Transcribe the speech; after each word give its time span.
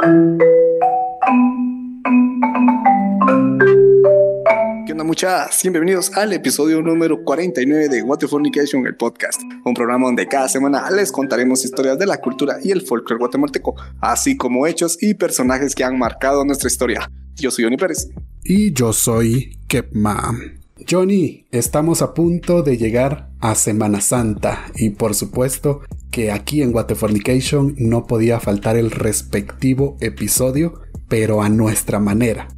¿Qué 0.00 0.06
onda 4.92 5.02
muchas? 5.02 5.60
Bienvenidos 5.60 6.16
al 6.16 6.32
episodio 6.32 6.80
número 6.82 7.24
49 7.24 7.88
de 7.88 8.02
What 8.04 8.18
the 8.18 8.28
Fornication, 8.28 8.86
el 8.86 8.94
podcast, 8.94 9.42
un 9.64 9.74
programa 9.74 10.06
donde 10.06 10.28
cada 10.28 10.48
semana 10.48 10.88
les 10.92 11.10
contaremos 11.10 11.64
historias 11.64 11.98
de 11.98 12.06
la 12.06 12.18
cultura 12.18 12.58
y 12.62 12.70
el 12.70 12.82
folclore 12.82 13.18
guatemalteco, 13.18 13.74
así 14.00 14.36
como 14.36 14.68
hechos 14.68 15.02
y 15.02 15.14
personajes 15.14 15.74
que 15.74 15.82
han 15.82 15.98
marcado 15.98 16.44
nuestra 16.44 16.68
historia. 16.68 17.10
Yo 17.34 17.50
soy 17.50 17.64
Johnny 17.64 17.76
Pérez. 17.76 18.08
Y 18.44 18.72
yo 18.72 18.92
soy 18.92 19.58
Kepma. 19.66 20.32
Johnny, 20.88 21.46
estamos 21.50 22.02
a 22.02 22.14
punto 22.14 22.62
de 22.62 22.76
llegar 22.76 23.30
a 23.40 23.56
Semana 23.56 24.00
Santa 24.00 24.64
y 24.76 24.90
por 24.90 25.16
supuesto 25.16 25.80
que 26.10 26.30
aquí 26.30 26.62
en 26.62 26.74
Fornication 26.96 27.74
no 27.78 28.06
podía 28.06 28.40
faltar 28.40 28.76
el 28.76 28.90
respectivo 28.90 29.96
episodio, 30.00 30.80
pero 31.08 31.42
a 31.42 31.48
nuestra 31.48 31.98
manera. 31.98 32.48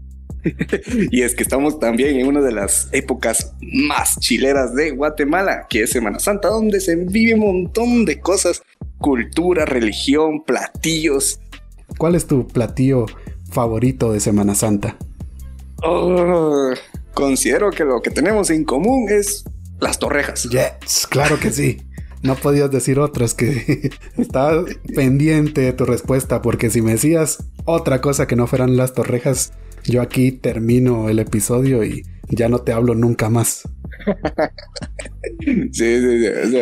y 1.10 1.22
es 1.22 1.34
que 1.34 1.42
estamos 1.42 1.78
también 1.78 2.18
en 2.18 2.27
una 2.27 2.41
de 2.41 2.52
las 2.52 2.88
épocas 2.92 3.55
más 3.60 4.18
chileras 4.20 4.74
de 4.74 4.91
Guatemala, 4.92 5.66
que 5.68 5.82
es 5.82 5.91
Semana 5.91 6.18
Santa, 6.18 6.48
donde 6.48 6.80
se 6.80 6.96
vive 6.96 7.34
un 7.34 7.41
montón 7.41 8.05
de 8.05 8.20
cosas, 8.20 8.62
cultura, 8.98 9.66
religión, 9.66 10.42
platillos. 10.44 11.41
¿Cuál 11.98 12.14
es 12.14 12.27
tu 12.27 12.46
platillo 12.46 13.06
favorito 13.50 14.12
de 14.12 14.20
Semana 14.20 14.55
Santa? 14.55 14.96
Oh, 15.82 16.72
considero 17.14 17.70
que 17.70 17.84
lo 17.84 18.00
que 18.02 18.10
tenemos 18.10 18.50
en 18.50 18.64
común 18.64 19.08
es 19.10 19.44
las 19.80 19.98
torrejas. 19.98 20.44
Yes, 20.44 21.06
claro 21.06 21.38
que 21.41 21.50
sí. 21.50 21.78
No 22.23 22.34
podías 22.34 22.70
decir 22.70 22.98
otras 22.98 23.34
que 23.34 23.91
estaba 24.19 24.65
pendiente 24.95 25.62
de 25.62 25.73
tu 25.73 25.84
respuesta, 25.84 26.42
porque 26.42 26.70
si 26.70 26.83
me 26.83 26.92
decías 26.92 27.45
otra 27.65 28.01
cosa 28.01 28.27
que 28.27 28.37
no 28.37 28.47
fueran 28.47 28.77
las 28.77 28.95
torrejas, 28.95 29.52
yo 29.84 30.02
aquí 30.02 30.33
termino 30.33 31.09
el 31.09 31.19
episodio 31.19 31.84
y 31.84 32.05
ya 32.28 32.48
no 32.48 32.61
te 32.61 32.72
hablo 32.72 32.94
nunca 32.94 33.28
más. 33.28 33.62
sí, 35.41 35.70
sí, 35.72 36.27
sí. 36.50 36.61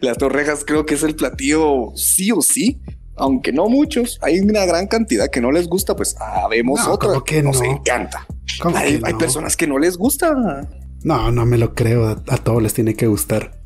las 0.00 0.18
torrejas 0.18 0.64
creo 0.66 0.84
que 0.84 0.94
es 0.94 1.02
el 1.02 1.14
platillo 1.14 1.92
sí 1.96 2.30
o 2.32 2.40
sí. 2.40 2.80
Aunque 3.16 3.52
no 3.52 3.68
muchos, 3.68 4.18
hay 4.22 4.40
una 4.40 4.66
gran 4.66 4.88
cantidad 4.88 5.30
que 5.30 5.40
no 5.40 5.52
les 5.52 5.68
gusta, 5.68 5.94
pues 5.94 6.16
habemos 6.18 6.80
ah, 6.80 6.90
otra 6.90 7.10
que 7.24 7.44
nos 7.44 7.62
encanta. 7.62 8.26
Hay, 8.74 9.00
hay, 9.04 9.14
personas 9.14 9.56
que 9.56 9.68
no 9.68 9.78
les 9.78 9.96
gusta. 9.96 10.68
No, 11.04 11.30
no 11.30 11.46
me 11.46 11.56
lo 11.56 11.74
creo. 11.74 12.08
A, 12.08 12.36
todos 12.38 12.60
les 12.60 12.74
tiene 12.74 12.94
que 12.94 13.06
gustar. 13.06 13.60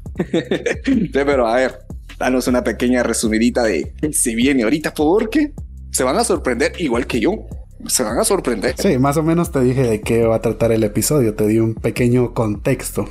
Pero 1.13 1.47
a 1.47 1.57
ver, 1.57 1.79
danos 2.19 2.47
una 2.49 2.65
pequeña 2.65 3.03
resumidita 3.03 3.65
de 3.65 3.93
si 4.13 4.35
viene 4.35 4.65
ahorita 4.65 4.95
porque 4.95 5.53
se 5.91 6.05
van 6.05 6.17
a 6.17 6.25
sorprender 6.25 6.73
igual 6.79 7.07
que 7.07 7.21
yo 7.21 7.47
se 7.87 8.03
van 8.03 8.19
a 8.19 8.25
sorprender. 8.25 8.75
Sí, 8.77 8.99
más 8.99 9.17
o 9.17 9.23
menos 9.23 9.53
te 9.53 9.61
dije 9.61 9.83
de 9.83 10.01
qué 10.01 10.25
va 10.25 10.37
a 10.37 10.43
tratar 10.43 10.73
el 10.73 10.83
episodio, 10.85 11.35
te 11.35 11.47
di 11.47 11.59
un 11.59 11.75
pequeño 11.75 12.35
contexto. 12.35 13.09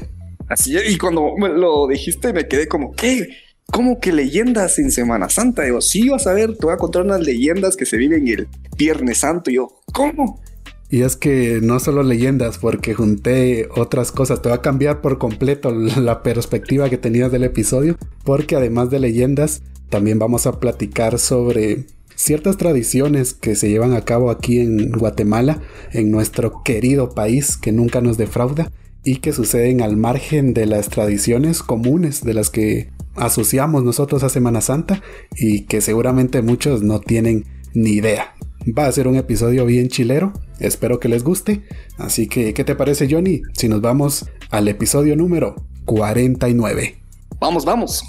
Así 0.49 0.77
y 0.77 0.97
cuando 0.97 1.35
me 1.37 1.49
lo 1.49 1.87
dijiste 1.87 2.33
me 2.33 2.47
quedé 2.47 2.67
como, 2.67 2.93
¿qué? 2.93 3.27
¿Cómo 3.71 3.99
que 3.99 4.13
leyendas 4.13 4.79
en 4.79 4.91
Semana 4.91 5.29
Santa? 5.29 5.63
Digo, 5.63 5.81
sí, 5.81 6.07
vas 6.07 6.25
a 6.25 6.33
ver, 6.33 6.55
te 6.57 6.65
voy 6.65 6.73
a 6.73 6.77
contar 6.77 7.01
unas 7.03 7.19
leyendas 7.19 7.75
que 7.75 7.85
se 7.85 7.97
viven 7.97 8.25
el 8.27 8.47
Viernes 8.77 9.17
Santo. 9.17 9.51
Y 9.51 9.55
yo, 9.55 9.81
¿cómo? 9.91 10.41
Y 10.89 11.01
es 11.01 11.17
que 11.17 11.59
no 11.61 11.79
solo 11.79 12.01
leyendas, 12.03 12.59
porque 12.59 12.93
junté 12.93 13.67
otras 13.75 14.11
cosas. 14.11 14.41
Te 14.41 14.49
va 14.49 14.55
a 14.55 14.61
cambiar 14.61 15.01
por 15.01 15.17
completo 15.17 15.71
la 15.97 16.23
perspectiva 16.23 16.89
que 16.89 16.97
tenías 16.97 17.31
del 17.31 17.43
episodio, 17.43 17.97
porque 18.23 18.55
además 18.55 18.89
de 18.89 18.99
leyendas, 18.99 19.61
también 19.89 20.19
vamos 20.19 20.47
a 20.47 20.59
platicar 20.59 21.19
sobre 21.19 21.85
ciertas 22.15 22.57
tradiciones 22.57 23.33
que 23.33 23.55
se 23.55 23.69
llevan 23.69 23.93
a 23.93 24.01
cabo 24.01 24.31
aquí 24.31 24.59
en 24.59 24.91
Guatemala, 24.91 25.61
en 25.93 26.11
nuestro 26.11 26.63
querido 26.63 27.09
país 27.11 27.57
que 27.57 27.71
nunca 27.71 28.01
nos 28.01 28.17
defrauda 28.17 28.71
y 29.03 29.17
que 29.17 29.31
suceden 29.31 29.81
al 29.81 29.95
margen 29.95 30.53
de 30.53 30.65
las 30.65 30.89
tradiciones 30.89 31.63
comunes 31.63 32.23
de 32.23 32.33
las 32.33 32.49
que 32.49 32.89
asociamos 33.15 33.83
nosotros 33.83 34.23
a 34.23 34.29
Semana 34.29 34.61
Santa 34.61 35.01
y 35.35 35.65
que 35.65 35.79
seguramente 35.79 36.41
muchos 36.41 36.81
no 36.81 36.99
tienen 36.99 37.45
ni 37.73 37.91
idea. 37.91 38.33
Va 38.67 38.85
a 38.85 38.91
ser 38.91 39.07
un 39.07 39.15
episodio 39.15 39.65
bien 39.65 39.87
chilero, 39.87 40.33
espero 40.59 40.99
que 40.99 41.07
les 41.07 41.23
guste, 41.23 41.63
así 41.97 42.27
que 42.27 42.53
¿qué 42.53 42.63
te 42.63 42.75
parece 42.75 43.07
Johnny 43.09 43.41
si 43.53 43.69
nos 43.69 43.81
vamos 43.81 44.25
al 44.49 44.67
episodio 44.67 45.15
número 45.15 45.55
49? 45.85 46.97
Vamos, 47.39 47.63
vamos. 47.65 48.03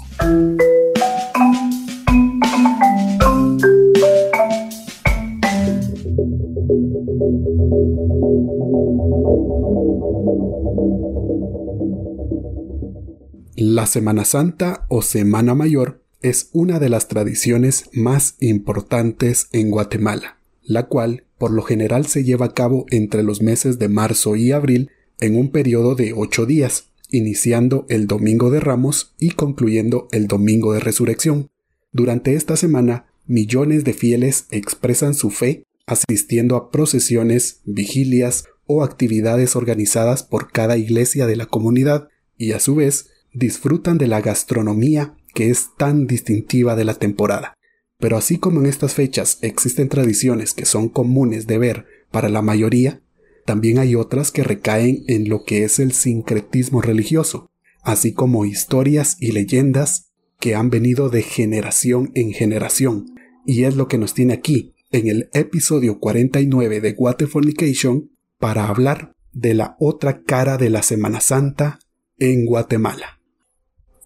La 13.55 13.85
Semana 13.85 14.25
Santa 14.25 14.85
o 14.89 15.01
Semana 15.01 15.53
Mayor 15.53 16.01
es 16.21 16.49
una 16.51 16.79
de 16.79 16.89
las 16.89 17.07
tradiciones 17.07 17.89
más 17.93 18.35
importantes 18.39 19.47
en 19.51 19.69
Guatemala, 19.71 20.38
la 20.69 20.83
cual 20.83 21.23
por 21.39 21.49
lo 21.49 21.63
general 21.63 22.05
se 22.05 22.23
lleva 22.23 22.45
a 22.45 22.53
cabo 22.53 22.85
entre 22.91 23.23
los 23.23 23.41
meses 23.41 23.79
de 23.79 23.89
marzo 23.89 24.35
y 24.35 24.51
abril 24.51 24.91
en 25.19 25.35
un 25.35 25.49
periodo 25.49 25.95
de 25.95 26.13
ocho 26.15 26.45
días, 26.45 26.91
iniciando 27.09 27.87
el 27.89 28.05
Domingo 28.05 28.51
de 28.51 28.59
Ramos 28.59 29.15
y 29.19 29.31
concluyendo 29.31 30.07
el 30.11 30.27
Domingo 30.27 30.73
de 30.73 30.79
Resurrección. 30.79 31.49
Durante 31.91 32.35
esta 32.35 32.55
semana, 32.55 33.07
millones 33.25 33.83
de 33.83 33.93
fieles 33.93 34.45
expresan 34.51 35.15
su 35.15 35.31
fe 35.31 35.63
asistiendo 35.87 36.55
a 36.55 36.69
procesiones, 36.69 37.61
vigilias 37.65 38.45
o 38.67 38.83
actividades 38.83 39.55
organizadas 39.55 40.21
por 40.21 40.51
cada 40.51 40.77
iglesia 40.77 41.25
de 41.25 41.35
la 41.35 41.47
comunidad 41.47 42.09
y 42.37 42.51
a 42.51 42.59
su 42.59 42.75
vez 42.75 43.09
disfrutan 43.33 43.97
de 43.97 44.05
la 44.05 44.21
gastronomía 44.21 45.15
que 45.33 45.49
es 45.49 45.69
tan 45.79 46.05
distintiva 46.05 46.75
de 46.75 46.85
la 46.85 46.93
temporada. 46.93 47.55
Pero 47.99 48.17
así 48.17 48.37
como 48.37 48.61
en 48.61 48.65
estas 48.65 48.93
fechas 48.93 49.37
existen 49.41 49.89
tradiciones 49.89 50.53
que 50.53 50.65
son 50.65 50.87
comunes 50.87 51.47
de 51.47 51.57
ver 51.57 51.85
para 52.11 52.29
la 52.29 52.41
mayoría, 52.41 53.01
también 53.45 53.77
hay 53.77 53.95
otras 53.95 54.31
que 54.31 54.43
recaen 54.43 55.03
en 55.07 55.27
lo 55.27 55.43
que 55.43 55.63
es 55.63 55.79
el 55.79 55.91
sincretismo 55.91 56.81
religioso, 56.81 57.51
así 57.83 58.13
como 58.13 58.45
historias 58.45 59.17
y 59.19 59.33
leyendas 59.33 60.11
que 60.39 60.55
han 60.55 60.69
venido 60.69 61.09
de 61.09 61.23
generación 61.23 62.11
en 62.15 62.31
generación, 62.31 63.05
y 63.45 63.65
es 63.65 63.75
lo 63.75 63.87
que 63.87 63.97
nos 63.97 64.13
tiene 64.13 64.33
aquí, 64.33 64.73
en 64.91 65.07
el 65.07 65.29
episodio 65.33 65.99
49 65.99 66.79
de 66.79 67.27
Fornication, 67.27 68.11
para 68.39 68.67
hablar 68.67 69.13
de 69.33 69.53
la 69.53 69.75
otra 69.79 70.21
cara 70.21 70.57
de 70.57 70.69
la 70.69 70.83
Semana 70.83 71.19
Santa 71.19 71.79
en 72.17 72.45
Guatemala. 72.45 73.19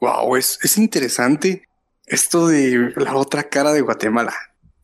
Wow, 0.01 0.35
es, 0.35 0.57
es 0.63 0.77
interesante 0.77 1.63
esto 2.05 2.47
de 2.47 2.93
la 2.97 3.15
otra 3.15 3.43
cara 3.43 3.73
de 3.73 3.81
Guatemala. 3.81 4.33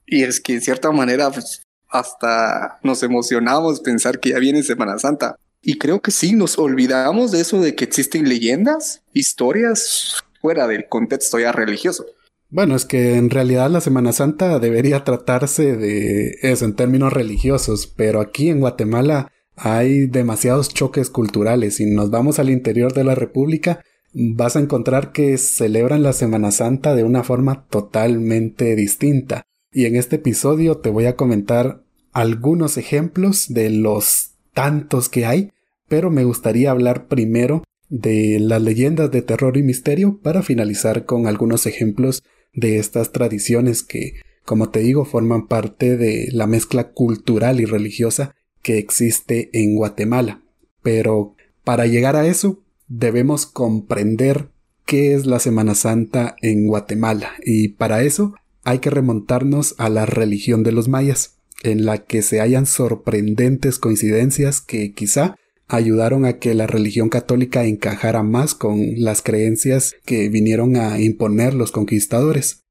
Y 0.05 0.23
es 0.23 0.39
que 0.39 0.53
en 0.53 0.61
cierta 0.61 0.91
manera, 0.91 1.29
pues, 1.29 1.63
hasta 1.89 2.79
nos 2.83 3.03
emocionamos 3.03 3.81
pensar 3.81 4.19
que 4.19 4.29
ya 4.29 4.39
viene 4.39 4.63
Semana 4.63 4.97
Santa. 4.99 5.35
Y 5.61 5.77
creo 5.77 6.01
que 6.01 6.11
sí, 6.11 6.33
nos 6.33 6.57
olvidamos 6.57 7.31
de 7.31 7.41
eso 7.41 7.61
de 7.61 7.75
que 7.75 7.83
existen 7.83 8.29
leyendas, 8.29 9.03
historias 9.13 10.15
fuera 10.41 10.67
del 10.67 10.87
contexto 10.87 11.39
ya 11.39 11.51
religioso. 11.51 12.05
Bueno, 12.49 12.75
es 12.75 12.85
que 12.85 13.15
en 13.15 13.29
realidad 13.29 13.69
la 13.69 13.81
Semana 13.81 14.11
Santa 14.11 14.57
debería 14.57 15.03
tratarse 15.03 15.75
de 15.75 16.37
eso 16.41 16.65
en 16.65 16.75
términos 16.75 17.13
religiosos, 17.13 17.87
pero 17.87 18.21
aquí 18.21 18.49
en 18.49 18.61
Guatemala 18.61 19.31
hay 19.55 20.07
demasiados 20.07 20.69
choques 20.69 21.09
culturales 21.09 21.79
y 21.79 21.85
nos 21.85 22.09
vamos 22.09 22.39
al 22.39 22.49
interior 22.49 22.93
de 22.93 23.03
la 23.03 23.13
República 23.13 23.83
vas 24.13 24.55
a 24.55 24.59
encontrar 24.59 25.11
que 25.11 25.37
celebran 25.37 26.03
la 26.03 26.13
Semana 26.13 26.51
Santa 26.51 26.95
de 26.95 27.03
una 27.03 27.23
forma 27.23 27.65
totalmente 27.69 28.75
distinta. 28.75 29.43
Y 29.71 29.85
en 29.85 29.95
este 29.95 30.17
episodio 30.17 30.77
te 30.77 30.89
voy 30.89 31.05
a 31.05 31.15
comentar 31.15 31.83
algunos 32.11 32.77
ejemplos 32.77 33.53
de 33.53 33.69
los 33.69 34.31
tantos 34.53 35.09
que 35.09 35.25
hay, 35.25 35.51
pero 35.87 36.09
me 36.09 36.23
gustaría 36.23 36.71
hablar 36.71 37.07
primero 37.07 37.63
de 37.89 38.39
las 38.39 38.61
leyendas 38.61 39.11
de 39.11 39.21
terror 39.21 39.57
y 39.57 39.63
misterio 39.63 40.19
para 40.21 40.43
finalizar 40.43 41.05
con 41.05 41.27
algunos 41.27 41.65
ejemplos 41.65 42.23
de 42.53 42.77
estas 42.77 43.11
tradiciones 43.11 43.83
que, 43.83 44.13
como 44.45 44.69
te 44.69 44.79
digo, 44.79 45.05
forman 45.05 45.47
parte 45.47 45.97
de 45.97 46.29
la 46.31 46.47
mezcla 46.47 46.91
cultural 46.91 47.59
y 47.59 47.65
religiosa 47.65 48.35
que 48.61 48.77
existe 48.77 49.49
en 49.53 49.75
Guatemala. 49.75 50.41
Pero 50.81 51.35
para 51.63 51.85
llegar 51.85 52.15
a 52.15 52.27
eso, 52.27 52.63
debemos 52.89 53.45
comprender 53.45 54.49
qué 54.85 55.13
es 55.13 55.25
la 55.25 55.39
Semana 55.39 55.75
Santa 55.75 56.35
en 56.41 56.67
Guatemala 56.67 57.31
y 57.45 57.69
para 57.69 58.03
eso 58.03 58.33
hay 58.63 58.79
que 58.79 58.89
remontarnos 58.89 59.75
a 59.77 59.89
la 59.89 60.05
religión 60.05 60.63
de 60.63 60.71
los 60.71 60.89
mayas, 60.89 61.37
en 61.63 61.85
la 61.85 61.99
que 61.99 62.21
se 62.21 62.39
hallan 62.41 62.65
sorprendentes 62.65 63.79
coincidencias 63.79 64.61
que 64.61 64.93
quizá 64.93 65.35
ayudaron 65.67 66.25
a 66.25 66.39
que 66.39 66.53
la 66.55 66.67
religión 66.67 67.09
católica 67.09 67.65
encajara 67.65 68.23
más 68.23 68.55
con 68.55 68.81
las 68.97 69.21
creencias 69.21 69.95
que 70.03 70.27
vinieron 70.29 70.75
a 70.75 70.99
imponer 70.99 71.53
los 71.53 71.71
conquistadores. 71.71 72.63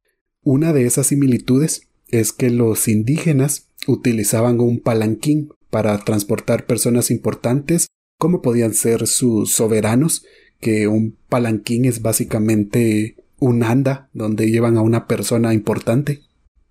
Una 0.43 0.73
de 0.73 0.85
esas 0.85 1.07
similitudes 1.07 1.83
es 2.09 2.33
que 2.33 2.51
los 2.51 2.89
indígenas 2.89 3.69
utilizaban 3.87 4.61
un 4.61 4.81
palanquín 4.81 5.53
para 5.71 5.97
transportar 6.05 6.67
personas 6.67 7.11
importantes, 7.11 7.89
como 8.19 8.43
podían 8.43 8.75
ser 8.75 9.07
sus 9.07 9.53
soberanos, 9.53 10.25
que 10.61 10.89
un 10.89 11.17
palanquín 11.29 11.85
es 11.85 12.03
básicamente 12.03 13.17
un 13.39 13.63
anda 13.63 14.09
donde 14.13 14.51
llevan 14.51 14.77
a 14.77 14.83
una 14.83 15.07
persona 15.07 15.55
importante. 15.55 16.23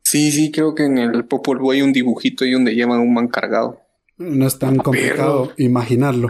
Sí, 0.04 0.32
sí, 0.32 0.52
creo 0.52 0.76
que 0.76 0.84
en 0.84 0.98
el 0.98 1.26
Popol 1.26 1.60
Vuh 1.60 1.72
hay 1.72 1.82
un 1.82 1.94
dibujito 1.94 2.44
ahí 2.44 2.52
donde 2.52 2.76
llevan 2.76 3.00
un 3.00 3.14
man 3.14 3.28
cargado. 3.28 3.82
No 4.18 4.48
es 4.48 4.58
tan 4.60 4.78
complicado 4.78 5.52
imaginarlo. 5.58 6.30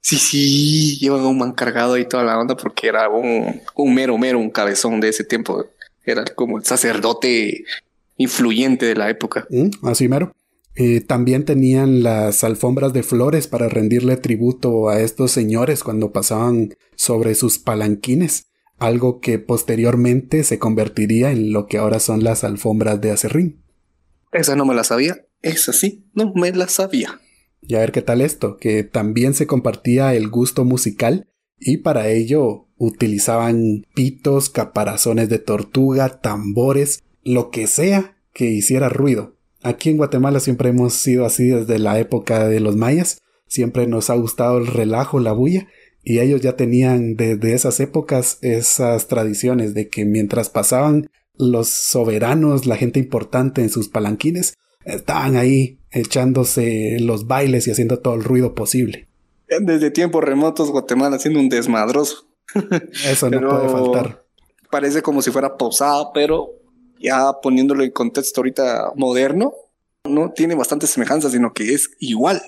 Sí, 0.00 0.16
sí, 0.16 0.98
llevan 1.00 1.26
un 1.26 1.38
man 1.38 1.52
cargado 1.52 1.94
ahí 1.94 2.06
toda 2.06 2.24
la 2.24 2.38
onda 2.38 2.56
porque 2.56 2.86
era 2.86 3.08
un, 3.08 3.60
un 3.74 3.94
mero, 3.94 4.16
mero, 4.16 4.38
un 4.38 4.50
cabezón 4.50 5.00
de 5.00 5.08
ese 5.08 5.24
tiempo. 5.24 5.66
Era 6.04 6.24
como 6.24 6.58
el 6.58 6.64
sacerdote 6.64 7.64
influyente 8.16 8.86
de 8.86 8.94
la 8.94 9.10
época. 9.10 9.46
Mm, 9.50 9.86
así 9.86 10.08
mero. 10.08 10.32
Eh, 10.80 11.00
también 11.00 11.44
tenían 11.44 12.04
las 12.04 12.44
alfombras 12.44 12.92
de 12.92 13.02
flores 13.02 13.48
para 13.48 13.68
rendirle 13.68 14.16
tributo 14.16 14.88
a 14.88 15.00
estos 15.00 15.32
señores 15.32 15.82
cuando 15.82 16.12
pasaban 16.12 16.76
sobre 16.94 17.34
sus 17.34 17.58
palanquines, 17.58 18.46
algo 18.78 19.18
que 19.18 19.40
posteriormente 19.40 20.44
se 20.44 20.60
convertiría 20.60 21.32
en 21.32 21.52
lo 21.52 21.66
que 21.66 21.78
ahora 21.78 21.98
son 21.98 22.22
las 22.22 22.44
alfombras 22.44 23.00
de 23.00 23.10
acerrín. 23.10 23.60
Esa 24.30 24.54
no 24.54 24.64
me 24.66 24.74
la 24.76 24.84
sabía, 24.84 25.26
esa 25.42 25.72
sí, 25.72 26.06
no 26.14 26.32
me 26.36 26.52
la 26.52 26.68
sabía. 26.68 27.20
Y 27.60 27.74
a 27.74 27.80
ver 27.80 27.90
qué 27.90 28.02
tal 28.02 28.20
esto, 28.20 28.56
que 28.56 28.84
también 28.84 29.34
se 29.34 29.48
compartía 29.48 30.14
el 30.14 30.28
gusto 30.28 30.64
musical 30.64 31.26
y 31.58 31.78
para 31.78 32.08
ello 32.08 32.68
utilizaban 32.76 33.84
pitos, 33.96 34.48
caparazones 34.48 35.28
de 35.28 35.40
tortuga, 35.40 36.20
tambores, 36.20 37.02
lo 37.24 37.50
que 37.50 37.66
sea 37.66 38.16
que 38.32 38.44
hiciera 38.44 38.88
ruido. 38.88 39.37
Aquí 39.62 39.90
en 39.90 39.96
Guatemala 39.96 40.40
siempre 40.40 40.70
hemos 40.70 40.94
sido 40.94 41.24
así 41.24 41.48
desde 41.48 41.78
la 41.78 41.98
época 41.98 42.48
de 42.48 42.60
los 42.60 42.76
mayas, 42.76 43.20
siempre 43.46 43.86
nos 43.86 44.10
ha 44.10 44.14
gustado 44.14 44.58
el 44.58 44.66
relajo, 44.66 45.18
la 45.18 45.32
bulla, 45.32 45.66
y 46.04 46.20
ellos 46.20 46.40
ya 46.40 46.56
tenían 46.56 47.16
desde 47.16 47.54
esas 47.54 47.80
épocas 47.80 48.38
esas 48.40 49.08
tradiciones 49.08 49.74
de 49.74 49.88
que 49.88 50.04
mientras 50.04 50.48
pasaban 50.48 51.10
los 51.36 51.68
soberanos, 51.68 52.66
la 52.66 52.76
gente 52.76 53.00
importante 53.00 53.62
en 53.62 53.70
sus 53.70 53.88
palanquines, 53.88 54.54
estaban 54.84 55.36
ahí 55.36 55.78
echándose 55.90 56.98
los 57.00 57.26
bailes 57.26 57.66
y 57.66 57.70
haciendo 57.70 57.98
todo 57.98 58.14
el 58.14 58.24
ruido 58.24 58.54
posible. 58.54 59.08
Desde 59.60 59.90
tiempos 59.90 60.22
remotos 60.24 60.70
Guatemala 60.70 61.16
haciendo 61.16 61.40
un 61.40 61.48
desmadroso. 61.48 62.28
Eso 63.04 63.30
no 63.30 63.40
puede 63.48 63.68
faltar. 63.68 64.24
Parece 64.70 65.02
como 65.02 65.22
si 65.22 65.30
fuera 65.30 65.56
posada, 65.56 66.12
pero 66.12 66.57
ya 67.00 67.32
poniéndolo 67.42 67.84
en 67.84 67.90
contexto 67.90 68.40
ahorita 68.40 68.92
moderno, 68.96 69.54
no 70.04 70.32
tiene 70.32 70.54
bastante 70.54 70.86
semejanza, 70.86 71.30
sino 71.30 71.52
que 71.52 71.74
es 71.74 71.90
igual. 71.98 72.40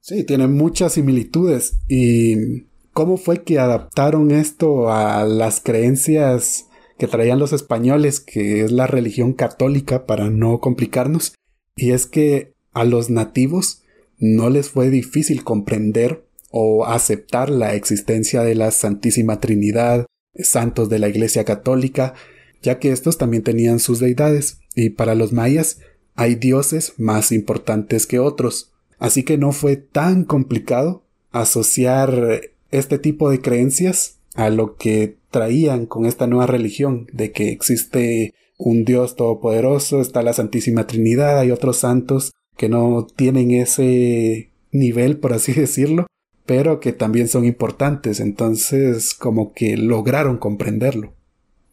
Sí, 0.00 0.24
tiene 0.24 0.48
muchas 0.48 0.94
similitudes. 0.94 1.78
¿Y 1.88 2.64
cómo 2.92 3.16
fue 3.16 3.42
que 3.42 3.58
adaptaron 3.58 4.30
esto 4.30 4.92
a 4.92 5.24
las 5.24 5.60
creencias 5.60 6.66
que 6.98 7.06
traían 7.06 7.38
los 7.38 7.52
españoles, 7.52 8.20
que 8.20 8.64
es 8.64 8.72
la 8.72 8.86
religión 8.86 9.32
católica, 9.32 10.06
para 10.06 10.30
no 10.30 10.60
complicarnos? 10.60 11.34
Y 11.76 11.92
es 11.92 12.06
que 12.06 12.52
a 12.72 12.84
los 12.84 13.10
nativos 13.10 13.82
no 14.18 14.50
les 14.50 14.68
fue 14.68 14.90
difícil 14.90 15.42
comprender 15.42 16.24
o 16.50 16.86
aceptar 16.86 17.50
la 17.50 17.74
existencia 17.74 18.42
de 18.42 18.54
la 18.54 18.70
Santísima 18.70 19.40
Trinidad, 19.40 20.06
santos 20.34 20.88
de 20.88 20.98
la 20.98 21.08
Iglesia 21.08 21.44
Católica, 21.44 22.14
ya 22.64 22.78
que 22.78 22.90
estos 22.90 23.18
también 23.18 23.42
tenían 23.42 23.78
sus 23.78 24.00
deidades, 24.00 24.58
y 24.74 24.90
para 24.90 25.14
los 25.14 25.32
mayas 25.32 25.78
hay 26.16 26.34
dioses 26.34 26.94
más 26.96 27.30
importantes 27.30 28.06
que 28.06 28.18
otros, 28.18 28.72
así 28.98 29.22
que 29.22 29.36
no 29.36 29.52
fue 29.52 29.76
tan 29.76 30.24
complicado 30.24 31.04
asociar 31.30 32.40
este 32.70 32.98
tipo 32.98 33.30
de 33.30 33.40
creencias 33.40 34.18
a 34.34 34.48
lo 34.48 34.76
que 34.76 35.18
traían 35.30 35.86
con 35.86 36.06
esta 36.06 36.26
nueva 36.26 36.46
religión, 36.46 37.06
de 37.12 37.32
que 37.32 37.50
existe 37.50 38.32
un 38.56 38.84
Dios 38.84 39.14
todopoderoso, 39.14 40.00
está 40.00 40.22
la 40.22 40.32
Santísima 40.32 40.86
Trinidad, 40.86 41.38
hay 41.38 41.50
otros 41.50 41.76
santos 41.76 42.32
que 42.56 42.68
no 42.68 43.06
tienen 43.14 43.50
ese 43.50 44.50
nivel, 44.72 45.18
por 45.18 45.34
así 45.34 45.52
decirlo, 45.54 46.06
pero 46.46 46.80
que 46.80 46.92
también 46.92 47.28
son 47.28 47.44
importantes, 47.44 48.20
entonces 48.20 49.12
como 49.12 49.52
que 49.52 49.76
lograron 49.76 50.38
comprenderlo 50.38 51.12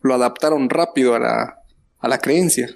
lo 0.01 0.13
adaptaron 0.13 0.69
rápido 0.69 1.15
a 1.15 1.19
la, 1.19 1.59
a 1.99 2.07
la 2.07 2.17
creencia. 2.19 2.69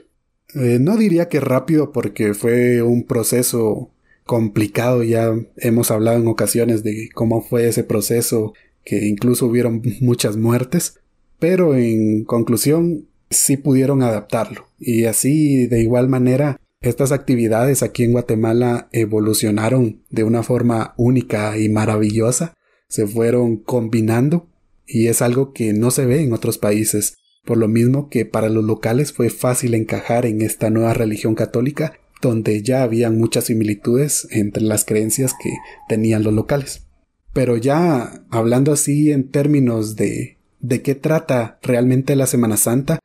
Eh, 0.53 0.77
no 0.79 0.97
diría 0.97 1.27
que 1.27 1.39
rápido 1.39 1.91
porque 1.91 2.33
fue 2.33 2.81
un 2.81 3.03
proceso 3.03 3.91
complicado, 4.25 5.03
ya 5.03 5.33
hemos 5.57 5.91
hablado 5.91 6.17
en 6.17 6.27
ocasiones 6.27 6.83
de 6.83 7.09
cómo 7.13 7.41
fue 7.41 7.67
ese 7.67 7.83
proceso, 7.83 8.53
que 8.83 9.05
incluso 9.07 9.45
hubieron 9.47 9.81
muchas 10.01 10.37
muertes, 10.37 10.99
pero 11.39 11.75
en 11.75 12.23
conclusión 12.23 13.07
sí 13.29 13.57
pudieron 13.57 14.01
adaptarlo. 14.01 14.67
Y 14.79 15.05
así, 15.05 15.67
de 15.67 15.81
igual 15.81 16.07
manera, 16.07 16.59
estas 16.81 17.11
actividades 17.11 17.83
aquí 17.83 18.03
en 18.03 18.13
Guatemala 18.13 18.87
evolucionaron 18.91 20.03
de 20.09 20.23
una 20.23 20.43
forma 20.43 20.93
única 20.97 21.57
y 21.57 21.69
maravillosa, 21.69 22.53
se 22.87 23.07
fueron 23.07 23.57
combinando 23.57 24.47
y 24.87 25.07
es 25.07 25.21
algo 25.21 25.53
que 25.53 25.73
no 25.73 25.91
se 25.91 26.05
ve 26.05 26.21
en 26.21 26.33
otros 26.33 26.57
países, 26.57 27.17
por 27.43 27.57
lo 27.57 27.67
mismo 27.67 28.09
que 28.09 28.25
para 28.25 28.49
los 28.49 28.63
locales 28.63 29.13
fue 29.13 29.29
fácil 29.29 29.73
encajar 29.73 30.25
en 30.25 30.41
esta 30.41 30.69
nueva 30.69 30.93
religión 30.93 31.35
católica, 31.35 31.99
donde 32.21 32.61
ya 32.63 32.83
habían 32.83 33.17
muchas 33.17 33.45
similitudes 33.45 34.27
entre 34.31 34.63
las 34.63 34.85
creencias 34.85 35.33
que 35.41 35.51
tenían 35.87 36.23
los 36.23 36.33
locales. 36.33 36.87
Pero 37.33 37.57
ya 37.57 38.25
hablando 38.29 38.71
así 38.71 39.11
en 39.11 39.29
términos 39.29 39.95
de 39.95 40.35
de 40.67 40.81
qué 40.81 40.95
trata 40.95 41.59
realmente 41.61 42.15
la 42.15 42.27
Semana 42.27 42.57
Santa, 42.57 42.99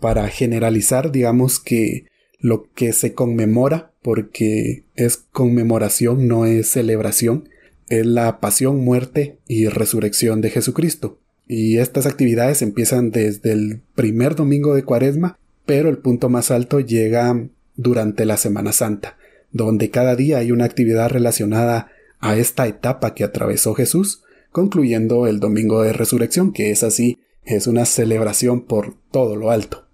para 0.00 0.28
generalizar, 0.28 1.12
digamos 1.12 1.60
que 1.60 2.06
lo 2.38 2.70
que 2.72 2.92
se 2.92 3.14
conmemora, 3.14 3.92
porque 4.02 4.84
es 4.96 5.16
conmemoración, 5.16 6.28
no 6.28 6.44
es 6.44 6.70
celebración, 6.70 7.48
es 7.88 8.04
la 8.04 8.40
pasión, 8.40 8.84
muerte 8.84 9.38
y 9.46 9.68
resurrección 9.68 10.40
de 10.40 10.50
Jesucristo. 10.50 11.20
Y 11.46 11.78
estas 11.78 12.06
actividades 12.06 12.62
empiezan 12.62 13.10
desde 13.10 13.52
el 13.52 13.82
primer 13.94 14.34
domingo 14.34 14.74
de 14.74 14.84
Cuaresma, 14.84 15.38
pero 15.66 15.88
el 15.88 15.98
punto 15.98 16.28
más 16.28 16.50
alto 16.50 16.80
llega 16.80 17.48
durante 17.76 18.24
la 18.24 18.36
Semana 18.36 18.72
Santa, 18.72 19.18
donde 19.52 19.90
cada 19.90 20.16
día 20.16 20.38
hay 20.38 20.52
una 20.52 20.64
actividad 20.64 21.10
relacionada 21.10 21.90
a 22.20 22.36
esta 22.36 22.66
etapa 22.66 23.14
que 23.14 23.24
atravesó 23.24 23.74
Jesús, 23.74 24.22
concluyendo 24.50 25.26
el 25.26 25.40
domingo 25.40 25.82
de 25.82 25.92
resurrección, 25.92 26.52
que 26.52 26.70
es 26.70 26.82
así, 26.82 27.18
es 27.44 27.66
una 27.66 27.84
celebración 27.84 28.64
por 28.64 28.96
todo 29.10 29.36
lo 29.36 29.50
alto. 29.50 29.86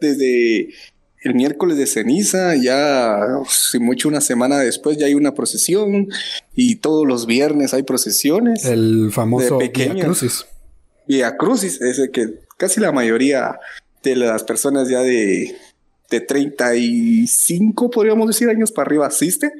Desde 0.00 0.70
el 1.22 1.34
miércoles 1.34 1.76
de 1.76 1.86
ceniza, 1.86 2.54
ya 2.56 3.20
si 3.48 3.78
mucho 3.78 4.08
una 4.08 4.20
semana 4.20 4.58
después 4.58 4.96
ya 4.96 5.06
hay 5.06 5.14
una 5.14 5.34
procesión 5.34 6.08
y 6.54 6.76
todos 6.76 7.06
los 7.06 7.26
viernes 7.26 7.74
hay 7.74 7.82
procesiones. 7.82 8.64
El 8.64 9.10
famoso 9.12 9.58
Via 9.58 9.94
Crucis. 9.96 10.46
Via 11.08 11.36
Crucis, 11.36 11.80
ese 11.80 12.10
que 12.10 12.40
casi 12.56 12.80
la 12.80 12.92
mayoría 12.92 13.58
de 14.02 14.14
las 14.14 14.44
personas 14.44 14.88
ya 14.88 15.00
de, 15.00 15.56
de 16.10 16.20
35, 16.20 17.90
podríamos 17.90 18.28
decir, 18.28 18.48
años 18.48 18.72
para 18.72 18.86
arriba 18.86 19.06
asiste. 19.06 19.52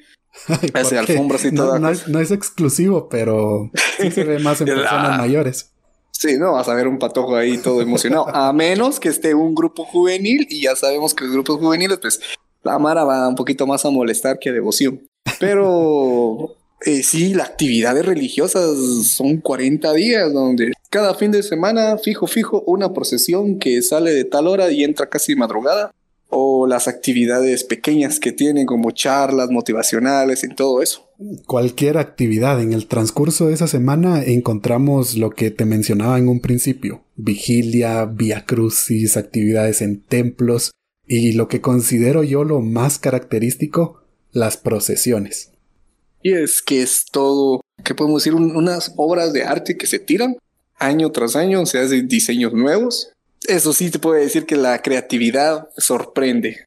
Hace 0.75 0.99
alfombras 0.99 1.45
y 1.45 1.53
no, 1.53 1.79
no, 1.79 2.21
es, 2.21 2.31
exclusivo, 2.31 3.09
pero 3.09 3.71
sí 3.99 4.11
se 4.11 4.25
ve 4.25 4.39
más 4.39 4.61
en 4.61 4.67
personas 4.69 5.19
mayores. 5.19 5.71
Sí, 6.13 6.37
no, 6.37 6.53
vas 6.53 6.69
a 6.69 6.75
ver 6.75 6.89
un 6.89 6.99
patojo 6.99 7.37
ahí 7.37 7.59
todo 7.59 7.81
emocionado. 7.81 8.29
A 8.29 8.53
menos 8.53 8.99
que 8.99 9.09
esté 9.09 9.35
un 9.35 9.55
grupo 9.55 9.85
juvenil 9.85 10.47
y 10.51 10.63
ya 10.63 10.75
sabemos 10.75 11.15
que 11.15 11.25
los 11.25 11.33
grupos 11.33 11.59
juveniles, 11.59 11.99
pues 11.99 12.21
la 12.65 12.79
Mara 12.79 13.05
va 13.05 13.29
un 13.29 13.37
poquito 13.37 13.67
más 13.67 13.85
a 13.85 13.91
molestar 13.91 14.39
que 14.39 14.51
a 14.51 14.53
devoción. 14.53 15.01
Pero 15.39 16.57
eh, 16.85 17.03
sí, 17.03 17.35
las 17.35 17.51
actividades 17.51 18.05
religiosas 18.05 18.77
son 19.05 19.39
40 19.39 19.93
días 19.93 20.33
donde 20.33 20.73
cada 20.91 21.15
fin 21.15 21.31
de 21.31 21.43
semana, 21.43 21.99
fijo, 21.99 22.27
fijo, 22.27 22.63
una 22.67 22.93
procesión 22.93 23.59
que 23.59 23.83
sale 23.83 24.13
de 24.13 24.25
tal 24.25 24.47
hora 24.47 24.71
y 24.71 24.85
entra 24.85 25.09
casi 25.09 25.37
madrugada. 25.37 25.93
O 26.31 26.67
las 26.67 26.89
actividades 26.89 27.65
pequeñas 27.65 28.21
que 28.21 28.33
tienen 28.33 28.67
como 28.67 28.91
charlas 28.91 29.51
motivacionales 29.51 30.45
y 30.45 30.49
todo 30.55 30.83
eso 30.83 31.09
cualquier 31.47 31.99
actividad. 31.99 32.61
En 32.61 32.73
el 32.73 32.87
transcurso 32.87 33.49
de 33.49 33.55
esa 33.55 33.67
semana 33.67 34.23
encontramos 34.25 35.17
lo 35.17 35.31
que 35.31 35.51
te 35.51 35.65
mencionaba 35.65 36.19
en 36.19 36.29
un 36.29 36.41
principio. 36.41 37.05
Vigilia, 37.17 38.05
via 38.05 38.45
crucis, 38.45 39.17
actividades 39.17 39.83
en 39.83 40.01
templos 40.03 40.71
y 41.07 41.33
lo 41.33 41.49
que 41.49 41.61
considero 41.61 42.23
yo 42.23 42.45
lo 42.45 42.61
más 42.61 42.99
característico, 42.99 44.03
las 44.33 44.57
procesiones. 44.57 45.53
Y 46.23 46.35
es 46.35 46.63
que 46.63 46.83
es 46.83 47.07
todo, 47.11 47.61
¿qué 47.85 47.95
podemos 47.95 48.23
decir? 48.23 48.35
unas 48.35 48.93
obras 48.97 49.33
de 49.33 49.45
arte 49.45 49.77
que 49.77 49.87
se 49.87 49.99
tiran 49.99 50.37
año 50.79 51.11
tras 51.11 51.37
año, 51.37 51.65
se 51.67 51.79
hacen 51.79 52.09
diseños 52.09 52.53
nuevos. 52.53 53.11
Eso 53.47 53.73
sí 53.73 53.91
te 53.91 53.99
puede 53.99 54.23
decir 54.23 54.47
que 54.47 54.57
la 54.57 54.81
creatividad 54.83 55.69
sorprende. 55.77 56.65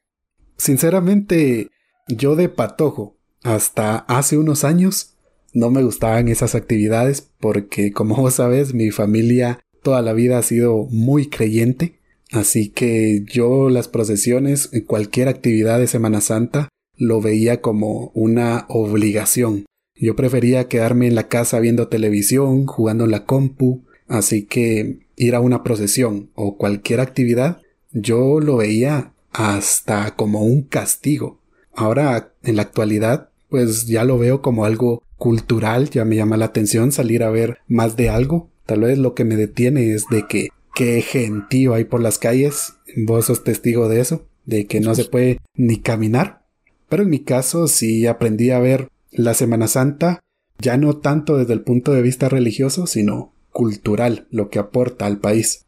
Sinceramente, 0.56 1.68
yo 2.08 2.36
de 2.36 2.48
patojo, 2.48 3.16
hasta 3.42 3.96
hace 3.96 4.38
unos 4.38 4.64
años, 4.64 5.14
no 5.52 5.70
me 5.70 5.82
gustaban 5.82 6.28
esas 6.28 6.54
actividades 6.54 7.28
porque, 7.40 7.92
como 7.92 8.16
vos 8.16 8.34
sabes, 8.34 8.72
mi 8.72 8.90
familia 8.90 9.60
toda 9.82 10.00
la 10.00 10.12
vida 10.12 10.38
ha 10.38 10.42
sido 10.42 10.86
muy 10.90 11.28
creyente. 11.28 12.00
Así 12.30 12.70
que 12.70 13.24
yo 13.30 13.68
las 13.68 13.88
procesiones, 13.88 14.70
cualquier 14.86 15.28
actividad 15.28 15.78
de 15.78 15.86
Semana 15.86 16.20
Santa, 16.22 16.68
lo 16.96 17.20
veía 17.20 17.60
como 17.60 18.10
una 18.14 18.64
obligación. 18.68 19.66
Yo 19.94 20.16
prefería 20.16 20.68
quedarme 20.68 21.06
en 21.06 21.14
la 21.14 21.28
casa 21.28 21.60
viendo 21.60 21.88
televisión, 21.88 22.66
jugando 22.66 23.04
en 23.04 23.10
la 23.10 23.26
compu, 23.26 23.84
así 24.08 24.44
que 24.44 24.98
ir 25.16 25.34
a 25.34 25.40
una 25.40 25.62
procesión 25.62 26.30
o 26.34 26.56
cualquier 26.56 27.00
actividad, 27.00 27.60
yo 27.92 28.40
lo 28.40 28.56
veía 28.56 29.12
hasta 29.32 30.14
como 30.16 30.42
un 30.42 30.62
castigo. 30.62 31.40
Ahora, 31.74 32.32
en 32.42 32.56
la 32.56 32.62
actualidad, 32.62 33.30
pues 33.48 33.86
ya 33.86 34.04
lo 34.04 34.18
veo 34.18 34.42
como 34.42 34.64
algo 34.64 35.02
cultural, 35.16 35.90
ya 35.90 36.04
me 36.04 36.16
llama 36.16 36.36
la 36.36 36.46
atención 36.46 36.92
salir 36.92 37.22
a 37.22 37.30
ver 37.30 37.58
más 37.68 37.96
de 37.96 38.08
algo. 38.08 38.50
Tal 38.66 38.80
vez 38.80 38.98
lo 38.98 39.14
que 39.14 39.24
me 39.24 39.36
detiene 39.36 39.92
es 39.92 40.06
de 40.10 40.26
que 40.26 40.48
qué 40.74 41.02
gentío 41.02 41.74
hay 41.74 41.84
por 41.84 42.00
las 42.00 42.18
calles. 42.18 42.74
Vos 42.96 43.26
sos 43.26 43.44
testigo 43.44 43.88
de 43.88 44.00
eso, 44.00 44.26
de 44.44 44.66
que 44.66 44.80
no 44.80 44.94
se 44.94 45.04
puede 45.04 45.38
ni 45.54 45.78
caminar. 45.78 46.42
Pero 46.88 47.04
en 47.04 47.10
mi 47.10 47.20
caso 47.20 47.68
sí 47.68 48.06
aprendí 48.06 48.50
a 48.50 48.58
ver 48.58 48.88
la 49.10 49.34
Semana 49.34 49.68
Santa 49.68 50.20
ya 50.58 50.76
no 50.76 50.96
tanto 50.98 51.36
desde 51.36 51.52
el 51.52 51.62
punto 51.62 51.92
de 51.92 52.02
vista 52.02 52.28
religioso, 52.28 52.86
sino 52.86 53.32
cultural, 53.52 54.26
lo 54.30 54.50
que 54.50 54.58
aporta 54.58 55.06
al 55.06 55.18
país. 55.18 55.64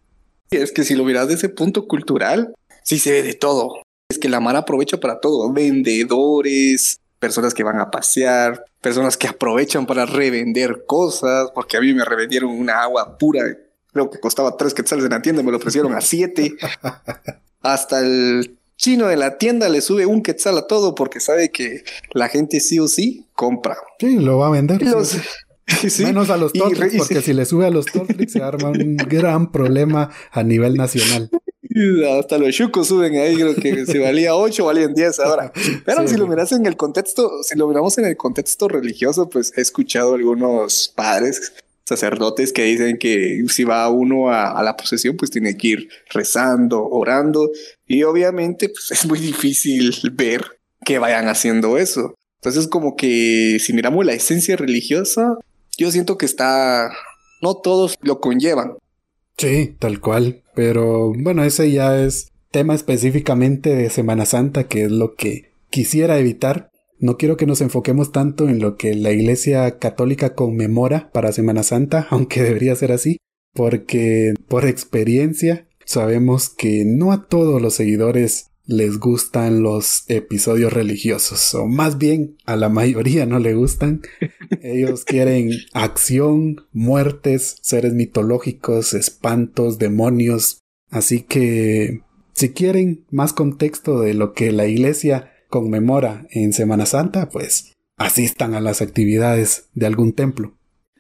Es 0.50 0.72
que 0.72 0.84
si 0.84 0.94
lo 0.94 1.04
miras 1.04 1.28
desde 1.28 1.46
ese 1.46 1.48
punto 1.48 1.86
cultural, 1.86 2.54
sí 2.82 2.98
se 2.98 3.12
ve 3.12 3.22
de 3.22 3.34
todo. 3.34 3.82
Es 4.08 4.18
que 4.18 4.28
la 4.28 4.40
mar 4.40 4.56
aprovecha 4.56 4.98
para 4.98 5.20
todo. 5.20 5.52
Vendedores, 5.52 7.00
personas 7.18 7.54
que 7.54 7.64
van 7.64 7.78
a 7.78 7.90
pasear, 7.90 8.64
personas 8.80 9.16
que 9.16 9.28
aprovechan 9.28 9.86
para 9.86 10.06
revender 10.06 10.84
cosas, 10.86 11.50
porque 11.54 11.76
a 11.76 11.80
mí 11.80 11.94
me 11.94 12.04
revendieron 12.04 12.50
una 12.50 12.82
agua 12.82 13.16
pura, 13.16 13.42
creo 13.92 14.10
que 14.10 14.20
costaba 14.20 14.56
tres 14.56 14.74
quetzales 14.74 15.04
en 15.06 15.12
la 15.12 15.22
tienda, 15.22 15.42
me 15.42 15.50
lo 15.50 15.56
ofrecieron 15.56 15.94
a 15.94 16.00
siete. 16.00 16.54
Hasta 17.62 18.00
el 18.00 18.58
chino 18.76 19.06
de 19.06 19.16
la 19.16 19.38
tienda 19.38 19.68
le 19.70 19.80
sube 19.80 20.04
un 20.04 20.22
quetzal 20.22 20.58
a 20.58 20.66
todo 20.66 20.94
porque 20.94 21.20
sabe 21.20 21.50
que 21.50 21.84
la 22.12 22.28
gente 22.28 22.60
sí 22.60 22.78
o 22.78 22.88
sí 22.88 23.26
compra. 23.32 23.76
Sí, 23.98 24.18
lo 24.18 24.38
va 24.38 24.48
a 24.48 24.50
vender. 24.50 24.82
Menos 26.00 26.30
a 26.30 26.36
los 26.36 26.52
Tortrix, 26.52 26.96
porque 26.96 27.22
si 27.22 27.32
le 27.32 27.44
sube 27.44 27.66
a 27.66 27.70
los 27.70 27.86
Tortrix 27.86 28.32
se 28.32 28.42
arma 28.42 28.70
un 28.70 28.96
gran 29.08 29.50
problema 29.50 30.10
a 30.30 30.42
nivel 30.42 30.74
nacional. 30.74 31.30
Hasta 32.18 32.38
los 32.38 32.54
chucos 32.54 32.86
suben 32.86 33.16
ahí, 33.16 33.34
creo 33.34 33.54
que 33.56 33.84
si 33.86 33.98
valía 33.98 34.36
8, 34.36 34.64
valían 34.64 34.94
10 34.94 35.18
ahora. 35.20 35.52
Pero 35.84 36.06
si 36.06 36.16
lo 36.16 36.28
miras 36.28 36.52
en 36.52 36.66
el 36.66 36.76
contexto, 36.76 37.42
si 37.42 37.58
lo 37.58 37.66
miramos 37.66 37.98
en 37.98 38.04
el 38.04 38.16
contexto 38.16 38.68
religioso, 38.68 39.28
pues 39.28 39.52
he 39.56 39.60
escuchado 39.60 40.14
algunos 40.14 40.92
padres, 40.94 41.52
sacerdotes 41.84 42.52
que 42.52 42.62
dicen 42.62 42.96
que 42.96 43.44
si 43.48 43.64
va 43.64 43.88
uno 43.88 44.30
a, 44.30 44.62
la 44.62 44.76
procesión, 44.76 45.16
pues 45.16 45.32
tiene 45.32 45.56
que 45.56 45.68
ir 45.68 45.88
rezando, 46.10 46.86
orando. 46.86 47.50
Y 47.86 48.04
obviamente, 48.04 48.68
pues 48.68 48.92
es 48.92 49.04
muy 49.06 49.18
difícil 49.18 49.92
ver 50.12 50.44
que 50.84 51.00
vayan 51.00 51.28
haciendo 51.28 51.76
eso. 51.76 52.14
Entonces, 52.36 52.68
como 52.68 52.94
que 52.94 53.58
si 53.58 53.72
miramos 53.72 54.04
la 54.04 54.12
esencia 54.12 54.56
religiosa, 54.56 55.38
yo 55.76 55.90
siento 55.90 56.18
que 56.18 56.26
está, 56.26 56.92
no 57.42 57.56
todos 57.56 57.96
lo 58.00 58.20
conllevan. 58.20 58.74
Sí, 59.36 59.76
tal 59.78 60.00
cual. 60.00 60.42
Pero 60.54 61.12
bueno, 61.16 61.44
ese 61.44 61.70
ya 61.70 62.00
es 62.00 62.32
tema 62.50 62.74
específicamente 62.74 63.74
de 63.74 63.90
Semana 63.90 64.26
Santa, 64.26 64.64
que 64.64 64.84
es 64.84 64.90
lo 64.92 65.14
que 65.14 65.50
quisiera 65.70 66.18
evitar. 66.18 66.70
No 66.98 67.16
quiero 67.16 67.36
que 67.36 67.46
nos 67.46 67.60
enfoquemos 67.60 68.12
tanto 68.12 68.48
en 68.48 68.60
lo 68.60 68.76
que 68.76 68.94
la 68.94 69.10
Iglesia 69.10 69.78
Católica 69.78 70.34
conmemora 70.34 71.10
para 71.12 71.32
Semana 71.32 71.62
Santa, 71.62 72.06
aunque 72.10 72.42
debería 72.42 72.76
ser 72.76 72.92
así, 72.92 73.18
porque 73.52 74.34
por 74.48 74.64
experiencia 74.64 75.66
sabemos 75.84 76.48
que 76.48 76.84
no 76.86 77.12
a 77.12 77.26
todos 77.26 77.60
los 77.60 77.74
seguidores 77.74 78.50
les 78.66 78.98
gustan 78.98 79.62
los 79.62 80.04
episodios 80.08 80.72
religiosos, 80.72 81.54
o 81.54 81.66
más 81.66 81.98
bien 81.98 82.36
a 82.46 82.56
la 82.56 82.68
mayoría 82.68 83.26
no 83.26 83.38
le 83.38 83.54
gustan. 83.54 84.02
Ellos 84.62 85.04
quieren 85.04 85.50
acción, 85.72 86.66
muertes, 86.72 87.58
seres 87.60 87.92
mitológicos, 87.92 88.94
espantos, 88.94 89.78
demonios. 89.78 90.60
Así 90.90 91.22
que, 91.22 92.02
si 92.32 92.52
quieren 92.52 93.04
más 93.10 93.32
contexto 93.32 94.00
de 94.00 94.14
lo 94.14 94.32
que 94.32 94.52
la 94.52 94.66
iglesia 94.66 95.32
conmemora 95.48 96.26
en 96.30 96.52
Semana 96.52 96.86
Santa, 96.86 97.28
pues 97.28 97.72
asistan 97.96 98.54
a 98.54 98.60
las 98.60 98.82
actividades 98.82 99.68
de 99.74 99.86
algún 99.86 100.14
templo. 100.14 100.56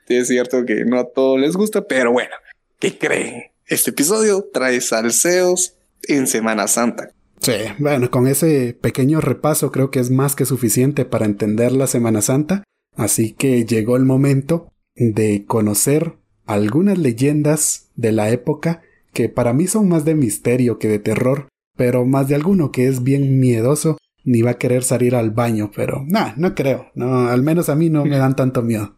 es 0.08 0.28
cierto 0.28 0.64
que 0.64 0.84
no 0.84 0.98
a 1.00 1.10
todos 1.10 1.40
les 1.40 1.56
gusta, 1.56 1.86
pero 1.86 2.12
bueno, 2.12 2.34
¿qué 2.78 2.96
creen? 2.96 3.44
Este 3.66 3.90
episodio 3.90 4.48
trae 4.52 4.80
salseos 4.80 5.76
en 6.02 6.26
Semana 6.26 6.68
Santa. 6.68 7.10
Sí, 7.44 7.52
bueno, 7.78 8.10
con 8.10 8.26
ese 8.26 8.72
pequeño 8.72 9.20
repaso 9.20 9.70
creo 9.70 9.90
que 9.90 10.00
es 10.00 10.10
más 10.10 10.34
que 10.34 10.46
suficiente 10.46 11.04
para 11.04 11.26
entender 11.26 11.72
la 11.72 11.86
Semana 11.86 12.22
Santa, 12.22 12.64
así 12.96 13.32
que 13.32 13.66
llegó 13.66 13.98
el 13.98 14.06
momento 14.06 14.72
de 14.94 15.44
conocer 15.44 16.16
algunas 16.46 16.96
leyendas 16.96 17.90
de 17.96 18.12
la 18.12 18.30
época 18.30 18.80
que 19.12 19.28
para 19.28 19.52
mí 19.52 19.66
son 19.66 19.90
más 19.90 20.06
de 20.06 20.14
misterio 20.14 20.78
que 20.78 20.88
de 20.88 20.98
terror, 20.98 21.48
pero 21.76 22.06
más 22.06 22.28
de 22.28 22.34
alguno 22.34 22.72
que 22.72 22.88
es 22.88 23.02
bien 23.02 23.38
miedoso 23.40 23.98
ni 24.24 24.40
va 24.40 24.52
a 24.52 24.58
querer 24.58 24.82
salir 24.82 25.14
al 25.14 25.30
baño, 25.30 25.70
pero 25.76 26.02
nah, 26.06 26.32
no 26.38 26.54
creo, 26.54 26.92
no, 26.94 27.28
al 27.28 27.42
menos 27.42 27.68
a 27.68 27.74
mí 27.74 27.90
no 27.90 28.06
me 28.06 28.16
dan 28.16 28.36
tanto 28.36 28.62
miedo. 28.62 28.96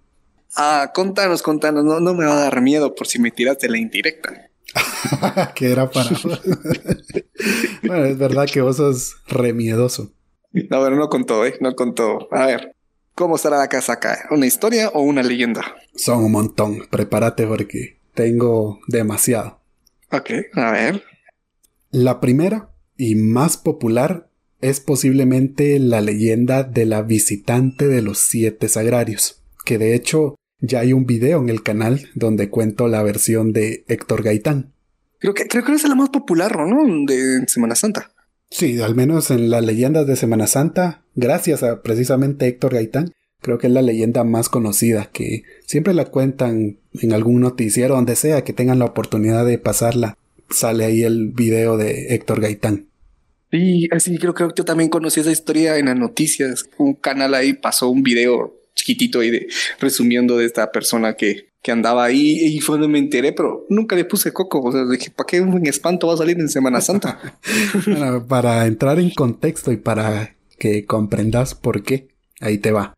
Ah, 0.54 0.92
contanos, 0.94 1.42
contanos, 1.42 1.84
no, 1.84 1.98
no 1.98 2.14
me 2.14 2.26
va 2.26 2.34
a 2.38 2.42
dar 2.42 2.62
miedo 2.62 2.94
por 2.94 3.08
si 3.08 3.18
me 3.18 3.32
tiraste 3.32 3.68
la 3.68 3.78
indirecta. 3.78 4.50
que 5.54 5.70
era 5.70 5.90
para. 5.90 6.10
bueno, 7.82 8.04
es 8.04 8.18
verdad 8.18 8.46
que 8.52 8.60
vos 8.60 8.76
sos 8.76 9.16
remiedoso. 9.28 10.12
No, 10.52 10.82
pero 10.82 10.96
no 10.96 11.08
contó, 11.08 11.44
¿eh? 11.44 11.54
No 11.60 11.74
contó. 11.74 12.28
A 12.32 12.46
ver, 12.46 12.74
¿cómo 13.14 13.36
estará 13.36 13.58
la 13.58 13.68
casa 13.68 13.94
acá? 13.94 14.26
¿Una 14.30 14.46
historia 14.46 14.88
o 14.90 15.00
una 15.02 15.22
leyenda? 15.22 15.62
Son 15.94 16.24
un 16.24 16.32
montón. 16.32 16.86
Prepárate 16.90 17.46
porque 17.46 17.98
tengo 18.14 18.80
demasiado. 18.86 19.60
Ok, 20.10 20.30
a 20.54 20.70
ver. 20.72 21.02
La 21.90 22.20
primera 22.20 22.70
y 22.96 23.14
más 23.16 23.56
popular 23.56 24.28
es 24.60 24.80
posiblemente 24.80 25.78
la 25.78 26.00
leyenda 26.00 26.62
de 26.62 26.86
la 26.86 27.02
visitante 27.02 27.86
de 27.88 28.02
los 28.02 28.18
siete 28.18 28.68
sagrarios, 28.68 29.42
que 29.64 29.78
de 29.78 29.94
hecho 29.94 30.36
ya 30.60 30.80
hay 30.80 30.92
un 30.92 31.06
video 31.06 31.40
en 31.40 31.48
el 31.48 31.62
canal 31.62 32.08
donde 32.14 32.50
cuento 32.50 32.88
la 32.88 33.02
versión 33.02 33.52
de 33.52 33.84
Héctor 33.88 34.22
Gaitán. 34.22 34.72
Creo 35.18 35.34
que, 35.34 35.46
creo 35.46 35.64
que 35.64 35.72
es 35.72 35.88
la 35.88 35.94
más 35.94 36.10
popular, 36.10 36.56
¿no? 36.56 37.06
De 37.06 37.46
Semana 37.46 37.74
Santa. 37.74 38.10
Sí, 38.50 38.80
al 38.80 38.94
menos 38.94 39.30
en 39.30 39.50
las 39.50 39.64
leyendas 39.64 40.06
de 40.06 40.16
Semana 40.16 40.46
Santa, 40.46 41.02
gracias 41.14 41.62
a 41.62 41.82
precisamente 41.82 42.46
Héctor 42.46 42.74
Gaitán, 42.74 43.12
creo 43.40 43.58
que 43.58 43.66
es 43.66 43.72
la 43.72 43.82
leyenda 43.82 44.24
más 44.24 44.48
conocida, 44.48 45.10
que 45.12 45.42
siempre 45.66 45.94
la 45.94 46.06
cuentan 46.06 46.78
en 46.94 47.12
algún 47.12 47.40
noticiero, 47.40 47.96
donde 47.96 48.16
sea 48.16 48.44
que 48.44 48.52
tengan 48.52 48.78
la 48.78 48.86
oportunidad 48.86 49.44
de 49.44 49.58
pasarla. 49.58 50.16
Sale 50.48 50.84
ahí 50.84 51.02
el 51.02 51.28
video 51.28 51.76
de 51.76 52.14
Héctor 52.14 52.40
Gaitán. 52.40 52.86
Sí, 53.50 53.88
así 53.90 54.18
creo, 54.18 54.34
que 54.34 54.48
yo 54.56 54.64
también 54.64 54.90
conocí 54.90 55.20
esa 55.20 55.30
historia 55.30 55.76
en 55.76 55.86
las 55.86 55.96
noticias. 55.96 56.68
Un 56.78 56.94
canal 56.94 57.34
ahí 57.34 57.52
pasó 57.52 57.88
un 57.88 58.02
video 58.02 58.55
chiquitito 58.76 59.20
ahí 59.20 59.30
de 59.30 59.48
resumiendo 59.80 60.36
de 60.36 60.44
esta 60.44 60.70
persona 60.70 61.14
que, 61.14 61.48
que 61.62 61.72
andaba 61.72 62.04
ahí 62.04 62.38
y 62.44 62.60
fue 62.60 62.76
donde 62.76 62.88
me 62.88 63.00
enteré, 63.00 63.32
pero 63.32 63.66
nunca 63.68 63.96
le 63.96 64.04
puse 64.04 64.32
coco. 64.32 64.60
O 64.60 64.70
sea, 64.70 64.84
dije, 64.84 65.10
¿para 65.10 65.26
qué 65.26 65.40
un 65.40 65.66
espanto 65.66 66.06
va 66.06 66.14
a 66.14 66.18
salir 66.18 66.38
en 66.38 66.48
Semana 66.48 66.80
Santa? 66.80 67.18
para 68.28 68.66
entrar 68.66 69.00
en 69.00 69.10
contexto 69.10 69.72
y 69.72 69.76
para 69.76 70.36
que 70.58 70.84
comprendas 70.84 71.56
por 71.56 71.82
qué, 71.82 72.08
ahí 72.40 72.58
te 72.58 72.70
va. 72.70 72.94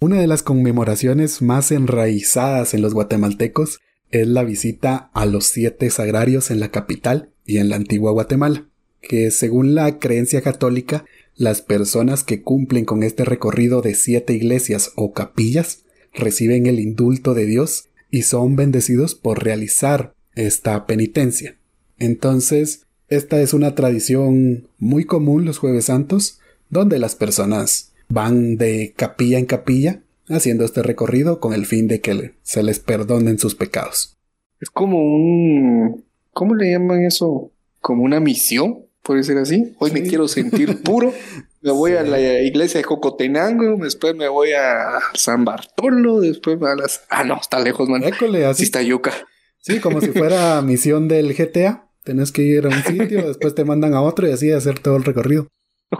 Una 0.00 0.18
de 0.18 0.26
las 0.26 0.42
conmemoraciones 0.42 1.42
más 1.42 1.70
enraizadas 1.70 2.74
en 2.74 2.82
los 2.82 2.94
guatemaltecos 2.94 3.78
es 4.10 4.26
la 4.26 4.42
visita 4.42 5.10
a 5.14 5.26
los 5.26 5.46
siete 5.46 5.90
sagrarios 5.90 6.50
en 6.50 6.60
la 6.60 6.70
capital 6.70 7.30
y 7.44 7.58
en 7.58 7.68
la 7.68 7.76
antigua 7.76 8.12
Guatemala, 8.12 8.66
que 9.00 9.30
según 9.30 9.74
la 9.74 9.98
creencia 9.98 10.42
católica 10.42 11.04
las 11.36 11.62
personas 11.62 12.24
que 12.24 12.42
cumplen 12.42 12.84
con 12.84 13.02
este 13.02 13.24
recorrido 13.24 13.82
de 13.82 13.94
siete 13.94 14.34
iglesias 14.34 14.92
o 14.96 15.12
capillas 15.12 15.84
reciben 16.12 16.66
el 16.66 16.78
indulto 16.78 17.34
de 17.34 17.46
Dios 17.46 17.88
y 18.10 18.22
son 18.22 18.56
bendecidos 18.56 19.14
por 19.14 19.42
realizar 19.42 20.14
esta 20.34 20.86
penitencia. 20.86 21.56
Entonces, 21.98 22.86
esta 23.08 23.40
es 23.40 23.54
una 23.54 23.74
tradición 23.74 24.68
muy 24.78 25.04
común 25.04 25.44
los 25.44 25.58
jueves 25.58 25.86
santos, 25.86 26.40
donde 26.68 26.98
las 26.98 27.14
personas 27.14 27.92
van 28.08 28.56
de 28.56 28.92
capilla 28.96 29.38
en 29.38 29.46
capilla 29.46 30.02
haciendo 30.28 30.64
este 30.64 30.82
recorrido 30.82 31.40
con 31.40 31.52
el 31.52 31.66
fin 31.66 31.88
de 31.88 32.00
que 32.00 32.34
se 32.42 32.62
les 32.62 32.78
perdonen 32.78 33.38
sus 33.38 33.54
pecados. 33.54 34.16
Es 34.60 34.70
como 34.70 34.98
un... 34.98 36.04
¿Cómo 36.32 36.54
le 36.54 36.72
llaman 36.72 37.04
eso? 37.04 37.50
¿Como 37.80 38.04
una 38.04 38.20
misión? 38.20 38.86
Puede 39.02 39.24
ser 39.24 39.38
así. 39.38 39.74
Hoy 39.78 39.90
me 39.90 40.02
quiero 40.02 40.28
sentir 40.28 40.82
puro. 40.82 41.12
Me 41.60 41.70
voy 41.70 41.92
a 41.92 42.02
la 42.02 42.40
iglesia 42.40 42.78
de 42.78 42.84
Cocotenango, 42.84 43.76
después 43.82 44.16
me 44.16 44.28
voy 44.28 44.52
a 44.52 44.98
San 45.14 45.44
Bartolo, 45.44 46.20
después 46.20 46.60
a 46.62 46.74
las... 46.74 47.04
Ah, 47.08 47.22
no, 47.22 47.38
está 47.40 47.60
lejos, 47.60 47.88
man. 47.88 48.02
École, 48.02 48.44
así. 48.46 48.58
Sí 48.58 48.64
está 48.64 48.82
yuca. 48.82 49.12
Sí, 49.58 49.78
como 49.78 50.00
si 50.00 50.08
fuera 50.08 50.60
misión 50.62 51.08
del 51.08 51.34
GTA. 51.34 51.88
Tenés 52.02 52.32
que 52.32 52.42
ir 52.42 52.66
a 52.66 52.68
un 52.68 52.82
sitio, 52.82 53.22
después 53.28 53.54
te 53.54 53.64
mandan 53.64 53.94
a 53.94 54.02
otro 54.02 54.28
y 54.28 54.32
así 54.32 54.50
hacer 54.50 54.80
todo 54.80 54.96
el 54.96 55.04
recorrido. 55.04 55.46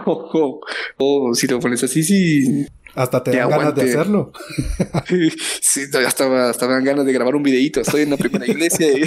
Oh, 0.05 0.29
oh, 0.33 0.61
oh, 0.97 1.35
si 1.35 1.47
lo 1.47 1.59
pones 1.59 1.83
así, 1.83 2.03
sí. 2.03 2.65
Hasta 2.95 3.23
te, 3.23 3.31
dan 3.31 3.49
ganas 3.49 3.75
de 3.75 3.83
hacerlo. 3.83 4.33
sí, 5.61 5.81
hasta, 6.05 6.49
hasta 6.49 6.67
me 6.67 6.73
dan 6.73 6.83
ganas 6.83 7.05
de 7.05 7.13
grabar 7.13 7.35
un 7.35 7.43
videito. 7.43 7.79
Estoy 7.79 8.01
en 8.01 8.09
la 8.09 8.17
primera 8.17 8.45
iglesia. 8.45 8.87
Y... 8.91 9.03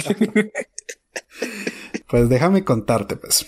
pues 2.09 2.29
déjame 2.29 2.63
contarte, 2.63 3.15
pues. 3.15 3.45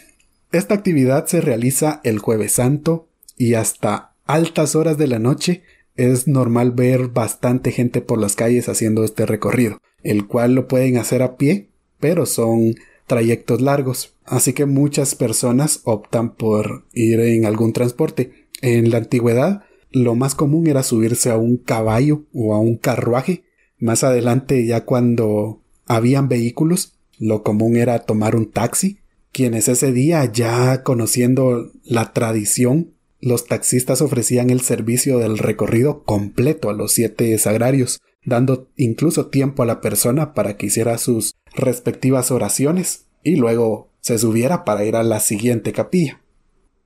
Esta 0.52 0.74
actividad 0.74 1.28
se 1.28 1.42
realiza 1.42 2.02
el 2.04 2.18
jueves 2.18 2.54
santo 2.54 3.08
y 3.38 3.54
hasta 3.54 4.16
altas 4.26 4.76
horas 4.76 4.98
de 4.98 5.06
la 5.06 5.20
noche 5.20 5.62
es 5.96 6.28
normal 6.28 6.72
ver 6.72 7.10
bastante 7.10 7.72
gente 7.72 8.02
por 8.02 8.18
las 8.20 8.36
calles 8.36 8.68
haciendo 8.68 9.04
este 9.04 9.28
recorrido, 9.28 9.80
el 10.02 10.26
cual 10.26 10.56
lo 10.56 10.68
pueden 10.68 10.98
hacer 10.98 11.22
a 11.22 11.38
pie, 11.38 11.70
pero 12.00 12.26
son 12.26 12.74
trayectos 13.06 13.62
largos, 13.62 14.16
así 14.26 14.54
que 14.54 14.66
muchas 14.66 15.14
personas 15.14 15.82
optan 15.84 16.34
por 16.34 16.86
ir 16.94 17.20
en 17.20 17.46
algún 17.46 17.72
transporte. 17.72 18.48
En 18.62 18.90
la 18.90 18.98
antigüedad, 18.98 19.66
lo 19.92 20.16
más 20.16 20.34
común 20.34 20.66
era 20.66 20.82
subirse 20.82 21.30
a 21.30 21.38
un 21.38 21.58
caballo 21.58 22.24
o 22.34 22.56
a 22.56 22.60
un 22.60 22.78
carruaje. 22.78 23.44
Más 23.78 24.04
adelante, 24.04 24.66
ya 24.66 24.84
cuando 24.84 25.62
habían 25.86 26.28
vehículos, 26.28 26.94
lo 27.20 27.44
común 27.44 27.78
era 27.78 28.00
tomar 28.00 28.36
un 28.36 28.50
taxi 28.50 28.99
quienes 29.32 29.68
ese 29.68 29.92
día, 29.92 30.26
ya 30.32 30.84
conociendo 30.84 31.72
la 31.84 32.14
tradición, 32.14 32.94
los 33.22 33.48
taxistas 33.48 34.02
ofrecían 34.02 34.50
el 34.50 34.62
servicio 34.62 35.18
del 35.18 35.38
recorrido 35.38 36.04
completo 36.04 36.70
a 36.70 36.74
los 36.74 36.94
siete 36.94 37.38
sagrarios, 37.38 38.00
dando 38.24 38.70
incluso 38.76 39.28
tiempo 39.28 39.64
a 39.64 39.66
la 39.66 39.82
persona 39.82 40.34
para 40.34 40.58
que 40.58 40.68
hiciera 40.68 40.98
sus 40.98 41.36
respectivas 41.54 42.32
oraciones 42.32 43.08
y 43.24 43.36
luego 43.36 43.92
se 44.02 44.18
subiera 44.18 44.64
para 44.64 44.86
ir 44.86 44.96
a 44.96 45.04
la 45.04 45.20
siguiente 45.20 45.74
capilla. 45.74 46.22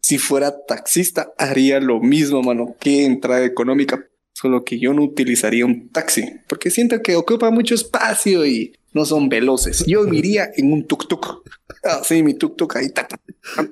Si 0.01 0.17
fuera 0.17 0.65
taxista, 0.65 1.31
haría 1.37 1.79
lo 1.79 2.01
mismo, 2.01 2.41
mano. 2.41 2.75
Qué 2.79 3.05
entrada 3.05 3.45
económica. 3.45 4.05
Solo 4.33 4.65
que 4.65 4.79
yo 4.79 4.93
no 4.93 5.03
utilizaría 5.03 5.65
un 5.65 5.89
taxi, 5.89 6.25
porque 6.47 6.71
siento 6.71 7.01
que 7.01 7.15
ocupa 7.15 7.51
mucho 7.51 7.75
espacio 7.75 8.45
y 8.45 8.73
no 8.93 9.05
son 9.05 9.29
veloces. 9.29 9.85
Yo 9.85 10.07
iría 10.13 10.49
en 10.55 10.71
un 10.73 10.87
tuk-tuk. 10.87 11.43
Ah, 11.83 12.01
sí, 12.03 12.23
mi 12.23 12.33
tuk-tuk 12.33 12.75
ahí 12.77 12.85
está, 12.85 13.07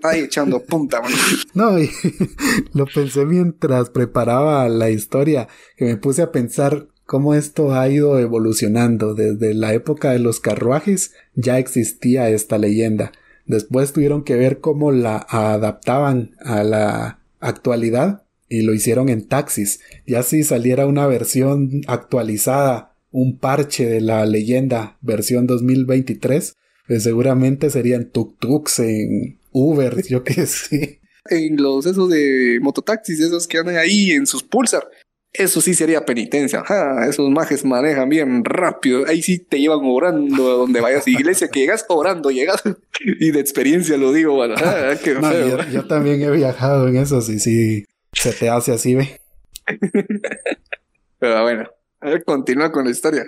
ahí 0.03 0.21
echando 0.21 0.61
punta. 0.63 1.01
No, 1.53 1.79
y 1.79 1.89
lo 2.73 2.85
pensé 2.85 3.25
mientras 3.25 3.89
preparaba 3.89 4.67
la 4.69 4.89
historia, 4.89 5.47
que 5.77 5.85
me 5.85 5.97
puse 5.97 6.21
a 6.21 6.31
pensar 6.31 6.87
cómo 7.05 7.33
esto 7.33 7.73
ha 7.73 7.87
ido 7.89 8.19
evolucionando. 8.19 9.13
Desde 9.13 9.53
la 9.53 9.73
época 9.73 10.11
de 10.11 10.19
los 10.19 10.39
carruajes 10.39 11.13
ya 11.35 11.59
existía 11.59 12.29
esta 12.29 12.57
leyenda. 12.57 13.11
Después 13.45 13.91
tuvieron 13.93 14.23
que 14.23 14.35
ver 14.35 14.59
cómo 14.59 14.91
la 14.91 15.25
adaptaban 15.29 16.35
a 16.39 16.63
la 16.63 17.19
actualidad 17.39 18.23
y 18.47 18.61
lo 18.61 18.73
hicieron 18.73 19.09
en 19.09 19.27
taxis. 19.27 19.79
Y 20.05 20.15
así 20.15 20.43
saliera 20.43 20.85
una 20.85 21.07
versión 21.07 21.81
actualizada 21.87 22.90
un 23.11 23.37
parche 23.37 23.85
de 23.85 24.01
la 24.01 24.25
leyenda 24.25 24.97
versión 25.01 25.47
2023, 25.47 26.55
pues 26.87 27.03
seguramente 27.03 27.69
serían 27.69 28.11
tuk-tuks 28.11 28.79
en 28.83 29.39
Uber, 29.51 30.03
yo 30.07 30.23
qué 30.23 30.45
sé. 30.45 31.01
En 31.29 31.61
los 31.61 31.85
esos 31.85 32.09
de 32.09 32.59
mototaxis, 32.61 33.19
esos 33.19 33.47
que 33.47 33.59
andan 33.59 33.77
ahí 33.77 34.11
en 34.11 34.25
sus 34.25 34.43
pulsar. 34.43 34.87
Eso 35.33 35.61
sí 35.61 35.73
sería 35.73 36.03
penitencia. 36.03 36.61
esos 37.07 37.29
majes 37.29 37.63
manejan 37.63 38.09
bien 38.09 38.43
rápido. 38.43 39.05
Ahí 39.07 39.21
sí 39.21 39.39
te 39.39 39.59
llevan 39.59 39.79
orando 39.83 40.51
a 40.51 40.55
donde 40.55 40.81
vayas. 40.81 41.07
Iglesia 41.07 41.47
que 41.47 41.61
llegas 41.61 41.85
orando, 41.87 42.31
llegas. 42.31 42.61
y 42.99 43.31
de 43.31 43.39
experiencia 43.39 43.95
lo 43.97 44.11
digo, 44.11 44.33
bueno. 44.33 44.55
yo, 45.71 45.85
también 45.87 46.21
he 46.21 46.31
viajado 46.31 46.87
en 46.87 46.97
eso, 46.97 47.19
y 47.19 47.39
sí 47.39 47.85
se 48.11 48.33
te 48.33 48.49
hace 48.49 48.73
así, 48.73 48.95
ve. 48.95 49.21
Pero 51.19 51.43
bueno, 51.43 51.69
continúa 52.25 52.71
con 52.71 52.85
la 52.85 52.91
historia. 52.91 53.25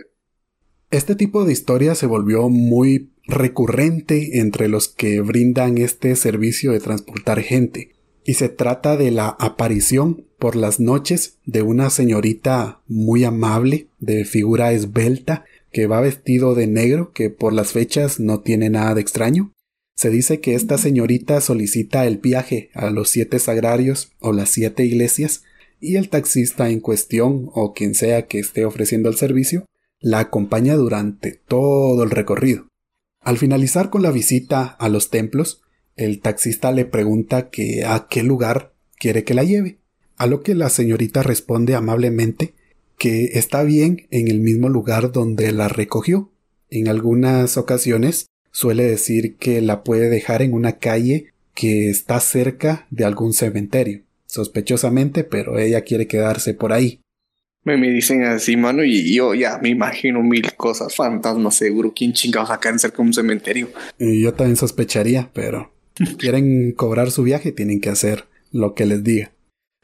Este 0.92 1.16
tipo 1.16 1.46
de 1.46 1.54
historia 1.54 1.96
se 1.96 2.06
volvió 2.06 2.50
muy 2.50 3.12
recurrente 3.26 4.40
entre 4.40 4.68
los 4.68 4.88
que 4.88 5.22
brindan 5.22 5.78
este 5.78 6.16
servicio 6.16 6.72
de 6.72 6.80
transportar 6.80 7.42
gente, 7.42 7.96
y 8.26 8.36
se 8.36 8.50
trata 8.50 8.96
de 8.96 9.12
la 9.12 9.30
aparición 9.40 10.26
por 10.40 10.56
las 10.56 10.80
noches 10.80 11.40
de 11.46 11.62
una 11.62 11.90
señorita 11.90 12.82
muy 12.88 13.24
amable, 13.24 13.88
de 14.00 14.24
figura 14.26 14.72
esbelta, 14.72 15.46
que 15.72 15.88
va 15.88 16.02
vestido 16.02 16.54
de 16.54 16.68
negro, 16.68 17.12
que 17.12 17.30
por 17.30 17.54
las 17.54 17.72
fechas 17.72 18.20
no 18.20 18.42
tiene 18.42 18.70
nada 18.70 18.94
de 18.94 19.02
extraño. 19.02 19.52
Se 19.96 20.10
dice 20.10 20.40
que 20.40 20.56
esta 20.56 20.78
señorita 20.78 21.42
solicita 21.42 22.06
el 22.06 22.18
viaje 22.18 22.70
a 22.74 22.90
los 22.90 23.10
siete 23.10 23.40
sagrarios 23.40 24.12
o 24.20 24.32
las 24.32 24.50
siete 24.50 24.86
iglesias 24.86 25.44
y 25.84 25.98
el 25.98 26.08
taxista 26.08 26.70
en 26.70 26.80
cuestión 26.80 27.50
o 27.54 27.74
quien 27.74 27.94
sea 27.94 28.26
que 28.26 28.40
esté 28.40 28.64
ofreciendo 28.64 29.10
el 29.10 29.18
servicio 29.18 29.66
la 30.00 30.20
acompaña 30.20 30.76
durante 30.76 31.32
todo 31.32 32.04
el 32.04 32.10
recorrido. 32.10 32.68
Al 33.20 33.38
finalizar 33.38 33.90
con 33.90 34.02
la 34.02 34.12
visita 34.12 34.64
a 34.64 34.88
los 34.88 35.10
templos, 35.10 35.62
el 35.98 36.22
taxista 36.22 36.72
le 36.72 36.86
pregunta 36.86 37.50
que 37.50 37.84
a 37.86 38.08
qué 38.10 38.24
lugar 38.24 38.74
quiere 38.98 39.26
que 39.26 39.34
la 39.34 39.44
lleve, 39.44 39.78
a 40.16 40.26
lo 40.26 40.42
que 40.42 40.56
la 40.56 40.70
señorita 40.70 41.22
responde 41.22 41.76
amablemente 41.76 42.54
que 42.98 43.32
está 43.34 43.64
bien 43.64 44.08
en 44.10 44.30
el 44.30 44.40
mismo 44.40 44.70
lugar 44.70 45.12
donde 45.12 45.52
la 45.52 45.68
recogió. 45.68 46.32
En 46.70 46.88
algunas 46.88 47.58
ocasiones 47.58 48.28
suele 48.52 48.84
decir 48.84 49.36
que 49.36 49.62
la 49.62 49.84
puede 49.84 50.10
dejar 50.10 50.42
en 50.42 50.54
una 50.54 50.80
calle 50.80 51.34
que 51.54 51.90
está 51.90 52.22
cerca 52.22 52.88
de 52.90 53.04
algún 53.04 53.34
cementerio 53.34 54.04
sospechosamente, 54.34 55.24
pero 55.24 55.60
ella 55.60 55.82
quiere 55.82 56.08
quedarse 56.08 56.56
por 56.56 56.74
ahí. 56.74 57.02
Me, 57.64 57.78
me 57.78 57.90
dicen 57.90 58.24
así, 58.24 58.58
mano, 58.58 58.84
y 58.84 59.14
yo 59.14 59.36
ya 59.36 59.60
me 59.60 59.70
imagino 59.70 60.24
mil 60.24 60.54
cosas, 60.56 60.96
fantasmas 60.96 61.56
seguro, 61.56 61.94
quién 61.96 62.14
chingados 62.14 62.50
acá 62.50 62.70
en 62.70 62.80
cerca 62.80 62.98
de 62.98 63.04
un 63.04 63.14
cementerio. 63.14 63.70
Y 64.00 64.22
yo 64.22 64.34
también 64.34 64.58
sospecharía, 64.58 65.30
pero 65.34 65.72
quieren 66.18 66.72
cobrar 66.72 67.12
su 67.12 67.24
viaje, 67.24 67.52
tienen 67.52 67.80
que 67.80 67.90
hacer 67.90 68.26
lo 68.52 68.74
que 68.74 68.88
les 68.88 69.04
diga. 69.04 69.32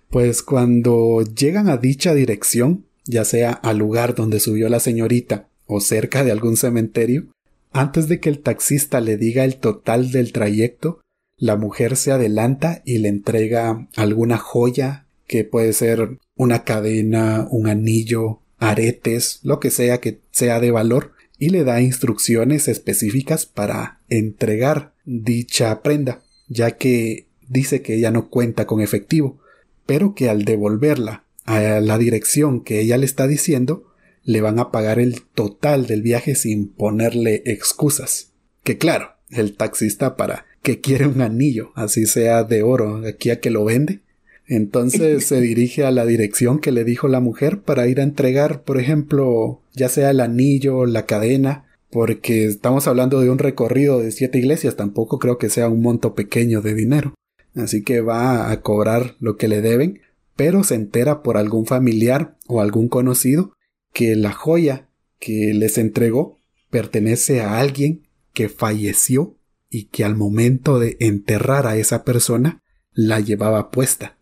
Pues 0.10 0.42
cuando 0.42 1.22
llegan 1.22 1.70
a 1.70 1.78
dicha 1.78 2.16
dirección, 2.16 2.86
ya 3.06 3.26
sea 3.26 3.52
al 3.52 3.78
lugar 3.78 4.16
donde 4.16 4.40
subió 4.40 4.68
la 4.68 4.80
señorita 4.80 5.48
o 5.68 5.80
cerca 5.80 6.24
de 6.24 6.32
algún 6.32 6.58
cementerio, 6.58 7.28
antes 7.72 8.08
de 8.08 8.20
que 8.20 8.30
el 8.30 8.40
taxista 8.40 9.00
le 9.00 9.16
diga 9.16 9.46
el 9.46 9.58
total 9.58 10.12
del 10.12 10.34
trayecto, 10.34 11.02
la 11.40 11.56
mujer 11.56 11.96
se 11.96 12.12
adelanta 12.12 12.82
y 12.86 13.00
le 13.00 13.10
entrega 13.10 13.88
alguna 13.96 14.38
joya 14.38 15.06
que 15.26 15.46
puede 15.46 15.74
ser 15.74 16.20
una 16.36 16.64
cadena, 16.64 17.48
un 17.50 17.68
anillo, 17.68 18.42
aretes, 18.58 19.40
lo 19.44 19.60
que 19.60 19.72
sea 19.72 20.00
que 20.00 20.20
sea 20.32 20.60
de 20.60 20.72
valor, 20.72 21.14
y 21.38 21.50
le 21.50 21.64
da 21.64 21.82
instrucciones 21.82 22.68
específicas 22.68 23.46
para 23.46 24.02
entregar 24.10 24.94
dicha 25.06 25.82
prenda, 25.82 26.22
ya 26.50 26.72
que 26.72 27.28
dice 27.48 27.82
que 27.82 27.96
ella 27.96 28.12
no 28.12 28.30
cuenta 28.30 28.68
con 28.68 28.82
efectivo, 28.82 29.40
pero 29.86 30.14
que 30.14 30.30
al 30.30 30.44
devolverla 30.44 31.24
a 31.46 31.80
la 31.80 31.98
dirección 31.98 32.62
que 32.62 32.82
ella 32.82 32.98
le 32.98 33.06
está 33.06 33.28
diciendo, 33.28 33.86
le 34.24 34.42
van 34.42 34.60
a 34.60 34.72
pagar 34.72 35.00
el 35.00 35.22
total 35.22 35.88
del 35.88 36.02
viaje 36.02 36.36
sin 36.36 36.68
ponerle 36.68 37.42
excusas. 37.46 38.34
Que 38.64 38.78
claro, 38.78 39.14
el 39.30 39.56
taxista 39.56 40.18
para 40.18 40.46
que 40.62 40.80
quiere 40.80 41.08
un 41.08 41.22
anillo, 41.22 41.72
así 41.76 42.06
sea 42.06 42.44
de 42.44 42.64
oro, 42.64 43.04
aquí 43.08 43.30
a 43.30 43.40
que 43.40 43.50
lo 43.50 43.66
vende. 43.66 44.02
Entonces 44.48 45.26
se 45.26 45.40
dirige 45.42 45.84
a 45.84 45.92
la 45.92 46.06
dirección 46.06 46.60
que 46.60 46.72
le 46.72 46.84
dijo 46.84 47.08
la 47.08 47.20
mujer 47.20 47.62
para 47.62 47.88
ir 47.88 48.00
a 48.00 48.04
entregar, 48.04 48.64
por 48.64 48.80
ejemplo, 48.80 49.62
ya 49.74 49.90
sea 49.90 50.10
el 50.10 50.20
anillo, 50.20 50.86
la 50.86 51.06
cadena, 51.06 51.66
porque 51.92 52.46
estamos 52.46 52.88
hablando 52.88 53.22
de 53.22 53.30
un 53.30 53.40
recorrido 53.40 54.00
de 54.00 54.12
siete 54.12 54.38
iglesias, 54.38 54.76
tampoco 54.76 55.20
creo 55.20 55.38
que 55.38 55.50
sea 55.50 55.70
un 55.70 55.82
monto 55.82 56.14
pequeño 56.14 56.62
de 56.62 56.74
dinero. 56.74 57.14
Así 57.56 57.84
que 57.84 58.02
va 58.02 58.52
a 58.52 58.62
cobrar 58.62 59.16
lo 59.20 59.38
que 59.38 59.48
le 59.48 59.62
deben, 59.62 60.02
pero 60.36 60.64
se 60.64 60.76
entera 60.76 61.24
por 61.24 61.38
algún 61.38 61.66
familiar 61.66 62.38
o 62.48 62.62
algún 62.62 62.90
conocido 62.90 63.54
que 63.92 64.16
la 64.16 64.32
joya 64.32 64.88
que 65.20 65.54
les 65.54 65.78
entregó 65.78 66.38
pertenece 66.70 67.42
a 67.42 67.60
alguien 67.60 68.08
que 68.34 68.50
falleció 68.50 69.36
y 69.70 69.86
que 69.86 70.04
al 70.04 70.16
momento 70.16 70.80
de 70.80 70.98
enterrar 71.00 71.68
a 71.68 71.78
esa 71.78 72.04
persona 72.04 72.62
la 72.94 73.20
llevaba 73.20 73.72
puesta. 73.72 74.18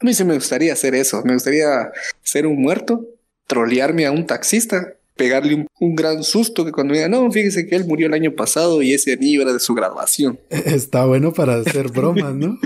A 0.00 0.04
mí 0.04 0.14
sí 0.14 0.24
me 0.24 0.34
gustaría 0.34 0.72
hacer 0.72 0.94
eso, 0.94 1.22
me 1.24 1.34
gustaría 1.34 1.90
ser 2.22 2.46
un 2.46 2.60
muerto, 2.60 3.06
trolearme 3.46 4.06
a 4.06 4.12
un 4.12 4.26
taxista 4.26 4.94
pegarle 5.20 5.66
un, 5.78 5.94
gran 5.94 6.24
susto 6.24 6.64
que 6.64 6.72
cuando 6.72 6.94
diga, 6.94 7.06
no, 7.06 7.30
fíjese 7.30 7.66
que 7.66 7.76
él 7.76 7.84
murió 7.84 8.06
el 8.06 8.14
año 8.14 8.32
pasado 8.34 8.80
y 8.80 8.94
ese 8.94 9.18
año 9.20 9.42
era 9.42 9.52
de 9.52 9.60
su 9.60 9.74
graduación. 9.74 10.40
Está 10.50 11.04
bueno 11.04 11.34
para 11.34 11.56
hacer 11.56 11.88
bromas, 11.92 12.34
¿no? 12.34 12.58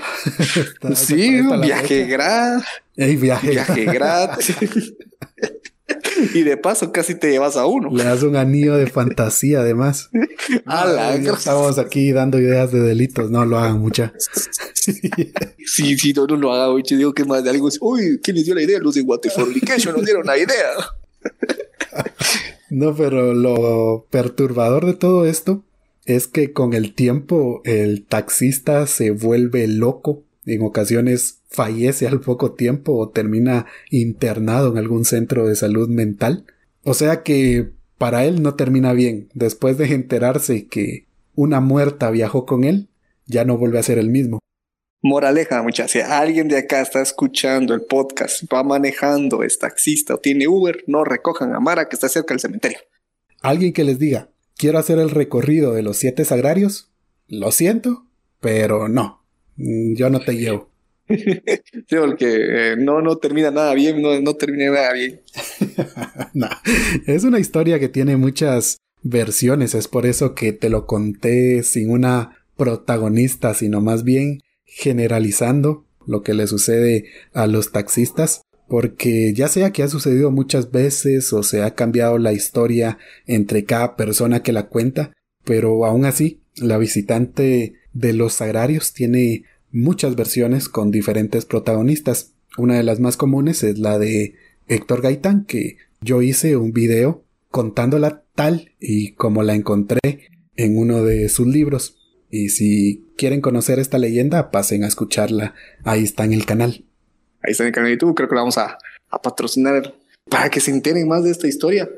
sí, 0.94 1.40
viaje 1.62 2.06
gratis. 2.06 3.20
viaje. 3.20 3.50
Viaje 3.50 3.84
gratis. 3.86 4.94
Y 6.34 6.42
de 6.42 6.56
paso 6.56 6.92
casi 6.92 7.14
te 7.14 7.30
llevas 7.30 7.56
a 7.56 7.66
uno. 7.66 7.90
Le 7.90 8.04
das 8.04 8.22
un 8.22 8.36
anillo 8.36 8.76
de 8.76 8.86
fantasía 8.86 9.60
además. 9.60 10.10
estamos 11.36 11.78
aquí 11.78 12.12
dando 12.12 12.38
ideas 12.38 12.72
de 12.72 12.80
delitos, 12.80 13.30
no 13.30 13.44
lo 13.44 13.58
hagan 13.58 13.80
mucha. 13.80 14.12
sí, 14.74 15.98
sí, 15.98 16.12
no, 16.12 16.26
no 16.26 16.36
lo 16.36 16.52
hagan, 16.52 16.70
oye, 16.70 16.96
digo 16.96 17.12
que 17.12 17.24
más 17.24 17.44
de 17.44 17.50
algo. 17.50 17.68
Uy, 17.80 18.20
¿quién 18.22 18.36
les 18.36 18.46
dio 18.46 18.54
la 18.54 18.62
idea? 18.62 18.78
Los 18.78 18.94
de 18.94 19.02
Waterfornication 19.02 19.94
nos 19.94 20.04
dieron 20.04 20.26
la 20.26 20.38
idea. 20.38 20.70
no, 22.70 22.94
pero 22.94 23.34
lo 23.34 24.06
perturbador 24.10 24.86
de 24.86 24.94
todo 24.94 25.26
esto 25.26 25.64
es 26.06 26.26
que 26.28 26.52
con 26.52 26.74
el 26.74 26.94
tiempo 26.94 27.62
el 27.64 28.04
taxista 28.04 28.86
se 28.86 29.10
vuelve 29.10 29.66
loco 29.66 30.22
en 30.46 30.62
ocasiones 30.62 31.38
fallece 31.54 32.06
al 32.08 32.20
poco 32.20 32.52
tiempo 32.52 32.96
o 32.96 33.08
termina 33.08 33.66
internado 33.90 34.72
en 34.72 34.78
algún 34.78 35.04
centro 35.04 35.46
de 35.46 35.54
salud 35.54 35.88
mental. 35.88 36.44
O 36.82 36.94
sea 36.94 37.22
que 37.22 37.70
para 37.96 38.24
él 38.24 38.42
no 38.42 38.54
termina 38.54 38.92
bien. 38.92 39.28
Después 39.34 39.78
de 39.78 39.86
enterarse 39.94 40.66
que 40.66 41.06
una 41.34 41.60
muerta 41.60 42.10
viajó 42.10 42.44
con 42.44 42.64
él, 42.64 42.88
ya 43.26 43.44
no 43.44 43.56
vuelve 43.56 43.78
a 43.78 43.84
ser 43.84 43.98
el 43.98 44.10
mismo. 44.10 44.40
Moraleja, 45.02 45.62
muchachos, 45.62 45.92
si 45.92 46.00
alguien 46.00 46.48
de 46.48 46.58
acá 46.58 46.80
está 46.80 47.02
escuchando 47.02 47.74
el 47.74 47.82
podcast, 47.82 48.44
va 48.52 48.62
manejando, 48.64 49.42
es 49.42 49.58
taxista 49.58 50.14
o 50.14 50.18
tiene 50.18 50.48
Uber, 50.48 50.82
no 50.86 51.04
recojan 51.04 51.54
a 51.54 51.60
Mara 51.60 51.88
que 51.88 51.96
está 51.96 52.08
cerca 52.08 52.32
del 52.32 52.40
cementerio. 52.40 52.78
Alguien 53.42 53.74
que 53.74 53.84
les 53.84 53.98
diga, 53.98 54.30
quiero 54.56 54.78
hacer 54.78 54.98
el 54.98 55.10
recorrido 55.10 55.74
de 55.74 55.82
los 55.82 55.98
siete 55.98 56.24
sagrarios, 56.24 56.90
lo 57.28 57.52
siento, 57.52 58.06
pero 58.40 58.88
no, 58.88 59.22
yo 59.56 60.08
no 60.08 60.20
te 60.20 60.36
llevo. 60.36 60.73
sí, 61.08 61.96
porque 61.98 62.72
eh, 62.72 62.76
no, 62.76 63.00
no 63.02 63.16
termina 63.16 63.50
nada 63.50 63.74
bien, 63.74 64.00
no, 64.00 64.20
no 64.20 64.34
termina 64.34 64.70
nada 64.70 64.92
bien. 64.92 65.20
no, 66.34 66.48
es 67.06 67.24
una 67.24 67.40
historia 67.40 67.78
que 67.78 67.88
tiene 67.88 68.16
muchas 68.16 68.78
versiones, 69.02 69.74
es 69.74 69.86
por 69.88 70.06
eso 70.06 70.34
que 70.34 70.52
te 70.52 70.70
lo 70.70 70.86
conté 70.86 71.62
sin 71.62 71.90
una 71.90 72.38
protagonista, 72.56 73.54
sino 73.54 73.80
más 73.80 74.04
bien 74.04 74.40
generalizando 74.64 75.84
lo 76.06 76.22
que 76.22 76.34
le 76.34 76.46
sucede 76.46 77.06
a 77.32 77.46
los 77.46 77.70
taxistas, 77.70 78.42
porque 78.68 79.32
ya 79.34 79.48
sea 79.48 79.72
que 79.72 79.82
ha 79.82 79.88
sucedido 79.88 80.30
muchas 80.30 80.70
veces 80.70 81.32
o 81.32 81.42
se 81.42 81.62
ha 81.62 81.74
cambiado 81.74 82.18
la 82.18 82.32
historia 82.32 82.98
entre 83.26 83.64
cada 83.64 83.96
persona 83.96 84.42
que 84.42 84.52
la 84.52 84.68
cuenta, 84.68 85.12
pero 85.44 85.84
aún 85.84 86.06
así, 86.06 86.40
la 86.56 86.78
visitante 86.78 87.74
de 87.92 88.12
los 88.12 88.40
agrarios 88.40 88.92
tiene 88.92 89.44
muchas 89.74 90.14
versiones 90.14 90.68
con 90.68 90.90
diferentes 90.90 91.44
protagonistas. 91.44 92.32
Una 92.56 92.76
de 92.76 92.84
las 92.84 93.00
más 93.00 93.16
comunes 93.16 93.62
es 93.64 93.78
la 93.78 93.98
de 93.98 94.36
Héctor 94.68 95.02
Gaitán, 95.02 95.44
que 95.44 95.76
yo 96.00 96.22
hice 96.22 96.56
un 96.56 96.72
video 96.72 97.24
contándola 97.50 98.22
tal 98.34 98.72
y 98.80 99.12
como 99.14 99.42
la 99.42 99.54
encontré 99.54 100.30
en 100.56 100.78
uno 100.78 101.02
de 101.02 101.28
sus 101.28 101.48
libros. 101.48 101.98
Y 102.30 102.50
si 102.50 103.04
quieren 103.16 103.40
conocer 103.40 103.78
esta 103.78 103.98
leyenda, 103.98 104.50
pasen 104.50 104.84
a 104.84 104.86
escucharla. 104.86 105.54
Ahí 105.82 106.04
está 106.04 106.24
en 106.24 106.32
el 106.32 106.46
canal. 106.46 106.84
Ahí 107.42 107.50
está 107.52 107.64
en 107.64 107.68
el 107.68 107.74
canal 107.74 107.88
de 107.88 107.96
YouTube. 107.96 108.14
Creo 108.14 108.28
que 108.28 108.34
la 108.36 108.42
vamos 108.42 108.58
a, 108.58 108.78
patrocinar 109.22 109.94
para 110.28 110.50
que 110.50 110.60
se 110.60 110.70
enteren 110.70 111.06
más 111.06 111.24
de 111.24 111.30
esta 111.30 111.48
historia. 111.48 111.88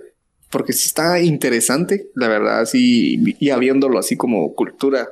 Porque 0.50 0.72
sí 0.72 0.86
está 0.86 1.20
interesante, 1.20 2.10
la 2.14 2.28
verdad, 2.28 2.60
así, 2.60 3.36
y 3.38 3.50
habiéndolo 3.50 3.98
así 3.98 4.16
como 4.16 4.54
cultura 4.54 5.08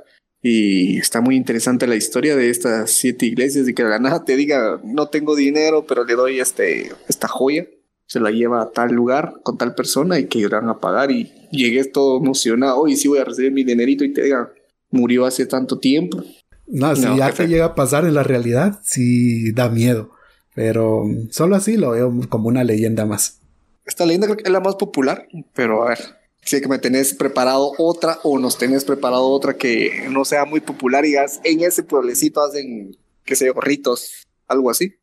y 0.47 0.99
está 0.99 1.23
muy 1.23 1.37
interesante 1.37 1.87
la 1.87 1.97
historia 1.97 2.37
de 2.37 2.51
estas 2.51 2.91
siete 2.91 3.25
iglesias 3.25 3.67
y 3.67 3.73
que 3.73 3.83
la 3.83 3.99
nada 3.99 4.27
te 4.27 4.37
diga, 4.37 4.79
no 4.85 5.09
tengo 5.09 5.35
dinero, 5.35 5.87
pero 5.87 6.05
le 6.05 6.15
doy 6.17 6.39
este, 6.39 6.93
esta 7.09 7.29
joya. 7.29 7.67
Se 8.05 8.21
la 8.21 8.31
lleva 8.31 8.61
a 8.61 8.71
tal 8.71 8.93
lugar 8.93 9.37
con 9.43 9.57
tal 9.57 9.75
persona 9.75 10.19
y 10.19 10.27
que 10.27 10.41
irán 10.41 10.69
a 10.69 10.81
pagar. 10.81 11.11
Y 11.11 11.33
llegues 11.51 11.93
todo 11.93 12.19
emocionado 12.19 12.87
y 12.87 12.97
sí 12.97 13.09
voy 13.09 13.21
a 13.21 13.25
recibir 13.25 13.53
mi 13.53 13.65
dinerito 13.65 14.05
y 14.05 14.13
te 14.13 14.23
diga, 14.23 14.53
murió 14.91 15.25
hace 15.25 15.47
tanto 15.47 15.79
tiempo. 15.79 16.23
No, 16.67 16.95
si 16.95 17.05
ya 17.17 17.33
te 17.33 17.49
llega 17.49 17.65
a 17.65 17.75
pasar 17.75 18.05
en 18.05 18.13
la 18.13 18.23
realidad, 18.23 18.81
sí 18.85 19.51
da 19.53 19.71
miedo. 19.71 20.11
Pero 20.55 21.05
solo 21.31 21.57
así 21.57 21.79
lo 21.79 21.93
veo 21.93 22.13
como 22.29 22.49
una 22.49 22.65
leyenda 22.65 23.07
más. 23.07 23.41
Esta 23.87 24.05
leyenda 24.05 24.27
creo 24.27 24.37
que 24.37 24.45
es 24.45 24.53
la 24.53 24.61
más 24.61 24.75
popular, 24.75 25.27
pero 25.55 25.85
a 25.85 25.89
ver, 25.89 26.01
si 26.45 26.61
que 26.61 26.69
me 26.69 26.79
tenés 26.79 27.15
preparado 27.15 27.73
otra 27.79 28.19
o 28.23 28.39
nos 28.39 28.59
tenés 28.59 28.85
preparado 28.85 29.25
otra 29.29 29.57
que 29.57 30.09
no 30.11 30.25
sea 30.25 30.45
muy 30.45 30.61
popular 30.61 31.05
y 31.05 31.15
en 31.17 31.61
ese 31.63 31.83
pueblecito 31.83 32.43
hacen, 32.43 32.97
qué 33.25 33.37
sé 33.37 33.47
yo, 33.47 33.55
ritos, 33.61 34.27
algo 34.47 34.71
así. 34.71 34.95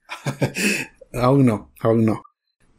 aún 1.13 1.45
no, 1.45 1.71
aún 1.79 2.05
no. 2.05 2.23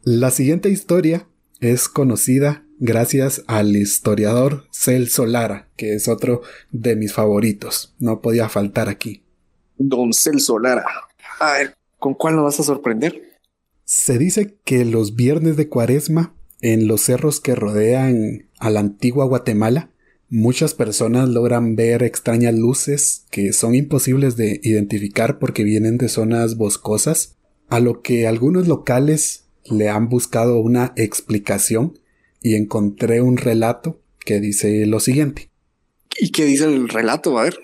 La 0.03 0.31
siguiente 0.31 0.69
historia 0.69 1.27
es 1.59 1.87
conocida 1.87 2.65
gracias 2.79 3.43
al 3.47 3.75
historiador 3.75 4.65
Celso 4.71 5.25
Lara, 5.25 5.69
que 5.77 5.93
es 5.95 6.07
otro 6.07 6.41
de 6.71 6.95
mis 6.95 7.13
favoritos. 7.13 7.95
No 7.99 8.21
podía 8.21 8.49
faltar 8.49 8.89
aquí. 8.89 9.23
Don 9.77 10.13
Celso 10.13 10.59
Lara. 10.59 10.85
A 11.39 11.53
ver, 11.53 11.75
¿con 11.99 12.13
cuál 12.13 12.35
nos 12.35 12.43
vas 12.43 12.59
a 12.59 12.63
sorprender? 12.63 13.39
Se 13.85 14.17
dice 14.17 14.57
que 14.65 14.85
los 14.85 15.15
viernes 15.15 15.57
de 15.57 15.69
cuaresma 15.69 16.33
en 16.63 16.87
los 16.87 17.01
cerros 17.01 17.39
que 17.39 17.55
rodean 17.55 18.49
a 18.63 18.69
la 18.69 18.79
antigua 18.79 19.25
Guatemala, 19.25 19.89
muchas 20.29 20.73
personas 20.73 21.27
logran 21.27 21.75
ver 21.75 22.01
extrañas 22.01 22.55
luces 22.55 23.25
que 23.29 23.51
son 23.51 23.75
imposibles 23.75 24.37
de 24.37 24.61
identificar 24.63 25.37
porque 25.37 25.65
vienen 25.65 25.97
de 25.97 26.07
zonas 26.07 26.55
boscosas, 26.55 27.35
a 27.67 27.81
lo 27.81 28.01
que 28.01 28.25
algunos 28.25 28.69
locales 28.69 29.47
le 29.65 29.89
han 29.89 30.07
buscado 30.07 30.59
una 30.59 30.93
explicación 30.95 31.99
y 32.41 32.55
encontré 32.55 33.21
un 33.21 33.35
relato 33.35 34.01
que 34.23 34.39
dice 34.39 34.85
lo 34.85 35.01
siguiente. 35.01 35.49
¿Y 36.17 36.31
qué 36.31 36.45
dice 36.45 36.63
el 36.63 36.87
relato? 36.87 37.37
A 37.37 37.43
ver. 37.43 37.59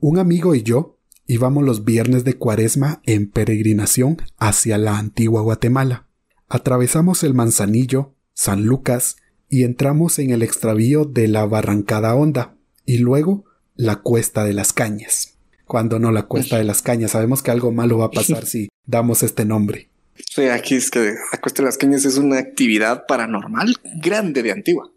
Un 0.00 0.18
amigo 0.18 0.54
y 0.54 0.62
yo 0.62 0.98
íbamos 1.26 1.64
los 1.64 1.86
viernes 1.86 2.24
de 2.24 2.34
cuaresma 2.34 3.00
en 3.06 3.30
peregrinación 3.30 4.18
hacia 4.36 4.76
la 4.76 4.98
antigua 4.98 5.40
Guatemala. 5.40 6.08
Atravesamos 6.46 7.24
el 7.24 7.32
Manzanillo, 7.32 8.14
San 8.34 8.64
Lucas 8.64 9.16
y 9.48 9.64
entramos 9.64 10.18
en 10.18 10.30
el 10.30 10.42
extravío 10.42 11.04
de 11.04 11.28
la 11.28 11.46
Barrancada 11.46 12.14
Honda 12.14 12.54
y 12.84 12.98
luego 12.98 13.44
la 13.76 13.96
Cuesta 13.96 14.44
de 14.44 14.52
las 14.52 14.72
Cañas. 14.72 15.38
Cuando 15.64 15.98
no 15.98 16.10
la 16.12 16.24
Cuesta 16.24 16.58
de 16.58 16.64
las 16.64 16.82
Cañas, 16.82 17.12
sabemos 17.12 17.42
que 17.42 17.50
algo 17.50 17.72
malo 17.72 17.98
va 17.98 18.06
a 18.06 18.10
pasar 18.10 18.46
si 18.46 18.68
damos 18.86 19.22
este 19.22 19.44
nombre. 19.44 19.88
Sí, 20.14 20.46
aquí 20.46 20.74
es 20.74 20.90
que 20.90 21.14
la 21.32 21.40
Cuesta 21.40 21.62
de 21.62 21.66
las 21.66 21.78
Cañas 21.78 22.04
es 22.04 22.18
una 22.18 22.38
actividad 22.38 23.06
paranormal 23.06 23.74
grande 24.02 24.42
de 24.42 24.52
Antigua. 24.52 24.90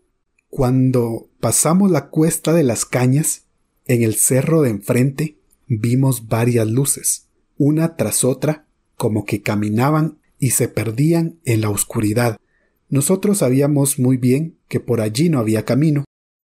Cuando 0.50 1.30
pasamos 1.40 1.92
la 1.92 2.10
Cuesta 2.10 2.54
de 2.54 2.64
las 2.64 2.86
Cañas, 2.86 3.44
en 3.86 4.04
el 4.04 4.16
cerro 4.16 4.62
de 4.62 4.70
enfrente 4.70 5.38
vimos 5.68 6.28
varias 6.28 6.68
luces, 6.68 7.28
una 7.58 7.96
tras 7.96 8.24
otra, 8.24 8.66
como 8.96 9.26
que 9.26 9.42
caminaban 9.42 10.18
y 10.40 10.52
se 10.52 10.68
perdían 10.68 11.40
en 11.46 11.62
la 11.62 11.70
oscuridad. 11.70 12.38
Nosotros 12.92 13.38
sabíamos 13.38 14.00
muy 14.00 14.18
bien 14.18 14.58
que 14.68 14.82
por 14.82 15.00
allí 15.00 15.30
no 15.30 15.40
había 15.40 15.64
camino. 15.64 16.04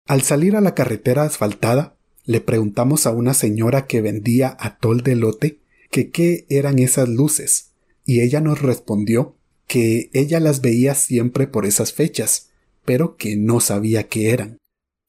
Al 0.06 0.22
salir 0.22 0.56
a 0.56 0.62
la 0.62 0.76
carretera 0.76 1.24
asfaltada, 1.24 1.98
le 2.26 2.42
preguntamos 2.42 3.08
a 3.08 3.12
una 3.12 3.34
señora 3.34 3.88
que 3.88 4.02
vendía 4.02 4.56
atol 4.60 5.02
de 5.02 5.16
lote 5.16 5.60
que 5.90 6.12
qué 6.12 6.46
eran 6.50 6.78
esas 6.78 7.10
luces, 7.10 7.72
y 8.06 8.22
ella 8.22 8.40
nos 8.40 8.62
respondió 8.62 9.36
que 9.66 10.12
ella 10.14 10.40
las 10.40 10.62
veía 10.62 10.94
siempre 10.94 11.48
por 11.48 11.66
esas 11.66 11.92
fechas, 11.92 12.50
pero 12.86 13.18
que 13.18 13.36
no 13.36 13.60
sabía 13.60 14.08
qué 14.08 14.30
eran. 14.30 14.60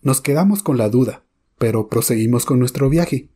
Nos 0.00 0.22
quedamos 0.22 0.62
con 0.62 0.78
la 0.78 0.88
duda, 0.88 1.24
pero 1.58 1.88
proseguimos 1.88 2.46
con 2.46 2.58
nuestro 2.58 2.88
viaje. 2.88 3.28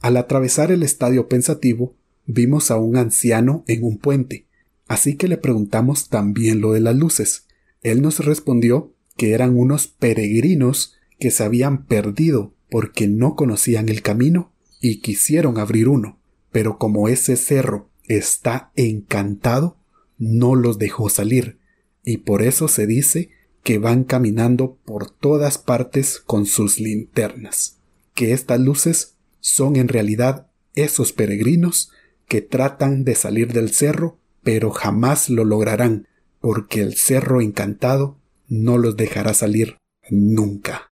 Al 0.00 0.16
atravesar 0.16 0.72
el 0.72 0.82
estadio 0.82 1.28
pensativo, 1.28 1.94
vimos 2.26 2.72
a 2.72 2.76
un 2.76 2.96
anciano 2.96 3.62
en 3.68 3.84
un 3.84 3.98
puente, 3.98 4.45
Así 4.86 5.16
que 5.16 5.28
le 5.28 5.36
preguntamos 5.36 6.08
también 6.08 6.60
lo 6.60 6.72
de 6.72 6.80
las 6.80 6.96
luces. 6.96 7.46
Él 7.82 8.02
nos 8.02 8.24
respondió 8.24 8.94
que 9.16 9.32
eran 9.32 9.56
unos 9.56 9.86
peregrinos 9.86 10.94
que 11.18 11.30
se 11.30 11.44
habían 11.44 11.86
perdido 11.86 12.54
porque 12.70 13.06
no 13.08 13.34
conocían 13.34 13.88
el 13.88 14.02
camino 14.02 14.52
y 14.80 15.00
quisieron 15.00 15.58
abrir 15.58 15.88
uno, 15.88 16.18
pero 16.52 16.78
como 16.78 17.08
ese 17.08 17.36
cerro 17.36 17.88
está 18.04 18.70
encantado, 18.76 19.76
no 20.18 20.54
los 20.54 20.78
dejó 20.78 21.08
salir, 21.08 21.58
y 22.04 22.18
por 22.18 22.42
eso 22.42 22.68
se 22.68 22.86
dice 22.86 23.30
que 23.62 23.78
van 23.78 24.04
caminando 24.04 24.78
por 24.84 25.10
todas 25.10 25.58
partes 25.58 26.20
con 26.20 26.46
sus 26.46 26.78
linternas, 26.78 27.78
que 28.14 28.32
estas 28.32 28.60
luces 28.60 29.16
son 29.40 29.76
en 29.76 29.88
realidad 29.88 30.48
esos 30.74 31.12
peregrinos 31.12 31.90
que 32.28 32.42
tratan 32.42 33.04
de 33.04 33.14
salir 33.14 33.52
del 33.52 33.72
cerro 33.72 34.18
pero 34.46 34.70
jamás 34.70 35.28
lo 35.28 35.44
lograrán, 35.44 36.06
porque 36.40 36.80
el 36.80 36.94
cerro 36.94 37.40
encantado 37.40 38.16
no 38.46 38.78
los 38.78 38.96
dejará 38.96 39.34
salir 39.34 39.76
nunca. 40.08 40.88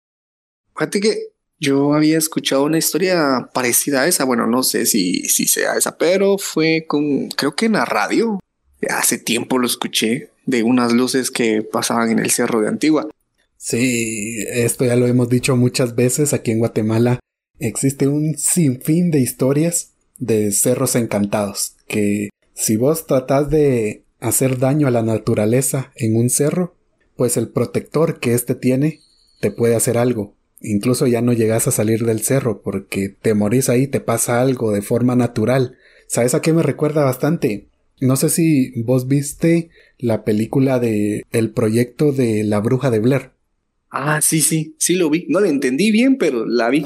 Fíjate 0.75 0.99
que 0.99 1.19
yo 1.59 1.93
había 1.93 2.17
escuchado 2.17 2.63
una 2.63 2.79
historia 2.79 3.51
parecida 3.53 4.01
a 4.01 4.07
esa. 4.07 4.23
Bueno, 4.23 4.47
no 4.47 4.63
sé 4.63 4.87
si, 4.87 5.29
si 5.29 5.45
sea 5.45 5.75
esa, 5.75 5.99
pero 5.99 6.39
fue 6.39 6.85
con, 6.87 7.27
creo 7.27 7.55
que 7.55 7.67
en 7.67 7.73
la 7.73 7.85
radio. 7.85 8.39
Hace 8.89 9.19
tiempo 9.19 9.59
lo 9.59 9.67
escuché 9.67 10.31
de 10.47 10.63
unas 10.63 10.91
luces 10.91 11.29
que 11.29 11.61
pasaban 11.61 12.09
en 12.09 12.17
el 12.17 12.31
cerro 12.31 12.59
de 12.59 12.69
Antigua. 12.69 13.07
Sí, 13.57 14.43
esto 14.49 14.83
ya 14.83 14.95
lo 14.95 15.05
hemos 15.05 15.29
dicho 15.29 15.55
muchas 15.55 15.93
veces 15.93 16.33
aquí 16.33 16.49
en 16.49 16.57
Guatemala. 16.57 17.19
Existe 17.59 18.07
un 18.07 18.35
sinfín 18.35 19.11
de 19.11 19.19
historias 19.19 19.91
de 20.17 20.51
cerros 20.51 20.95
encantados 20.95 21.75
que 21.87 22.29
si 22.53 22.77
vos 22.77 23.07
tratás 23.07 23.49
de 23.49 24.03
hacer 24.19 24.57
daño 24.57 24.87
a 24.87 24.91
la 24.91 25.03
naturaleza 25.03 25.91
en 25.95 26.15
un 26.15 26.29
cerro, 26.29 26.75
pues 27.15 27.37
el 27.37 27.49
protector 27.49 28.19
que 28.19 28.33
éste 28.33 28.55
tiene 28.55 29.01
te 29.39 29.51
puede 29.51 29.75
hacer 29.75 29.97
algo. 29.97 30.35
Incluso 30.61 31.07
ya 31.07 31.21
no 31.21 31.33
llegas 31.33 31.67
a 31.67 31.71
salir 31.71 32.05
del 32.05 32.21
cerro 32.21 32.61
porque 32.61 33.09
te 33.09 33.33
morís 33.33 33.69
ahí, 33.69 33.87
te 33.87 33.99
pasa 33.99 34.41
algo 34.41 34.71
de 34.71 34.81
forma 34.81 35.15
natural. 35.15 35.77
¿Sabes 36.07 36.33
a 36.35 36.41
qué 36.41 36.53
me 36.53 36.63
recuerda 36.63 37.03
bastante? 37.03 37.67
No 37.99 38.15
sé 38.15 38.29
si 38.29 38.81
vos 38.81 39.07
viste 39.07 39.69
la 39.97 40.23
película 40.23 40.79
de 40.79 41.23
El 41.31 41.51
proyecto 41.51 42.11
de 42.11 42.43
la 42.43 42.59
bruja 42.59 42.91
de 42.91 42.99
Blair. 42.99 43.31
Ah, 43.89 44.21
sí, 44.21 44.41
sí, 44.41 44.75
sí 44.79 44.95
lo 44.95 45.09
vi. 45.09 45.25
No 45.29 45.39
la 45.39 45.49
entendí 45.49 45.91
bien, 45.91 46.17
pero 46.17 46.45
la 46.45 46.69
vi. 46.69 46.83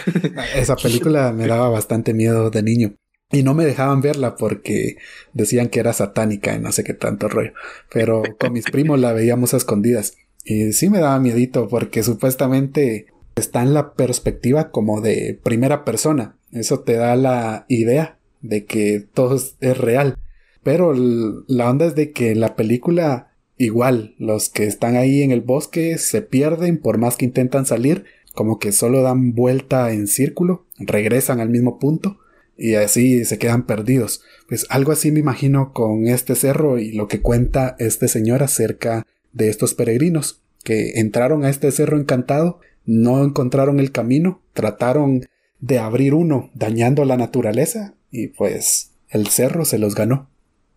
Esa 0.54 0.76
película 0.76 1.32
me 1.32 1.46
daba 1.46 1.68
bastante 1.68 2.14
miedo 2.14 2.50
de 2.50 2.62
niño. 2.62 2.94
Y 3.30 3.42
no 3.42 3.54
me 3.54 3.64
dejaban 3.64 4.00
verla 4.00 4.36
porque 4.36 4.96
decían 5.32 5.68
que 5.68 5.80
era 5.80 5.92
satánica 5.92 6.54
y 6.54 6.60
no 6.60 6.72
sé 6.72 6.84
qué 6.84 6.94
tanto 6.94 7.28
rollo. 7.28 7.52
Pero 7.92 8.22
con 8.38 8.52
mis 8.52 8.64
primos 8.66 9.00
la 9.00 9.12
veíamos 9.12 9.54
a 9.54 9.56
escondidas. 9.56 10.16
Y 10.44 10.72
sí 10.72 10.90
me 10.90 11.00
daba 11.00 11.18
miedito 11.18 11.68
porque 11.68 12.02
supuestamente 12.02 13.06
está 13.34 13.62
en 13.62 13.74
la 13.74 13.94
perspectiva 13.94 14.70
como 14.70 15.00
de 15.00 15.38
primera 15.42 15.84
persona. 15.84 16.36
Eso 16.52 16.80
te 16.80 16.94
da 16.94 17.16
la 17.16 17.64
idea 17.68 18.18
de 18.40 18.66
que 18.66 19.04
todo 19.12 19.36
es 19.36 19.78
real. 19.78 20.18
Pero 20.62 20.94
la 20.94 21.70
onda 21.70 21.86
es 21.86 21.94
de 21.94 22.12
que 22.12 22.34
la 22.34 22.56
película 22.56 23.34
igual 23.56 24.14
los 24.18 24.48
que 24.48 24.66
están 24.66 24.96
ahí 24.96 25.22
en 25.22 25.30
el 25.30 25.40
bosque 25.40 25.98
se 25.98 26.22
pierden 26.22 26.78
por 26.78 26.98
más 26.98 27.16
que 27.16 27.24
intentan 27.24 27.66
salir, 27.66 28.04
como 28.34 28.58
que 28.58 28.72
solo 28.72 29.02
dan 29.02 29.34
vuelta 29.34 29.92
en 29.92 30.06
círculo, 30.06 30.66
regresan 30.78 31.40
al 31.40 31.50
mismo 31.50 31.78
punto 31.78 32.18
y 32.56 32.74
así 32.74 33.24
se 33.24 33.38
quedan 33.38 33.66
perdidos. 33.66 34.22
Pues 34.48 34.66
algo 34.68 34.92
así 34.92 35.10
me 35.10 35.20
imagino 35.20 35.72
con 35.72 36.06
este 36.06 36.34
cerro 36.34 36.78
y 36.78 36.92
lo 36.92 37.08
que 37.08 37.20
cuenta 37.20 37.76
este 37.78 38.08
señor 38.08 38.42
acerca 38.42 39.06
de 39.32 39.48
estos 39.48 39.74
peregrinos 39.74 40.40
que 40.62 40.98
entraron 41.00 41.44
a 41.44 41.50
este 41.50 41.70
cerro 41.72 41.98
encantado, 41.98 42.60
no 42.84 43.22
encontraron 43.24 43.80
el 43.80 43.92
camino, 43.92 44.42
trataron 44.52 45.26
de 45.60 45.78
abrir 45.78 46.14
uno 46.14 46.50
dañando 46.54 47.04
la 47.04 47.16
naturaleza 47.16 47.94
y 48.10 48.28
pues 48.28 48.92
el 49.08 49.28
cerro 49.28 49.64
se 49.64 49.78
los 49.78 49.94
ganó. 49.94 50.28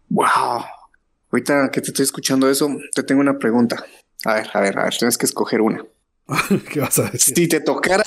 Wow. 0.09 0.63
Ahorita 1.31 1.69
que 1.71 1.81
te 1.81 1.87
estoy 1.87 2.03
escuchando 2.03 2.49
eso, 2.49 2.69
te 2.93 3.03
tengo 3.03 3.21
una 3.21 3.37
pregunta. 3.37 3.83
A 4.25 4.35
ver, 4.35 4.47
a 4.53 4.61
ver, 4.61 4.79
a 4.79 4.83
ver, 4.85 4.95
tienes 4.97 5.17
que 5.17 5.25
escoger 5.25 5.61
una. 5.61 5.85
¿Qué 6.71 6.79
vas 6.79 6.99
a 6.99 7.09
decir? 7.09 7.35
Si 7.35 7.47
te 7.47 7.59
tocara, 7.59 8.03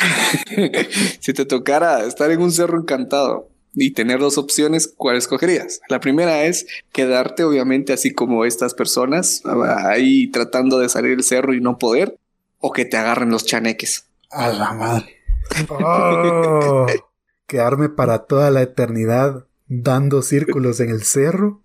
si 1.21 1.33
te 1.33 1.45
tocara 1.45 2.05
estar 2.05 2.31
en 2.31 2.41
un 2.41 2.53
cerro 2.53 2.79
encantado 2.79 3.50
y 3.75 3.93
tener 3.93 4.19
dos 4.19 4.39
opciones, 4.39 4.93
¿cuál 4.97 5.17
escogerías? 5.17 5.81
La 5.89 6.01
primera 6.01 6.45
es 6.45 6.67
quedarte, 6.93 7.45
obviamente, 7.45 7.93
así 7.93 8.13
como 8.13 8.45
estas 8.45 8.75
personas, 8.75 9.43
ahí 9.85 10.29
tratando 10.31 10.79
de 10.79 10.89
salir 10.89 11.13
del 11.13 11.25
cerro 11.25 11.55
y 11.55 11.61
no 11.61 11.79
poder, 11.79 12.19
o 12.59 12.73
que 12.73 12.85
te 12.85 12.97
agarren 12.97 13.31
los 13.31 13.47
chaneques. 13.47 14.07
A 14.31 14.49
la 14.49 14.73
madre. 14.73 15.17
Oh, 15.69 16.87
quedarme 17.47 17.89
para 17.89 18.21
toda 18.21 18.51
la 18.51 18.63
eternidad 18.63 19.47
dando 19.69 20.23
círculos 20.23 20.81
en 20.81 20.91
el 20.91 21.03
cerro. 21.03 21.61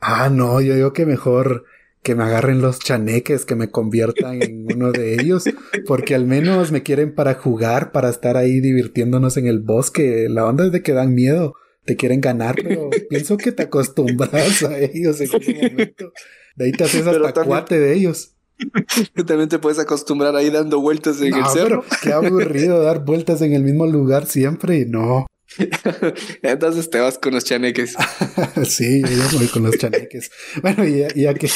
Ah, 0.00 0.28
no, 0.30 0.60
yo 0.60 0.74
digo 0.74 0.92
que 0.92 1.06
mejor 1.06 1.64
que 2.02 2.14
me 2.14 2.24
agarren 2.24 2.62
los 2.62 2.78
chaneques, 2.78 3.44
que 3.44 3.54
me 3.54 3.70
conviertan 3.70 4.42
en 4.42 4.66
uno 4.74 4.92
de 4.92 5.14
ellos, 5.14 5.44
porque 5.86 6.14
al 6.14 6.26
menos 6.26 6.72
me 6.72 6.82
quieren 6.82 7.14
para 7.14 7.34
jugar, 7.34 7.92
para 7.92 8.08
estar 8.08 8.36
ahí 8.36 8.60
divirtiéndonos 8.60 9.36
en 9.36 9.46
el 9.46 9.60
bosque. 9.60 10.28
La 10.28 10.46
onda 10.46 10.66
es 10.66 10.72
de 10.72 10.82
que 10.82 10.92
dan 10.92 11.14
miedo, 11.14 11.54
te 11.84 11.96
quieren 11.96 12.20
ganar, 12.20 12.56
pero 12.62 12.90
pienso 13.10 13.36
que 13.36 13.52
te 13.52 13.64
acostumbras 13.64 14.62
a 14.62 14.78
ellos 14.78 15.20
en 15.20 15.28
ese 15.34 15.70
momento. 15.70 16.12
De 16.56 16.64
ahí 16.66 16.72
te 16.72 16.84
haces 16.84 17.06
hasta 17.06 17.44
cuate 17.44 17.78
de 17.78 17.94
ellos. 17.94 18.34
También 19.26 19.48
te 19.48 19.58
puedes 19.58 19.78
acostumbrar 19.78 20.36
ahí 20.36 20.50
dando 20.50 20.80
vueltas 20.80 21.20
en 21.22 21.34
el 21.34 21.46
cerro. 21.46 21.84
qué 22.02 22.12
aburrido 22.12 22.82
dar 22.82 23.04
vueltas 23.04 23.40
en 23.40 23.54
el 23.54 23.62
mismo 23.62 23.86
lugar 23.86 24.26
siempre. 24.26 24.84
No. 24.86 25.26
Entonces 26.42 26.90
te 26.90 27.00
vas 27.00 27.18
con 27.18 27.34
los 27.34 27.44
chaneques. 27.44 27.94
sí, 28.64 29.02
yo 29.02 29.38
voy 29.38 29.48
con 29.48 29.64
los 29.64 29.76
chaneques. 29.78 30.30
Bueno, 30.62 30.86
y 30.86 31.04
ya, 31.14 31.34
que 31.34 31.48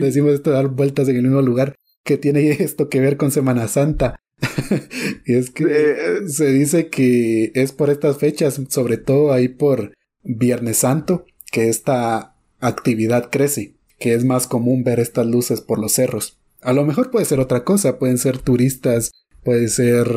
decimos 0.00 0.34
esto 0.34 0.50
de 0.50 0.56
dar 0.56 0.68
vueltas 0.68 1.08
en 1.08 1.16
el 1.16 1.22
mismo 1.22 1.42
lugar, 1.42 1.76
¿qué 2.04 2.18
tiene 2.18 2.50
esto 2.50 2.88
que 2.88 3.00
ver 3.00 3.16
con 3.16 3.30
Semana 3.30 3.68
Santa? 3.68 4.16
y 5.26 5.34
es 5.34 5.50
que 5.50 5.64
eh, 5.64 6.28
se 6.28 6.46
dice 6.46 6.88
que 6.88 7.52
es 7.54 7.72
por 7.72 7.90
estas 7.90 8.18
fechas, 8.18 8.60
sobre 8.68 8.96
todo 8.96 9.32
ahí 9.32 9.48
por 9.48 9.92
Viernes 10.22 10.78
Santo, 10.78 11.26
que 11.50 11.68
esta 11.68 12.36
actividad 12.60 13.30
crece, 13.30 13.74
que 13.98 14.14
es 14.14 14.24
más 14.24 14.46
común 14.46 14.84
ver 14.84 15.00
estas 15.00 15.26
luces 15.26 15.60
por 15.60 15.78
los 15.78 15.92
cerros. 15.92 16.38
A 16.60 16.72
lo 16.72 16.84
mejor 16.84 17.10
puede 17.10 17.24
ser 17.24 17.40
otra 17.40 17.64
cosa, 17.64 17.98
pueden 17.98 18.18
ser 18.18 18.38
turistas, 18.38 19.10
puede 19.42 19.68
ser 19.68 20.08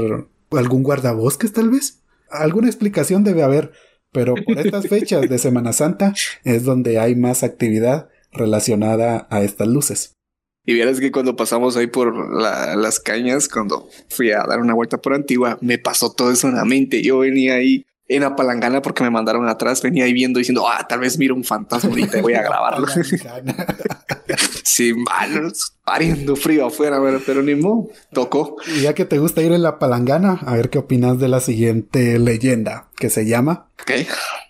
algún 0.51 0.83
guardabosques 0.83 1.51
tal 1.51 1.69
vez 1.69 2.03
alguna 2.29 2.67
explicación 2.67 3.23
debe 3.23 3.43
haber, 3.43 3.71
pero 4.11 4.35
por 4.35 4.57
estas 4.59 4.87
fechas 4.89 5.29
de 5.29 5.37
Semana 5.37 5.73
Santa 5.73 6.13
es 6.43 6.63
donde 6.63 6.99
hay 6.99 7.15
más 7.15 7.43
actividad 7.43 8.09
relacionada 8.31 9.27
a 9.29 9.43
estas 9.43 9.67
luces. 9.67 10.15
Y 10.67 10.73
vieras 10.73 10.99
que 10.99 11.11
cuando 11.11 11.35
pasamos 11.35 11.77
ahí 11.77 11.87
por 11.87 12.15
las 12.41 12.99
cañas, 12.99 13.47
cuando 13.47 13.87
fui 14.09 14.31
a 14.31 14.43
dar 14.47 14.59
una 14.59 14.73
vuelta 14.73 14.97
por 14.97 15.13
Antigua, 15.13 15.59
me 15.61 15.77
pasó 15.77 16.11
todo 16.11 16.31
eso 16.31 16.47
en 16.47 16.55
la 16.55 16.65
mente. 16.65 17.03
Yo 17.03 17.19
venía 17.19 17.55
ahí 17.55 17.85
en 18.07 18.21
la 18.21 18.35
palangana 18.35 18.81
porque 18.81 19.03
me 19.03 19.09
mandaron 19.09 19.47
atrás, 19.47 19.81
venía 19.81 20.05
ahí 20.05 20.13
viendo 20.13 20.37
diciendo, 20.37 20.67
ah, 20.67 20.85
tal 20.87 20.99
vez 20.99 21.17
miro 21.17 21.35
un 21.35 21.43
fantasma 21.43 21.99
y 21.99 22.21
voy 22.21 22.33
a 22.33 22.43
grabarlo. 22.43 22.87
Sin 24.63 25.03
malos, 25.03 25.77
pariendo 25.83 26.35
frío 26.35 26.67
afuera, 26.67 26.99
pero 27.25 27.41
ni 27.41 27.55
modo, 27.55 27.89
tocó. 28.11 28.57
Y 28.67 28.81
ya 28.81 28.93
que 28.93 29.05
te 29.05 29.19
gusta 29.19 29.41
ir 29.41 29.51
en 29.51 29.63
la 29.63 29.79
palangana, 29.79 30.39
a 30.45 30.55
ver 30.55 30.69
qué 30.69 30.79
opinas 30.79 31.19
de 31.19 31.27
la 31.29 31.39
siguiente 31.39 32.19
leyenda 32.19 32.89
que 32.97 33.09
se 33.09 33.25
llama 33.25 33.69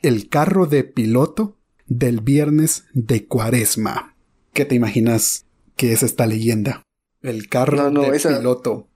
El 0.02 0.30
carro 0.30 0.66
de 0.66 0.84
piloto 0.84 1.58
del 1.86 2.22
viernes 2.22 2.86
de 2.94 3.26
cuaresma. 3.26 4.16
¿Qué 4.54 4.66
te 4.66 4.76
imaginas 4.76 5.46
que 5.76 5.94
es 5.94 6.04
esta 6.04 6.26
leyenda? 6.26 6.82
El 7.22 7.48
carro 7.50 7.90
de 7.90 8.20
piloto 8.20 8.88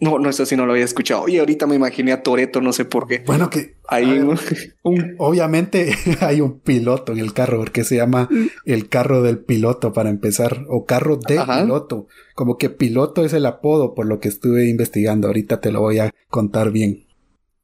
no, 0.00 0.18
no, 0.18 0.28
eso 0.28 0.44
sí 0.44 0.56
no 0.56 0.66
lo 0.66 0.72
había 0.72 0.84
escuchado. 0.84 1.28
Y 1.28 1.38
ahorita 1.38 1.66
me 1.66 1.76
imaginé 1.76 2.12
a 2.12 2.22
Toreto, 2.22 2.60
no 2.60 2.72
sé 2.72 2.84
por 2.84 3.06
qué. 3.06 3.22
Bueno, 3.26 3.48
que 3.48 3.76
hay 3.86 4.04
un, 4.82 5.14
obviamente 5.18 5.94
hay 6.20 6.40
un 6.40 6.58
piloto 6.60 7.12
en 7.12 7.18
el 7.18 7.32
carro, 7.32 7.58
porque 7.58 7.84
se 7.84 7.96
llama 7.96 8.28
el 8.64 8.88
carro 8.88 9.22
del 9.22 9.38
piloto 9.38 9.92
para 9.92 10.10
empezar, 10.10 10.64
o 10.68 10.84
carro 10.84 11.16
de 11.16 11.40
piloto. 11.40 12.08
Como 12.34 12.58
que 12.58 12.70
piloto 12.70 13.24
es 13.24 13.32
el 13.32 13.46
apodo 13.46 13.94
por 13.94 14.06
lo 14.06 14.20
que 14.20 14.28
estuve 14.28 14.68
investigando. 14.68 15.28
Ahorita 15.28 15.60
te 15.60 15.70
lo 15.70 15.80
voy 15.80 16.00
a 16.00 16.10
contar 16.28 16.70
bien. 16.70 17.04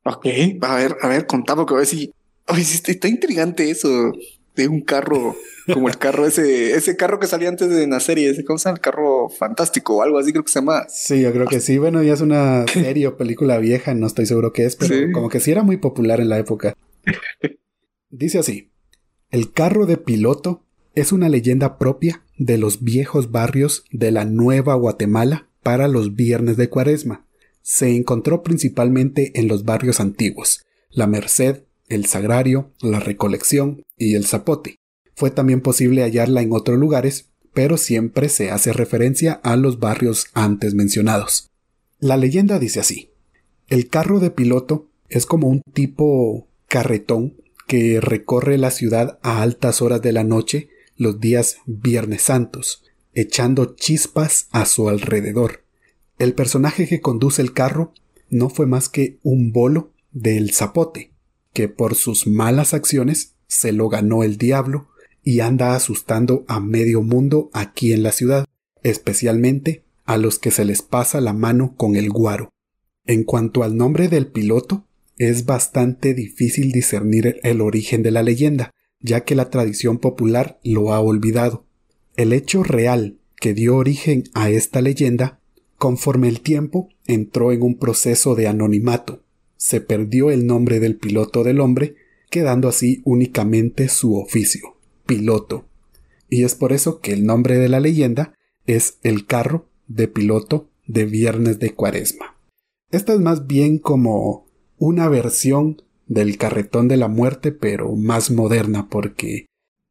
Ok, 0.04 0.26
a 0.62 0.76
ver, 0.76 0.96
a 1.02 1.08
ver, 1.08 1.26
contame 1.26 1.66
que 1.66 1.74
a 1.74 1.78
ver 1.78 1.86
si. 1.86 2.12
Oye, 2.48 2.62
está 2.62 3.06
intrigante 3.06 3.70
eso 3.70 4.12
de 4.56 4.68
un 4.68 4.80
carro 4.80 5.36
como 5.72 5.88
el 5.88 5.98
carro 5.98 6.26
ese, 6.26 6.74
ese 6.74 6.96
carro 6.96 7.18
que 7.18 7.26
salía 7.26 7.48
antes 7.48 7.68
de 7.68 7.86
la 7.86 8.00
serie, 8.00 8.30
ese, 8.30 8.44
¿cómo 8.44 8.58
se 8.58 8.64
llama? 8.64 8.76
El 8.76 8.82
carro 8.82 9.28
fantástico 9.28 9.96
o 9.96 10.02
algo 10.02 10.18
así 10.18 10.32
creo 10.32 10.44
que 10.44 10.52
se 10.52 10.58
llama. 10.58 10.86
Sí, 10.88 11.20
yo 11.20 11.32
creo 11.32 11.46
que 11.46 11.60
sí. 11.60 11.78
Bueno, 11.78 12.02
ya 12.02 12.14
es 12.14 12.20
una 12.20 12.66
serie 12.72 13.06
o 13.06 13.16
película 13.16 13.58
vieja, 13.58 13.94
no 13.94 14.06
estoy 14.06 14.26
seguro 14.26 14.52
qué 14.52 14.64
es, 14.64 14.76
pero 14.76 15.12
como 15.12 15.28
que 15.28 15.40
sí 15.40 15.50
era 15.50 15.62
muy 15.62 15.76
popular 15.76 16.20
en 16.20 16.28
la 16.28 16.38
época. 16.38 16.74
Dice 18.10 18.38
así: 18.38 18.70
El 19.30 19.52
carro 19.52 19.86
de 19.86 19.96
piloto 19.96 20.64
es 20.94 21.12
una 21.12 21.28
leyenda 21.28 21.78
propia 21.78 22.22
de 22.36 22.58
los 22.58 22.82
viejos 22.82 23.30
barrios 23.30 23.84
de 23.90 24.10
la 24.10 24.24
Nueva 24.24 24.74
Guatemala 24.74 25.48
para 25.62 25.88
los 25.88 26.14
viernes 26.14 26.56
de 26.56 26.68
Cuaresma. 26.68 27.26
Se 27.62 27.94
encontró 27.94 28.42
principalmente 28.42 29.38
en 29.38 29.46
los 29.46 29.64
barrios 29.64 30.00
antiguos, 30.00 30.64
La 30.90 31.06
Merced, 31.06 31.64
el 31.90 32.06
Sagrario, 32.06 32.72
la 32.80 33.00
Recolección 33.00 33.82
y 33.98 34.14
el 34.14 34.24
Zapote. 34.24 34.76
Fue 35.14 35.30
también 35.30 35.60
posible 35.60 36.02
hallarla 36.02 36.40
en 36.40 36.52
otros 36.52 36.78
lugares, 36.78 37.28
pero 37.52 37.76
siempre 37.76 38.30
se 38.30 38.50
hace 38.50 38.72
referencia 38.72 39.34
a 39.42 39.56
los 39.56 39.78
barrios 39.78 40.28
antes 40.32 40.72
mencionados. 40.72 41.50
La 41.98 42.16
leyenda 42.16 42.58
dice 42.58 42.80
así. 42.80 43.10
El 43.68 43.88
carro 43.88 44.20
de 44.20 44.30
piloto 44.30 44.88
es 45.08 45.26
como 45.26 45.48
un 45.48 45.60
tipo 45.74 46.48
carretón 46.66 47.36
que 47.66 48.00
recorre 48.00 48.56
la 48.56 48.70
ciudad 48.70 49.18
a 49.22 49.42
altas 49.42 49.82
horas 49.82 50.00
de 50.00 50.12
la 50.12 50.24
noche 50.24 50.70
los 50.96 51.20
días 51.20 51.58
Viernes 51.66 52.22
Santos. 52.22 52.84
echando 53.12 53.74
chispas 53.74 54.46
a 54.52 54.64
su 54.66 54.88
alrededor. 54.88 55.64
El 56.18 56.32
personaje 56.34 56.86
que 56.86 57.00
conduce 57.00 57.42
el 57.42 57.52
carro 57.52 57.92
no 58.28 58.50
fue 58.50 58.66
más 58.66 58.88
que 58.88 59.18
un 59.24 59.52
bolo 59.52 59.90
del 60.12 60.52
zapote, 60.52 61.09
que 61.52 61.68
por 61.68 61.94
sus 61.94 62.26
malas 62.26 62.74
acciones 62.74 63.34
se 63.46 63.72
lo 63.72 63.88
ganó 63.88 64.22
el 64.22 64.36
diablo 64.36 64.88
y 65.22 65.40
anda 65.40 65.74
asustando 65.74 66.44
a 66.48 66.60
medio 66.60 67.02
mundo 67.02 67.50
aquí 67.52 67.92
en 67.92 68.02
la 68.02 68.12
ciudad, 68.12 68.46
especialmente 68.82 69.84
a 70.04 70.16
los 70.16 70.38
que 70.38 70.50
se 70.50 70.64
les 70.64 70.82
pasa 70.82 71.20
la 71.20 71.32
mano 71.32 71.74
con 71.76 71.96
el 71.96 72.10
guaro. 72.10 72.50
En 73.04 73.24
cuanto 73.24 73.62
al 73.62 73.76
nombre 73.76 74.08
del 74.08 74.28
piloto, 74.28 74.86
es 75.18 75.44
bastante 75.44 76.14
difícil 76.14 76.72
discernir 76.72 77.40
el 77.42 77.60
origen 77.60 78.02
de 78.02 78.10
la 78.10 78.22
leyenda, 78.22 78.70
ya 79.00 79.24
que 79.24 79.34
la 79.34 79.50
tradición 79.50 79.98
popular 79.98 80.58
lo 80.62 80.94
ha 80.94 81.00
olvidado. 81.00 81.66
El 82.16 82.32
hecho 82.32 82.62
real 82.62 83.18
que 83.36 83.54
dio 83.54 83.76
origen 83.76 84.24
a 84.34 84.50
esta 84.50 84.80
leyenda, 84.80 85.40
conforme 85.76 86.28
el 86.28 86.40
tiempo 86.40 86.88
entró 87.06 87.52
en 87.52 87.62
un 87.62 87.78
proceso 87.78 88.34
de 88.34 88.48
anonimato. 88.48 89.22
Se 89.60 89.82
perdió 89.82 90.30
el 90.30 90.46
nombre 90.46 90.80
del 90.80 90.96
piloto 90.96 91.44
del 91.44 91.60
hombre, 91.60 91.94
quedando 92.30 92.66
así 92.66 93.02
únicamente 93.04 93.90
su 93.90 94.16
oficio, 94.16 94.78
piloto. 95.04 95.66
Y 96.30 96.44
es 96.44 96.54
por 96.54 96.72
eso 96.72 97.00
que 97.00 97.12
el 97.12 97.26
nombre 97.26 97.58
de 97.58 97.68
la 97.68 97.78
leyenda 97.78 98.32
es 98.64 98.96
el 99.02 99.26
carro 99.26 99.66
de 99.86 100.08
piloto 100.08 100.70
de 100.86 101.04
Viernes 101.04 101.58
de 101.58 101.74
Cuaresma. 101.74 102.36
Esta 102.90 103.12
es 103.12 103.20
más 103.20 103.46
bien 103.46 103.78
como 103.78 104.46
una 104.78 105.10
versión 105.10 105.82
del 106.06 106.38
carretón 106.38 106.88
de 106.88 106.96
la 106.96 107.08
muerte, 107.08 107.52
pero 107.52 107.94
más 107.96 108.30
moderna, 108.30 108.88
porque 108.88 109.44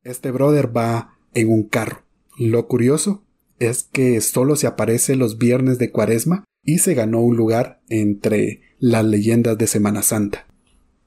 este 0.03 0.32
brother 0.32 0.75
va 0.75 1.19
en 1.36 1.51
un 1.51 1.62
carro. 1.62 2.01
Lo 2.39 2.67
curioso 2.67 3.23
es 3.60 3.84
que 3.84 4.19
solo 4.21 4.55
se 4.55 4.65
aparece 4.65 5.15
los 5.15 5.38
viernes 5.38 5.77
de 5.77 5.91
cuaresma 5.91 6.43
y 6.63 6.80
se 6.80 6.93
ganó 6.93 7.22
un 7.22 7.36
lugar 7.36 7.82
entre 7.89 8.62
las 8.80 9.06
leyendas 9.06 9.58
de 9.58 9.67
Semana 9.67 10.02
Santa. 10.02 10.45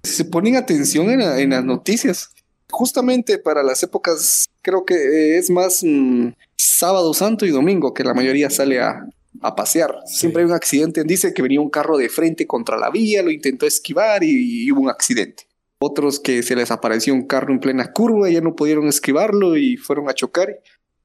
Si 0.02 0.12
se 0.14 0.24
ponen 0.24 0.56
atención 0.56 1.10
en, 1.10 1.50
las 1.50 1.64
noticias, 1.64 2.30
justamente 2.70 3.38
para 3.38 3.62
las 3.62 3.82
épocas, 3.82 4.46
creo 4.62 4.84
que 4.84 5.38
es 5.38 5.50
más 5.50 5.82
mm, 5.84 6.30
sábado 6.56 7.14
santo 7.14 7.46
y 7.46 7.50
domingo 7.50 7.94
que 7.94 8.04
la 8.04 8.14
mayoría 8.14 8.50
sale 8.50 8.80
a, 8.80 9.06
a 9.40 9.54
pasear. 9.54 9.94
Siempre 10.06 10.42
hay 10.42 10.48
un 10.48 10.54
accidente. 10.54 11.04
Dice 11.04 11.32
que 11.32 11.42
venía 11.42 11.60
un 11.60 11.70
carro 11.70 11.96
de 11.96 12.08
frente 12.08 12.46
contra 12.46 12.78
la 12.78 12.90
vía, 12.90 13.22
lo 13.22 13.30
intentó 13.30 13.66
esquivar 13.66 14.22
y, 14.24 14.70
hubo 14.70 14.82
un 14.82 14.90
accidente. 14.90 15.46
Otros 15.78 16.20
que 16.20 16.42
se 16.42 16.54
les 16.54 16.70
apareció 16.70 17.12
un 17.12 17.26
carro 17.26 17.52
en 17.52 17.60
plena 17.60 17.92
curva 17.92 18.30
y 18.30 18.34
ya 18.34 18.40
no 18.40 18.54
pudieron 18.54 18.86
esquivarlo 18.86 19.56
y 19.56 19.76
fueron 19.76 20.08
a 20.08 20.14
chocar. 20.14 20.60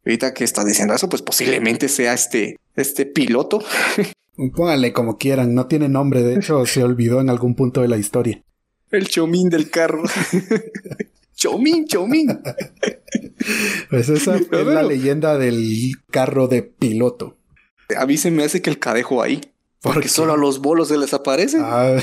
Ahorita 0.08 0.34
que 0.34 0.46
está 0.46 0.64
diciendo 0.64 0.94
eso, 0.94 1.10
pues 1.10 1.22
posiblemente 1.22 1.90
sea 1.90 2.14
este, 2.14 2.58
este 2.78 3.06
piloto. 3.06 3.62
Póngale 4.56 4.94
como 4.94 5.18
quieran, 5.18 5.54
no 5.54 5.68
tiene 5.68 5.90
nombre, 5.90 6.24
de 6.24 6.36
hecho 6.36 6.66
se 6.66 6.82
olvidó 6.82 7.20
en 7.20 7.30
algún 7.30 7.56
punto 7.56 7.82
de 7.82 7.90
la 7.90 7.98
historia. 7.98 8.42
El 8.90 9.10
chomín 9.10 9.50
del 9.50 9.70
carro. 9.70 10.04
chomín, 11.36 11.88
chomín. 11.88 12.40
Pues 13.90 14.08
esa 14.08 14.38
es 14.38 14.50
la 14.50 14.82
leyenda 14.82 15.38
del 15.38 15.92
carro 16.10 16.48
de 16.48 16.62
piloto. 16.62 17.36
A 17.98 18.06
mí 18.06 18.16
se 18.16 18.32
me 18.32 18.46
hace 18.46 18.62
que 18.62 18.70
el 18.70 18.80
cadejo 18.80 19.22
ahí. 19.22 19.42
Porque 19.82 20.08
solo 20.08 20.34
a 20.34 20.38
los 20.38 20.60
bolos 20.60 20.88
se 20.88 20.98
les 20.98 21.14
aparece. 21.14 21.58
Ah. 21.62 21.98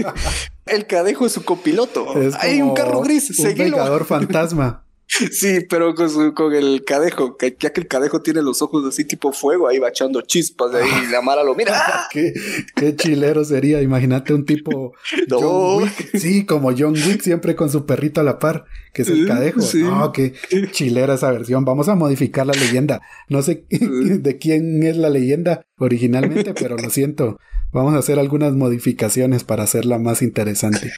el 0.66 0.86
cadejo 0.86 1.26
es 1.26 1.32
su 1.32 1.44
copiloto. 1.44 2.14
Hay 2.38 2.62
un 2.62 2.74
carro 2.74 3.00
gris. 3.00 3.36
Un 3.40 3.54
vengador 3.56 4.04
fantasma. 4.04 4.84
Sí, 5.10 5.60
pero 5.68 5.94
con, 5.94 6.32
con 6.32 6.54
el 6.54 6.84
cadejo, 6.84 7.36
que, 7.36 7.56
ya 7.58 7.72
que 7.72 7.80
el 7.80 7.88
cadejo 7.88 8.22
tiene 8.22 8.42
los 8.42 8.62
ojos 8.62 8.86
así 8.86 9.04
tipo 9.04 9.32
fuego, 9.32 9.66
ahí 9.66 9.78
va 9.78 9.88
echando 9.88 10.20
chispas 10.22 10.70
de 10.70 10.82
ahí 10.82 10.90
y 11.08 11.10
la 11.10 11.20
Mara 11.20 11.42
lo 11.42 11.56
mira. 11.56 11.74
qué, 12.12 12.32
qué 12.76 12.94
chilero 12.94 13.44
sería, 13.44 13.82
imagínate 13.82 14.32
un 14.32 14.44
tipo 14.44 14.94
John 15.28 15.90
Sí, 16.14 16.46
como 16.46 16.70
John 16.76 16.94
Wick, 16.94 17.22
siempre 17.22 17.56
con 17.56 17.70
su 17.70 17.86
perrito 17.86 18.20
a 18.20 18.24
la 18.24 18.38
par, 18.38 18.66
que 18.92 19.02
es 19.02 19.08
el 19.08 19.26
cadejo. 19.26 19.60
No, 19.74 20.12
qué 20.12 20.34
chilera 20.70 21.14
esa 21.14 21.32
versión. 21.32 21.64
Vamos 21.64 21.88
a 21.88 21.96
modificar 21.96 22.46
la 22.46 22.52
leyenda. 22.52 23.02
No 23.28 23.42
sé 23.42 23.64
de 23.70 24.38
quién 24.38 24.82
es 24.82 24.96
la 24.96 25.10
leyenda 25.10 25.66
originalmente, 25.78 26.54
pero 26.54 26.76
lo 26.76 26.88
siento. 26.88 27.38
Vamos 27.72 27.94
a 27.94 27.98
hacer 27.98 28.18
algunas 28.18 28.52
modificaciones 28.52 29.44
para 29.44 29.64
hacerla 29.64 29.98
más 29.98 30.22
interesante. 30.22 30.92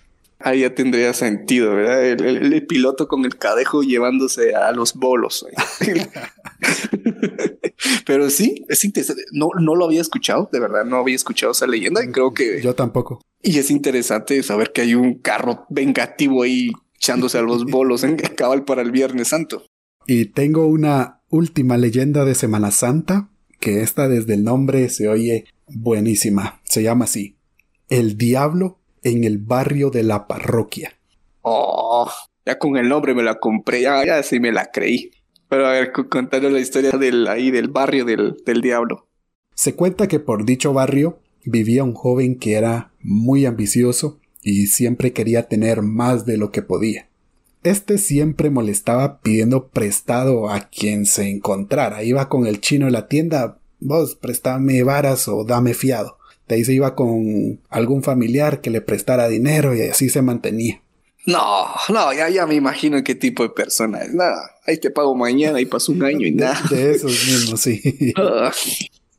Ahí 0.45 0.61
ya 0.61 0.75
tendría 0.75 1.13
sentido, 1.13 1.75
¿verdad? 1.75 2.05
El, 2.05 2.67
piloto 2.67 3.09
con 3.09 3.25
el 3.25 3.37
cadejo 3.37 3.83
llevándose 3.83 4.55
a 4.55 4.73
los 4.73 4.95
bolos. 4.95 5.47
Pero 8.07 8.31
sí, 8.31 8.65
es 8.69 8.85
interesante. 8.85 9.25
No, 9.33 9.49
no 9.61 9.75
lo 9.75 9.85
había 9.85 10.01
escuchado, 10.01 10.49
de 10.53 10.61
verdad, 10.61 10.85
no 10.85 10.97
había 10.97 11.17
escuchado 11.17 11.53
esa 11.53 11.67
leyenda 11.67 12.05
y 12.05 12.11
creo 12.11 12.35
que... 12.35 12.61
Yo 12.63 12.75
tampoco. 12.75 13.21
Y 13.43 13.59
es 13.59 13.71
interesante 13.71 14.43
saber 14.43 14.73
que 14.73 14.83
hay 14.83 14.95
un 14.95 15.15
carro 15.15 15.67
vengativo 15.69 16.43
ahí 16.43 16.71
echándose 16.95 17.39
a 17.39 17.43
los 17.43 17.65
bolos 17.65 18.05
en 18.05 18.17
cabal 18.17 18.65
para 18.65 18.83
el 18.83 18.91
Viernes 18.91 19.29
Santo. 19.29 19.65
Y 20.07 20.27
tengo 20.27 20.67
una 20.67 21.21
última 21.29 21.77
leyenda 21.77 22.25
de 22.25 22.35
Semana 22.35 22.71
Santa, 22.71 23.31
que 23.61 23.83
esta 23.83 24.09
desde 24.09 24.35
el 24.35 24.45
nombre 24.45 24.89
se 24.89 25.09
oye 25.09 25.47
buenísima. 25.69 26.61
Se 26.65 26.83
llama 26.83 27.05
así. 27.05 27.37
El 27.89 28.17
diablo 28.17 28.82
en 29.03 29.25
el 29.25 29.39
barrio 29.39 29.91
de 29.91 30.03
la 30.03 30.27
parroquia. 30.27 30.99
Oh, 31.43 32.11
ya 32.47 32.59
con 32.59 32.77
el 32.77 32.89
nombre 32.89 33.15
me 33.15 33.23
la 33.23 33.39
compré, 33.39 33.83
ya, 33.83 34.05
ya 34.05 34.23
sí 34.23 34.41
me 34.41 34.53
la 34.53 34.71
creí. 34.71 35.11
Pero 35.49 35.67
a 35.67 35.73
ver, 35.73 35.93
contando 35.93 36.49
la 36.49 36.61
historia 36.61 36.93
del, 36.93 37.29
ahí 37.29 37.51
del 37.51 37.69
barrio 37.69 38.05
del, 38.05 38.37
del 38.47 38.63
diablo. 38.63 39.07
Se 39.55 39.75
cuenta 39.75 40.09
que 40.09 40.19
por 40.19 40.45
dicho 40.45 40.73
barrio 40.73 41.19
vivía 41.45 41.85
un 41.85 41.95
joven 41.95 42.39
que 42.39 42.55
era 42.55 42.93
muy 43.01 43.45
ambicioso 43.45 44.19
y 44.43 44.67
siempre 44.67 45.13
quería 45.13 45.49
tener 45.49 45.83
más 45.83 46.25
de 46.27 46.37
lo 46.37 46.51
que 46.51 46.63
podía. 46.63 47.09
Este 47.63 47.99
siempre 47.99 48.51
molestaba 48.51 49.21
pidiendo 49.21 49.69
prestado 49.69 50.51
a 50.51 50.69
quien 50.69 51.07
se 51.07 51.29
encontrara. 51.31 52.03
Iba 52.03 52.29
con 52.29 52.47
el 52.47 52.61
chino 52.61 52.87
en 52.87 52.93
la 52.93 53.07
tienda, 53.07 53.61
vos 53.79 54.17
préstame 54.17 54.83
varas 54.83 55.29
o 55.29 55.45
dame 55.45 55.75
fiado. 55.75 56.19
De 56.53 56.59
ahí 56.59 56.65
se 56.67 56.75
iba 56.75 56.95
con 56.95 57.61
algún 57.71 58.03
familiar 58.03 58.61
que 58.61 58.69
le 58.69 58.83
prestara 58.83 59.27
dinero 59.27 59.75
y 59.75 59.81
así 59.81 60.11
se 60.11 60.21
mantenía. 60.21 60.83
No, 61.25 61.65
no, 61.89 62.13
ya, 62.13 62.29
ya 62.29 62.47
me 62.47 62.57
imagino 62.57 63.03
qué 63.03 63.15
tipo 63.15 63.43
de 63.43 63.49
persona 63.49 64.03
es. 64.03 64.13
Nada, 64.13 64.51
ahí 64.67 64.77
te 64.77 64.91
pago 64.91 65.15
mañana 65.15 65.63
y 65.63 65.65
pasó 65.65 65.93
un 65.93 66.03
año 66.03 66.27
y 66.27 66.33
nada. 66.33 66.61
De, 66.69 66.91
esos 66.91 67.27
mismos, 67.27 67.59
sí. 67.59 67.81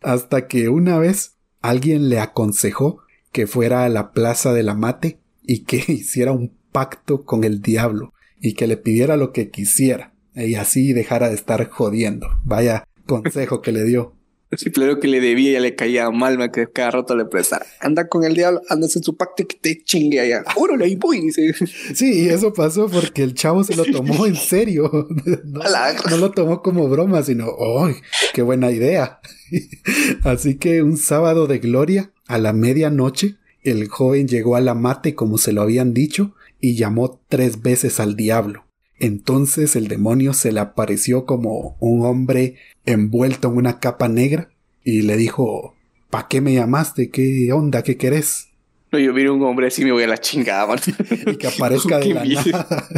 Hasta 0.03 0.47
que 0.47 0.69
una 0.69 0.99
vez 0.99 1.37
alguien 1.63 2.07
le 2.07 2.19
aconsejó 2.19 2.99
que 3.31 3.47
fuera 3.47 3.83
a 3.83 3.89
la 3.89 4.11
plaza 4.11 4.53
de 4.53 4.61
la 4.61 4.75
mate 4.75 5.17
y 5.41 5.63
que 5.63 5.77
hiciera 5.87 6.33
un 6.33 6.55
pacto 6.71 7.25
con 7.25 7.43
el 7.43 7.63
diablo 7.63 8.13
y 8.39 8.53
que 8.53 8.67
le 8.67 8.77
pidiera 8.77 9.17
lo 9.17 9.33
que 9.33 9.49
quisiera 9.49 10.13
y 10.35 10.53
así 10.53 10.93
dejara 10.93 11.29
de 11.29 11.35
estar 11.35 11.67
jodiendo. 11.67 12.27
Vaya 12.43 12.83
consejo 13.07 13.63
que 13.63 13.71
le 13.71 13.85
dio. 13.85 14.13
Sí, 14.57 14.71
claro 14.71 14.99
que 14.99 15.07
le 15.07 15.19
debía, 15.19 15.53
ya 15.53 15.59
le 15.59 15.75
caía 15.75 16.09
mal, 16.09 16.51
que 16.51 16.67
cada 16.67 16.91
rato 16.91 17.15
le 17.15 17.25
prestara. 17.25 17.65
Anda 17.79 18.07
con 18.07 18.23
el 18.23 18.35
diablo, 18.35 18.61
andas 18.69 18.95
en 18.95 19.03
su 19.03 19.15
pacto 19.15 19.45
que 19.47 19.57
te 19.59 19.83
chingue 19.83 20.19
allá. 20.19 20.43
Órale, 20.55 20.85
ahí 20.85 20.95
voy, 20.95 21.21
dice. 21.21 21.53
Sí, 21.93 22.23
y 22.25 22.29
eso 22.29 22.53
pasó 22.53 22.87
porque 22.87 23.23
el 23.23 23.33
chavo 23.33 23.63
se 23.63 23.75
lo 23.75 23.85
tomó 23.85 24.25
en 24.25 24.35
serio. 24.35 24.91
No, 25.43 26.17
lo 26.17 26.31
tomó 26.31 26.61
como 26.61 26.87
broma, 26.87 27.23
sino, 27.23 27.47
¡ay, 27.79 27.95
qué 28.33 28.41
buena 28.41 28.71
idea! 28.71 29.19
Así 30.23 30.55
que 30.55 30.81
un 30.81 30.97
sábado 30.97 31.47
de 31.47 31.59
gloria, 31.59 32.11
a 32.27 32.37
la 32.37 32.53
medianoche, 32.53 33.35
el 33.63 33.87
joven 33.87 34.27
llegó 34.27 34.55
a 34.55 34.61
la 34.61 34.73
mate 34.73 35.15
como 35.15 35.37
se 35.37 35.53
lo 35.53 35.61
habían 35.61 35.93
dicho 35.93 36.35
y 36.59 36.75
llamó 36.75 37.21
tres 37.29 37.61
veces 37.61 37.99
al 37.99 38.15
diablo. 38.15 38.65
Entonces 38.99 39.75
el 39.75 39.87
demonio 39.87 40.33
se 40.33 40.51
le 40.51 40.59
apareció 40.59 41.25
como 41.25 41.75
un 41.79 42.05
hombre 42.05 42.55
envuelto 42.85 43.49
en 43.49 43.57
una 43.57 43.79
capa 43.79 44.07
negra 44.07 44.49
y 44.83 45.01
le 45.03 45.17
dijo, 45.17 45.75
¿pa 46.09 46.27
qué 46.27 46.41
me 46.41 46.53
llamaste? 46.53 47.09
¿Qué 47.09 47.51
onda? 47.53 47.83
¿Qué 47.83 47.97
querés? 47.97 48.49
No, 48.91 48.99
yo 48.99 49.13
vi 49.13 49.25
un 49.25 49.41
hombre 49.43 49.67
así 49.67 49.83
me 49.83 49.91
voy 49.91 50.03
a 50.03 50.07
la 50.07 50.19
chingada, 50.19 50.75
Y 51.25 51.37
que 51.37 51.47
aparezca 51.47 51.99
de 51.99 52.13
la 52.13 52.23
nada. 52.23 52.87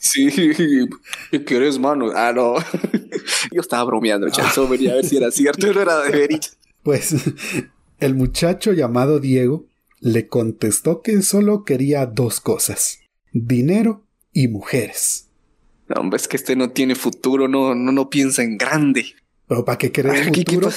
Sí, 0.00 0.28
¿qué 1.30 1.44
querés, 1.44 1.78
mano? 1.78 2.10
Ah, 2.14 2.32
no. 2.34 2.54
Yo 3.52 3.60
estaba 3.60 3.84
bromeando, 3.84 4.28
chaval. 4.28 4.68
venía 4.68 4.92
a 4.92 4.96
ver 4.96 5.04
si 5.04 5.16
era 5.16 5.30
cierto, 5.30 5.72
no 5.72 5.80
era 5.82 6.02
de 6.02 6.10
verita. 6.10 6.48
Pues 6.82 7.14
el 8.00 8.14
muchacho 8.14 8.72
llamado 8.72 9.20
Diego 9.20 9.66
le 10.00 10.26
contestó 10.26 11.02
que 11.02 11.22
solo 11.22 11.64
quería 11.64 12.06
dos 12.06 12.40
cosas: 12.40 13.00
dinero 13.32 14.04
y 14.32 14.48
mujeres. 14.48 15.27
No, 15.88 16.00
hombre, 16.00 16.18
es 16.18 16.28
que 16.28 16.36
este 16.36 16.56
no 16.56 16.70
tiene 16.70 16.94
futuro, 16.94 17.48
no, 17.48 17.74
no, 17.74 17.92
no 17.92 18.10
piensa 18.10 18.42
en 18.42 18.58
grande. 18.58 19.06
Pero 19.46 19.64
¿para 19.64 19.78
qué 19.78 19.90
crees 19.90 20.26
futuro? 20.26 20.70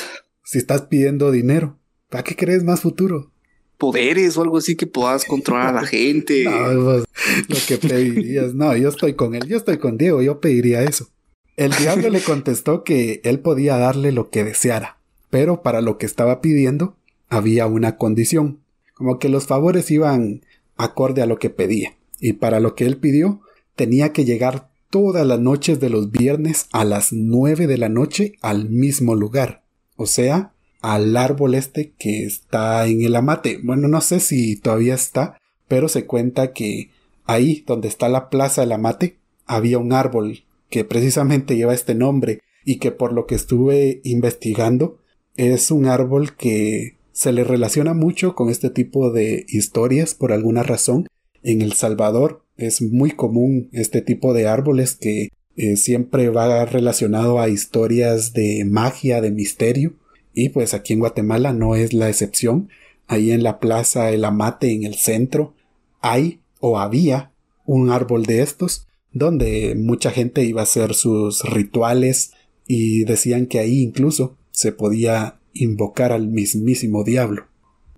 si 0.43 0.57
estás 0.57 0.83
pidiendo 0.83 1.31
dinero, 1.31 1.77
¿para 2.09 2.23
qué 2.23 2.35
crees 2.35 2.63
más 2.63 2.81
futuro? 2.81 3.31
Poderes 3.77 4.37
o 4.37 4.43
algo 4.43 4.57
así 4.57 4.75
que 4.75 4.87
puedas 4.87 5.25
controlar 5.25 5.67
a 5.69 5.81
la 5.81 5.87
gente. 5.87 6.45
no, 6.45 6.83
pues, 6.83 7.03
lo 7.47 7.57
que 7.67 7.77
pedirías. 7.77 8.53
No, 8.53 8.75
yo 8.75 8.89
estoy 8.89 9.15
con 9.15 9.35
él, 9.35 9.47
yo 9.47 9.57
estoy 9.57 9.77
con 9.77 9.97
Diego, 9.97 10.21
yo 10.21 10.39
pediría 10.39 10.83
eso. 10.83 11.09
El 11.57 11.71
diablo 11.73 12.09
le 12.09 12.21
contestó 12.21 12.83
que 12.83 13.21
él 13.23 13.39
podía 13.39 13.77
darle 13.77 14.11
lo 14.11 14.29
que 14.29 14.43
deseara, 14.43 14.97
pero 15.29 15.61
para 15.61 15.81
lo 15.81 15.97
que 15.97 16.05
estaba 16.05 16.41
pidiendo 16.41 16.95
había 17.27 17.67
una 17.67 17.97
condición, 17.97 18.61
como 18.93 19.19
que 19.19 19.29
los 19.29 19.47
favores 19.47 19.91
iban 19.91 20.41
acorde 20.77 21.21
a 21.21 21.25
lo 21.25 21.37
que 21.37 21.49
pedía, 21.49 21.97
y 22.19 22.33
para 22.33 22.59
lo 22.59 22.73
que 22.75 22.85
él 22.85 22.97
pidió 22.97 23.41
tenía 23.75 24.13
que 24.13 24.25
llegar 24.25 24.70
todas 24.91 25.25
las 25.25 25.39
noches 25.39 25.79
de 25.79 25.89
los 25.89 26.11
viernes 26.11 26.67
a 26.71 26.85
las 26.85 27.11
nueve 27.11 27.65
de 27.65 27.79
la 27.79 27.89
noche 27.89 28.33
al 28.41 28.69
mismo 28.69 29.15
lugar, 29.15 29.63
o 29.95 30.05
sea, 30.05 30.53
al 30.81 31.17
árbol 31.17 31.55
este 31.55 31.93
que 31.97 32.25
está 32.25 32.85
en 32.85 33.01
el 33.01 33.15
amate. 33.15 33.59
Bueno, 33.63 33.87
no 33.87 34.01
sé 34.01 34.19
si 34.19 34.57
todavía 34.57 34.93
está, 34.93 35.39
pero 35.67 35.87
se 35.87 36.05
cuenta 36.05 36.53
que 36.53 36.91
ahí 37.25 37.63
donde 37.65 37.87
está 37.87 38.09
la 38.09 38.29
plaza 38.29 38.61
del 38.61 38.73
amate 38.73 39.17
había 39.45 39.79
un 39.79 39.93
árbol 39.93 40.43
que 40.69 40.83
precisamente 40.83 41.55
lleva 41.55 41.73
este 41.73 41.95
nombre 41.95 42.41
y 42.65 42.77
que 42.77 42.91
por 42.91 43.13
lo 43.13 43.25
que 43.25 43.35
estuve 43.35 44.01
investigando 44.03 44.99
es 45.37 45.71
un 45.71 45.85
árbol 45.85 46.35
que 46.35 46.97
se 47.13 47.31
le 47.31 47.43
relaciona 47.43 47.93
mucho 47.93 48.35
con 48.35 48.49
este 48.49 48.69
tipo 48.69 49.11
de 49.11 49.45
historias 49.47 50.15
por 50.15 50.31
alguna 50.31 50.63
razón. 50.63 51.07
En 51.43 51.61
El 51.61 51.73
Salvador 51.73 52.40
es 52.57 52.81
muy 52.81 53.11
común 53.11 53.69
este 53.71 54.01
tipo 54.01 54.33
de 54.33 54.47
árboles 54.47 54.95
que 54.95 55.29
eh, 55.55 55.75
siempre 55.77 56.29
va 56.29 56.65
relacionado 56.65 57.39
a 57.39 57.49
historias 57.49 58.33
de 58.33 58.65
magia, 58.65 59.21
de 59.21 59.31
misterio. 59.31 59.93
Y 60.33 60.49
pues 60.49 60.73
aquí 60.73 60.93
en 60.93 60.99
Guatemala 60.99 61.53
no 61.53 61.75
es 61.75 61.93
la 61.93 62.09
excepción. 62.09 62.69
Ahí 63.07 63.31
en 63.31 63.43
la 63.43 63.59
plaza 63.59 64.11
El 64.11 64.23
Amate, 64.23 64.71
en 64.71 64.83
el 64.83 64.95
centro, 64.95 65.53
hay 65.99 66.39
o 66.59 66.79
había 66.79 67.31
un 67.65 67.89
árbol 67.89 68.25
de 68.25 68.41
estos 68.41 68.87
donde 69.11 69.75
mucha 69.75 70.11
gente 70.11 70.43
iba 70.43 70.61
a 70.61 70.63
hacer 70.63 70.93
sus 70.93 71.43
rituales 71.43 72.31
y 72.65 73.03
decían 73.03 73.45
que 73.47 73.59
ahí 73.59 73.81
incluso 73.81 74.37
se 74.51 74.71
podía 74.71 75.39
invocar 75.53 76.13
al 76.13 76.27
mismísimo 76.27 77.03
diablo. 77.03 77.50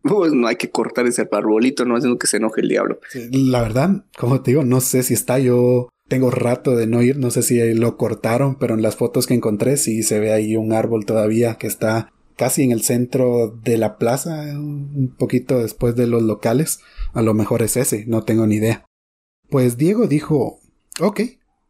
Pues 0.03 0.33
no 0.33 0.47
hay 0.47 0.57
que 0.57 0.69
cortar 0.69 1.07
ese 1.07 1.27
arbolito, 1.31 1.85
no 1.85 1.95
haciendo 1.95 2.19
que 2.19 2.27
se 2.27 2.37
enoje 2.37 2.61
el 2.61 2.69
diablo. 2.69 2.99
La 3.31 3.61
verdad, 3.61 4.05
como 4.17 4.41
te 4.41 4.51
digo, 4.51 4.63
no 4.63 4.81
sé 4.81 5.01
si 5.03 5.13
está 5.13 5.39
yo. 5.39 5.89
Tengo 6.09 6.29
rato 6.29 6.75
de 6.75 6.85
no 6.85 7.01
ir, 7.01 7.17
no 7.17 7.31
sé 7.31 7.41
si 7.41 7.73
lo 7.73 7.95
cortaron, 7.95 8.55
pero 8.59 8.73
en 8.73 8.81
las 8.81 8.97
fotos 8.97 9.25
que 9.25 9.33
encontré 9.33 9.77
sí 9.77 10.03
se 10.03 10.19
ve 10.19 10.33
ahí 10.33 10.57
un 10.57 10.73
árbol 10.73 11.05
todavía 11.05 11.55
que 11.55 11.67
está 11.67 12.11
casi 12.35 12.63
en 12.63 12.71
el 12.71 12.81
centro 12.81 13.57
de 13.63 13.77
la 13.77 13.97
plaza, 13.97 14.43
un 14.57 15.15
poquito 15.17 15.59
después 15.59 15.95
de 15.95 16.07
los 16.07 16.21
locales. 16.21 16.79
A 17.13 17.21
lo 17.21 17.33
mejor 17.33 17.61
es 17.61 17.77
ese, 17.77 18.05
no 18.05 18.23
tengo 18.23 18.45
ni 18.45 18.55
idea. 18.55 18.85
Pues 19.49 19.77
Diego 19.77 20.07
dijo, 20.07 20.59
ok, 20.99 21.21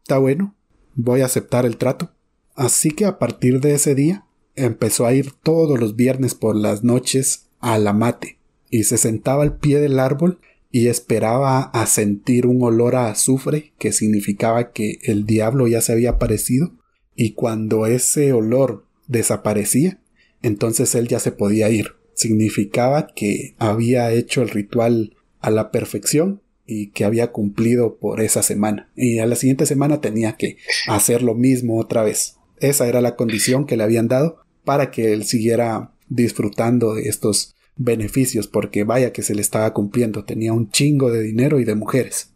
está 0.02 0.18
bueno, 0.18 0.56
voy 0.94 1.20
a 1.20 1.26
aceptar 1.26 1.64
el 1.66 1.76
trato. 1.76 2.10
Así 2.56 2.90
que 2.90 3.04
a 3.04 3.18
partir 3.18 3.60
de 3.60 3.74
ese 3.74 3.94
día 3.94 4.26
empezó 4.56 5.06
a 5.06 5.12
ir 5.12 5.32
todos 5.42 5.78
los 5.78 5.96
viernes 5.96 6.34
por 6.34 6.56
las 6.56 6.82
noches 6.82 7.43
a 7.72 7.78
la 7.78 7.92
mate 7.92 8.38
y 8.70 8.84
se 8.84 8.98
sentaba 8.98 9.42
al 9.42 9.56
pie 9.56 9.80
del 9.80 9.98
árbol 9.98 10.40
y 10.70 10.88
esperaba 10.88 11.62
a 11.62 11.86
sentir 11.86 12.46
un 12.46 12.62
olor 12.62 12.96
a 12.96 13.08
azufre 13.08 13.72
que 13.78 13.92
significaba 13.92 14.72
que 14.72 14.98
el 15.02 15.26
diablo 15.26 15.68
ya 15.68 15.80
se 15.80 15.92
había 15.92 16.10
aparecido 16.10 16.72
y 17.14 17.32
cuando 17.32 17.86
ese 17.86 18.32
olor 18.32 18.86
desaparecía 19.06 20.00
entonces 20.44 20.94
él 20.94 21.08
ya 21.08 21.18
se 21.20 21.32
podía 21.32 21.70
ir. 21.70 21.94
Significaba 22.12 23.08
que 23.08 23.54
había 23.58 24.12
hecho 24.12 24.42
el 24.42 24.50
ritual 24.50 25.16
a 25.40 25.50
la 25.50 25.70
perfección 25.70 26.42
y 26.66 26.90
que 26.90 27.06
había 27.06 27.32
cumplido 27.32 27.96
por 27.96 28.20
esa 28.20 28.42
semana. 28.42 28.90
Y 28.94 29.20
a 29.20 29.26
la 29.26 29.36
siguiente 29.36 29.64
semana 29.64 30.02
tenía 30.02 30.36
que 30.36 30.58
hacer 30.86 31.22
lo 31.22 31.34
mismo 31.34 31.80
otra 31.80 32.02
vez. 32.02 32.36
Esa 32.60 32.86
era 32.86 33.00
la 33.00 33.16
condición 33.16 33.64
que 33.64 33.78
le 33.78 33.84
habían 33.84 34.06
dado 34.06 34.36
para 34.64 34.90
que 34.90 35.14
él 35.14 35.24
siguiera 35.24 35.92
disfrutando 36.08 36.94
de 36.94 37.08
estos 37.08 37.53
beneficios, 37.76 38.46
porque 38.46 38.84
vaya 38.84 39.12
que 39.12 39.22
se 39.22 39.34
le 39.34 39.42
estaba 39.42 39.72
cumpliendo, 39.72 40.24
tenía 40.24 40.52
un 40.52 40.70
chingo 40.70 41.10
de 41.10 41.22
dinero 41.22 41.60
y 41.60 41.64
de 41.64 41.74
mujeres. 41.74 42.30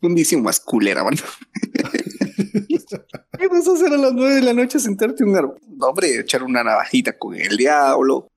Condición 0.00 0.42
más 0.42 0.60
culera, 0.60 1.04
mano. 1.04 1.18
¿Qué 3.38 3.48
vas 3.48 3.68
a 3.68 3.72
hacer 3.72 3.92
a 3.92 3.96
las 3.96 4.12
nueve 4.12 4.34
de 4.36 4.42
la 4.42 4.54
noche 4.54 4.78
sentarte 4.78 5.24
un 5.24 5.36
árbol? 5.36 5.58
hombre, 5.80 6.18
echar 6.18 6.42
una 6.42 6.64
navajita 6.64 7.16
con 7.16 7.34
el 7.34 7.56
diablo, 7.56 8.28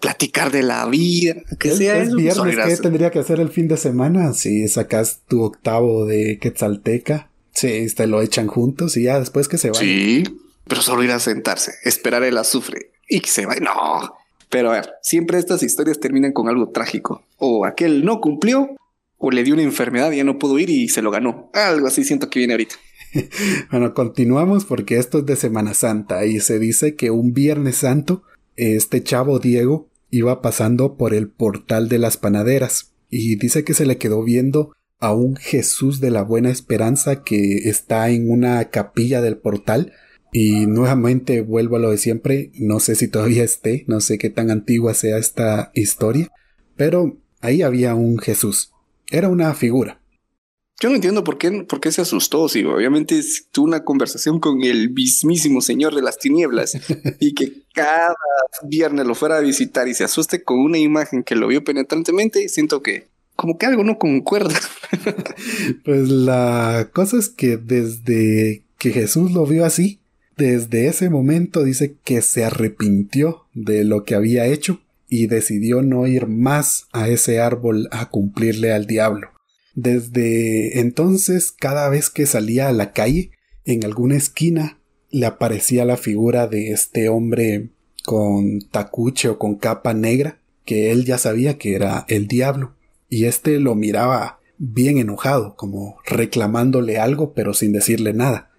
platicar 0.00 0.52
de 0.52 0.62
la 0.62 0.86
vida, 0.86 1.36
que 1.58 1.72
sea 1.72 1.98
es 1.98 2.14
viernes, 2.14 2.56
¿qué 2.66 2.76
tendría 2.76 3.10
que 3.10 3.18
hacer 3.18 3.40
el 3.40 3.50
fin 3.50 3.68
de 3.68 3.76
semana? 3.76 4.32
Si 4.32 4.66
sacas 4.68 5.22
tu 5.26 5.42
octavo 5.42 6.06
de 6.06 6.38
Quetzalteca, 6.38 7.30
sí, 7.52 7.86
te 7.94 8.06
lo 8.06 8.22
echan 8.22 8.46
juntos 8.46 8.96
y 8.96 9.04
ya 9.04 9.18
después 9.18 9.48
que 9.48 9.58
se 9.58 9.70
vayan. 9.70 9.84
Sí, 9.84 10.24
pero 10.66 10.82
solo 10.82 11.02
ir 11.02 11.10
a 11.10 11.18
sentarse, 11.18 11.72
esperar 11.84 12.22
el 12.22 12.38
azufre 12.38 12.92
y 13.08 13.20
que 13.20 13.30
se 13.30 13.46
vaya. 13.46 13.60
No. 13.60 14.16
Pero 14.48 14.70
a 14.70 14.74
ver, 14.74 14.90
siempre 15.02 15.38
estas 15.38 15.62
historias 15.62 16.00
terminan 16.00 16.32
con 16.32 16.48
algo 16.48 16.70
trágico. 16.70 17.22
O 17.38 17.64
aquel 17.64 18.04
no 18.04 18.20
cumplió, 18.20 18.76
o 19.18 19.30
le 19.30 19.42
dio 19.44 19.54
una 19.54 19.62
enfermedad 19.62 20.12
y 20.12 20.18
ya 20.18 20.24
no 20.24 20.38
pudo 20.38 20.58
ir 20.58 20.70
y 20.70 20.88
se 20.88 21.02
lo 21.02 21.10
ganó. 21.10 21.50
Algo 21.52 21.86
así 21.86 22.04
siento 22.04 22.30
que 22.30 22.38
viene 22.38 22.54
ahorita. 22.54 22.76
bueno, 23.70 23.94
continuamos 23.94 24.64
porque 24.64 24.98
esto 24.98 25.18
es 25.18 25.26
de 25.26 25.36
Semana 25.36 25.74
Santa 25.74 26.24
y 26.26 26.40
se 26.40 26.58
dice 26.58 26.94
que 26.94 27.10
un 27.10 27.32
Viernes 27.32 27.76
Santo 27.76 28.22
este 28.56 29.02
chavo 29.02 29.38
Diego 29.38 29.88
iba 30.10 30.40
pasando 30.40 30.96
por 30.96 31.14
el 31.14 31.28
portal 31.28 31.88
de 31.88 31.98
las 31.98 32.16
panaderas 32.16 32.92
y 33.10 33.36
dice 33.36 33.64
que 33.64 33.74
se 33.74 33.86
le 33.86 33.98
quedó 33.98 34.22
viendo 34.22 34.72
a 34.98 35.12
un 35.12 35.36
Jesús 35.36 36.00
de 36.00 36.10
la 36.10 36.22
Buena 36.22 36.50
Esperanza 36.50 37.22
que 37.22 37.68
está 37.68 38.08
en 38.08 38.30
una 38.30 38.70
capilla 38.70 39.20
del 39.20 39.36
portal 39.36 39.92
y 40.32 40.66
nuevamente 40.66 41.42
vuelvo 41.42 41.76
a 41.76 41.78
lo 41.78 41.90
de 41.90 41.98
siempre, 41.98 42.50
no 42.54 42.80
sé 42.80 42.94
si 42.94 43.08
todavía 43.08 43.44
esté, 43.44 43.84
no 43.86 44.00
sé 44.00 44.18
qué 44.18 44.30
tan 44.30 44.50
antigua 44.50 44.94
sea 44.94 45.18
esta 45.18 45.70
historia, 45.74 46.30
pero 46.76 47.16
ahí 47.40 47.62
había 47.62 47.94
un 47.94 48.18
Jesús. 48.18 48.72
Era 49.10 49.28
una 49.28 49.54
figura. 49.54 50.00
Yo 50.78 50.90
no 50.90 50.96
entiendo 50.96 51.24
por 51.24 51.38
qué, 51.38 51.64
por 51.66 51.80
qué 51.80 51.90
se 51.90 52.02
asustó, 52.02 52.50
si 52.50 52.62
obviamente 52.64 53.18
tuvo 53.50 53.64
una 53.64 53.82
conversación 53.82 54.40
con 54.40 54.62
el 54.62 54.90
mismísimo 54.90 55.62
señor 55.62 55.94
de 55.94 56.02
las 56.02 56.18
tinieblas 56.18 56.76
y 57.20 57.34
que 57.34 57.62
cada 57.72 58.14
viernes 58.68 59.06
lo 59.06 59.14
fuera 59.14 59.38
a 59.38 59.40
visitar 59.40 59.88
y 59.88 59.94
se 59.94 60.04
asuste 60.04 60.42
con 60.42 60.58
una 60.58 60.76
imagen 60.76 61.22
que 61.22 61.34
lo 61.34 61.48
vio 61.48 61.64
penetrantemente, 61.64 62.50
siento 62.50 62.82
que 62.82 63.08
como 63.36 63.56
que 63.56 63.66
algo 63.66 63.84
no 63.84 63.98
concuerda. 63.98 64.54
pues 65.84 66.08
la 66.08 66.90
cosa 66.92 67.18
es 67.18 67.30
que 67.30 67.56
desde 67.56 68.64
que 68.78 68.90
Jesús 68.90 69.32
lo 69.32 69.46
vio 69.46 69.64
así, 69.64 70.00
desde 70.36 70.86
ese 70.86 71.08
momento 71.08 71.64
dice 71.64 71.96
que 72.04 72.20
se 72.22 72.44
arrepintió 72.44 73.46
de 73.54 73.84
lo 73.84 74.04
que 74.04 74.14
había 74.14 74.46
hecho 74.46 74.80
y 75.08 75.28
decidió 75.28 75.82
no 75.82 76.06
ir 76.06 76.26
más 76.26 76.88
a 76.92 77.08
ese 77.08 77.40
árbol 77.40 77.88
a 77.90 78.10
cumplirle 78.10 78.72
al 78.72 78.86
diablo. 78.86 79.30
Desde 79.74 80.80
entonces, 80.80 81.52
cada 81.52 81.88
vez 81.88 82.10
que 82.10 82.26
salía 82.26 82.68
a 82.68 82.72
la 82.72 82.92
calle, 82.92 83.30
en 83.64 83.84
alguna 83.84 84.16
esquina, 84.16 84.78
le 85.10 85.26
aparecía 85.26 85.84
la 85.84 85.96
figura 85.96 86.46
de 86.46 86.70
este 86.70 87.08
hombre 87.08 87.70
con 88.04 88.60
tacuche 88.60 89.28
o 89.28 89.38
con 89.38 89.56
capa 89.56 89.94
negra, 89.94 90.38
que 90.64 90.90
él 90.90 91.04
ya 91.04 91.18
sabía 91.18 91.58
que 91.58 91.74
era 91.74 92.04
el 92.08 92.26
diablo, 92.26 92.74
y 93.08 93.24
éste 93.24 93.58
lo 93.60 93.74
miraba 93.74 94.40
bien 94.58 94.98
enojado, 94.98 95.54
como 95.56 95.96
reclamándole 96.04 96.98
algo 96.98 97.34
pero 97.34 97.54
sin 97.54 97.72
decirle 97.72 98.12
nada. 98.12 98.50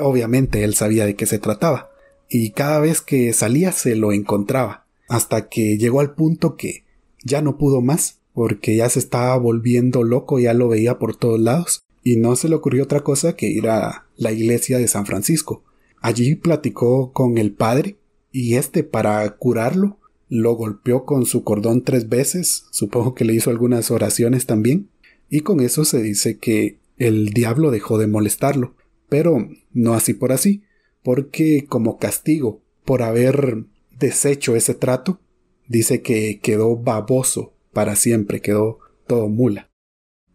Obviamente 0.00 0.64
él 0.64 0.74
sabía 0.74 1.06
de 1.06 1.16
qué 1.16 1.26
se 1.26 1.38
trataba, 1.38 1.90
y 2.28 2.50
cada 2.50 2.80
vez 2.80 3.00
que 3.00 3.32
salía 3.32 3.72
se 3.72 3.96
lo 3.96 4.12
encontraba, 4.12 4.86
hasta 5.08 5.48
que 5.48 5.76
llegó 5.78 6.00
al 6.00 6.14
punto 6.14 6.56
que 6.56 6.84
ya 7.22 7.42
no 7.42 7.58
pudo 7.58 7.80
más, 7.80 8.20
porque 8.32 8.76
ya 8.76 8.88
se 8.88 8.98
estaba 8.98 9.36
volviendo 9.36 10.02
loco, 10.02 10.38
ya 10.38 10.54
lo 10.54 10.68
veía 10.68 10.98
por 10.98 11.16
todos 11.16 11.40
lados, 11.40 11.84
y 12.02 12.16
no 12.16 12.36
se 12.36 12.48
le 12.48 12.56
ocurrió 12.56 12.84
otra 12.84 13.00
cosa 13.00 13.36
que 13.36 13.46
ir 13.46 13.68
a 13.68 14.06
la 14.16 14.32
iglesia 14.32 14.78
de 14.78 14.88
San 14.88 15.06
Francisco. 15.06 15.64
Allí 16.00 16.34
platicó 16.34 17.12
con 17.12 17.38
el 17.38 17.52
padre, 17.52 17.96
y 18.30 18.56
este 18.56 18.82
para 18.82 19.28
curarlo 19.36 19.98
lo 20.28 20.54
golpeó 20.54 21.04
con 21.04 21.26
su 21.26 21.44
cordón 21.44 21.82
tres 21.82 22.08
veces, 22.08 22.66
supongo 22.70 23.14
que 23.14 23.24
le 23.24 23.34
hizo 23.34 23.50
algunas 23.50 23.90
oraciones 23.90 24.46
también, 24.46 24.88
y 25.30 25.40
con 25.40 25.60
eso 25.60 25.84
se 25.84 26.02
dice 26.02 26.38
que 26.38 26.78
el 26.98 27.30
diablo 27.30 27.70
dejó 27.70 27.98
de 27.98 28.06
molestarlo, 28.06 28.74
pero 29.08 29.48
no 29.74 29.94
así 29.94 30.14
por 30.14 30.32
así, 30.32 30.62
porque 31.02 31.66
como 31.68 31.98
castigo 31.98 32.62
por 32.84 33.02
haber 33.02 33.64
deshecho 33.98 34.56
ese 34.56 34.74
trato, 34.74 35.20
dice 35.68 36.00
que 36.00 36.40
quedó 36.40 36.76
baboso 36.76 37.52
para 37.72 37.96
siempre, 37.96 38.40
quedó 38.40 38.78
todo 39.06 39.28
mula. 39.28 39.70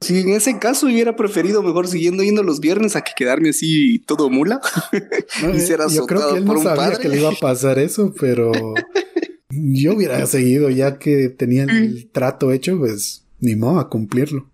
Si 0.02 0.20
en 0.20 0.30
ese 0.30 0.60
caso 0.60 0.86
hubiera 0.86 1.16
preferido 1.16 1.62
mejor 1.62 1.88
siguiendo 1.88 2.24
yendo 2.24 2.42
los 2.42 2.62
viernes 2.62 2.96
a 2.96 3.02
que 3.02 3.12
quedarme 3.18 3.50
así 3.50 4.00
todo 4.00 4.30
mula 4.30 4.62
y 5.54 5.60
ser 5.60 5.82
Yo 5.90 6.06
creo 6.06 6.32
que 6.32 6.38
él 6.38 6.46
no 6.46 6.62
sabía 6.62 6.98
que 6.98 7.10
le 7.10 7.18
iba 7.18 7.30
a 7.30 7.40
pasar 7.40 7.80
eso, 7.80 8.14
pero 8.18 8.52
yo 9.50 9.96
hubiera 9.96 10.26
seguido 10.26 10.70
ya 10.70 11.00
que 11.00 11.30
tenía 11.30 11.64
el 11.64 12.10
trato 12.12 12.54
hecho, 12.54 12.78
pues 12.78 13.26
ni 13.40 13.56
modo 13.56 13.80
a 13.80 13.90
cumplirlo. 13.90 14.50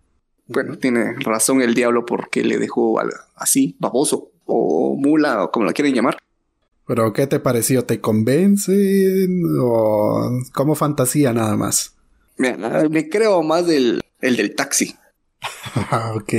Bueno, 0.48 0.78
tiene 0.78 1.14
razón 1.20 1.62
el 1.62 1.74
diablo 1.74 2.06
porque 2.06 2.44
le 2.44 2.58
dejó 2.58 3.00
así, 3.36 3.76
baboso. 3.80 4.32
O 4.46 4.96
mula 4.96 5.44
o 5.44 5.52
como 5.52 5.66
lo 5.66 5.74
quieren 5.74 5.94
llamar. 5.94 6.18
Pero 6.88 7.14
¿qué 7.14 7.28
te 7.28 7.40
pareció? 7.40 7.86
¿Te 7.86 8.00
convence 8.00 9.28
o 9.60 10.30
como 10.54 10.76
fantasía 10.76 11.34
nada 11.34 11.56
más? 11.56 11.96
me 12.38 13.10
creo 13.10 13.42
más 13.44 13.66
del 13.66 14.02
el 14.22 14.38
del 14.38 14.56
taxi. 14.56 14.96
ok. 16.16 16.34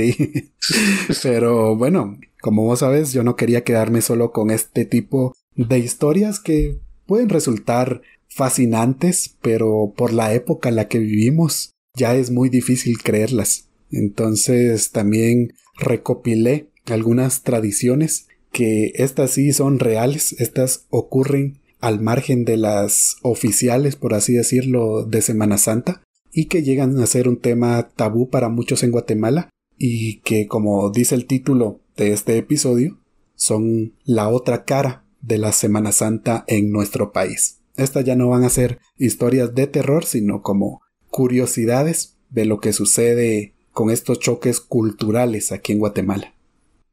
Pero 1.23 1.75
bueno, 1.75 2.17
como 2.41 2.63
vos 2.63 2.79
sabes, 2.79 3.13
yo 3.13 3.23
no 3.23 3.35
quería 3.35 3.63
quedarme 3.63 4.01
solo 4.01 4.31
con 4.31 4.51
este 4.51 4.85
tipo 4.85 5.35
de 5.55 5.79
historias 5.79 6.39
que 6.39 6.79
pueden 7.05 7.29
resultar 7.29 8.01
fascinantes, 8.29 9.35
pero 9.41 9.93
por 9.95 10.13
la 10.13 10.33
época 10.33 10.69
en 10.69 10.75
la 10.75 10.87
que 10.87 10.99
vivimos 10.99 11.73
ya 11.95 12.15
es 12.15 12.29
muy 12.29 12.49
difícil 12.49 13.01
creerlas. 13.01 13.69
Entonces 13.91 14.91
también 14.91 15.53
recopilé 15.77 16.69
algunas 16.93 17.43
tradiciones 17.43 18.27
que 18.51 18.91
estas 18.95 19.31
sí 19.31 19.53
son 19.53 19.79
reales, 19.79 20.33
estas 20.39 20.85
ocurren 20.89 21.59
al 21.79 22.01
margen 22.01 22.45
de 22.45 22.57
las 22.57 23.17
oficiales, 23.21 23.95
por 23.95 24.13
así 24.13 24.33
decirlo, 24.33 25.05
de 25.05 25.21
Semana 25.21 25.57
Santa, 25.57 26.01
y 26.31 26.45
que 26.45 26.63
llegan 26.63 26.97
a 26.99 27.05
ser 27.05 27.27
un 27.27 27.37
tema 27.37 27.89
tabú 27.95 28.29
para 28.29 28.49
muchos 28.49 28.83
en 28.83 28.91
Guatemala, 28.91 29.49
y 29.77 30.21
que, 30.21 30.47
como 30.47 30.89
dice 30.89 31.15
el 31.15 31.27
título 31.27 31.81
de 31.95 32.13
este 32.13 32.37
episodio, 32.37 32.97
son 33.35 33.93
la 34.03 34.29
otra 34.29 34.65
cara 34.65 35.05
de 35.21 35.37
la 35.37 35.51
Semana 35.51 35.91
Santa 35.91 36.43
en 36.47 36.71
nuestro 36.71 37.11
país. 37.11 37.59
Estas 37.75 38.05
ya 38.05 38.15
no 38.15 38.29
van 38.29 38.43
a 38.43 38.49
ser 38.49 38.79
historias 38.97 39.53
de 39.53 39.67
terror, 39.67 40.03
sino 40.03 40.41
como 40.41 40.81
curiosidades 41.09 42.17
de 42.29 42.45
lo 42.45 42.59
que 42.59 42.73
sucede 42.73 43.53
con 43.71 43.91
estos 43.91 44.19
choques 44.19 44.59
culturales 44.59 45.51
aquí 45.51 45.73
en 45.73 45.79
Guatemala. 45.79 46.33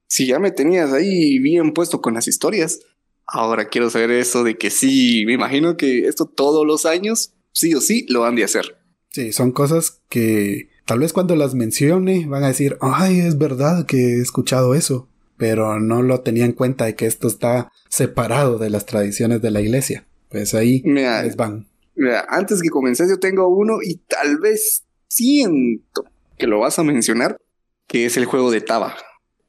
Si 0.06 0.26
ya 0.26 0.38
me 0.38 0.50
tenías 0.50 0.92
ahí 0.92 1.38
bien 1.38 1.72
puesto 1.72 2.00
con 2.00 2.14
las 2.14 2.28
historias, 2.28 2.80
ahora 3.26 3.68
quiero 3.68 3.90
saber 3.90 4.10
eso 4.10 4.44
de 4.44 4.56
que 4.56 4.70
sí, 4.70 5.24
me 5.26 5.32
imagino 5.32 5.76
que 5.76 6.06
esto 6.06 6.26
todos 6.26 6.66
los 6.66 6.86
años, 6.86 7.32
sí 7.52 7.74
o 7.74 7.80
sí, 7.80 8.06
lo 8.08 8.24
han 8.24 8.36
de 8.36 8.44
hacer. 8.44 8.76
Sí, 9.10 9.32
son 9.32 9.52
cosas 9.52 10.00
que 10.08 10.68
tal 10.86 10.98
vez 10.98 11.12
cuando 11.12 11.36
las 11.36 11.54
mencione 11.54 12.26
van 12.26 12.44
a 12.44 12.48
decir, 12.48 12.76
ay, 12.80 13.20
es 13.20 13.38
verdad 13.38 13.86
que 13.86 13.96
he 13.96 14.20
escuchado 14.20 14.74
eso, 14.74 15.08
pero 15.36 15.80
no 15.80 16.02
lo 16.02 16.20
tenía 16.20 16.44
en 16.44 16.52
cuenta 16.52 16.84
de 16.84 16.94
que 16.94 17.06
esto 17.06 17.28
está 17.28 17.72
separado 17.88 18.58
de 18.58 18.70
las 18.70 18.86
tradiciones 18.86 19.40
de 19.40 19.50
la 19.50 19.60
iglesia. 19.60 20.06
Pues 20.28 20.54
ahí 20.54 20.82
les 20.84 21.36
van. 21.36 21.68
Mira, 21.94 22.26
antes 22.28 22.60
que 22.60 22.70
comences 22.70 23.08
yo 23.08 23.18
tengo 23.20 23.48
uno 23.48 23.78
y 23.82 23.96
tal 24.08 24.38
vez 24.38 24.84
siento 25.06 26.04
que 26.36 26.48
lo 26.48 26.58
vas 26.58 26.78
a 26.78 26.82
mencionar, 26.82 27.38
que 27.86 28.06
es 28.06 28.16
el 28.16 28.24
juego 28.24 28.50
de 28.50 28.60
Taba, 28.60 28.96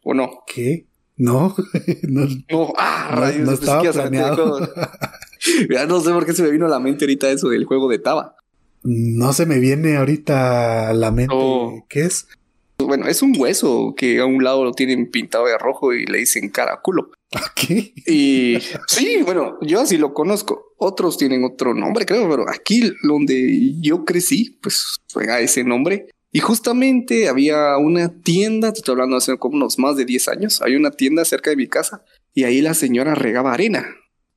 ¿o 0.06 0.14
no? 0.14 0.44
¿Qué? 0.48 0.86
No, 1.18 1.56
no, 2.04 2.28
no, 2.50 2.74
ah, 2.78 3.32
no, 3.38 3.52
estaba 3.52 3.82
planeado. 3.92 4.60
ya 5.70 5.86
no 5.86 6.00
sé 6.00 6.12
por 6.12 6.26
qué 6.26 6.34
se 6.34 6.44
me 6.44 6.52
vino 6.52 6.68
a 6.68 6.70
la 6.70 6.80
mente 6.80 7.06
ahorita 7.06 7.32
eso 7.32 7.50
del 7.50 7.66
juego 7.66 7.90
de 7.90 8.00
Taba. 8.00 8.36
No 8.84 9.34
se 9.34 9.46
me 9.46 9.60
viene 9.60 9.98
ahorita 9.98 10.90
a 10.90 10.94
la 10.94 11.12
mente. 11.12 11.34
Oh. 11.36 11.86
¿Qué 11.90 12.02
es? 12.02 12.28
Bueno, 12.78 13.08
es 13.08 13.22
un 13.22 13.34
hueso 13.38 13.96
que 13.98 14.20
a 14.20 14.26
un 14.26 14.44
lado 14.44 14.64
lo 14.64 14.74
tienen 14.74 15.10
pintado 15.10 15.46
de 15.46 15.58
rojo 15.58 15.94
y 15.94 16.06
le 16.06 16.20
dicen 16.20 16.50
caraculo. 16.50 17.12
¿Qué? 17.56 17.94
Y 18.06 18.58
sí, 18.88 19.24
bueno, 19.24 19.58
yo 19.62 19.82
así 19.82 19.98
lo 19.98 20.14
conozco. 20.14 20.74
Otros 20.78 21.18
tienen 21.18 21.44
otro 21.46 21.74
nombre, 21.74 22.06
creo, 22.06 22.30
pero 22.30 22.46
aquí 22.48 22.92
donde 23.04 23.74
yo 23.82 24.06
crecí, 24.06 24.60
pues 24.62 24.98
a 25.16 25.40
ese 25.40 25.64
nombre. 25.64 26.10
Y 26.36 26.42
justamente 26.42 27.30
había 27.30 27.78
una 27.78 28.10
tienda, 28.10 28.74
te 28.74 28.80
estoy 28.80 28.92
hablando 28.92 29.16
hace 29.16 29.38
como 29.38 29.56
unos 29.56 29.80
más 29.80 29.96
de 29.96 30.04
10 30.04 30.28
años, 30.28 30.62
hay 30.62 30.76
una 30.76 30.92
tienda 30.92 31.24
cerca 31.24 31.50
de 31.50 31.56
mi 31.56 31.66
casa 31.66 32.04
y 32.34 32.44
ahí 32.44 32.60
la 32.60 32.74
señora 32.74 33.16
regaba 33.16 33.54
arena. 33.54 33.86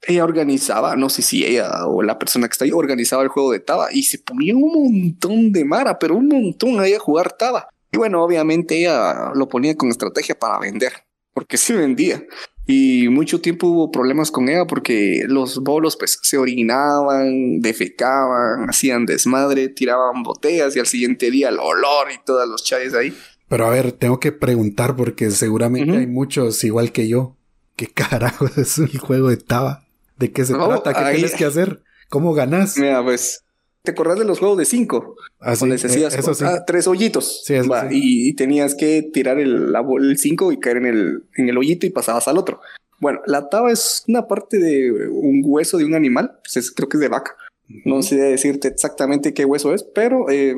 Ella 0.07 0.23
organizaba, 0.23 0.95
no 0.95 1.11
sé 1.11 1.23
si 1.23 1.45
ella 1.45 1.89
o 1.89 2.05
la 2.05 2.17
persona 2.17 2.47
que 2.47 2.53
está 2.53 2.67
ahí 2.67 2.71
organizaba 2.71 3.25
el 3.25 3.31
juego 3.31 3.51
de 3.51 3.59
Taba 3.59 3.89
y 3.91 4.05
se 4.05 4.21
ponía 4.21 4.55
un 4.55 4.93
montón 4.93 5.51
de 5.51 5.65
mara, 5.65 5.99
pero 5.99 6.15
un 6.15 6.29
montón 6.29 6.79
ahí 6.79 6.95
a 6.95 7.01
jugar 7.01 7.33
Taba. 7.33 7.69
Y 7.91 7.97
bueno, 7.97 8.23
obviamente 8.23 8.79
ella 8.79 9.33
lo 9.35 9.49
ponía 9.49 9.77
con 9.77 9.89
estrategia 9.89 10.39
para 10.39 10.61
vender, 10.61 10.93
porque 11.35 11.57
se 11.57 11.75
vendía. 11.75 12.23
Y 12.71 13.09
mucho 13.09 13.41
tiempo 13.41 13.67
hubo 13.67 13.91
problemas 13.91 14.31
con 14.31 14.51
ella 14.51 14.67
porque 14.67 15.25
los 15.27 15.61
bolos 15.63 15.97
pues 15.97 16.19
se 16.23 16.37
orinaban, 16.37 17.61
defecaban, 17.61 18.69
hacían 18.69 19.07
desmadre, 19.07 19.71
tiraban 19.71 20.23
botellas 20.23 20.77
y 20.77 20.79
al 20.79 20.87
siguiente 20.87 21.31
día 21.31 21.49
el 21.49 21.59
olor 21.59 22.13
y 22.15 22.23
todos 22.27 22.47
los 22.47 22.63
chayes 22.63 22.93
ahí. 22.93 23.17
Pero 23.49 23.67
a 23.67 23.71
ver, 23.71 23.93
tengo 23.93 24.21
que 24.21 24.33
preguntar 24.33 24.97
porque 24.97 25.31
seguramente 25.31 25.97
hay 25.97 26.07
muchos 26.07 26.63
igual 26.63 26.93
que 26.93 27.09
yo. 27.09 27.39
¿Qué 27.75 27.87
carajo 27.87 28.47
es 28.59 28.77
el 28.77 28.99
juego 28.99 29.31
de 29.31 29.39
Taba? 29.39 29.87
¿De 30.19 30.31
qué 30.31 30.45
se 30.45 30.53
trata? 30.53 30.93
¿Qué 30.93 31.15
tienes 31.15 31.35
que 31.37 31.47
hacer? 31.47 31.83
¿Cómo 32.11 32.35
ganas? 32.35 32.77
Mira, 32.77 33.03
pues 33.03 33.45
¿Te 33.83 33.93
acordás 33.93 34.19
de 34.19 34.25
los 34.25 34.39
juegos 34.39 34.59
de 34.59 34.65
cinco? 34.65 35.17
Ah, 35.41 35.55
donde 35.59 35.77
hacías 35.77 36.43
ah, 36.43 36.65
tres 36.67 36.87
hoyitos. 36.87 37.45
y, 37.91 38.35
tenías 38.35 38.75
que 38.75 39.03
tirar 39.03 39.39
el, 39.39 39.73
el 40.01 40.19
cinco 40.19 40.53
y 40.53 40.59
caer 40.59 40.79
en 40.79 40.87
el, 40.87 41.23
en 41.37 41.49
el 41.49 41.57
hoyito 41.57 41.87
y 41.87 41.91
pasabas 41.91 42.29
al 42.29 42.39
otro. 42.39 42.61
Bueno, 43.01 43.21
la 43.27 43.49
taba 43.49 43.71
es 43.71 44.05
una 44.09 44.27
parte 44.27 44.59
de 44.59 45.09
un 45.09 45.43
hueso 45.45 45.79
de 45.79 45.85
un 45.85 45.95
animal. 45.95 46.39
Pues 46.53 46.71
creo 46.73 46.89
que 46.89 46.97
es 46.97 47.01
de 47.01 47.09
vaca. 47.09 47.37
No 47.85 48.03
sé 48.03 48.17
decirte 48.17 48.69
exactamente 48.69 49.35
qué 49.35 49.45
hueso 49.45 49.75
es, 49.75 49.83
pero 49.83 50.31
eh, 50.31 50.57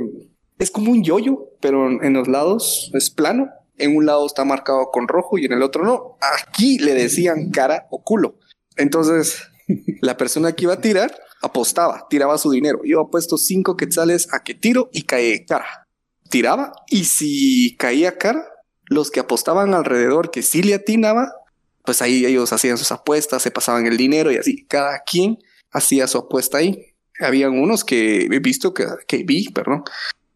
es 0.59 0.71
como 0.71 0.93
un 0.93 1.03
yoyo, 1.03 1.51
pero 1.61 2.03
en 2.03 2.12
los 2.12 2.29
lados 2.29 2.91
es 2.95 3.11
plano. 3.11 3.51
En 3.79 3.97
un 3.97 4.07
lado 4.07 4.27
está 4.27 4.45
marcado 4.45 4.91
con 4.91 5.09
rojo 5.09 5.39
y 5.39 5.45
en 5.45 5.53
el 5.53 5.62
otro 5.62 5.85
no. 5.85 6.16
Aquí 6.21 6.79
le 6.79 6.95
decían 6.95 7.51
cara 7.51 7.87
o 7.91 8.03
culo. 8.03 8.37
Entonces, 8.77 9.49
la 10.01 10.16
persona 10.16 10.53
que 10.53 10.64
iba 10.64 10.75
a 10.75 10.81
tirar 10.81 11.14
apostaba, 11.43 12.07
tiraba 12.09 12.39
su 12.39 12.51
dinero. 12.51 12.81
Yo 12.85 13.01
apuesto 13.01 13.37
cinco 13.37 13.77
quetzales 13.77 14.33
a 14.33 14.43
que 14.43 14.55
tiro 14.55 14.91
y 14.93 15.03
cae 15.03 15.45
cara. 15.47 15.89
Tiraba 16.29 16.73
y 16.89 17.05
si 17.05 17.77
caía 17.77 18.18
cara, 18.18 18.47
los 18.87 19.11
que 19.11 19.21
apostaban 19.21 19.75
alrededor 19.75 20.31
que 20.31 20.43
sí 20.43 20.62
le 20.62 20.75
atinaba, 20.75 21.33
pues 21.85 22.03
ahí 22.03 22.25
ellos 22.27 22.53
hacían 22.53 22.79
sus 22.79 22.93
apuestas, 22.93 23.43
se 23.43 23.51
pasaban 23.51 23.87
el 23.87 23.97
dinero 23.97 24.31
y 24.31 24.37
así. 24.37 24.64
Cada 24.66 25.01
quien 25.01 25.39
hacía 25.71 26.07
su 26.07 26.18
apuesta 26.18 26.59
ahí. 26.59 26.95
Habían 27.18 27.59
unos 27.59 27.85
que 27.85 28.27
he 28.27 28.39
visto 28.39 28.75
que, 28.75 28.87
que 29.07 29.25
vi, 29.25 29.49
perdón, 29.51 29.85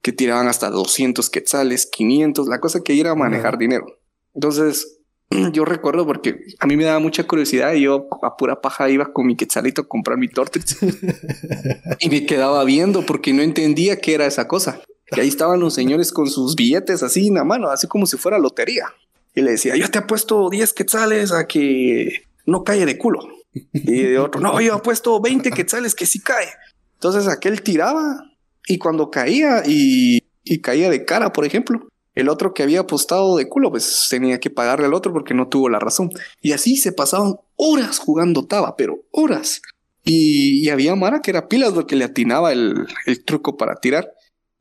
que 0.03 0.13
tiraban 0.13 0.49
hasta 0.49 0.71
200 0.71 1.31
quetzales, 1.31 1.87
500, 1.87 2.47
la 2.49 2.61
cosa 2.61 2.81
que 2.83 2.99
era 2.99 3.13
a 3.13 3.15
manejar 3.15 3.57
dinero. 3.57 3.87
Entonces, 4.35 4.99
yo 5.53 5.65
recuerdo 5.65 6.07
porque 6.07 6.41
a 6.59 6.67
mí 6.67 6.77
me 6.77 6.85
daba 6.85 6.99
mucha 6.99 7.25
curiosidad 7.27 7.75
y 7.75 7.83
yo 7.83 8.09
a 8.23 8.37
pura 8.37 8.61
paja 8.61 8.89
iba 8.91 9.13
con 9.13 9.27
mi 9.27 9.37
quetzalito 9.37 9.83
a 9.83 9.89
comprar 9.89 10.19
mi 10.19 10.29
tortrix 10.29 10.79
y 12.01 12.09
me 12.09 12.27
quedaba 12.27 12.65
viendo 12.65 13.05
porque 13.07 13.33
no 13.33 13.43
entendía 13.43 14.01
qué 14.01 14.15
era 14.15 14.27
esa 14.27 14.49
cosa. 14.49 14.81
Y 15.11 15.21
ahí 15.21 15.29
estaban 15.29 15.61
los 15.61 15.75
señores 15.75 16.13
con 16.13 16.29
sus 16.29 16.55
billetes 16.55 17.03
así 17.03 17.29
en 17.29 17.35
la 17.35 17.45
mano, 17.45 17.69
así 17.69 17.87
como 17.87 18.07
si 18.07 18.17
fuera 18.17 18.39
lotería. 18.39 18.87
Y 19.35 19.43
le 19.43 19.53
decía, 19.53 19.77
yo 19.77 19.91
te 19.91 19.99
apuesto 19.99 20.49
10 20.49 20.73
quetzales 20.73 21.33
a 21.33 21.47
que 21.47 22.25
no 22.47 22.65
cae 22.65 22.87
de 22.87 22.97
culo. 22.97 23.21
Y 23.53 24.03
de 24.03 24.19
otro, 24.19 24.41
no, 24.41 24.61
yo 24.61 24.75
apuesto 24.75 25.21
20 25.21 25.51
quetzales 25.51 25.95
que 25.95 26.07
sí 26.07 26.21
cae. 26.21 26.49
Entonces 26.95 27.29
aquel 27.29 27.63
tiraba 27.63 28.33
y 28.67 28.79
cuando 28.79 29.11
caía 29.11 29.63
y, 29.67 30.23
y 30.43 30.61
caía 30.61 30.91
de 30.91 31.05
cara, 31.05 31.33
por 31.33 31.45
ejemplo, 31.45 31.87
el 32.15 32.29
otro 32.29 32.55
que 32.55 32.63
había 32.63 32.81
apostado 32.81 33.37
de 33.37 33.49
culo, 33.49 33.71
pues 33.71 34.07
tenía 34.09 34.39
que 34.39 34.51
pagarle 34.51 34.87
al 34.87 34.95
otro 34.95 35.13
porque 35.13 35.35
no 35.35 35.49
tuvo 35.49 35.69
la 35.69 35.81
razón. 35.81 36.11
Y 36.41 36.53
así 36.53 36.77
se 36.77 36.93
pasaban 36.93 37.37
horas 37.57 37.99
jugando 37.99 38.47
taba, 38.47 38.77
pero 38.77 39.01
horas. 39.11 39.63
Y, 40.05 40.69
había 40.69 40.95
Mara 40.95 41.23
que 41.23 41.31
era 41.31 41.49
pilas 41.49 41.73
porque 41.73 41.97
le 41.97 42.05
atinaba 42.05 42.53
el, 42.53 42.87
truco 43.25 43.57
para 43.57 43.77
tirar. 43.77 44.13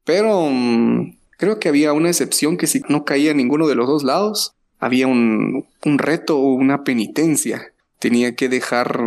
Pero 0.04 0.48
mm, 0.50 1.18
creo 1.38 1.60
que 1.60 1.70
había 1.70 1.94
una 1.94 2.10
excepción 2.10 2.58
que 2.58 2.68
si 2.68 2.82
no 2.90 3.06
caía 3.06 3.34
ninguno 3.34 3.68
de 3.68 3.76
los 3.76 3.88
dos 3.88 4.04
lados, 4.04 4.54
había 4.80 5.08
un, 5.08 5.66
un 5.86 5.98
reto 6.00 6.40
o 6.40 6.54
una 6.54 6.84
penitencia. 6.84 7.72
Tenía 8.00 8.36
que 8.36 8.50
dejar 8.50 9.00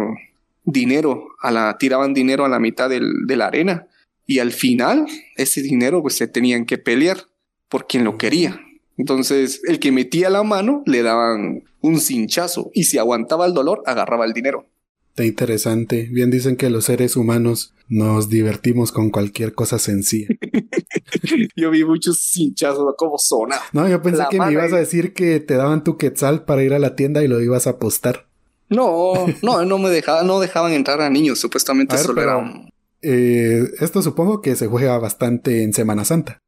dinero 0.65 1.29
a 1.41 1.51
la, 1.51 1.79
tiraban 1.79 2.15
dinero 2.15 2.45
a 2.45 2.49
la 2.49 2.61
mitad 2.61 2.89
del, 2.89 3.27
de 3.27 3.37
la 3.37 3.47
arena. 3.47 3.87
Y 4.27 4.39
al 4.39 4.53
final, 4.53 5.07
ese 5.37 5.63
dinero 5.63 6.03
pues 6.03 6.17
se 6.17 6.29
tenían 6.29 6.65
que 6.65 6.79
pelear 6.79 7.27
por 7.69 7.87
quien 7.87 8.05
lo 8.05 8.19
quería. 8.19 8.61
Entonces, 8.97 9.61
el 9.67 9.79
que 9.79 9.93
metía 9.93 10.31
la 10.31 10.43
mano 10.43 10.83
le 10.87 11.03
daban 11.03 11.65
un 11.81 12.01
cinchazo 12.01 12.71
y 12.73 12.85
si 12.85 12.99
aguantaba 12.99 13.47
el 13.47 13.55
dolor, 13.55 13.83
agarraba 13.87 14.25
el 14.25 14.33
dinero. 14.33 14.67
Está 15.11 15.25
interesante. 15.25 16.09
Bien 16.11 16.31
dicen 16.31 16.57
que 16.57 16.69
los 16.69 16.85
seres 16.85 17.17
humanos 17.17 17.75
nos 17.89 18.29
divertimos 18.29 18.93
con 18.93 19.11
cualquier 19.11 19.55
cosa 19.55 19.79
sencilla. 19.79 20.29
yo 21.57 21.71
vi 21.71 21.85
muchos 21.85 22.21
cinchazos 22.21 22.95
como 22.97 23.17
zona. 23.19 23.57
No, 23.73 23.89
yo 23.89 24.03
pensé 24.03 24.25
que 24.31 24.39
me 24.39 24.53
ibas 24.53 24.73
a 24.73 24.79
decir 24.79 25.15
que 25.15 25.41
te 25.41 25.55
daban 25.55 25.85
tu 25.85 25.97
quetzal 25.97 26.45
para 26.45 26.63
ir 26.63 26.75
a 26.75 26.79
la 26.79 26.97
tienda 26.97 27.23
y 27.23 27.29
lo 27.29 27.41
ibas 27.41 27.67
a 27.67 27.71
apostar. 27.71 28.27
No, 28.69 29.15
no, 29.43 29.65
no 29.65 29.79
me 29.79 29.91
dejaban, 29.91 30.27
no 30.27 30.41
dejaban 30.41 30.73
entrar 30.73 31.01
a 31.01 31.09
niños, 31.09 31.39
supuestamente 31.39 31.97
solo 31.99 32.23
era 32.23 32.67
eh, 33.03 33.63
esto 33.79 34.03
supongo 34.03 34.41
que 34.41 34.57
se 34.57 34.67
juega 34.67 34.99
bastante 34.99 35.63
en 35.63 35.73
Semana 35.73 36.05
Santa. 36.05 36.41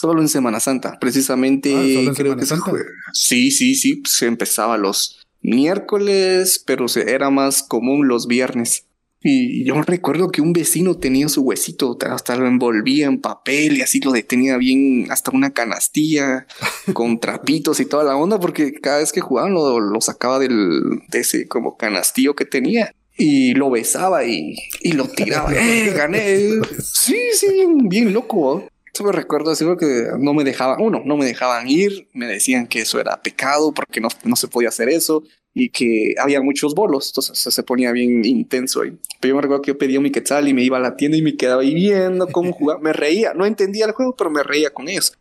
Solo 0.00 0.22
en 0.22 0.28
Semana 0.28 0.60
Santa, 0.60 0.98
precisamente. 0.98 1.74
Ah, 2.08 2.12
creo 2.16 2.34
que 2.34 2.46
Santa? 2.46 2.72
Sí, 3.12 3.50
sí, 3.50 3.74
sí. 3.74 4.02
Se 4.08 4.24
empezaba 4.24 4.78
los 4.78 5.26
miércoles, 5.42 6.64
pero 6.66 6.86
era 7.06 7.28
más 7.28 7.62
común 7.62 8.08
los 8.08 8.26
viernes. 8.26 8.86
Y 9.22 9.62
yo 9.64 9.82
recuerdo 9.82 10.30
que 10.30 10.40
un 10.40 10.54
vecino 10.54 10.96
tenía 10.96 11.28
su 11.28 11.42
huesito, 11.42 11.98
hasta 12.00 12.34
lo 12.36 12.46
envolvía 12.46 13.08
en 13.08 13.20
papel 13.20 13.76
y 13.76 13.82
así 13.82 14.00
lo 14.00 14.12
detenía 14.12 14.56
bien, 14.56 15.08
hasta 15.10 15.32
una 15.32 15.50
canastilla 15.50 16.46
con 16.94 17.20
trapitos 17.20 17.78
y 17.80 17.84
toda 17.84 18.04
la 18.04 18.16
onda, 18.16 18.40
porque 18.40 18.72
cada 18.72 19.00
vez 19.00 19.12
que 19.12 19.20
jugaban 19.20 19.52
lo, 19.52 20.00
sacaba 20.00 20.38
del, 20.38 21.02
de 21.08 21.18
ese 21.18 21.46
como 21.46 21.76
canastillo 21.76 22.34
que 22.34 22.46
tenía 22.46 22.94
y 23.18 23.52
lo 23.52 23.68
besaba 23.68 24.24
y, 24.24 24.56
y 24.80 24.92
lo 24.92 25.04
tiraba. 25.08 25.52
¡Eh, 25.54 25.92
gané! 25.94 26.52
Sí, 26.82 27.18
sí, 27.34 27.46
bien, 27.82 28.14
loco. 28.14 28.66
Eso 28.92 29.04
me 29.04 29.12
recuerdo 29.12 29.50
así 29.50 29.64
que 29.78 30.08
no 30.18 30.34
me 30.34 30.44
dejaban, 30.44 30.80
uno, 30.80 31.02
no 31.04 31.16
me 31.16 31.24
dejaban 31.24 31.68
ir, 31.68 32.08
me 32.12 32.26
decían 32.26 32.66
que 32.66 32.80
eso 32.80 33.00
era 33.00 33.22
pecado 33.22 33.72
porque 33.72 34.00
no, 34.00 34.08
no 34.24 34.36
se 34.36 34.48
podía 34.48 34.68
hacer 34.68 34.88
eso 34.88 35.22
y 35.52 35.70
que 35.70 36.14
había 36.18 36.40
muchos 36.40 36.74
bolos, 36.74 37.08
entonces 37.08 37.54
se 37.54 37.62
ponía 37.62 37.92
bien 37.92 38.24
intenso 38.24 38.82
ahí. 38.82 38.96
Pero 39.20 39.32
yo 39.32 39.36
me 39.36 39.42
recuerdo 39.42 39.62
que 39.62 39.72
yo 39.72 39.78
pedía 39.78 40.00
mi 40.00 40.10
quetzal 40.10 40.48
y 40.48 40.54
me 40.54 40.62
iba 40.62 40.76
a 40.76 40.80
la 40.80 40.96
tienda 40.96 41.16
y 41.16 41.22
me 41.22 41.36
quedaba 41.36 41.62
ahí 41.62 41.74
viendo 41.74 42.26
cómo 42.28 42.52
jugaba, 42.52 42.80
me 42.80 42.92
reía, 42.92 43.34
no 43.34 43.46
entendía 43.46 43.86
el 43.86 43.92
juego, 43.92 44.14
pero 44.16 44.30
me 44.30 44.42
reía 44.42 44.70
con 44.70 44.88
ellos. 44.88 45.16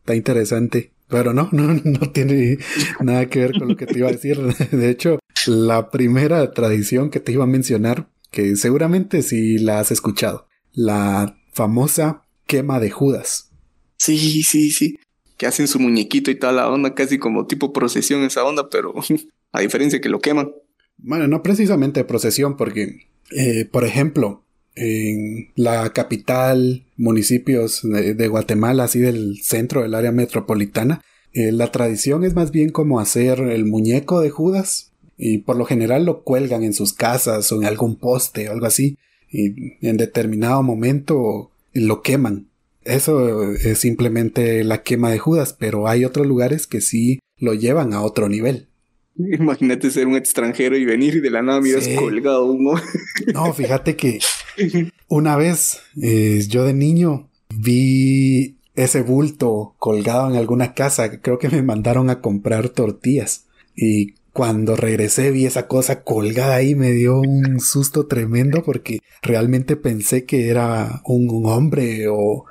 Está 0.00 0.14
interesante, 0.14 0.92
pero 1.08 1.32
no, 1.32 1.48
no, 1.52 1.74
no 1.84 2.12
tiene 2.12 2.58
nada 3.00 3.26
que 3.26 3.40
ver 3.40 3.52
con 3.58 3.68
lo 3.68 3.76
que 3.76 3.86
te 3.86 3.98
iba 3.98 4.08
a 4.08 4.12
decir. 4.12 4.38
De 4.70 4.90
hecho, 4.90 5.18
la 5.46 5.90
primera 5.90 6.52
tradición 6.52 7.10
que 7.10 7.20
te 7.20 7.32
iba 7.32 7.44
a 7.44 7.48
mencionar, 7.48 8.08
que 8.30 8.56
seguramente 8.56 9.22
sí 9.22 9.58
la 9.58 9.80
has 9.80 9.90
escuchado, 9.90 10.46
la 10.72 11.36
famosa 11.52 12.22
quema 12.50 12.80
de 12.80 12.90
Judas. 12.90 13.52
Sí, 13.96 14.42
sí, 14.42 14.72
sí. 14.72 14.98
Que 15.36 15.46
hacen 15.46 15.68
su 15.68 15.78
muñequito 15.78 16.32
y 16.32 16.34
toda 16.34 16.52
la 16.52 16.68
onda, 16.68 16.94
casi 16.94 17.18
como 17.18 17.46
tipo 17.46 17.72
procesión 17.72 18.24
esa 18.24 18.44
onda, 18.44 18.68
pero 18.68 18.92
a 19.52 19.60
diferencia 19.60 20.00
que 20.00 20.08
lo 20.08 20.18
queman. 20.18 20.50
Bueno, 20.98 21.28
no 21.28 21.42
precisamente 21.44 22.04
procesión, 22.04 22.56
porque, 22.56 23.06
eh, 23.30 23.66
por 23.70 23.84
ejemplo, 23.84 24.44
en 24.74 25.52
la 25.54 25.92
capital, 25.92 26.84
municipios 26.96 27.82
de, 27.84 28.28
Guatemala, 28.28 28.84
así 28.84 28.98
del 28.98 29.38
centro 29.42 29.82
del 29.82 29.94
área 29.94 30.12
metropolitana, 30.12 31.02
eh, 31.32 31.52
la 31.52 31.70
tradición 31.70 32.24
es 32.24 32.34
más 32.34 32.50
bien 32.50 32.70
como 32.70 32.98
hacer 32.98 33.38
el 33.38 33.64
muñeco 33.64 34.20
de 34.20 34.30
Judas 34.30 34.92
y 35.16 35.38
por 35.38 35.56
lo 35.56 35.64
general 35.64 36.04
lo 36.04 36.24
cuelgan 36.24 36.64
en 36.64 36.74
sus 36.74 36.92
casas 36.92 37.52
o 37.52 37.60
en 37.60 37.66
algún 37.66 37.96
poste 37.96 38.48
o 38.48 38.52
algo 38.52 38.66
así 38.66 38.96
y 39.30 39.86
en 39.86 39.96
determinado 39.96 40.62
momento 40.64 41.52
lo 41.72 42.02
queman. 42.02 42.48
Eso 42.82 43.52
es 43.52 43.78
simplemente 43.78 44.64
la 44.64 44.82
quema 44.82 45.10
de 45.10 45.18
Judas, 45.18 45.54
pero 45.58 45.86
hay 45.86 46.04
otros 46.04 46.26
lugares 46.26 46.66
que 46.66 46.80
sí 46.80 47.20
lo 47.38 47.54
llevan 47.54 47.92
a 47.92 48.02
otro 48.02 48.28
nivel. 48.28 48.68
Imagínate 49.16 49.90
ser 49.90 50.06
un 50.06 50.16
extranjero 50.16 50.76
y 50.76 50.84
venir 50.84 51.16
y 51.16 51.20
de 51.20 51.30
la 51.30 51.42
nada 51.42 51.60
miras 51.60 51.88
colgado 51.88 52.46
humo. 52.46 52.74
No, 53.34 53.52
fíjate 53.52 53.96
que 53.96 54.18
una 55.08 55.36
vez 55.36 55.80
eh, 56.00 56.42
yo 56.48 56.64
de 56.64 56.74
niño 56.74 57.28
vi 57.54 58.56
ese 58.74 59.02
bulto 59.02 59.74
colgado 59.78 60.30
en 60.30 60.36
alguna 60.36 60.74
casa. 60.74 61.20
Creo 61.20 61.38
que 61.38 61.48
me 61.48 61.62
mandaron 61.62 62.08
a 62.10 62.20
comprar 62.20 62.70
tortillas. 62.70 63.46
Y 63.76 64.14
cuando 64.32 64.76
regresé 64.76 65.30
vi 65.30 65.46
esa 65.46 65.66
cosa 65.66 66.02
colgada 66.02 66.56
ahí, 66.56 66.74
me 66.74 66.92
dio 66.92 67.20
un 67.20 67.60
susto 67.60 68.06
tremendo 68.06 68.62
porque 68.62 69.00
realmente 69.22 69.76
pensé 69.76 70.24
que 70.24 70.48
era 70.48 71.02
un, 71.04 71.28
hombre 71.46 72.08
o, 72.08 72.44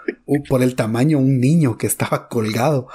por 0.47 0.61
el 0.61 0.75
tamaño 0.75 1.19
un 1.19 1.39
niño 1.39 1.77
que 1.77 1.87
estaba 1.87 2.27
colgado. 2.27 2.87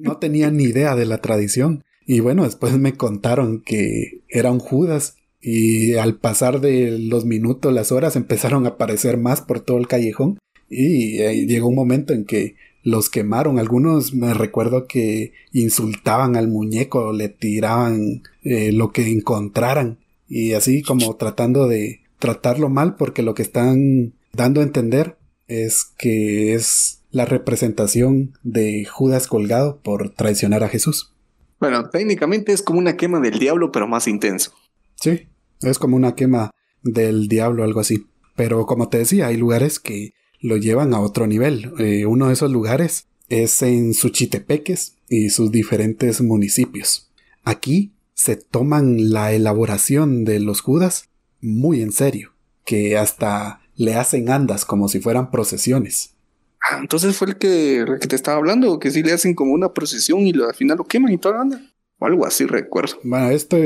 No 0.00 0.18
tenía 0.18 0.50
ni 0.50 0.64
idea 0.64 0.94
de 0.94 1.06
la 1.06 1.18
tradición. 1.18 1.84
Y 2.06 2.20
bueno, 2.20 2.44
después 2.44 2.76
me 2.78 2.94
contaron 2.94 3.62
que 3.62 4.22
era 4.28 4.52
un 4.52 4.60
Judas 4.60 5.16
y 5.40 5.94
al 5.94 6.18
pasar 6.18 6.60
de 6.60 6.98
los 6.98 7.24
minutos, 7.24 7.72
las 7.72 7.92
horas, 7.92 8.16
empezaron 8.16 8.66
a 8.66 8.70
aparecer 8.70 9.16
más 9.16 9.40
por 9.40 9.60
todo 9.60 9.78
el 9.78 9.88
callejón 9.88 10.38
y 10.68 11.18
llegó 11.46 11.68
un 11.68 11.74
momento 11.74 12.12
en 12.12 12.24
que 12.24 12.56
los 12.86 13.10
quemaron. 13.10 13.58
Algunos 13.58 14.14
me 14.14 14.32
recuerdo 14.32 14.86
que 14.86 15.32
insultaban 15.50 16.36
al 16.36 16.46
muñeco, 16.46 17.12
le 17.12 17.28
tiraban 17.28 18.22
eh, 18.44 18.70
lo 18.70 18.92
que 18.92 19.10
encontraran 19.10 19.98
y 20.28 20.52
así 20.52 20.82
como 20.82 21.16
tratando 21.16 21.66
de 21.66 22.02
tratarlo 22.20 22.68
mal 22.68 22.94
porque 22.94 23.24
lo 23.24 23.34
que 23.34 23.42
están 23.42 24.14
dando 24.32 24.60
a 24.60 24.64
entender 24.64 25.18
es 25.48 25.84
que 25.98 26.54
es 26.54 27.02
la 27.10 27.24
representación 27.24 28.38
de 28.44 28.84
Judas 28.84 29.26
colgado 29.26 29.80
por 29.82 30.10
traicionar 30.10 30.62
a 30.62 30.68
Jesús. 30.68 31.12
Bueno, 31.58 31.90
técnicamente 31.90 32.52
es 32.52 32.62
como 32.62 32.78
una 32.78 32.96
quema 32.96 33.18
del 33.18 33.40
diablo, 33.40 33.72
pero 33.72 33.88
más 33.88 34.06
intenso. 34.06 34.52
Sí, 34.94 35.26
es 35.60 35.80
como 35.80 35.96
una 35.96 36.14
quema 36.14 36.52
del 36.84 37.26
diablo, 37.26 37.64
algo 37.64 37.80
así. 37.80 38.06
Pero 38.36 38.64
como 38.64 38.88
te 38.90 38.98
decía, 38.98 39.26
hay 39.26 39.36
lugares 39.36 39.80
que 39.80 40.12
lo 40.40 40.56
llevan 40.56 40.94
a 40.94 41.00
otro 41.00 41.26
nivel. 41.26 41.72
Eh, 41.78 42.06
uno 42.06 42.28
de 42.28 42.34
esos 42.34 42.50
lugares 42.50 43.06
es 43.28 43.62
en 43.62 43.94
Suchitepeques 43.94 44.96
y 45.08 45.30
sus 45.30 45.50
diferentes 45.50 46.20
municipios. 46.20 47.10
Aquí 47.44 47.92
se 48.14 48.36
toman 48.36 49.10
la 49.10 49.32
elaboración 49.32 50.24
de 50.24 50.40
los 50.40 50.60
judas 50.60 51.10
muy 51.40 51.82
en 51.82 51.92
serio, 51.92 52.32
que 52.64 52.96
hasta 52.96 53.60
le 53.74 53.94
hacen 53.94 54.30
andas 54.30 54.64
como 54.64 54.88
si 54.88 55.00
fueran 55.00 55.30
procesiones. 55.30 56.14
Ah, 56.68 56.78
entonces 56.80 57.16
fue 57.16 57.28
el 57.28 57.36
que, 57.36 57.84
que 58.00 58.08
te 58.08 58.16
estaba 58.16 58.38
hablando, 58.38 58.78
que 58.78 58.90
sí 58.90 59.02
le 59.02 59.12
hacen 59.12 59.34
como 59.34 59.52
una 59.52 59.72
procesión 59.72 60.26
y 60.26 60.32
al 60.40 60.54
final 60.54 60.78
lo 60.78 60.84
queman 60.84 61.12
y 61.12 61.18
toda 61.18 61.36
la 61.36 61.40
anda. 61.42 61.62
O 61.98 62.06
algo 62.06 62.26
así 62.26 62.46
recuerdo. 62.46 62.98
Bueno, 63.04 63.30
esto 63.30 63.56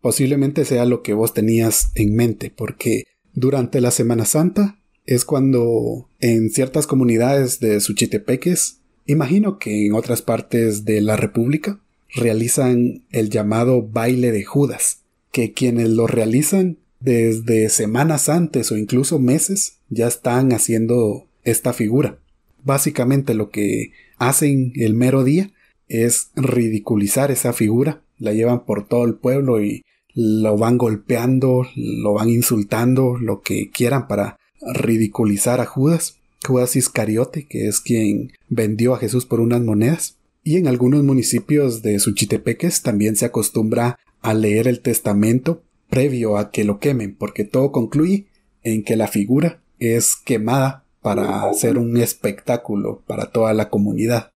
posiblemente 0.00 0.64
sea 0.64 0.84
lo 0.84 1.02
que 1.02 1.14
vos 1.14 1.32
tenías 1.32 1.90
en 1.94 2.14
mente, 2.14 2.50
porque 2.50 3.04
durante 3.32 3.80
la 3.80 3.90
Semana 3.90 4.24
Santa 4.24 4.79
es 5.06 5.24
cuando 5.24 6.08
en 6.20 6.50
ciertas 6.50 6.86
comunidades 6.86 7.60
de 7.60 7.80
Suchitepeques, 7.80 8.78
imagino 9.06 9.58
que 9.58 9.86
en 9.86 9.94
otras 9.94 10.22
partes 10.22 10.84
de 10.84 11.00
la 11.00 11.16
República, 11.16 11.80
realizan 12.14 13.02
el 13.10 13.30
llamado 13.30 13.82
baile 13.82 14.32
de 14.32 14.44
Judas, 14.44 15.02
que 15.32 15.52
quienes 15.52 15.90
lo 15.90 16.06
realizan 16.06 16.78
desde 17.00 17.68
semanas 17.70 18.28
antes 18.28 18.70
o 18.72 18.76
incluso 18.76 19.18
meses 19.18 19.78
ya 19.88 20.06
están 20.06 20.52
haciendo 20.52 21.26
esta 21.44 21.72
figura. 21.72 22.18
Básicamente 22.62 23.34
lo 23.34 23.50
que 23.50 23.92
hacen 24.18 24.72
el 24.74 24.94
mero 24.94 25.24
día 25.24 25.50
es 25.88 26.30
ridiculizar 26.36 27.30
esa 27.30 27.52
figura, 27.52 28.02
la 28.18 28.32
llevan 28.32 28.64
por 28.64 28.86
todo 28.86 29.04
el 29.04 29.14
pueblo 29.14 29.62
y 29.62 29.82
lo 30.14 30.56
van 30.56 30.76
golpeando, 30.76 31.66
lo 31.74 32.12
van 32.12 32.28
insultando, 32.28 33.16
lo 33.16 33.40
que 33.40 33.70
quieran 33.70 34.06
para 34.06 34.36
ridiculizar 34.60 35.60
a 35.60 35.66
Judas, 35.66 36.18
Judas 36.46 36.76
Iscariote, 36.76 37.46
que 37.46 37.68
es 37.68 37.80
quien 37.80 38.32
vendió 38.48 38.94
a 38.94 38.98
Jesús 38.98 39.26
por 39.26 39.40
unas 39.40 39.60
monedas. 39.60 40.16
Y 40.42 40.56
en 40.56 40.68
algunos 40.68 41.04
municipios 41.04 41.82
de 41.82 41.98
Suchitepeques 41.98 42.82
también 42.82 43.16
se 43.16 43.26
acostumbra 43.26 43.98
a 44.22 44.34
leer 44.34 44.68
el 44.68 44.80
testamento 44.80 45.62
previo 45.88 46.38
a 46.38 46.50
que 46.50 46.64
lo 46.64 46.78
quemen, 46.78 47.14
porque 47.14 47.44
todo 47.44 47.72
concluye 47.72 48.26
en 48.62 48.84
que 48.84 48.96
la 48.96 49.08
figura 49.08 49.60
es 49.78 50.16
quemada 50.16 50.84
para 51.02 51.48
hacer 51.48 51.78
un 51.78 51.96
espectáculo 51.96 53.02
para 53.06 53.30
toda 53.30 53.52
la 53.54 53.70
comunidad. 53.70 54.32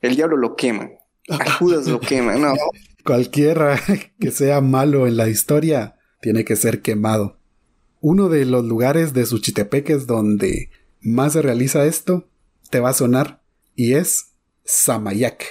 El 0.00 0.16
diablo 0.16 0.36
lo 0.36 0.56
quema. 0.56 0.90
A 1.28 1.50
Judas 1.50 1.86
lo 1.86 2.00
quema, 2.00 2.36
no. 2.36 2.54
Cualquiera 3.04 3.80
que 4.18 4.30
sea 4.30 4.60
malo 4.60 5.06
en 5.06 5.16
la 5.16 5.28
historia 5.28 5.96
tiene 6.20 6.44
que 6.44 6.56
ser 6.56 6.82
quemado. 6.82 7.38
Uno 8.08 8.28
de 8.28 8.44
los 8.44 8.64
lugares 8.64 9.14
de 9.14 9.26
Suchitepeques 9.26 10.06
donde 10.06 10.70
más 11.00 11.32
se 11.32 11.42
realiza 11.42 11.86
esto 11.86 12.28
te 12.70 12.78
va 12.78 12.90
a 12.90 12.92
sonar 12.92 13.40
y 13.74 13.94
es 13.94 14.28
Samayac. 14.64 15.44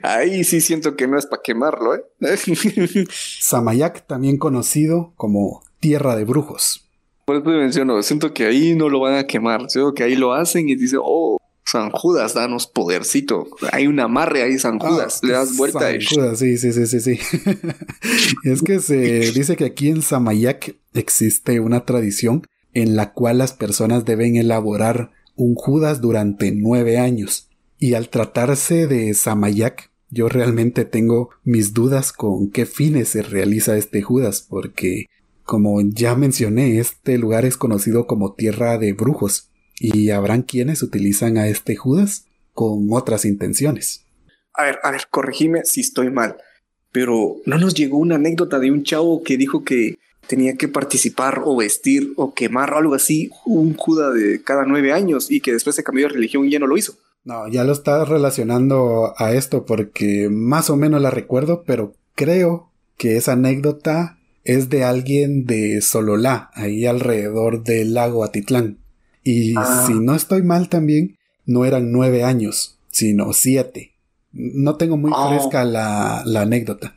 Ahí 0.00 0.44
sí 0.44 0.60
siento 0.60 0.94
que 0.94 1.08
no 1.08 1.18
es 1.18 1.26
para 1.26 1.42
quemarlo, 1.42 1.96
¿eh? 1.96 2.04
Samayac, 3.10 4.06
también 4.06 4.38
conocido 4.38 5.12
como 5.16 5.64
Tierra 5.80 6.14
de 6.14 6.24
Brujos. 6.24 6.88
Por 7.24 7.38
eso 7.38 7.46
menciono, 7.46 8.00
siento 8.04 8.32
que 8.32 8.46
ahí 8.46 8.76
no 8.76 8.88
lo 8.88 9.00
van 9.00 9.16
a 9.16 9.26
quemar, 9.26 9.68
siento 9.68 9.92
que 9.92 10.04
ahí 10.04 10.14
lo 10.14 10.34
hacen 10.34 10.68
y 10.68 10.76
dice, 10.76 10.98
oh, 11.00 11.38
San 11.64 11.90
Judas, 11.90 12.34
danos 12.34 12.68
podercito. 12.68 13.48
Hay 13.72 13.88
un 13.88 13.98
amarre 13.98 14.44
ahí, 14.44 14.56
San 14.56 14.78
ah, 14.80 14.88
Judas, 14.88 15.20
le 15.24 15.32
das 15.32 15.56
vuelta. 15.56 15.80
San 15.80 15.98
Judas, 16.00 16.38
sí, 16.38 16.56
sí, 16.58 16.72
sí, 16.72 16.86
sí, 16.86 17.00
sí. 17.00 17.18
es 18.44 18.62
que 18.62 18.78
se 18.78 18.96
dice 19.34 19.56
que 19.56 19.64
aquí 19.64 19.88
en 19.88 20.02
Samayac 20.02 20.76
existe 20.94 21.60
una 21.60 21.84
tradición 21.84 22.46
en 22.74 22.96
la 22.96 23.12
cual 23.12 23.38
las 23.38 23.52
personas 23.52 24.04
deben 24.04 24.36
elaborar 24.36 25.10
un 25.36 25.54
Judas 25.54 26.00
durante 26.00 26.52
nueve 26.52 26.98
años. 26.98 27.48
Y 27.78 27.94
al 27.94 28.08
tratarse 28.08 28.86
de 28.86 29.12
Samayac, 29.14 29.90
yo 30.08 30.28
realmente 30.28 30.84
tengo 30.84 31.30
mis 31.42 31.72
dudas 31.72 32.12
con 32.12 32.50
qué 32.50 32.66
fines 32.66 33.08
se 33.08 33.22
realiza 33.22 33.76
este 33.76 34.02
Judas, 34.02 34.46
porque 34.48 35.06
como 35.44 35.80
ya 35.82 36.14
mencioné, 36.14 36.78
este 36.78 37.18
lugar 37.18 37.44
es 37.44 37.56
conocido 37.56 38.06
como 38.06 38.34
tierra 38.34 38.78
de 38.78 38.92
brujos, 38.92 39.50
y 39.80 40.10
habrán 40.10 40.42
quienes 40.42 40.82
utilizan 40.82 41.38
a 41.38 41.48
este 41.48 41.74
Judas 41.76 42.26
con 42.52 42.86
otras 42.90 43.24
intenciones. 43.24 44.04
A 44.54 44.64
ver, 44.64 44.78
a 44.82 44.90
ver, 44.90 45.02
corregime 45.10 45.62
si 45.64 45.80
estoy 45.80 46.10
mal. 46.10 46.36
pero 46.92 47.36
no 47.46 47.58
nos 47.58 47.74
llegó 47.74 47.96
una 47.96 48.16
anécdota 48.16 48.58
de 48.58 48.70
un 48.70 48.84
chavo 48.84 49.22
que 49.22 49.38
dijo 49.38 49.64
que 49.64 49.98
tenía 50.32 50.56
que 50.56 50.66
participar 50.66 51.42
o 51.44 51.54
vestir 51.54 52.14
o 52.16 52.32
quemar 52.32 52.72
o 52.72 52.78
algo 52.78 52.94
así 52.94 53.30
un 53.44 53.74
Judas 53.74 54.14
de 54.14 54.42
cada 54.42 54.64
nueve 54.64 54.90
años 54.90 55.30
y 55.30 55.42
que 55.42 55.52
después 55.52 55.76
se 55.76 55.84
cambió 55.84 56.08
de 56.08 56.14
religión 56.14 56.46
y 56.46 56.50
ya 56.50 56.58
no 56.58 56.66
lo 56.66 56.78
hizo. 56.78 56.94
No, 57.22 57.48
ya 57.48 57.64
lo 57.64 57.72
estás 57.72 58.08
relacionando 58.08 59.12
a 59.18 59.34
esto 59.34 59.66
porque 59.66 60.30
más 60.30 60.70
o 60.70 60.76
menos 60.76 61.02
la 61.02 61.10
recuerdo, 61.10 61.64
pero 61.66 61.92
creo 62.14 62.70
que 62.96 63.18
esa 63.18 63.32
anécdota 63.32 64.16
es 64.42 64.70
de 64.70 64.84
alguien 64.84 65.44
de 65.44 65.82
Sololá, 65.82 66.50
ahí 66.54 66.86
alrededor 66.86 67.62
del 67.62 67.92
lago 67.92 68.24
Atitlán. 68.24 68.78
Y 69.22 69.52
ah. 69.58 69.84
si 69.86 69.92
no 69.92 70.14
estoy 70.14 70.42
mal 70.42 70.70
también, 70.70 71.18
no 71.44 71.66
eran 71.66 71.92
nueve 71.92 72.24
años, 72.24 72.78
sino 72.88 73.34
siete. 73.34 73.92
No 74.32 74.76
tengo 74.76 74.96
muy 74.96 75.12
ah. 75.14 75.28
fresca 75.28 75.66
la, 75.66 76.22
la 76.24 76.40
anécdota. 76.40 76.96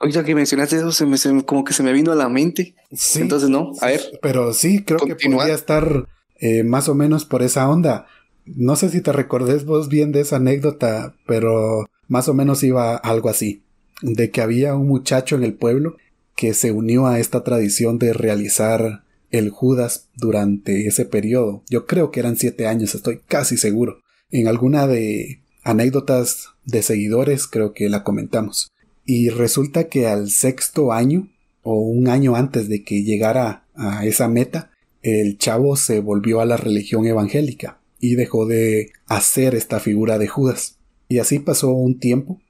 Oye, 0.00 0.24
que 0.24 0.34
mencionaste 0.34 0.76
eso, 0.76 0.92
se 0.92 1.04
me, 1.06 1.44
como 1.44 1.62
que 1.62 1.74
se 1.74 1.82
me 1.82 1.92
vino 1.92 2.10
a 2.10 2.14
la 2.14 2.28
mente. 2.28 2.74
Sí. 2.92 3.20
Entonces, 3.20 3.50
no, 3.50 3.72
a 3.80 3.86
ver. 3.86 4.00
Pero 4.22 4.54
sí, 4.54 4.82
creo 4.82 4.98
que 4.98 5.14
podría 5.14 5.54
estar 5.54 6.08
eh, 6.38 6.62
más 6.62 6.88
o 6.88 6.94
menos 6.94 7.26
por 7.26 7.42
esa 7.42 7.68
onda. 7.68 8.06
No 8.46 8.76
sé 8.76 8.88
si 8.88 9.02
te 9.02 9.12
recordés 9.12 9.66
vos 9.66 9.88
bien 9.88 10.10
de 10.10 10.20
esa 10.20 10.36
anécdota, 10.36 11.14
pero 11.26 11.86
más 12.08 12.28
o 12.28 12.34
menos 12.34 12.62
iba 12.62 12.96
algo 12.96 13.28
así. 13.28 13.62
De 14.00 14.30
que 14.30 14.40
había 14.40 14.74
un 14.74 14.88
muchacho 14.88 15.36
en 15.36 15.44
el 15.44 15.52
pueblo 15.52 15.96
que 16.34 16.54
se 16.54 16.72
unió 16.72 17.06
a 17.06 17.20
esta 17.20 17.44
tradición 17.44 17.98
de 17.98 18.14
realizar 18.14 19.04
el 19.30 19.50
Judas 19.50 20.08
durante 20.16 20.86
ese 20.86 21.04
periodo. 21.04 21.62
Yo 21.68 21.86
creo 21.86 22.10
que 22.10 22.20
eran 22.20 22.36
siete 22.36 22.66
años, 22.66 22.94
estoy 22.94 23.20
casi 23.28 23.58
seguro. 23.58 24.00
En 24.30 24.48
alguna 24.48 24.86
de 24.86 25.42
anécdotas 25.62 26.48
de 26.64 26.82
seguidores 26.82 27.46
creo 27.46 27.74
que 27.74 27.90
la 27.90 28.02
comentamos. 28.02 28.72
Y 29.04 29.28
resulta 29.30 29.88
que 29.88 30.06
al 30.06 30.30
sexto 30.30 30.92
año, 30.92 31.28
o 31.62 31.80
un 31.80 32.08
año 32.08 32.36
antes 32.36 32.68
de 32.68 32.84
que 32.84 33.02
llegara 33.02 33.66
a 33.74 34.04
esa 34.06 34.28
meta, 34.28 34.70
el 35.02 35.38
chavo 35.38 35.76
se 35.76 36.00
volvió 36.00 36.40
a 36.40 36.46
la 36.46 36.56
religión 36.56 37.06
evangélica 37.06 37.80
y 37.98 38.14
dejó 38.14 38.46
de 38.46 38.92
hacer 39.06 39.54
esta 39.54 39.80
figura 39.80 40.18
de 40.18 40.28
Judas. 40.28 40.78
Y 41.08 41.18
así 41.18 41.38
pasó 41.38 41.70
un 41.70 41.98
tiempo, 41.98 42.40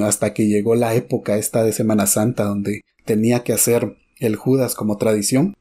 hasta 0.00 0.32
que 0.32 0.46
llegó 0.46 0.74
la 0.74 0.94
época 0.94 1.36
esta 1.36 1.64
de 1.64 1.72
Semana 1.72 2.06
Santa, 2.06 2.44
donde 2.44 2.82
tenía 3.04 3.44
que 3.44 3.52
hacer 3.52 3.96
el 4.18 4.36
Judas 4.36 4.74
como 4.74 4.96
tradición. 4.96 5.54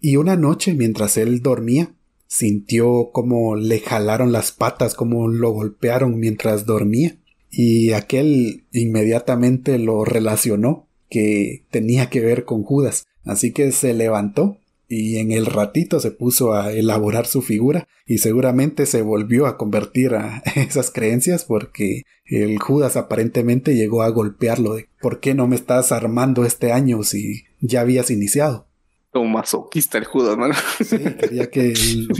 Y 0.00 0.16
una 0.16 0.36
noche, 0.36 0.74
mientras 0.74 1.16
él 1.16 1.40
dormía, 1.40 1.94
sintió 2.26 3.10
como 3.12 3.56
le 3.56 3.80
jalaron 3.80 4.32
las 4.32 4.52
patas, 4.52 4.94
como 4.94 5.28
lo 5.28 5.50
golpearon 5.50 6.18
mientras 6.18 6.66
dormía. 6.66 7.16
Y 7.50 7.92
aquel 7.92 8.64
inmediatamente 8.72 9.78
lo 9.78 10.04
relacionó 10.04 10.86
que 11.08 11.64
tenía 11.70 12.08
que 12.08 12.20
ver 12.20 12.44
con 12.44 12.62
Judas. 12.62 13.06
Así 13.24 13.52
que 13.52 13.72
se 13.72 13.92
levantó 13.92 14.58
y 14.88 15.18
en 15.18 15.30
el 15.30 15.46
ratito 15.46 16.00
se 16.00 16.10
puso 16.10 16.52
a 16.52 16.72
elaborar 16.72 17.26
su 17.26 17.42
figura 17.42 17.86
y 18.06 18.18
seguramente 18.18 18.86
se 18.86 19.02
volvió 19.02 19.46
a 19.46 19.56
convertir 19.56 20.14
a 20.14 20.42
esas 20.56 20.90
creencias 20.90 21.44
porque 21.44 22.02
el 22.24 22.58
Judas 22.58 22.96
aparentemente 22.96 23.76
llegó 23.76 24.02
a 24.02 24.08
golpearlo 24.08 24.74
de 24.74 24.88
¿por 25.00 25.20
qué 25.20 25.34
no 25.34 25.46
me 25.46 25.56
estás 25.56 25.92
armando 25.92 26.44
este 26.44 26.72
año 26.72 27.02
si 27.04 27.44
ya 27.60 27.82
habías 27.82 28.10
iniciado? 28.10 28.66
Como 29.12 29.28
masoquista 29.28 29.98
el 29.98 30.04
Judas, 30.04 30.36
mano. 30.36 30.54
Sí, 30.84 30.98
quería 30.98 31.50
que 31.50 31.72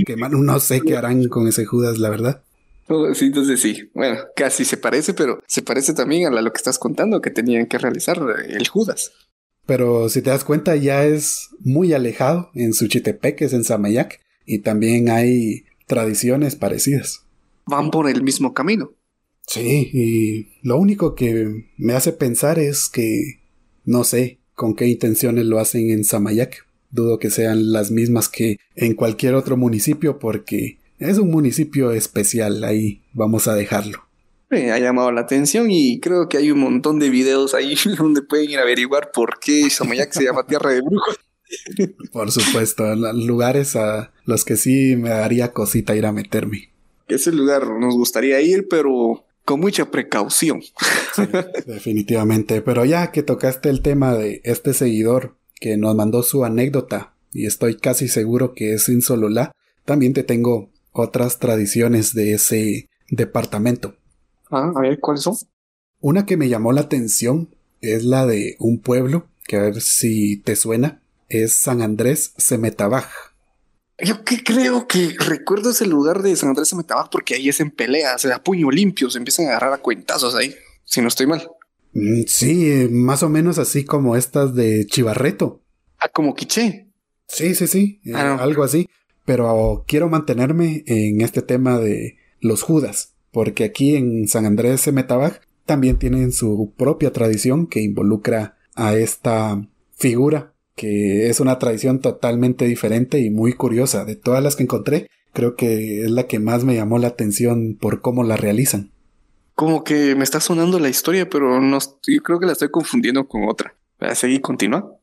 que 0.04 0.16
no 0.16 0.60
sé 0.60 0.80
qué 0.80 0.96
harán 0.96 1.28
con 1.28 1.46
ese 1.46 1.64
Judas, 1.64 1.98
la 1.98 2.10
verdad. 2.10 2.42
Sí, 3.14 3.26
entonces 3.26 3.61
sí, 3.61 3.91
bueno, 3.95 4.18
casi 4.34 4.64
se 4.64 4.76
parece, 4.76 5.14
pero 5.14 5.41
se 5.47 5.62
parece 5.62 5.95
también 5.95 6.26
a 6.26 6.30
lo 6.30 6.53
que 6.53 6.59
estás 6.59 6.78
contando 6.78 7.20
que 7.20 7.30
tenían 7.30 7.66
que 7.66 7.78
realizar 7.78 8.18
el 8.49 8.66
Judas. 8.66 9.12
Pero 9.66 10.09
si 10.09 10.22
te 10.22 10.30
das 10.30 10.43
cuenta, 10.43 10.74
ya 10.74 11.05
es 11.05 11.51
muy 11.61 11.93
alejado 11.93 12.51
en 12.55 12.72
Suchitepeques, 12.74 13.53
en 13.53 13.62
Samayac, 13.62 14.20
y 14.45 14.59
también 14.59 15.11
hay 15.11 15.66
tradiciones 15.86 16.57
parecidas. 16.57 17.24
Van 17.66 17.93
por 17.93 18.09
el 18.09 18.22
mismo 18.24 18.53
camino. 18.53 18.93
Sí, 19.47 19.91
y 19.93 20.49
lo 20.62 20.76
único 20.76 21.14
que 21.14 21.68
me 21.76 21.93
hace 21.93 22.12
pensar 22.12 22.59
es 22.59 22.88
que 22.88 23.41
no 23.84 24.03
sé 24.03 24.41
con 24.55 24.74
qué 24.74 24.86
intenciones 24.88 25.45
lo 25.47 25.61
hacen 25.61 25.91
en 25.91 26.05
Samayac. 26.05 26.66
Dudo 26.91 27.18
que 27.18 27.30
sean 27.30 27.70
las 27.72 27.93
mismas 27.93 28.28
que 28.28 28.57
en 28.74 28.95
cualquier 28.95 29.34
otro 29.34 29.57
municipio 29.57 30.18
porque 30.18 30.79
es 31.01 31.18
un 31.18 31.30
municipio 31.30 31.90
especial, 31.90 32.62
ahí 32.62 33.03
vamos 33.12 33.48
a 33.48 33.55
dejarlo 33.55 34.11
me 34.51 34.72
ha 34.72 34.78
llamado 34.78 35.12
la 35.12 35.22
atención 35.22 35.70
y 35.70 36.01
creo 36.01 36.28
que 36.28 36.36
hay 36.36 36.51
un 36.51 36.59
montón 36.59 36.98
de 36.98 37.09
videos 37.09 37.55
ahí 37.55 37.76
donde 37.98 38.22
pueden 38.22 38.51
ir 38.51 38.59
a 38.59 38.62
averiguar 38.62 39.12
por 39.12 39.38
qué 39.38 39.70
Samayac 39.70 40.12
se 40.12 40.24
llama 40.24 40.46
Tierra 40.46 40.72
de 40.72 40.82
Brujos. 40.82 41.18
Por 42.12 42.30
supuesto, 42.30 42.94
lugares 42.94 43.74
a 43.74 44.12
los 44.24 44.44
que 44.44 44.57
sí 44.57 44.94
me 44.96 45.09
daría 45.09 45.53
cosita 45.53 45.96
ir 45.96 46.07
a 46.07 46.12
meterme. 46.12 46.70
Ese 47.09 47.32
lugar 47.32 47.68
nos 47.80 47.94
gustaría 47.94 48.40
ir, 48.40 48.68
pero 48.68 49.24
con 49.44 49.59
mucha 49.59 49.90
precaución. 49.90 50.62
definitivamente, 51.66 52.62
pero 52.62 52.84
ya 52.84 53.11
que 53.11 53.24
tocaste 53.24 53.68
el 53.68 53.82
tema 53.82 54.14
de 54.14 54.40
este 54.44 54.74
seguidor 54.74 55.34
que 55.57 55.76
nos 55.76 55.96
mandó 55.96 56.22
su 56.22 56.44
anécdota, 56.44 57.14
y 57.32 57.46
estoy 57.46 57.76
casi 57.76 58.07
seguro 58.07 58.55
que 58.55 58.74
es 58.74 58.88
Insololá, 58.88 59.51
también 59.84 60.12
te 60.12 60.22
tengo 60.22 60.70
otras 60.93 61.38
tradiciones 61.38 62.14
de 62.14 62.34
ese 62.34 62.88
departamento. 63.09 63.97
Ah, 64.51 64.72
a 64.74 64.80
ver, 64.80 64.99
¿cuáles 65.01 65.22
son? 65.22 65.36
Una 66.01 66.26
que 66.26 66.36
me 66.36 66.49
llamó 66.49 66.72
la 66.72 66.82
atención 66.82 67.55
es 67.80 68.05
la 68.05 68.26
de 68.26 68.57
un 68.59 68.80
pueblo, 68.80 69.28
que 69.47 69.57
a 69.57 69.62
ver 69.62 69.80
si 69.80 70.38
te 70.38 70.57
suena, 70.57 71.03
es 71.28 71.55
San 71.55 71.82
Andrés 71.82 72.34
Semetabaj. 72.36 73.09
Yo 73.99 74.24
que 74.24 74.43
creo 74.43 74.86
que 74.88 75.14
recuerdo 75.18 75.70
ese 75.70 75.86
lugar 75.86 76.22
de 76.22 76.34
San 76.36 76.51
Andrés 76.51 76.68
Semetabaj 76.68 77.09
porque 77.11 77.34
ahí 77.34 77.49
es 77.49 77.61
en 77.61 77.70
pelea, 77.70 78.16
se 78.18 78.28
da 78.28 78.43
puño 78.43 78.70
limpio, 78.70 79.11
se 79.11 79.18
empiezan 79.18 79.47
a 79.47 79.51
agarrar 79.51 79.74
a 79.74 79.78
cuentazos 79.78 80.34
ahí, 80.34 80.55
si 80.84 81.01
no 81.01 81.09
estoy 81.09 81.26
mal. 81.26 81.49
Mm, 81.93 82.22
sí, 82.26 82.88
más 82.91 83.22
o 83.22 83.28
menos 83.28 83.59
así 83.59 83.84
como 83.84 84.16
estas 84.16 84.55
de 84.55 84.86
Chivarreto. 84.86 85.62
Ah, 85.99 86.09
como 86.09 86.34
Quiché. 86.34 86.88
Sí, 87.28 87.55
sí, 87.55 87.66
sí, 87.66 88.01
ah, 88.14 88.38
algo 88.41 88.64
así. 88.64 88.88
Pero 89.30 89.84
quiero 89.86 90.08
mantenerme 90.08 90.82
en 90.86 91.20
este 91.20 91.40
tema 91.40 91.78
de 91.78 92.16
los 92.40 92.64
Judas 92.64 93.14
porque 93.30 93.62
aquí 93.62 93.94
en 93.94 94.26
San 94.26 94.44
Andrés 94.44 94.84
de 94.84 94.90
Metabaj 94.90 95.34
también 95.66 96.00
tienen 96.00 96.32
su 96.32 96.72
propia 96.76 97.12
tradición 97.12 97.68
que 97.68 97.80
involucra 97.80 98.56
a 98.74 98.96
esta 98.96 99.64
figura, 99.96 100.52
que 100.74 101.30
es 101.30 101.38
una 101.38 101.60
tradición 101.60 102.00
totalmente 102.00 102.64
diferente 102.64 103.20
y 103.20 103.30
muy 103.30 103.52
curiosa. 103.52 104.04
De 104.04 104.16
todas 104.16 104.42
las 104.42 104.56
que 104.56 104.64
encontré, 104.64 105.06
creo 105.32 105.54
que 105.54 106.02
es 106.02 106.10
la 106.10 106.26
que 106.26 106.40
más 106.40 106.64
me 106.64 106.74
llamó 106.74 106.98
la 106.98 107.06
atención 107.06 107.78
por 107.80 108.00
cómo 108.00 108.24
la 108.24 108.36
realizan. 108.36 108.90
Como 109.54 109.84
que 109.84 110.16
me 110.16 110.24
está 110.24 110.40
sonando 110.40 110.80
la 110.80 110.88
historia, 110.88 111.30
pero 111.30 111.60
no 111.60 111.78
yo 111.78 112.20
creo 112.24 112.40
que 112.40 112.46
la 112.46 112.52
estoy 112.54 112.70
confundiendo 112.70 113.28
con 113.28 113.48
otra. 113.48 113.76
¿A 114.00 114.16
seguir 114.16 114.40
continúa? 114.40 114.96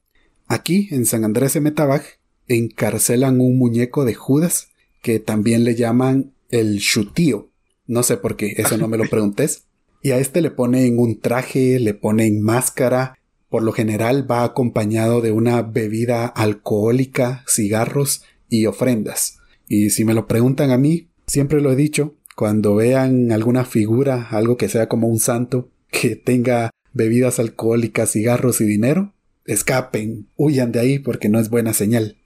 Aquí, 0.47 0.89
en 0.91 1.05
San 1.05 1.23
Andrés 1.23 1.53
de 1.53 1.61
Metabaj, 1.61 2.03
encarcelan 2.47 3.41
un 3.41 3.57
muñeco 3.57 4.05
de 4.05 4.13
Judas 4.13 4.69
que 5.01 5.19
también 5.19 5.63
le 5.63 5.75
llaman 5.75 6.33
el 6.49 6.79
chutío 6.79 7.49
no 7.87 8.03
sé 8.03 8.17
por 8.17 8.35
qué, 8.35 8.53
eso 8.57 8.77
no 8.77 8.87
me 8.87 8.97
lo 8.97 9.05
preguntes. 9.09 9.63
Y 10.03 10.11
a 10.11 10.19
este 10.19 10.41
le 10.41 10.51
ponen 10.51 10.99
un 10.99 11.19
traje, 11.19 11.79
le 11.79 11.93
ponen 11.93 12.41
máscara. 12.41 13.17
Por 13.49 13.63
lo 13.63 13.71
general 13.71 14.29
va 14.29 14.43
acompañado 14.43 15.21
de 15.21 15.31
una 15.31 15.61
bebida 15.61 16.27
alcohólica, 16.27 17.43
cigarros 17.47 18.23
y 18.49 18.65
ofrendas. 18.65 19.39
Y 19.67 19.89
si 19.89 20.03
me 20.05 20.13
lo 20.13 20.27
preguntan 20.27 20.71
a 20.71 20.77
mí, 20.77 21.09
siempre 21.27 21.61
lo 21.61 21.71
he 21.71 21.75
dicho, 21.75 22.15
cuando 22.35 22.75
vean 22.75 23.31
alguna 23.31 23.63
figura, 23.63 24.27
algo 24.31 24.57
que 24.57 24.69
sea 24.69 24.87
como 24.87 25.07
un 25.07 25.19
santo, 25.19 25.69
que 25.89 26.15
tenga 26.15 26.69
bebidas 26.93 27.39
alcohólicas, 27.39 28.11
cigarros 28.11 28.59
y 28.59 28.65
dinero, 28.65 29.13
escapen, 29.45 30.27
huyan 30.35 30.71
de 30.73 30.79
ahí 30.79 30.99
porque 30.99 31.29
no 31.29 31.39
es 31.39 31.49
buena 31.49 31.73
señal. 31.73 32.16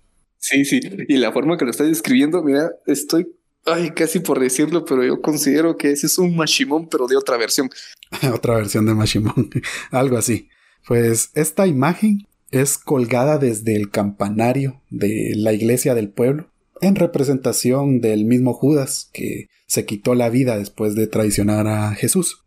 Sí, 0.42 0.66
sí, 0.66 0.82
y 1.08 1.18
la 1.18 1.32
forma 1.32 1.58
que 1.58 1.66
lo 1.66 1.72
estás 1.72 1.88
describiendo, 1.88 2.44
mira, 2.44 2.72
estoy 2.88 3.28
Ay, 3.66 3.92
casi 3.92 4.20
por 4.20 4.40
decirlo, 4.40 4.86
pero 4.86 5.04
yo 5.04 5.22
considero 5.22 5.78
que 5.78 5.92
ese 5.92 6.08
es 6.08 6.18
un 6.18 6.36
Mashimon, 6.36 6.88
pero 6.90 7.08
de 7.08 7.16
otra 7.16 7.38
versión. 7.38 7.70
otra 8.34 8.56
versión 8.56 8.86
de 8.86 8.96
Mashimon, 8.96 9.50
algo 9.92 10.18
así. 10.18 10.50
Pues 10.88 11.30
esta 11.36 11.68
imagen 11.68 12.28
es 12.50 12.78
colgada 12.78 13.38
desde 13.38 13.76
el 13.76 13.92
campanario 13.92 14.82
de 14.90 15.34
la 15.36 15.54
iglesia 15.54 15.94
del 15.94 16.10
pueblo, 16.10 16.52
en 16.82 16.96
representación 16.96 18.02
del 18.02 18.26
mismo 18.26 18.54
Judas 18.54 19.10
que 19.14 19.48
se 19.68 19.86
quitó 19.86 20.16
la 20.16 20.30
vida 20.30 20.58
después 20.58 20.96
de 20.96 21.06
traicionar 21.06 21.68
a 21.68 21.94
Jesús. 21.94 22.44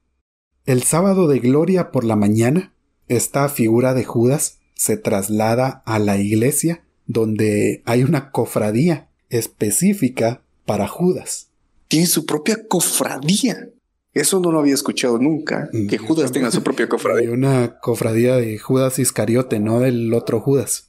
El 0.66 0.82
sábado 0.82 1.28
de 1.28 1.38
gloria 1.38 1.92
por 1.92 2.04
la 2.04 2.16
mañana, 2.16 2.74
esta 3.06 3.48
figura 3.48 3.94
de 3.94 4.04
Judas 4.04 4.58
se 4.74 4.96
traslada 4.96 5.82
a 5.86 6.00
la 6.00 6.18
iglesia 6.18 6.83
donde 7.06 7.82
hay 7.84 8.02
una 8.02 8.30
cofradía 8.30 9.08
específica 9.30 10.42
para 10.66 10.88
Judas. 10.88 11.48
Tiene 11.88 12.06
su 12.06 12.26
propia 12.26 12.66
cofradía. 12.66 13.68
Eso 14.12 14.38
no 14.40 14.52
lo 14.52 14.60
había 14.60 14.74
escuchado 14.74 15.18
nunca, 15.18 15.68
Mm, 15.72 15.88
que 15.88 15.98
Judas 15.98 16.32
tenga 16.32 16.50
su 16.50 16.62
propia 16.62 16.84
Hay 16.86 16.88
cofradía. 16.88 17.30
una 17.30 17.78
cofradía 17.80 18.36
de 18.36 18.58
Judas 18.58 18.98
Iscariote, 18.98 19.58
no 19.58 19.80
del 19.80 20.12
otro 20.14 20.40
Judas. 20.40 20.88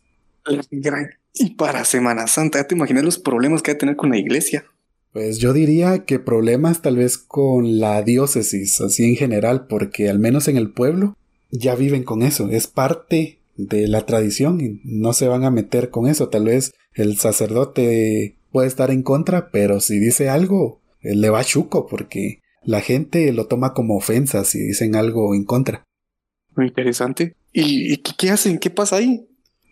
Y 1.33 1.51
para 1.55 1.83
Semana 1.85 2.27
Santa, 2.27 2.59
ya 2.59 2.67
te 2.67 2.75
imaginas 2.75 3.03
los 3.03 3.17
problemas 3.19 3.61
que 3.61 3.71
va 3.71 3.75
a 3.75 3.79
tener 3.79 3.95
con 3.95 4.11
la 4.11 4.17
iglesia. 4.17 4.65
Pues 5.11 5.39
yo 5.39 5.53
diría 5.53 6.05
que 6.05 6.19
problemas 6.19 6.81
tal 6.81 6.97
vez 6.97 7.17
con 7.17 7.79
la 7.79 8.01
diócesis, 8.03 8.79
así 8.81 9.05
en 9.05 9.15
general, 9.15 9.65
porque 9.67 10.09
al 10.09 10.19
menos 10.19 10.47
en 10.47 10.57
el 10.57 10.71
pueblo 10.71 11.17
ya 11.51 11.75
viven 11.75 12.03
con 12.03 12.21
eso, 12.21 12.49
es 12.49 12.67
parte 12.67 13.39
de 13.55 13.87
la 13.87 14.05
tradición 14.05 14.61
y 14.61 14.81
no 14.83 15.13
se 15.13 15.27
van 15.27 15.43
a 15.43 15.51
meter 15.51 15.89
con 15.89 16.07
eso. 16.07 16.29
Tal 16.29 16.45
vez 16.45 16.73
el 16.93 17.17
sacerdote 17.17 18.37
puede 18.51 18.67
estar 18.67 18.91
en 18.91 19.03
contra, 19.03 19.49
pero 19.51 19.79
si 19.79 19.99
dice 19.99 20.29
algo, 20.29 20.81
él 21.01 21.21
le 21.21 21.29
va 21.29 21.43
chuco, 21.43 21.87
porque 21.87 22.39
la 22.63 22.81
gente 22.81 23.31
lo 23.31 23.47
toma 23.47 23.73
como 23.73 23.95
ofensa 23.95 24.43
si 24.43 24.59
dicen 24.59 24.95
algo 24.95 25.35
en 25.35 25.43
contra. 25.43 25.83
Muy 26.55 26.67
interesante. 26.67 27.35
¿Y, 27.53 27.93
y 27.93 27.97
qué 27.97 28.29
hacen? 28.29 28.59
¿Qué 28.59 28.69
pasa 28.69 28.97
ahí? 28.97 29.27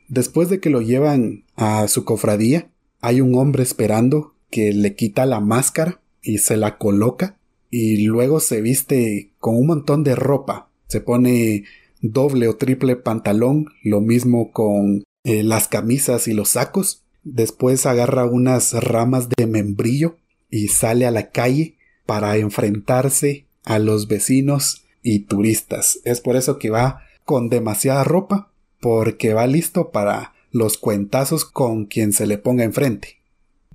Después 0.07 0.49
de 0.49 0.59
que 0.59 0.69
lo 0.69 0.81
llevan 0.81 1.45
a 1.55 1.87
su 1.87 2.05
cofradía, 2.05 2.69
hay 3.01 3.21
un 3.21 3.35
hombre 3.35 3.63
esperando 3.63 4.35
que 4.49 4.73
le 4.73 4.95
quita 4.95 5.25
la 5.25 5.39
máscara 5.39 6.01
y 6.21 6.37
se 6.37 6.57
la 6.57 6.77
coloca 6.77 7.37
y 7.69 8.05
luego 8.05 8.39
se 8.39 8.61
viste 8.61 9.31
con 9.39 9.55
un 9.55 9.65
montón 9.65 10.03
de 10.03 10.15
ropa. 10.15 10.69
Se 10.87 11.01
pone 11.01 11.63
doble 12.03 12.47
o 12.47 12.57
triple 12.57 12.95
pantalón, 12.95 13.69
lo 13.81 14.01
mismo 14.01 14.51
con 14.51 15.03
eh, 15.23 15.41
las 15.41 15.67
camisas 15.67 16.27
y 16.27 16.33
los 16.33 16.49
sacos. 16.49 17.01
Después 17.23 17.85
agarra 17.85 18.25
unas 18.25 18.73
ramas 18.73 19.29
de 19.29 19.47
membrillo 19.47 20.17
y 20.51 20.67
sale 20.67 21.07
a 21.07 21.11
la 21.11 21.31
calle 21.31 21.77
para 22.05 22.37
enfrentarse 22.37 23.47
a 23.63 23.79
los 23.79 24.07
vecinos 24.07 24.83
y 25.01 25.21
turistas. 25.21 25.99
Es 26.03 26.19
por 26.19 26.35
eso 26.35 26.59
que 26.59 26.69
va 26.69 27.01
con 27.23 27.49
demasiada 27.49 28.03
ropa 28.03 28.51
porque 28.81 29.33
va 29.33 29.47
listo 29.47 29.91
para 29.91 30.33
los 30.51 30.77
cuentazos 30.77 31.45
con 31.45 31.85
quien 31.85 32.11
se 32.11 32.27
le 32.27 32.37
ponga 32.37 32.65
enfrente. 32.65 33.21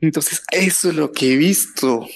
Entonces, 0.00 0.42
eso 0.52 0.90
es 0.90 0.94
lo 0.94 1.10
que 1.12 1.32
he 1.32 1.36
visto. 1.36 2.06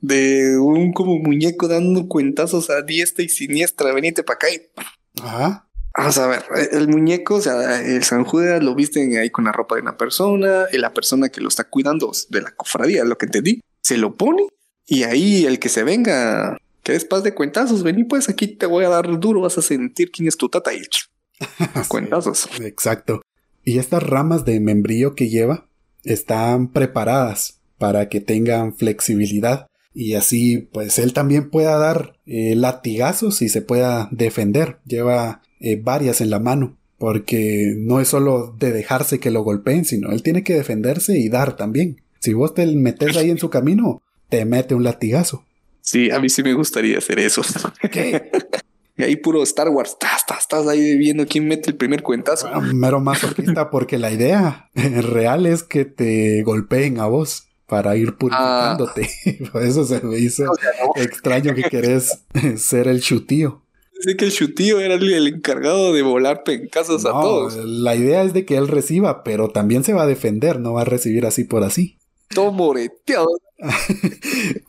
De 0.00 0.58
un 0.58 0.92
como 0.92 1.18
muñeco 1.18 1.68
dando 1.68 2.08
cuentazos 2.08 2.70
a 2.70 2.82
diestra 2.82 3.24
y 3.24 3.28
siniestra. 3.28 3.92
Venite 3.92 4.22
para 4.22 4.36
acá 4.36 4.50
y 4.50 4.60
Ajá. 5.22 5.68
Vamos 5.96 6.18
a 6.18 6.26
ver, 6.28 6.44
eh, 6.56 6.68
el 6.72 6.88
muñeco, 6.88 7.36
o 7.36 7.40
sea, 7.40 7.80
el 7.80 8.04
San 8.04 8.24
Judas 8.24 8.62
lo 8.62 8.74
visten 8.74 9.16
ahí 9.16 9.30
con 9.30 9.44
la 9.44 9.52
ropa 9.52 9.74
de 9.74 9.82
una 9.82 9.96
persona, 9.96 10.66
y 10.72 10.78
la 10.78 10.94
persona 10.94 11.28
que 11.28 11.40
lo 11.40 11.48
está 11.48 11.64
cuidando 11.64 12.12
de 12.28 12.40
la 12.40 12.52
cofradía, 12.52 13.04
lo 13.04 13.18
que 13.18 13.26
entendí, 13.26 13.60
se 13.82 13.96
lo 13.96 14.14
pone 14.14 14.46
y 14.86 15.02
ahí 15.02 15.44
el 15.44 15.58
que 15.58 15.68
se 15.68 15.84
venga, 15.84 16.56
que 16.82 16.94
es 16.94 17.04
paz 17.04 17.22
de 17.22 17.34
cuentazos, 17.34 17.82
vení 17.82 18.04
pues 18.04 18.28
aquí 18.28 18.46
te 18.48 18.66
voy 18.66 18.84
a 18.84 18.88
dar 18.88 19.20
duro, 19.20 19.42
vas 19.42 19.58
a 19.58 19.62
sentir 19.62 20.10
quién 20.10 20.28
es 20.28 20.36
tu 20.36 20.48
tata 20.48 20.72
y 20.72 20.82
cuentazos. 21.88 22.48
Exacto. 22.60 23.20
Y 23.64 23.78
estas 23.78 24.02
ramas 24.02 24.44
de 24.46 24.60
membrillo 24.60 25.14
que 25.14 25.28
lleva 25.28 25.68
están 26.04 26.72
preparadas 26.72 27.60
para 27.76 28.08
que 28.08 28.20
tengan 28.20 28.74
flexibilidad 28.74 29.66
y 29.98 30.14
así 30.14 30.68
pues 30.72 31.00
él 31.00 31.12
también 31.12 31.50
pueda 31.50 31.76
dar 31.76 32.14
eh, 32.24 32.54
latigazos 32.54 33.42
y 33.42 33.48
se 33.48 33.62
pueda 33.62 34.08
defender. 34.12 34.78
Lleva 34.86 35.42
eh, 35.58 35.74
varias 35.82 36.20
en 36.20 36.30
la 36.30 36.38
mano 36.38 36.78
porque 36.98 37.74
no 37.76 38.00
es 38.00 38.06
solo 38.06 38.54
de 38.56 38.70
dejarse 38.70 39.18
que 39.18 39.32
lo 39.32 39.42
golpeen, 39.42 39.84
sino 39.84 40.12
él 40.12 40.22
tiene 40.22 40.44
que 40.44 40.54
defenderse 40.54 41.18
y 41.18 41.28
dar 41.28 41.56
también. 41.56 42.00
Si 42.20 42.32
vos 42.32 42.54
te 42.54 42.64
metes 42.66 43.16
ahí 43.16 43.28
en 43.28 43.38
su 43.38 43.50
camino, 43.50 44.00
te 44.28 44.44
mete 44.44 44.76
un 44.76 44.84
latigazo. 44.84 45.44
Sí, 45.80 46.12
a 46.12 46.20
mí 46.20 46.28
sí 46.28 46.44
me 46.44 46.54
gustaría 46.54 46.98
hacer 46.98 47.18
eso. 47.18 47.42
¿Qué? 47.90 48.30
Y 48.96 49.04
ahí 49.04 49.14
puro 49.14 49.44
Star 49.44 49.68
Wars, 49.68 49.90
estás, 49.90 50.22
estás, 50.22 50.40
estás 50.40 50.66
ahí 50.66 50.96
viendo 50.96 51.24
quién 51.24 51.46
mete 51.46 51.70
el 51.70 51.76
primer 51.76 52.02
cuentazo. 52.02 52.50
Bueno, 52.50 52.74
mero 52.74 53.00
masoquista 53.00 53.70
porque 53.70 53.96
la 53.96 54.10
idea 54.10 54.70
real 54.74 55.46
es 55.46 55.62
que 55.62 55.84
te 55.84 56.42
golpeen 56.42 56.98
a 56.98 57.06
vos 57.06 57.47
para 57.68 57.96
ir 57.96 58.14
purificándote. 58.16 59.08
Por 59.52 59.62
eso 59.62 59.84
se 59.84 60.00
me 60.00 60.18
hizo 60.18 60.50
O 60.50 60.54
sea, 60.56 60.70
no, 60.84 61.02
extraño 61.02 61.54
que 61.54 61.64
querés 61.64 62.24
ser 62.56 62.88
el 62.88 63.00
chutío. 63.00 63.62
Pensé 63.94 64.16
que 64.16 64.24
el 64.26 64.32
chutío 64.32 64.80
era 64.80 64.94
el, 64.94 65.12
el 65.12 65.26
encargado 65.26 65.92
de 65.92 66.02
volar 66.02 66.44
pencazos 66.44 67.04
a 67.04 67.10
No, 67.10 67.20
todos. 67.20 67.56
la 67.64 67.96
idea 67.96 68.22
es 68.22 68.32
de 68.32 68.44
que 68.44 68.56
él 68.56 68.68
reciba, 68.68 69.22
pero 69.24 69.48
también 69.50 69.84
se 69.84 69.92
va 69.92 70.04
a 70.04 70.06
defender, 70.06 70.60
no 70.60 70.72
va 70.74 70.82
a 70.82 70.84
recibir 70.86 71.26
así 71.26 71.44
por 71.44 71.62
así. 71.64 71.98
Todo 72.28 72.52
moreteado. 72.52 73.28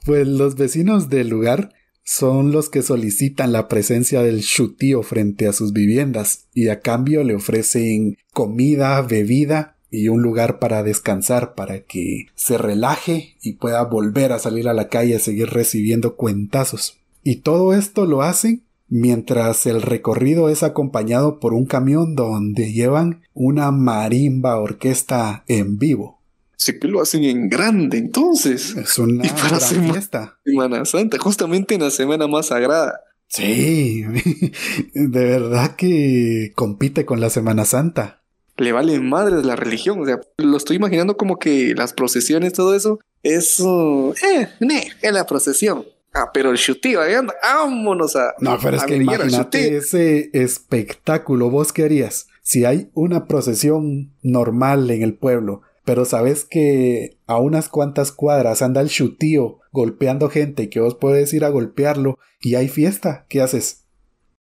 Pues 0.06 0.28
los 0.28 0.56
vecinos 0.56 1.10
del 1.10 1.30
lugar 1.30 1.74
son 2.04 2.52
los 2.52 2.70
que 2.70 2.82
solicitan 2.82 3.52
la 3.52 3.68
presencia 3.68 4.24
del 4.24 4.44
chutío 4.44 5.04
frente 5.04 5.48
a 5.48 5.54
sus 5.54 5.74
viviendas 5.74 6.48
y 6.56 6.70
a 6.70 6.80
cambio 6.80 7.24
le 7.24 7.36
ofrecen 7.36 8.18
comida, 8.34 9.00
bebida 9.04 9.76
y 9.92 10.08
un 10.08 10.22
lugar 10.22 10.60
para 10.60 10.84
descansar 10.84 11.56
para 11.56 11.82
que 11.82 12.28
se 12.36 12.58
relaje 12.58 13.36
y 13.42 13.54
pueda 13.54 13.84
volver 13.84 14.32
a 14.32 14.40
salir 14.40 14.68
a 14.70 14.74
la 14.74 14.88
calle 14.90 15.16
a 15.16 15.20
seguir 15.20 15.50
recibiendo 15.50 16.16
cuentazos. 16.16 16.98
Y 17.24 17.38
todo 17.38 17.74
esto 17.74 18.06
lo 18.06 18.22
hacen 18.22 18.64
mientras 18.88 19.66
el 19.68 19.82
recorrido 19.82 20.50
es 20.50 20.64
acompañado 20.64 21.40
por 21.40 21.54
un 21.54 21.66
camión 21.66 22.16
donde 22.16 22.72
llevan 22.74 23.22
una 23.34 23.72
marimba 23.72 24.58
orquesta 24.60 25.44
en 25.48 25.78
vivo. 25.78 26.20
Sí 26.56 26.78
que 26.80 26.88
lo 26.88 27.02
hacen 27.02 27.24
en 27.24 27.48
grande, 27.50 27.98
entonces. 28.00 28.76
Es 28.76 28.98
una 29.00 29.26
Y 29.28 29.30
para 29.30 29.48
gran 29.48 29.62
Semana- 29.62 29.94
fiesta. 29.94 30.40
Semana 30.44 30.86
Santa, 30.86 31.18
justamente 31.20 31.76
en 31.76 31.82
la 31.82 31.92
semana 31.92 32.28
más 32.28 32.48
sagrada. 32.48 33.00
Sí, 33.28 34.04
de 34.94 35.24
verdad 35.26 35.76
que 35.76 36.52
compite 36.56 37.06
con 37.06 37.20
la 37.22 37.30
Semana 37.30 37.64
Santa. 37.66 38.19
Le 38.60 38.72
vale 38.72 39.00
madre 39.00 39.44
la 39.44 39.56
religión. 39.56 40.02
O 40.02 40.06
sea, 40.06 40.20
lo 40.38 40.58
estoy 40.58 40.76
imaginando 40.76 41.18
como 41.18 41.40
que 41.40 41.74
las 41.76 41.94
procesiones, 41.94 42.54
todo 42.54 42.76
eso, 42.76 43.00
eso, 43.24 44.14
eh, 44.16 44.50
ne, 44.60 44.92
es 45.02 45.12
la 45.12 45.26
procesión. 45.26 45.86
Ah, 46.14 46.32
pero 46.34 46.52
el 46.52 46.58
chutío, 46.58 47.02
ahí 47.02 47.14
anda, 47.14 47.34
vámonos 47.42 48.16
a. 48.16 48.34
No, 48.40 48.58
pero 48.62 48.78
es 48.78 48.84
que 48.84 48.96
imagínate 48.96 49.78
ese 49.78 50.30
espectáculo. 50.34 51.50
¿Vos 51.50 51.72
qué 51.72 51.84
harías? 51.84 52.28
Si 52.42 52.66
hay 52.66 52.90
una 52.94 53.28
procesión 53.28 54.14
normal 54.24 54.90
en 54.90 55.04
el 55.04 55.16
pueblo, 55.16 55.62
pero 55.86 56.06
sabes 56.06 56.46
que 56.46 57.18
a 57.28 57.38
unas 57.38 57.70
cuantas 57.70 58.12
cuadras 58.12 58.62
anda 58.62 58.82
el 58.82 58.90
chutío 58.90 59.60
golpeando 59.72 60.30
gente 60.30 60.64
y 60.64 60.68
que 60.68 60.80
vos 60.80 60.96
puedes 60.96 61.34
ir 61.34 61.46
a 61.46 61.50
golpearlo 61.50 62.18
y 62.42 62.56
hay 62.56 62.70
fiesta, 62.70 63.26
¿qué 63.30 63.42
haces? 63.42 63.86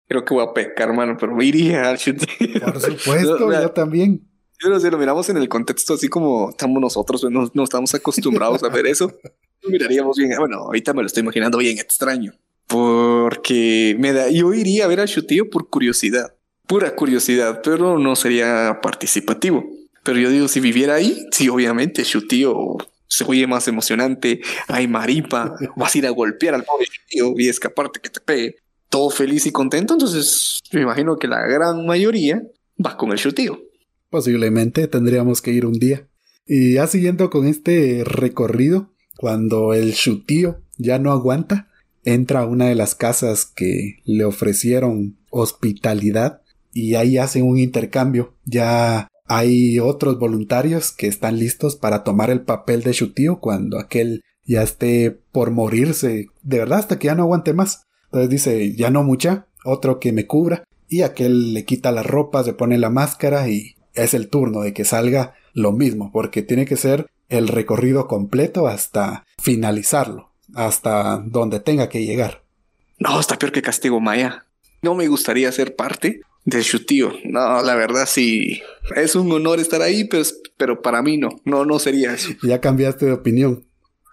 Creo 0.07 0.25
que 0.25 0.33
voy 0.33 0.45
a 0.45 0.53
pecar, 0.53 0.89
hermano, 0.89 1.17
pero 1.19 1.35
me 1.35 1.45
iría. 1.45 1.83
Por 1.83 2.79
supuesto, 2.81 3.51
yo 3.51 3.71
también. 3.71 4.27
Pero 4.61 4.79
si 4.79 4.89
lo 4.89 4.97
miramos 4.97 5.27
en 5.29 5.37
el 5.37 5.49
contexto 5.49 5.95
así 5.95 6.07
como 6.07 6.51
estamos 6.51 6.79
nosotros, 6.81 7.23
no, 7.29 7.49
no 7.53 7.63
estamos 7.63 7.93
acostumbrados 7.93 8.63
a 8.63 8.69
ver 8.69 8.87
eso, 8.87 9.11
miraríamos 9.67 10.17
bien. 10.17 10.31
Bueno, 10.37 10.59
ahorita 10.59 10.93
me 10.93 11.01
lo 11.01 11.07
estoy 11.07 11.21
imaginando 11.21 11.57
bien 11.57 11.77
extraño. 11.77 12.33
Porque 12.67 13.95
me 13.99 14.13
da, 14.13 14.29
yo 14.29 14.53
iría 14.53 14.85
a 14.85 14.87
ver 14.87 15.01
al 15.01 15.07
chutío 15.07 15.49
por 15.49 15.69
curiosidad, 15.69 16.35
pura 16.65 16.95
curiosidad, 16.95 17.61
pero 17.61 17.99
no 17.99 18.15
sería 18.15 18.79
participativo. 18.81 19.65
Pero 20.03 20.19
yo 20.19 20.29
digo, 20.29 20.47
si 20.47 20.59
viviera 20.59 20.95
ahí, 20.95 21.27
sí, 21.31 21.49
obviamente, 21.49 22.03
chutío 22.03 22.77
se 23.13 23.23
oye 23.25 23.45
más 23.45 23.67
emocionante. 23.67 24.41
Hay 24.67 24.87
maripa, 24.87 25.55
vas 25.75 25.93
a 25.93 25.97
ir 25.97 26.07
a 26.07 26.09
golpear 26.09 26.55
al 26.55 26.63
pobre 26.63 26.87
chutío 26.87 27.33
y 27.37 27.47
escaparte 27.47 27.99
que 27.99 28.09
te 28.09 28.19
pegue. 28.19 28.55
Todo 28.93 29.09
feliz 29.09 29.47
y 29.47 29.51
contento. 29.51 29.95
Entonces, 29.95 30.59
me 30.71 30.81
imagino 30.81 31.17
que 31.17 31.27
la 31.27 31.41
gran 31.47 31.83
mayoría 31.87 32.43
va 32.77 32.95
con 32.95 33.11
el 33.11 33.17
chutío. 33.17 33.59
Posiblemente 34.11 34.87
tendríamos 34.87 35.41
que 35.41 35.51
ir 35.51 35.65
un 35.65 35.79
día. 35.79 36.07
Y 36.45 36.75
ya 36.75 36.85
siguiendo 36.85 37.31
con 37.31 37.47
este 37.47 38.03
recorrido, 38.05 38.93
cuando 39.17 39.73
el 39.73 39.95
chutío 39.95 40.61
ya 40.77 40.99
no 40.99 41.11
aguanta, 41.11 41.71
entra 42.03 42.41
a 42.41 42.45
una 42.45 42.67
de 42.67 42.75
las 42.75 42.93
casas 42.93 43.47
que 43.47 43.95
le 44.05 44.25
ofrecieron 44.25 45.17
hospitalidad 45.31 46.43
y 46.71 46.93
ahí 46.93 47.17
hacen 47.17 47.47
un 47.47 47.57
intercambio. 47.57 48.35
Ya 48.45 49.07
hay 49.25 49.79
otros 49.79 50.19
voluntarios 50.19 50.91
que 50.91 51.07
están 51.07 51.39
listos 51.39 51.75
para 51.75 52.03
tomar 52.03 52.29
el 52.29 52.41
papel 52.41 52.83
de 52.83 52.91
chutío 52.91 53.39
cuando 53.39 53.79
aquel 53.79 54.21
ya 54.45 54.61
esté 54.61 55.09
por 55.31 55.49
morirse, 55.49 56.27
de 56.43 56.57
verdad 56.59 56.77
hasta 56.77 56.99
que 56.99 57.07
ya 57.07 57.15
no 57.15 57.23
aguante 57.23 57.53
más. 57.53 57.87
Entonces 58.13 58.29
dice, 58.29 58.75
ya 58.75 58.91
no 58.91 59.01
mucha, 59.01 59.47
otro 59.65 59.99
que 59.99 60.11
me 60.11 60.27
cubra. 60.27 60.65
Y 60.87 61.01
aquel 61.01 61.55
le 61.55 61.65
quita 61.65 61.91
la 61.91 62.03
ropa, 62.03 62.43
se 62.43 62.53
pone 62.53 62.77
la 62.77 62.91
máscara 62.91 63.49
y 63.49 63.75
es 63.95 64.13
el 64.13 64.29
turno 64.29 64.61
de 64.61 64.71
que 64.71 64.85
salga 64.85 65.33
lo 65.53 65.71
mismo, 65.71 66.11
porque 66.11 66.43
tiene 66.43 66.65
que 66.65 66.75
ser 66.75 67.07
el 67.29 67.47
recorrido 67.47 68.07
completo 68.07 68.67
hasta 68.67 69.25
finalizarlo, 69.41 70.29
hasta 70.53 71.23
donde 71.25 71.59
tenga 71.59 71.89
que 71.89 72.05
llegar. 72.05 72.43
No, 72.99 73.19
está 73.19 73.39
peor 73.39 73.51
que 73.51 73.63
Castigo 73.63 73.99
Maya. 73.99 74.45
No 74.83 74.93
me 74.93 75.07
gustaría 75.07 75.51
ser 75.51 75.75
parte 75.75 76.21
del 76.45 76.63
chutío. 76.63 77.13
No, 77.23 77.63
la 77.63 77.73
verdad 77.73 78.05
sí. 78.07 78.61
Es 78.95 79.15
un 79.15 79.31
honor 79.31 79.59
estar 79.59 79.81
ahí, 79.81 80.03
pero, 80.03 80.23
pero 80.55 80.81
para 80.83 81.01
mí 81.01 81.17
no. 81.17 81.41
No, 81.45 81.65
no 81.65 81.79
sería 81.79 82.13
eso. 82.13 82.29
Ya 82.43 82.61
cambiaste 82.61 83.07
de 83.07 83.13
opinión. 83.13 83.65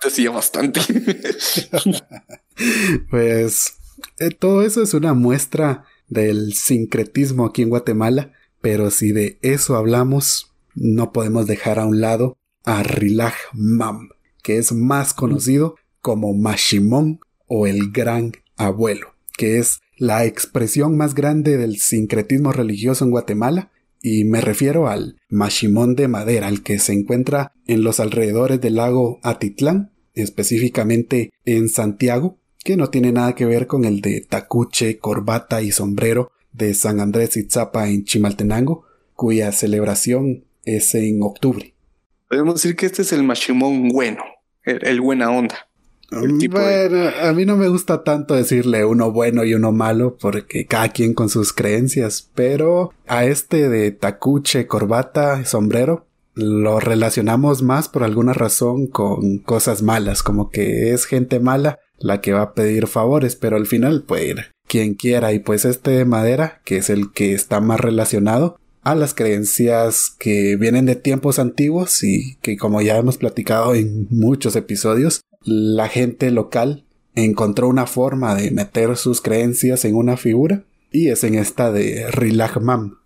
Decía 0.03 0.30
bastante. 0.30 0.80
Pues 3.11 3.79
Eh, 4.20 4.30
todo 4.38 4.60
eso 4.62 4.82
es 4.82 4.92
una 4.92 5.14
muestra 5.14 5.84
del 6.08 6.52
sincretismo 6.52 7.46
aquí 7.46 7.62
en 7.62 7.70
Guatemala, 7.70 8.32
pero 8.60 8.90
si 8.90 9.12
de 9.12 9.38
eso 9.40 9.76
hablamos, 9.76 10.52
no 10.74 11.10
podemos 11.10 11.46
dejar 11.46 11.78
a 11.78 11.86
un 11.86 12.02
lado 12.02 12.36
a 12.66 12.82
Rilaj 12.82 13.32
Mam, 13.54 14.10
que 14.42 14.58
es 14.58 14.72
más 14.72 15.14
conocido 15.14 15.76
como 16.02 16.34
Mashimón 16.34 17.20
o 17.46 17.66
el 17.66 17.92
Gran 17.92 18.32
Abuelo, 18.58 19.14
que 19.38 19.58
es 19.58 19.80
la 19.96 20.26
expresión 20.26 20.98
más 20.98 21.14
grande 21.14 21.56
del 21.56 21.78
sincretismo 21.78 22.52
religioso 22.52 23.06
en 23.06 23.12
Guatemala, 23.12 23.70
y 24.02 24.24
me 24.24 24.42
refiero 24.42 24.88
al 24.88 25.18
Mashimón 25.30 25.94
de 25.94 26.08
madera, 26.08 26.48
el 26.48 26.62
que 26.62 26.78
se 26.78 26.92
encuentra 26.92 27.54
en 27.66 27.82
los 27.82 28.00
alrededores 28.00 28.60
del 28.60 28.76
lago 28.76 29.18
Atitlán, 29.22 29.92
específicamente 30.12 31.32
en 31.46 31.70
Santiago, 31.70 32.39
que 32.64 32.76
no 32.76 32.90
tiene 32.90 33.12
nada 33.12 33.34
que 33.34 33.46
ver 33.46 33.66
con 33.66 33.84
el 33.84 34.00
de 34.00 34.20
tacuche, 34.20 34.98
corbata 34.98 35.62
y 35.62 35.72
sombrero 35.72 36.30
de 36.52 36.74
San 36.74 37.00
Andrés 37.00 37.36
Itzapa 37.36 37.88
en 37.88 38.04
Chimaltenango, 38.04 38.84
cuya 39.14 39.52
celebración 39.52 40.44
es 40.64 40.94
en 40.94 41.22
octubre. 41.22 41.74
Podemos 42.28 42.54
decir 42.54 42.76
que 42.76 42.86
este 42.86 43.02
es 43.02 43.12
el 43.12 43.22
Mashimón 43.22 43.88
bueno, 43.88 44.22
el, 44.64 45.00
buena 45.00 45.30
onda. 45.30 45.68
Bueno, 46.11 47.11
a 47.22 47.32
mí 47.32 47.44
no 47.44 47.56
me 47.56 47.68
gusta 47.68 48.02
tanto 48.02 48.34
decirle 48.34 48.84
uno 48.84 49.12
bueno 49.12 49.44
y 49.44 49.54
uno 49.54 49.70
malo 49.72 50.16
porque 50.20 50.66
cada 50.66 50.88
quien 50.88 51.14
con 51.14 51.28
sus 51.28 51.52
creencias, 51.52 52.28
pero 52.34 52.92
a 53.06 53.24
este 53.24 53.68
de 53.68 53.92
tacuche, 53.92 54.66
corbata, 54.66 55.44
sombrero, 55.44 56.06
lo 56.34 56.80
relacionamos 56.80 57.62
más 57.62 57.88
por 57.88 58.02
alguna 58.02 58.32
razón 58.32 58.86
con 58.86 59.38
cosas 59.38 59.82
malas, 59.82 60.22
como 60.22 60.50
que 60.50 60.92
es 60.92 61.04
gente 61.04 61.38
mala 61.38 61.78
la 62.01 62.20
que 62.20 62.32
va 62.32 62.42
a 62.42 62.55
pedir 62.55 62.86
favores, 62.86 63.36
pero 63.36 63.57
al 63.57 63.66
final 63.66 64.03
puede 64.03 64.28
ir 64.28 64.46
quien 64.66 64.94
quiera 64.94 65.32
y 65.32 65.40
pues 65.40 65.64
este 65.64 65.90
de 65.90 66.05
madera, 66.05 66.61
que 66.64 66.76
es 66.76 66.90
el 66.90 67.12
que 67.12 67.32
está 67.32 67.61
más 67.61 67.80
relacionado 67.80 68.57
a 68.82 68.94
las 68.94 69.14
creencias 69.14 70.14
que 70.18 70.57
vienen 70.57 70.86
de 70.86 70.96
tiempos 70.96 71.38
antiguos 71.38 72.03
y 72.03 72.36
que 72.40 72.57
como 72.57 72.80
ya 72.80 72.96
hemos 72.96 73.18
platicado 73.18 73.74
en 73.74 74.07
muchos 74.11 74.57
episodios, 74.57 75.22
la 75.42 75.88
gente 75.88 76.30
local 76.30 76.84
encontró 77.14 77.68
una 77.68 77.86
forma 77.86 78.34
de 78.34 78.53
meter 78.53 78.96
sus 78.96 79.20
creencias 79.20 79.84
en 79.84 79.96
una 79.96 80.16
figura 80.16 80.62
y 80.92 81.09
es 81.09 81.24
en 81.24 81.34
esta 81.34 81.72
de 81.72 82.09
Rilagmam. 82.11 82.98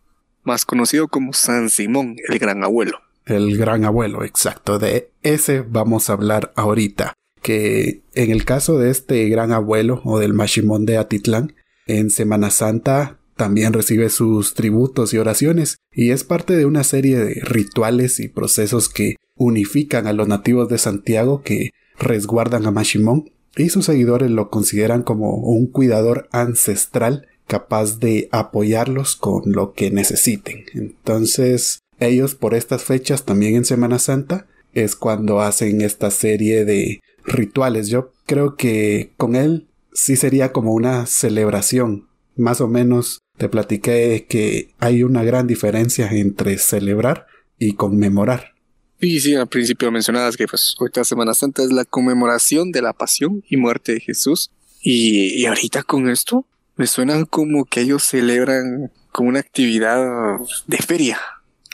Más 0.42 0.66
conocido 0.66 1.08
como 1.08 1.32
San 1.32 1.70
Simón, 1.70 2.16
el 2.28 2.38
gran 2.38 2.62
abuelo. 2.62 2.98
El 3.24 3.56
gran 3.56 3.86
abuelo, 3.86 4.22
exacto. 4.22 4.78
De 4.78 5.10
ese 5.22 5.62
vamos 5.62 6.10
a 6.10 6.12
hablar 6.12 6.52
ahorita 6.56 7.14
que 7.44 8.00
en 8.14 8.30
el 8.30 8.46
caso 8.46 8.78
de 8.78 8.90
este 8.90 9.28
gran 9.28 9.52
abuelo 9.52 10.00
o 10.04 10.18
del 10.18 10.32
Mashimón 10.32 10.86
de 10.86 10.96
Atitlán, 10.96 11.54
en 11.86 12.08
Semana 12.08 12.50
Santa 12.50 13.18
también 13.36 13.74
recibe 13.74 14.08
sus 14.08 14.54
tributos 14.54 15.12
y 15.12 15.18
oraciones 15.18 15.76
y 15.92 16.10
es 16.10 16.24
parte 16.24 16.56
de 16.56 16.64
una 16.64 16.84
serie 16.84 17.18
de 17.18 17.42
rituales 17.42 18.18
y 18.18 18.28
procesos 18.28 18.88
que 18.88 19.16
unifican 19.36 20.06
a 20.06 20.14
los 20.14 20.26
nativos 20.26 20.70
de 20.70 20.78
Santiago 20.78 21.42
que 21.42 21.70
resguardan 21.98 22.64
a 22.64 22.70
Mashimón 22.70 23.30
y 23.56 23.68
sus 23.68 23.84
seguidores 23.84 24.30
lo 24.30 24.48
consideran 24.48 25.02
como 25.02 25.34
un 25.34 25.66
cuidador 25.66 26.28
ancestral 26.32 27.28
capaz 27.46 27.98
de 27.98 28.30
apoyarlos 28.32 29.16
con 29.16 29.52
lo 29.52 29.74
que 29.74 29.90
necesiten. 29.90 30.64
Entonces, 30.72 31.80
ellos 32.00 32.34
por 32.34 32.54
estas 32.54 32.84
fechas 32.84 33.26
también 33.26 33.54
en 33.56 33.66
Semana 33.66 33.98
Santa 33.98 34.46
es 34.72 34.96
cuando 34.96 35.42
hacen 35.42 35.82
esta 35.82 36.10
serie 36.10 36.64
de 36.64 37.00
rituales. 37.24 37.88
Yo 37.88 38.12
creo 38.26 38.56
que 38.56 39.12
con 39.16 39.36
él 39.36 39.68
sí 39.92 40.16
sería 40.16 40.52
como 40.52 40.72
una 40.72 41.06
celebración. 41.06 42.08
Más 42.36 42.60
o 42.60 42.68
menos 42.68 43.20
te 43.38 43.48
platiqué 43.48 44.26
que 44.28 44.74
hay 44.78 45.02
una 45.02 45.22
gran 45.24 45.46
diferencia 45.46 46.10
entre 46.10 46.58
celebrar 46.58 47.26
y 47.58 47.74
conmemorar. 47.74 48.54
Sí, 49.00 49.20
sí, 49.20 49.34
al 49.34 49.48
principio 49.48 49.90
mencionabas 49.90 50.36
que 50.36 50.46
pues 50.46 50.74
ahorita 50.78 51.04
Semana 51.04 51.34
Santa 51.34 51.62
es 51.62 51.70
la 51.70 51.84
conmemoración 51.84 52.72
de 52.72 52.82
la 52.82 52.92
pasión 52.92 53.42
y 53.48 53.56
muerte 53.56 53.92
de 53.94 54.00
Jesús. 54.00 54.50
Y, 54.80 55.40
y 55.40 55.46
ahorita 55.46 55.82
con 55.82 56.08
esto 56.08 56.46
me 56.76 56.86
suena 56.86 57.24
como 57.24 57.64
que 57.64 57.80
ellos 57.80 58.04
celebran 58.04 58.92
como 59.12 59.28
una 59.28 59.40
actividad 59.40 60.38
de 60.66 60.78
feria. 60.78 61.18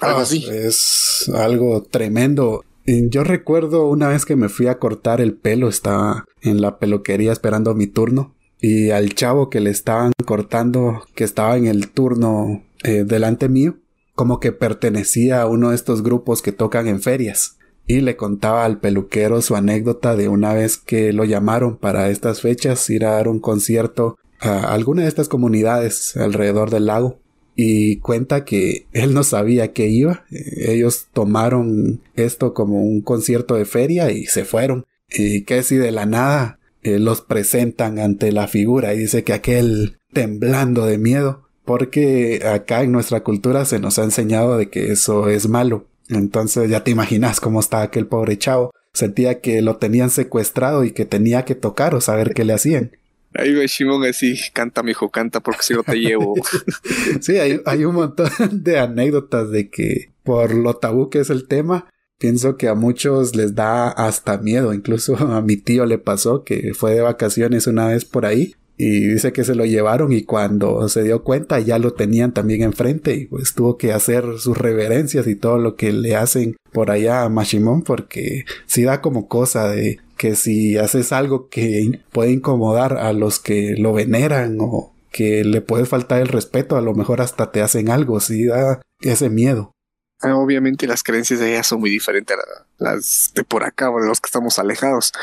Algo 0.00 0.18
ah, 0.18 0.22
así. 0.22 0.46
Es 0.50 1.30
algo 1.34 1.82
tremendo. 1.82 2.64
Yo 3.08 3.22
recuerdo 3.22 3.86
una 3.86 4.08
vez 4.08 4.24
que 4.24 4.34
me 4.34 4.48
fui 4.48 4.66
a 4.66 4.80
cortar 4.80 5.20
el 5.20 5.34
pelo, 5.34 5.68
estaba 5.68 6.24
en 6.42 6.60
la 6.60 6.80
peluquería 6.80 7.30
esperando 7.30 7.72
mi 7.72 7.86
turno 7.86 8.34
y 8.60 8.90
al 8.90 9.14
chavo 9.14 9.48
que 9.48 9.60
le 9.60 9.70
estaban 9.70 10.12
cortando, 10.26 11.04
que 11.14 11.22
estaba 11.22 11.56
en 11.56 11.68
el 11.68 11.88
turno 11.90 12.64
eh, 12.82 13.04
delante 13.06 13.48
mío, 13.48 13.76
como 14.16 14.40
que 14.40 14.50
pertenecía 14.50 15.40
a 15.40 15.46
uno 15.46 15.70
de 15.70 15.76
estos 15.76 16.02
grupos 16.02 16.42
que 16.42 16.50
tocan 16.50 16.88
en 16.88 17.00
ferias. 17.00 17.58
Y 17.86 18.00
le 18.00 18.16
contaba 18.16 18.64
al 18.64 18.80
peluquero 18.80 19.40
su 19.40 19.54
anécdota 19.54 20.16
de 20.16 20.26
una 20.28 20.52
vez 20.52 20.76
que 20.76 21.12
lo 21.12 21.24
llamaron 21.24 21.76
para 21.76 22.10
estas 22.10 22.40
fechas 22.40 22.90
ir 22.90 23.04
a 23.04 23.12
dar 23.12 23.28
un 23.28 23.38
concierto 23.38 24.16
a 24.40 24.72
alguna 24.72 25.02
de 25.02 25.08
estas 25.08 25.28
comunidades 25.28 26.16
alrededor 26.16 26.70
del 26.70 26.86
lago 26.86 27.20
y 27.62 27.96
cuenta 27.96 28.46
que 28.46 28.86
él 28.92 29.12
no 29.12 29.22
sabía 29.22 29.72
que 29.72 29.88
iba. 29.88 30.24
Ellos 30.30 31.08
tomaron 31.12 32.00
esto 32.14 32.54
como 32.54 32.82
un 32.82 33.02
concierto 33.02 33.54
de 33.54 33.66
feria 33.66 34.10
y 34.10 34.24
se 34.24 34.44
fueron. 34.44 34.86
Y 35.10 35.42
que 35.42 35.62
si 35.62 35.76
de 35.76 35.92
la 35.92 36.06
nada 36.06 36.58
eh, 36.82 36.98
los 36.98 37.20
presentan 37.20 37.98
ante 37.98 38.32
la 38.32 38.48
figura 38.48 38.94
y 38.94 38.98
dice 39.00 39.24
que 39.24 39.34
aquel 39.34 39.98
temblando 40.12 40.86
de 40.86 40.98
miedo, 40.98 41.48
porque 41.64 42.42
acá 42.46 42.82
en 42.82 42.92
nuestra 42.92 43.22
cultura 43.22 43.64
se 43.64 43.78
nos 43.78 43.98
ha 43.98 44.04
enseñado 44.04 44.56
de 44.56 44.70
que 44.70 44.92
eso 44.92 45.28
es 45.28 45.48
malo. 45.48 45.86
Entonces 46.08 46.70
ya 46.70 46.82
te 46.82 46.90
imaginas 46.90 47.40
cómo 47.40 47.60
está 47.60 47.82
aquel 47.82 48.06
pobre 48.06 48.38
chavo. 48.38 48.72
Sentía 48.92 49.40
que 49.40 49.60
lo 49.62 49.76
tenían 49.76 50.10
secuestrado 50.10 50.84
y 50.84 50.92
que 50.92 51.04
tenía 51.04 51.44
que 51.44 51.54
tocar 51.54 51.94
o 51.94 52.00
saber 52.00 52.32
qué 52.34 52.44
le 52.44 52.54
hacían. 52.54 52.92
Ahí 53.34 53.54
va 53.54 53.64
Shimon 53.64 54.04
así, 54.04 54.38
canta, 54.52 54.82
mijo, 54.82 55.10
canta 55.10 55.40
porque 55.40 55.62
si 55.62 55.74
no 55.74 55.82
te 55.82 55.96
llevo. 55.96 56.34
sí, 57.20 57.38
hay, 57.38 57.60
hay 57.64 57.84
un 57.84 57.94
montón 57.94 58.30
de 58.52 58.78
anécdotas 58.78 59.50
de 59.50 59.70
que 59.70 60.10
por 60.22 60.54
lo 60.54 60.74
tabú 60.74 61.10
que 61.10 61.20
es 61.20 61.30
el 61.30 61.46
tema, 61.46 61.86
pienso 62.18 62.56
que 62.56 62.68
a 62.68 62.74
muchos 62.74 63.36
les 63.36 63.54
da 63.54 63.88
hasta 63.88 64.38
miedo. 64.38 64.74
Incluso 64.74 65.16
a 65.32 65.40
mi 65.42 65.56
tío 65.56 65.86
le 65.86 65.98
pasó 65.98 66.44
que 66.44 66.74
fue 66.74 66.94
de 66.94 67.00
vacaciones 67.00 67.66
una 67.66 67.88
vez 67.88 68.04
por 68.04 68.26
ahí 68.26 68.54
y 68.82 69.08
dice 69.08 69.32
que 69.32 69.44
se 69.44 69.54
lo 69.54 69.66
llevaron 69.66 70.10
y 70.10 70.22
cuando 70.22 70.88
se 70.88 71.02
dio 71.02 71.22
cuenta 71.22 71.60
ya 71.60 71.78
lo 71.78 71.92
tenían 71.92 72.32
también 72.32 72.62
enfrente 72.62 73.14
y 73.14 73.26
pues 73.26 73.52
tuvo 73.52 73.76
que 73.76 73.92
hacer 73.92 74.24
sus 74.38 74.56
reverencias 74.56 75.26
y 75.26 75.36
todo 75.36 75.58
lo 75.58 75.76
que 75.76 75.92
le 75.92 76.16
hacen 76.16 76.56
por 76.72 76.90
allá 76.90 77.22
a 77.22 77.28
Mashimon 77.28 77.82
porque 77.82 78.46
sí 78.64 78.84
da 78.84 79.02
como 79.02 79.28
cosa 79.28 79.68
de 79.68 80.00
que 80.20 80.36
si 80.36 80.76
haces 80.76 81.12
algo 81.12 81.48
que 81.48 82.02
puede 82.12 82.32
incomodar 82.32 82.98
a 82.98 83.14
los 83.14 83.40
que 83.40 83.74
lo 83.78 83.94
veneran 83.94 84.58
o 84.60 84.92
que 85.10 85.44
le 85.44 85.62
puede 85.62 85.86
faltar 85.86 86.20
el 86.20 86.28
respeto, 86.28 86.76
a 86.76 86.82
lo 86.82 86.92
mejor 86.92 87.22
hasta 87.22 87.50
te 87.50 87.62
hacen 87.62 87.88
algo, 87.88 88.20
si 88.20 88.44
da 88.44 88.82
ese 89.00 89.30
miedo. 89.30 89.72
Ah, 90.20 90.36
obviamente 90.36 90.86
las 90.86 91.02
creencias 91.02 91.40
de 91.40 91.52
ella 91.54 91.62
son 91.62 91.80
muy 91.80 91.88
diferentes 91.88 92.36
a 92.36 92.66
las 92.76 93.32
de 93.34 93.44
por 93.44 93.64
acá 93.64 93.90
o 93.90 93.98
de 93.98 94.08
los 94.08 94.20
que 94.20 94.26
estamos 94.26 94.58
alejados. 94.58 95.14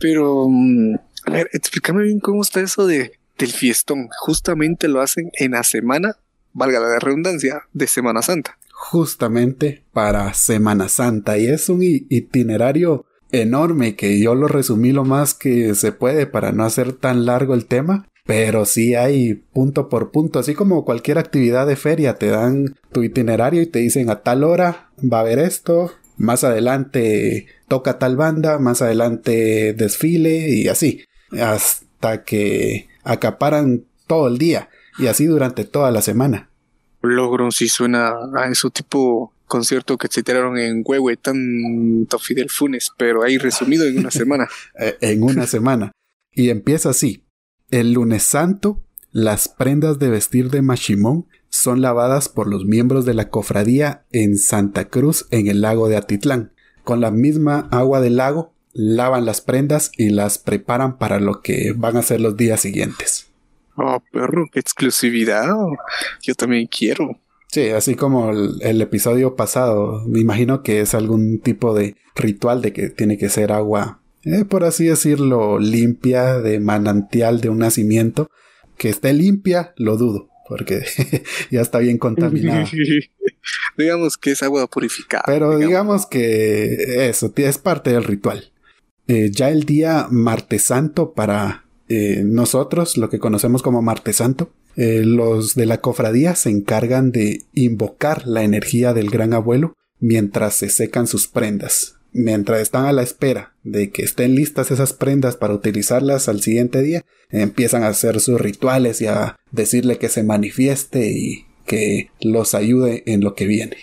Pero, 0.00 0.46
mm, 0.48 0.94
a 1.26 1.30
ver, 1.30 1.50
explícame 1.52 2.04
bien 2.04 2.18
cómo 2.18 2.40
está 2.40 2.62
eso 2.62 2.86
de, 2.86 3.12
del 3.36 3.52
fiestón. 3.52 4.08
Justamente 4.20 4.88
lo 4.88 5.02
hacen 5.02 5.30
en 5.34 5.50
la 5.50 5.64
semana, 5.64 6.16
valga 6.54 6.80
la 6.80 6.98
redundancia, 6.98 7.64
de 7.74 7.86
Semana 7.86 8.22
Santa. 8.22 8.56
Justamente 8.72 9.84
para 9.92 10.32
Semana 10.32 10.88
Santa. 10.88 11.36
Y 11.36 11.46
es 11.46 11.68
un 11.68 11.82
itinerario 11.82 13.04
enorme 13.32 13.96
que 13.96 14.20
yo 14.20 14.34
lo 14.34 14.48
resumí 14.48 14.92
lo 14.92 15.04
más 15.04 15.34
que 15.34 15.74
se 15.74 15.92
puede 15.92 16.26
para 16.26 16.52
no 16.52 16.64
hacer 16.64 16.92
tan 16.92 17.26
largo 17.26 17.54
el 17.54 17.66
tema. 17.66 18.06
Pero 18.24 18.64
sí 18.66 18.96
hay 18.96 19.34
punto 19.34 19.88
por 19.88 20.10
punto, 20.10 20.40
así 20.40 20.54
como 20.54 20.84
cualquier 20.84 21.16
actividad 21.18 21.64
de 21.64 21.76
feria, 21.76 22.18
te 22.18 22.26
dan 22.26 22.74
tu 22.90 23.04
itinerario 23.04 23.62
y 23.62 23.66
te 23.66 23.78
dicen 23.78 24.10
a 24.10 24.16
tal 24.16 24.42
hora 24.42 24.90
va 25.00 25.18
a 25.18 25.20
haber 25.20 25.38
esto, 25.38 25.92
más 26.16 26.42
adelante 26.42 27.46
toca 27.68 28.00
tal 28.00 28.16
banda, 28.16 28.58
más 28.58 28.82
adelante 28.82 29.74
desfile 29.74 30.48
y 30.48 30.66
así, 30.66 31.04
hasta 31.40 32.24
que 32.24 32.88
acaparan 33.04 33.84
todo 34.08 34.26
el 34.26 34.38
día 34.38 34.70
y 34.98 35.06
así 35.06 35.26
durante 35.26 35.64
toda 35.64 35.92
la 35.92 36.02
semana. 36.02 36.50
Logro 37.02 37.52
si 37.52 37.68
suena 37.68 38.12
a 38.34 38.48
eso 38.50 38.70
tipo 38.70 39.32
concierto 39.46 39.96
que 39.96 40.08
se 40.08 40.22
tiraron 40.22 40.58
en 40.58 40.82
Huehue, 40.84 41.16
tanto 41.16 42.18
Fidel 42.18 42.50
Funes, 42.50 42.90
pero 42.96 43.22
ahí 43.22 43.38
resumido 43.38 43.86
en 43.86 43.98
una 43.98 44.10
semana. 44.10 44.48
Eh, 44.78 44.96
en 45.00 45.22
una 45.22 45.46
semana. 45.46 45.92
Y 46.32 46.50
empieza 46.50 46.90
así. 46.90 47.24
El 47.70 47.92
lunes 47.92 48.22
santo, 48.22 48.82
las 49.10 49.48
prendas 49.48 49.98
de 49.98 50.10
vestir 50.10 50.50
de 50.50 50.60
Machimón 50.60 51.26
son 51.48 51.80
lavadas 51.80 52.28
por 52.28 52.46
los 52.46 52.66
miembros 52.66 53.06
de 53.06 53.14
la 53.14 53.30
cofradía 53.30 54.04
en 54.12 54.36
Santa 54.36 54.88
Cruz 54.88 55.26
en 55.30 55.46
el 55.46 55.62
lago 55.62 55.88
de 55.88 55.96
Atitlán. 55.96 56.52
Con 56.84 57.00
la 57.00 57.10
misma 57.10 57.68
agua 57.70 58.00
del 58.00 58.16
lago, 58.16 58.52
lavan 58.72 59.24
las 59.24 59.40
prendas 59.40 59.90
y 59.96 60.10
las 60.10 60.38
preparan 60.38 60.98
para 60.98 61.18
lo 61.18 61.40
que 61.40 61.72
van 61.74 61.96
a 61.96 62.02
ser 62.02 62.20
los 62.20 62.36
días 62.36 62.60
siguientes. 62.60 63.28
Oh, 63.76 64.02
perro, 64.12 64.48
qué 64.52 64.60
exclusividad. 64.60 65.48
Yo 66.22 66.34
también 66.34 66.66
quiero. 66.66 67.18
Sí, 67.48 67.70
así 67.70 67.94
como 67.94 68.30
el, 68.30 68.82
episodio 68.82 69.36
pasado, 69.36 70.02
me 70.06 70.20
imagino 70.20 70.62
que 70.62 70.80
es 70.80 70.94
algún 70.94 71.40
tipo 71.40 71.74
de 71.74 71.96
ritual 72.14 72.60
de 72.60 72.72
que 72.72 72.90
tiene 72.90 73.18
que 73.18 73.28
ser 73.28 73.52
agua, 73.52 74.02
eh, 74.24 74.44
por 74.44 74.64
así 74.64 74.86
decirlo, 74.86 75.58
limpia, 75.58 76.40
de 76.40 76.58
manantial 76.58 77.40
de 77.40 77.48
un 77.48 77.58
nacimiento. 77.58 78.28
Que 78.76 78.90
esté 78.90 79.14
limpia, 79.14 79.72
lo 79.76 79.96
dudo, 79.96 80.28
porque 80.48 80.84
ya 81.50 81.62
está 81.62 81.78
bien 81.78 81.96
contaminada. 81.96 82.68
digamos 83.78 84.16
que 84.18 84.32
es 84.32 84.42
agua 84.42 84.66
purificada. 84.66 85.22
Pero 85.26 85.58
digamos, 85.58 86.06
que 86.06 87.08
eso 87.08 87.32
es 87.36 87.58
parte 87.58 87.90
del 87.90 88.04
ritual. 88.04 88.52
Eh, 89.08 89.30
ya 89.30 89.50
el 89.50 89.64
día 89.64 90.08
martes 90.10 90.64
santo 90.64 91.12
para 91.14 91.64
eh, 91.88 92.22
nosotros, 92.24 92.96
lo 92.96 93.08
que 93.08 93.20
conocemos 93.20 93.62
como 93.62 93.80
martes 93.80 94.16
santo, 94.16 94.50
eh, 94.76 95.02
los 95.04 95.54
de 95.54 95.66
la 95.66 95.80
cofradía 95.80 96.34
se 96.34 96.50
encargan 96.50 97.10
de 97.10 97.42
invocar 97.54 98.26
la 98.26 98.44
energía 98.44 98.92
del 98.92 99.10
gran 99.10 99.32
abuelo 99.32 99.74
mientras 99.98 100.54
se 100.54 100.68
secan 100.68 101.06
sus 101.06 101.26
prendas. 101.28 101.96
Mientras 102.12 102.60
están 102.60 102.86
a 102.86 102.92
la 102.92 103.02
espera 103.02 103.54
de 103.62 103.90
que 103.90 104.02
estén 104.02 104.34
listas 104.34 104.70
esas 104.70 104.92
prendas 104.92 105.36
para 105.36 105.54
utilizarlas 105.54 106.28
al 106.28 106.40
siguiente 106.40 106.82
día, 106.82 107.04
empiezan 107.30 107.82
a 107.82 107.88
hacer 107.88 108.20
sus 108.20 108.40
rituales 108.40 109.00
y 109.00 109.06
a 109.06 109.36
decirle 109.50 109.98
que 109.98 110.08
se 110.08 110.22
manifieste 110.22 111.10
y 111.10 111.46
que 111.66 112.10
los 112.20 112.54
ayude 112.54 113.02
en 113.06 113.20
lo 113.20 113.34
que 113.34 113.46
viene. 113.46 113.76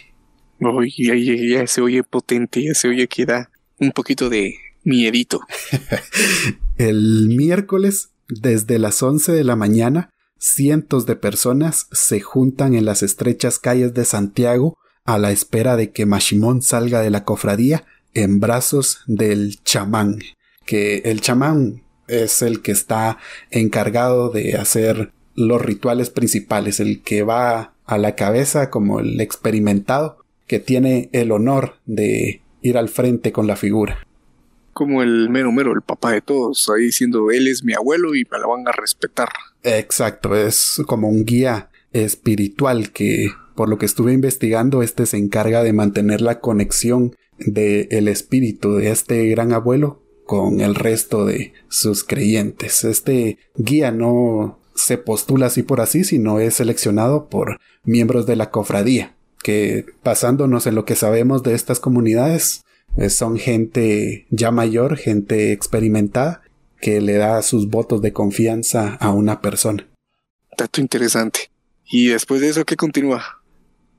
Oye, 0.60 1.50
ya, 1.50 1.68
se 1.68 1.82
oye 1.82 2.04
potente, 2.04 2.64
ya 2.64 2.74
se 2.74 2.88
oye 2.88 3.08
que 3.08 3.26
da 3.26 3.52
un 3.80 3.92
poquito 3.92 4.30
de 4.30 4.56
miedito. 4.84 5.42
El 6.78 7.28
miércoles, 7.30 8.10
desde 8.30 8.80
las 8.80 9.04
11 9.04 9.32
de 9.32 9.44
la 9.44 9.56
mañana, 9.56 10.10
cientos 10.44 11.06
de 11.06 11.16
personas 11.16 11.88
se 11.94 12.20
juntan 12.20 12.76
en 12.76 12.84
las 12.84 13.02
estrechas 13.02 13.60
calles 13.60 13.94
de 13.94 14.04
Santiago 14.04 14.78
a 15.06 15.18
la 15.18 15.32
espera 15.32 15.78
de 15.78 15.92
que 15.92 16.06
Mashimón 16.06 16.62
salga 16.62 17.00
de 17.00 17.10
la 17.10 17.24
cofradía 17.24 17.86
en 18.14 18.42
brazos 18.42 19.00
del 19.08 19.64
chamán, 19.64 20.20
que 20.66 20.98
el 21.06 21.22
chamán 21.22 21.84
es 22.08 22.42
el 22.42 22.62
que 22.62 22.74
está 22.74 23.20
encargado 23.52 24.30
de 24.30 24.58
hacer 24.58 25.14
los 25.34 25.62
rituales 25.62 26.10
principales, 26.10 26.82
el 26.82 27.02
que 27.02 27.24
va 27.24 27.74
a 27.86 27.98
la 27.98 28.16
cabeza 28.16 28.70
como 28.70 29.00
el 29.00 29.22
experimentado, 29.22 30.18
que 30.46 30.60
tiene 30.60 31.10
el 31.14 31.32
honor 31.32 31.78
de 31.86 32.42
ir 32.62 32.78
al 32.78 32.90
frente 32.90 33.32
con 33.32 33.48
la 33.48 33.56
figura. 33.56 34.06
Como 34.74 35.02
el 35.02 35.30
mero 35.30 35.54
mero, 35.54 35.72
el 35.72 35.82
papá 35.82 36.12
de 36.12 36.22
todos, 36.22 36.70
ahí 36.70 36.84
diciendo 36.84 37.32
él 37.32 37.48
es 37.48 37.64
mi 37.64 37.74
abuelo 37.74 38.14
y 38.14 38.26
me 38.30 38.40
la 38.40 38.48
van 38.48 38.68
a 38.68 38.74
respetar. 38.74 39.30
Exacto, 39.64 40.36
es 40.36 40.82
como 40.86 41.08
un 41.08 41.26
guía 41.26 41.70
espiritual 41.94 42.92
que, 42.92 43.30
por 43.56 43.70
lo 43.70 43.78
que 43.78 43.86
estuve 43.86 44.14
investigando, 44.14 44.84
este 44.84 45.06
se 45.06 45.18
encarga 45.18 45.64
de 45.64 45.74
mantener 45.74 46.22
la 46.22 46.40
conexión 46.40 47.16
del 47.38 47.88
el 47.92 48.08
espíritu 48.08 48.76
de 48.76 48.92
este 48.92 49.26
gran 49.28 49.54
abuelo 49.54 50.02
con 50.26 50.62
el 50.62 50.76
resto 50.76 51.26
de 51.26 51.54
sus 51.70 52.04
creyentes. 52.04 52.84
Este 52.84 53.38
guía 53.56 53.92
no 53.92 54.60
se 54.76 54.98
postula 54.98 55.48
así 55.48 55.64
por 55.64 55.82
así, 55.82 56.04
sino 56.04 56.40
es 56.40 56.56
seleccionado 56.56 57.30
por 57.30 57.60
miembros 57.84 58.26
de 58.26 58.36
la 58.36 58.50
cofradía, 58.50 59.16
que 59.42 59.86
basándonos 60.04 60.68
en 60.68 60.76
lo 60.76 60.86
que 60.86 60.96
sabemos 60.96 61.44
de 61.44 61.54
estas 61.54 61.80
comunidades, 61.80 62.64
eh, 62.98 63.10
son 63.10 63.38
gente 63.38 64.26
ya 64.30 64.52
mayor, 64.52 64.98
gente 64.98 65.52
experimentada, 65.52 66.42
que 66.84 67.00
le 67.00 67.14
da 67.14 67.42
sus 67.42 67.70
votos 67.70 68.02
de 68.02 68.12
confianza 68.12 68.96
a 68.96 69.12
una 69.12 69.40
persona. 69.40 69.88
Dato 70.58 70.82
interesante. 70.82 71.50
¿Y 71.90 72.08
después 72.08 72.42
de 72.42 72.50
eso 72.50 72.66
qué 72.66 72.76
continúa? 72.76 73.24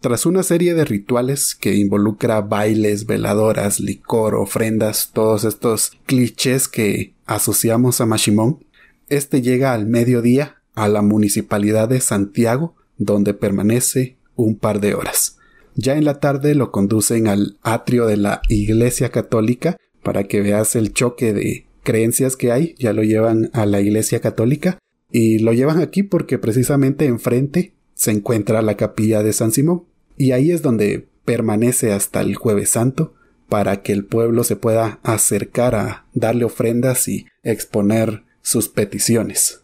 Tras 0.01 0.27
una 0.27 0.43
serie 0.43 0.75
de 0.75 0.85
rituales 0.85 1.55
que 1.55 1.77
involucra 1.77 2.43
bailes, 2.43 3.07
veladoras, 3.07 3.81
licor, 3.81 4.35
ofrendas, 4.35 5.13
todos 5.15 5.45
estos 5.45 5.93
clichés 6.05 6.69
que 6.69 7.15
asociamos 7.25 8.03
a 8.03 8.07
Mashimón, 8.07 8.67
este 9.09 9.41
llega 9.41 9.73
al 9.73 9.87
mediodía 9.87 10.57
a 10.75 10.87
la 10.89 11.01
municipalidad 11.01 11.89
de 11.89 12.03
Santiago, 12.03 12.77
donde 12.99 13.33
permanece 13.33 14.19
un 14.37 14.59
par 14.59 14.81
de 14.81 14.93
horas. 14.95 15.39
Ya 15.75 15.95
en 15.95 16.05
la 16.05 16.21
tarde 16.21 16.55
lo 16.55 16.71
conducen 16.71 17.29
al 17.29 17.57
atrio 17.63 18.05
de 18.05 18.19
la 18.19 18.43
Iglesia 18.51 19.09
Católica 19.09 19.79
para 20.03 20.25
que 20.25 20.43
veas 20.43 20.77
el 20.77 20.93
choque 20.93 21.33
de 21.33 21.67
creencias 21.85 22.37
que 22.37 22.51
hay, 22.51 22.75
ya 22.79 22.93
lo 22.93 23.05
llevan 23.05 23.51
a 23.53 23.67
la 23.67 23.81
Iglesia 23.81 24.21
Católica 24.21 24.79
y 25.13 25.39
lo 25.39 25.53
llevan 25.53 25.81
aquí 25.81 26.03
porque 26.03 26.39
precisamente 26.39 27.07
enfrente 27.07 27.75
se 27.95 28.11
encuentra 28.11 28.63
la 28.63 28.77
capilla 28.77 29.23
de 29.23 29.33
San 29.33 29.53
Simón 29.53 29.85
y 30.17 30.33
ahí 30.33 30.51
es 30.51 30.63
donde 30.63 31.07
permanece 31.25 31.93
hasta 31.93 32.21
el 32.21 32.35
jueves 32.35 32.71
santo 32.71 33.15
para 33.49 33.83
que 33.83 33.93
el 33.93 34.05
pueblo 34.05 34.43
se 34.45 34.57
pueda 34.57 34.99
acercar 35.03 35.75
a 35.75 36.07
darle 36.13 36.45
ofrendas 36.45 37.07
y 37.09 37.27
exponer 37.43 38.25
sus 38.43 38.69
peticiones. 38.69 39.61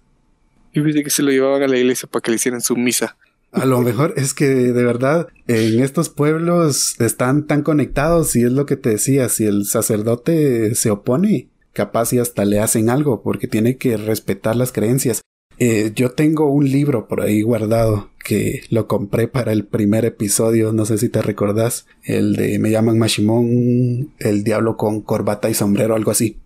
Yo 0.72 0.84
pensé 0.84 1.02
que 1.02 1.10
se 1.10 1.22
lo 1.22 1.30
llevaban 1.30 1.62
a 1.62 1.68
la 1.68 1.78
iglesia 1.78 2.08
para 2.08 2.22
que 2.22 2.30
le 2.30 2.36
hicieran 2.36 2.60
su 2.60 2.76
misa. 2.76 3.16
A 3.52 3.66
lo 3.66 3.80
mejor 3.80 4.14
es 4.16 4.32
que 4.32 4.46
de 4.46 4.84
verdad 4.84 5.26
en 5.48 5.82
estos 5.82 6.08
pueblos 6.08 6.94
están 7.00 7.48
tan 7.48 7.62
conectados 7.62 8.36
y 8.36 8.44
es 8.44 8.52
lo 8.52 8.64
que 8.64 8.76
te 8.76 8.90
decía, 8.90 9.28
si 9.28 9.46
el 9.46 9.64
sacerdote 9.66 10.76
se 10.76 10.90
opone, 10.90 11.48
capaz 11.72 12.12
y 12.12 12.18
hasta 12.18 12.44
le 12.44 12.60
hacen 12.60 12.90
algo 12.90 13.22
porque 13.22 13.48
tiene 13.48 13.76
que 13.76 13.96
respetar 13.96 14.56
las 14.56 14.72
creencias. 14.72 15.22
Eh, 15.58 15.92
yo 15.94 16.12
tengo 16.12 16.50
un 16.50 16.70
libro 16.70 17.06
por 17.06 17.20
ahí 17.20 17.42
guardado 17.42 18.10
que 18.24 18.62
lo 18.70 18.86
compré 18.86 19.28
para 19.28 19.52
el 19.52 19.66
primer 19.66 20.04
episodio, 20.04 20.72
no 20.72 20.86
sé 20.86 20.96
si 20.98 21.08
te 21.08 21.20
recordás, 21.20 21.86
el 22.02 22.34
de 22.34 22.58
Me 22.58 22.70
llaman 22.70 22.98
Mashimón, 22.98 24.14
el 24.18 24.42
diablo 24.42 24.76
con 24.76 25.02
corbata 25.02 25.50
y 25.50 25.54
sombrero, 25.54 25.94
algo 25.94 26.10
así. 26.10 26.38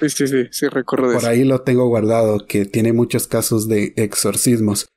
Sí, 0.00 0.08
sí, 0.08 0.26
sí, 0.26 0.46
sí, 0.50 0.68
recuerdo 0.68 1.12
Por 1.12 1.26
ahí 1.26 1.44
lo 1.44 1.60
tengo 1.60 1.86
guardado, 1.86 2.46
que 2.46 2.64
tiene 2.64 2.92
muchos 2.92 3.26
casos 3.26 3.68
de 3.68 3.92
exorcismos. 3.96 4.88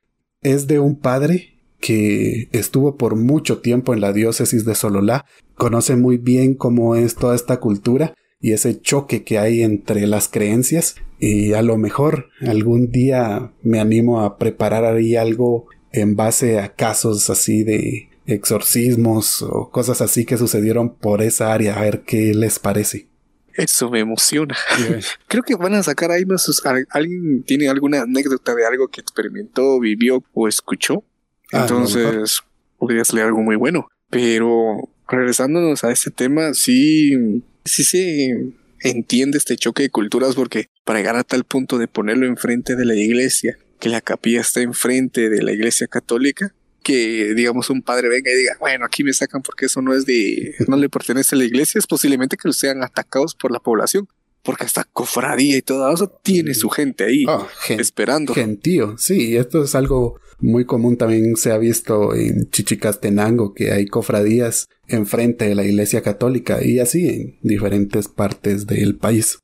Es 0.42 0.66
de 0.66 0.78
un 0.78 0.98
padre 0.98 1.58
que 1.80 2.48
estuvo 2.52 2.96
por 2.96 3.14
mucho 3.14 3.58
tiempo 3.58 3.92
en 3.92 4.00
la 4.00 4.12
diócesis 4.12 4.64
de 4.64 4.74
Sololá, 4.74 5.26
conoce 5.54 5.96
muy 5.96 6.16
bien 6.16 6.54
cómo 6.54 6.96
es 6.96 7.14
toda 7.14 7.34
esta 7.34 7.60
cultura 7.60 8.14
y 8.40 8.52
ese 8.52 8.80
choque 8.80 9.24
que 9.24 9.38
hay 9.38 9.62
entre 9.62 10.06
las 10.06 10.28
creencias 10.28 10.96
y 11.18 11.54
a 11.54 11.62
lo 11.62 11.78
mejor 11.78 12.28
algún 12.46 12.90
día 12.90 13.52
me 13.62 13.80
animo 13.80 14.20
a 14.20 14.38
preparar 14.38 14.84
ahí 14.84 15.16
algo 15.16 15.66
en 15.92 16.16
base 16.16 16.60
a 16.60 16.74
casos 16.74 17.30
así 17.30 17.64
de 17.64 18.10
exorcismos 18.26 19.42
o 19.42 19.70
cosas 19.70 20.00
así 20.00 20.24
que 20.24 20.36
sucedieron 20.36 20.94
por 20.94 21.22
esa 21.22 21.52
área, 21.52 21.76
a 21.76 21.82
ver 21.82 22.02
qué 22.02 22.34
les 22.34 22.58
parece. 22.58 23.08
Eso 23.54 23.88
me 23.90 24.00
emociona. 24.00 24.54
Creo 25.28 25.42
que 25.42 25.54
van 25.54 25.74
a 25.74 25.82
sacar 25.82 26.10
ahí 26.10 26.26
más. 26.26 26.46
¿Alguien 26.90 27.42
tiene 27.44 27.68
alguna 27.68 28.02
anécdota 28.02 28.54
de 28.54 28.66
algo 28.66 28.88
que 28.88 29.00
experimentó, 29.00 29.80
vivió 29.80 30.22
o 30.34 30.46
escuchó? 30.46 31.04
Ah, 31.52 31.62
Entonces, 31.62 32.42
podrías 32.76 33.14
leer 33.14 33.28
algo 33.28 33.40
muy 33.40 33.56
bueno. 33.56 33.88
Pero 34.10 34.90
regresándonos 35.08 35.84
a 35.84 35.90
este 35.90 36.10
tema, 36.10 36.52
sí, 36.52 37.42
sí 37.66 37.84
se 37.84 38.52
entiende 38.80 39.38
este 39.38 39.56
choque 39.56 39.82
de 39.82 39.90
culturas 39.90 40.34
porque 40.34 40.68
para 40.84 40.98
llegar 40.98 41.16
a 41.16 41.24
tal 41.24 41.44
punto 41.44 41.78
de 41.78 41.88
ponerlo 41.88 42.26
enfrente 42.26 42.76
de 42.76 42.84
la 42.84 42.94
iglesia, 42.94 43.58
que 43.80 43.88
la 43.88 44.00
capilla 44.00 44.40
está 44.40 44.60
enfrente 44.60 45.28
de 45.28 45.42
la 45.42 45.52
iglesia 45.52 45.86
católica, 45.86 46.54
que 46.82 47.34
digamos 47.34 47.68
un 47.68 47.82
padre 47.82 48.08
venga 48.08 48.30
y 48.30 48.36
diga, 48.36 48.56
bueno, 48.60 48.86
aquí 48.86 49.02
me 49.02 49.12
sacan 49.12 49.42
porque 49.42 49.66
eso 49.66 49.82
no 49.82 49.92
es 49.92 50.06
de, 50.06 50.54
no 50.68 50.76
le 50.76 50.88
pertenece 50.88 51.34
a 51.34 51.38
la 51.38 51.44
iglesia, 51.44 51.78
es 51.78 51.86
posiblemente 51.86 52.36
que 52.36 52.52
sean 52.52 52.82
atacados 52.82 53.34
por 53.34 53.50
la 53.50 53.58
población. 53.60 54.08
Porque 54.42 54.64
hasta 54.64 54.84
cofradía 54.84 55.56
y 55.56 55.62
todo 55.62 55.92
eso 55.92 56.06
tiene 56.22 56.54
su 56.54 56.68
gente 56.68 57.02
ahí 57.02 57.24
ah, 57.26 57.48
esperando. 57.70 58.32
Gentío, 58.32 58.96
sí, 58.96 59.36
esto 59.36 59.64
es 59.64 59.74
algo 59.74 60.20
muy 60.38 60.64
común 60.66 60.96
también 60.96 61.36
se 61.36 61.52
ha 61.52 61.58
visto 61.58 62.14
en 62.14 62.50
Chichicastenango 62.50 63.54
que 63.54 63.72
hay 63.72 63.86
cofradías 63.86 64.66
enfrente 64.86 65.48
de 65.48 65.54
la 65.54 65.64
iglesia 65.64 66.02
católica 66.02 66.62
y 66.62 66.78
así 66.78 67.08
en 67.08 67.38
diferentes 67.42 68.08
partes 68.08 68.66
del 68.66 68.96
país. 68.96 69.38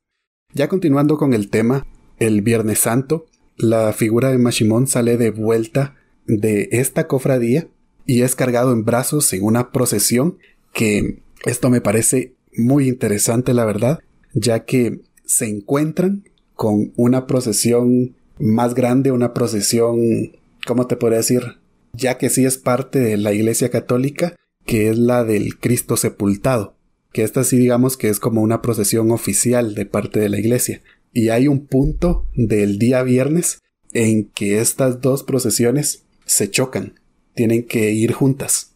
Ya 0.55 0.69
continuando 0.69 1.17
con 1.17 1.33
el 1.33 1.49
tema, 1.49 1.87
el 2.19 2.43
Viernes 2.43 2.81
Santo, 2.81 3.27
la 3.57 3.93
figura 3.93 4.31
de 4.31 4.39
Mashimón 4.39 4.87
sale 4.87 5.17
de 5.17 5.31
vuelta 5.31 5.97
de 6.27 6.69
esta 6.73 7.07
cofradía 7.07 7.69
y 8.05 8.23
es 8.23 8.37
cargado 8.37 8.73
en 8.73 8.85
brazos 8.85 9.33
en 9.33 9.45
una 9.45 9.71
procesión 9.71 10.39
que 10.73 11.23
esto 11.45 11.71
me 11.71 11.81
parece 11.81 12.35
muy 12.57 12.89
interesante 12.89 13.55
la 13.55 13.65
verdad, 13.65 14.01
ya 14.35 14.65
que 14.65 15.01
se 15.25 15.49
encuentran 15.49 16.25
con 16.55 16.93
una 16.97 17.27
procesión 17.27 18.15
más 18.39 18.75
grande, 18.75 19.13
una 19.13 19.33
procesión, 19.33 19.99
¿cómo 20.67 20.87
te 20.87 20.97
podría 20.97 21.19
decir? 21.19 21.43
Ya 21.93 22.19
que 22.19 22.31
sí 22.31 22.45
es 22.45 22.59
parte 22.59 22.99
de 22.99 23.17
la 23.17 23.33
Iglesia 23.33 23.71
Católica, 23.71 24.37
que 24.65 24.89
es 24.89 24.99
la 24.99 25.25
del 25.25 25.59
Cristo 25.59 25.97
sepultado, 25.97 26.77
que 27.13 27.23
esta 27.23 27.45
sí 27.45 27.59
digamos 27.59 27.97
que 27.97 28.09
es 28.09 28.21
como 28.21 28.43
una 28.43 28.63
procesión 28.63 29.11
oficial 29.11 29.75
de 29.75 29.87
parte 29.87 30.21
de 30.21 30.29
la 30.29 30.39
Iglesia. 30.39 30.83
Y 31.13 31.29
hay 31.29 31.49
un 31.49 31.67
punto 31.67 32.27
del 32.35 32.79
día 32.79 33.03
viernes 33.03 33.59
en 33.93 34.31
que 34.31 34.61
estas 34.61 35.01
dos 35.01 35.23
procesiones 35.23 36.05
se 36.25 36.51
chocan, 36.51 36.99
tienen 37.35 37.67
que 37.67 37.91
ir 37.91 38.13
juntas. 38.13 38.75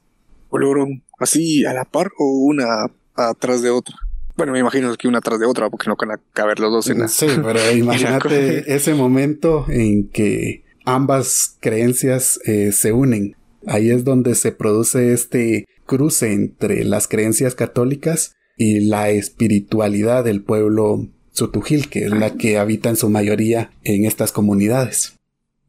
así 1.18 1.64
a 1.64 1.72
la 1.72 1.84
par 1.84 2.10
o 2.18 2.24
una 2.26 2.90
atrás 3.14 3.62
de 3.62 3.70
otra. 3.70 3.96
Bueno, 4.36 4.52
me 4.52 4.58
imagino 4.58 4.94
que 4.96 5.08
una 5.08 5.18
atrás 5.18 5.40
de 5.40 5.46
otra, 5.46 5.70
porque 5.70 5.88
no 5.88 5.96
van 5.98 6.10
a 6.10 6.20
caber 6.34 6.60
los 6.60 6.70
dos 6.70 6.90
en 6.90 6.98
la... 6.98 7.08
Sí, 7.08 7.26
pero 7.42 7.58
imagínate 7.74 8.74
ese 8.74 8.94
momento 8.94 9.64
en 9.70 10.10
que 10.10 10.65
ambas 10.86 11.58
creencias 11.60 12.40
eh, 12.46 12.72
se 12.72 12.92
unen. 12.92 13.36
Ahí 13.66 13.90
es 13.90 14.04
donde 14.04 14.34
se 14.34 14.52
produce 14.52 15.12
este 15.12 15.66
cruce 15.84 16.32
entre 16.32 16.84
las 16.84 17.08
creencias 17.08 17.54
católicas 17.54 18.34
y 18.56 18.80
la 18.80 19.10
espiritualidad 19.10 20.24
del 20.24 20.42
pueblo 20.42 21.08
Sotujil, 21.32 21.90
que 21.90 22.06
es 22.06 22.10
la 22.10 22.36
que 22.36 22.56
habita 22.56 22.88
en 22.88 22.96
su 22.96 23.10
mayoría 23.10 23.70
en 23.84 24.06
estas 24.06 24.32
comunidades. 24.32 25.16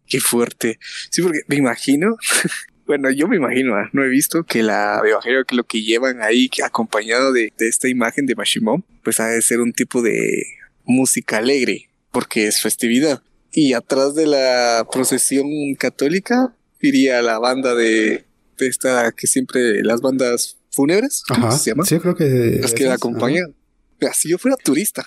Qué 0.07 0.19
fuerte. 0.19 0.80
Sí, 1.10 1.22
porque 1.22 1.41
me 1.48 1.57
imagino, 1.57 2.15
bueno, 2.88 3.11
yo 3.11 3.27
me 3.27 3.35
imagino, 3.35 3.76
¿ah? 3.76 3.89
no 3.91 4.03
he 4.03 4.07
visto 4.07 4.44
que 4.44 4.64
la 4.64 5.02
evangelio 5.06 5.44
que 5.44 5.56
lo 5.56 5.65
que 5.65 5.81
llevan 5.81 6.22
ahí 6.22 6.49
acompañado 6.64 7.34
de, 7.34 7.52
esta 7.60 7.89
imagen 7.89 8.26
de 8.26 8.35
Mashimon, 8.35 8.85
pues 9.03 9.19
ha 9.19 9.27
de 9.27 9.41
ser 9.41 9.60
un 9.60 9.73
tipo 9.73 10.02
de 10.02 10.45
música 10.85 11.39
alegre, 11.39 11.89
porque 12.11 12.48
es 12.48 12.61
festividad. 12.61 13.22
Y 13.52 13.74
atrás 13.74 14.15
de 14.15 14.28
la 14.28 14.88
procesión 14.91 15.48
católica 15.80 16.56
iría 16.82 17.22
la 17.22 17.40
banda 17.40 17.74
de, 17.74 18.26
de 18.57 18.68
esta 18.68 19.11
que 19.11 19.28
siempre 19.28 19.84
las 19.84 20.02
bandas 20.02 20.57
fúnebres, 20.72 21.24
¿cómo 21.28 21.52
se 21.52 21.72
llama? 21.72 21.86
Sí, 21.86 21.99
creo 21.99 22.15
que 22.15 22.60
las 22.61 22.74
que 22.74 22.86
la 22.86 22.95
acompañan. 22.95 23.56
Si 24.14 24.30
yo 24.30 24.38
fuera 24.38 24.56
turista 24.57 25.06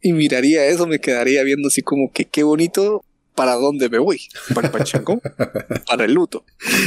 y 0.00 0.12
miraría 0.12 0.66
eso, 0.66 0.86
me 0.86 0.98
quedaría 0.98 1.42
viendo 1.42 1.68
así 1.68 1.82
como 1.82 2.10
que 2.10 2.24
qué 2.24 2.42
bonito 2.42 3.04
para 3.34 3.54
dónde 3.54 3.88
me 3.88 3.98
voy. 3.98 4.20
Para 4.54 4.68
el 4.68 4.72
Pachangón, 4.72 5.20
para 5.86 6.04
el 6.04 6.14
luto. 6.14 6.44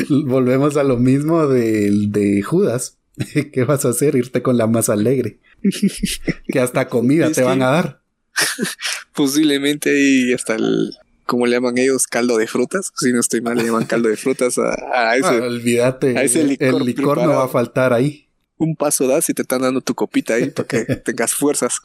Volvemos 0.10 0.78
a 0.78 0.84
lo 0.84 0.98
mismo 0.98 1.48
de, 1.48 1.92
de 2.10 2.42
Judas. 2.42 2.98
¿Qué 3.52 3.64
vas 3.64 3.86
a 3.86 3.90
hacer? 3.90 4.16
Irte 4.16 4.42
con 4.42 4.58
la 4.58 4.68
más 4.68 4.90
alegre. 4.90 5.40
que 6.48 6.60
hasta 6.60 6.90
comida 6.90 7.32
te 7.32 7.44
van 7.44 7.62
a 7.62 7.70
dar. 7.70 8.03
Posiblemente 9.16 9.90
ahí 9.90 10.34
hasta 10.34 10.56
el, 10.56 10.92
como 11.26 11.46
le 11.46 11.54
llaman 11.54 11.78
ellos, 11.78 12.08
caldo 12.08 12.38
de 12.38 12.48
frutas. 12.48 12.92
Si 12.96 13.12
no 13.12 13.20
estoy 13.20 13.42
mal, 13.42 13.58
le 13.58 13.66
llaman 13.66 13.86
caldo 13.86 14.10
de 14.10 14.18
frutas 14.18 14.58
a, 14.58 14.72
ese. 15.16 15.28
Ah, 15.28 15.42
olvídate. 15.44 16.16
el 16.60 16.86
licor 16.86 17.18
no 17.18 17.30
va 17.30 17.46
a 17.46 17.50
faltar 17.50 17.94
ahí 17.94 18.24
un 18.58 18.76
paso 18.76 19.08
das 19.08 19.30
y 19.30 19.34
te 19.34 19.42
están 19.42 19.62
dando 19.62 19.82
tu 19.82 19.94
copita 19.94 20.36
ahí 20.36 20.50
para 20.50 20.68
que 20.68 20.86
tengas 21.06 21.34
fuerzas. 21.34 21.78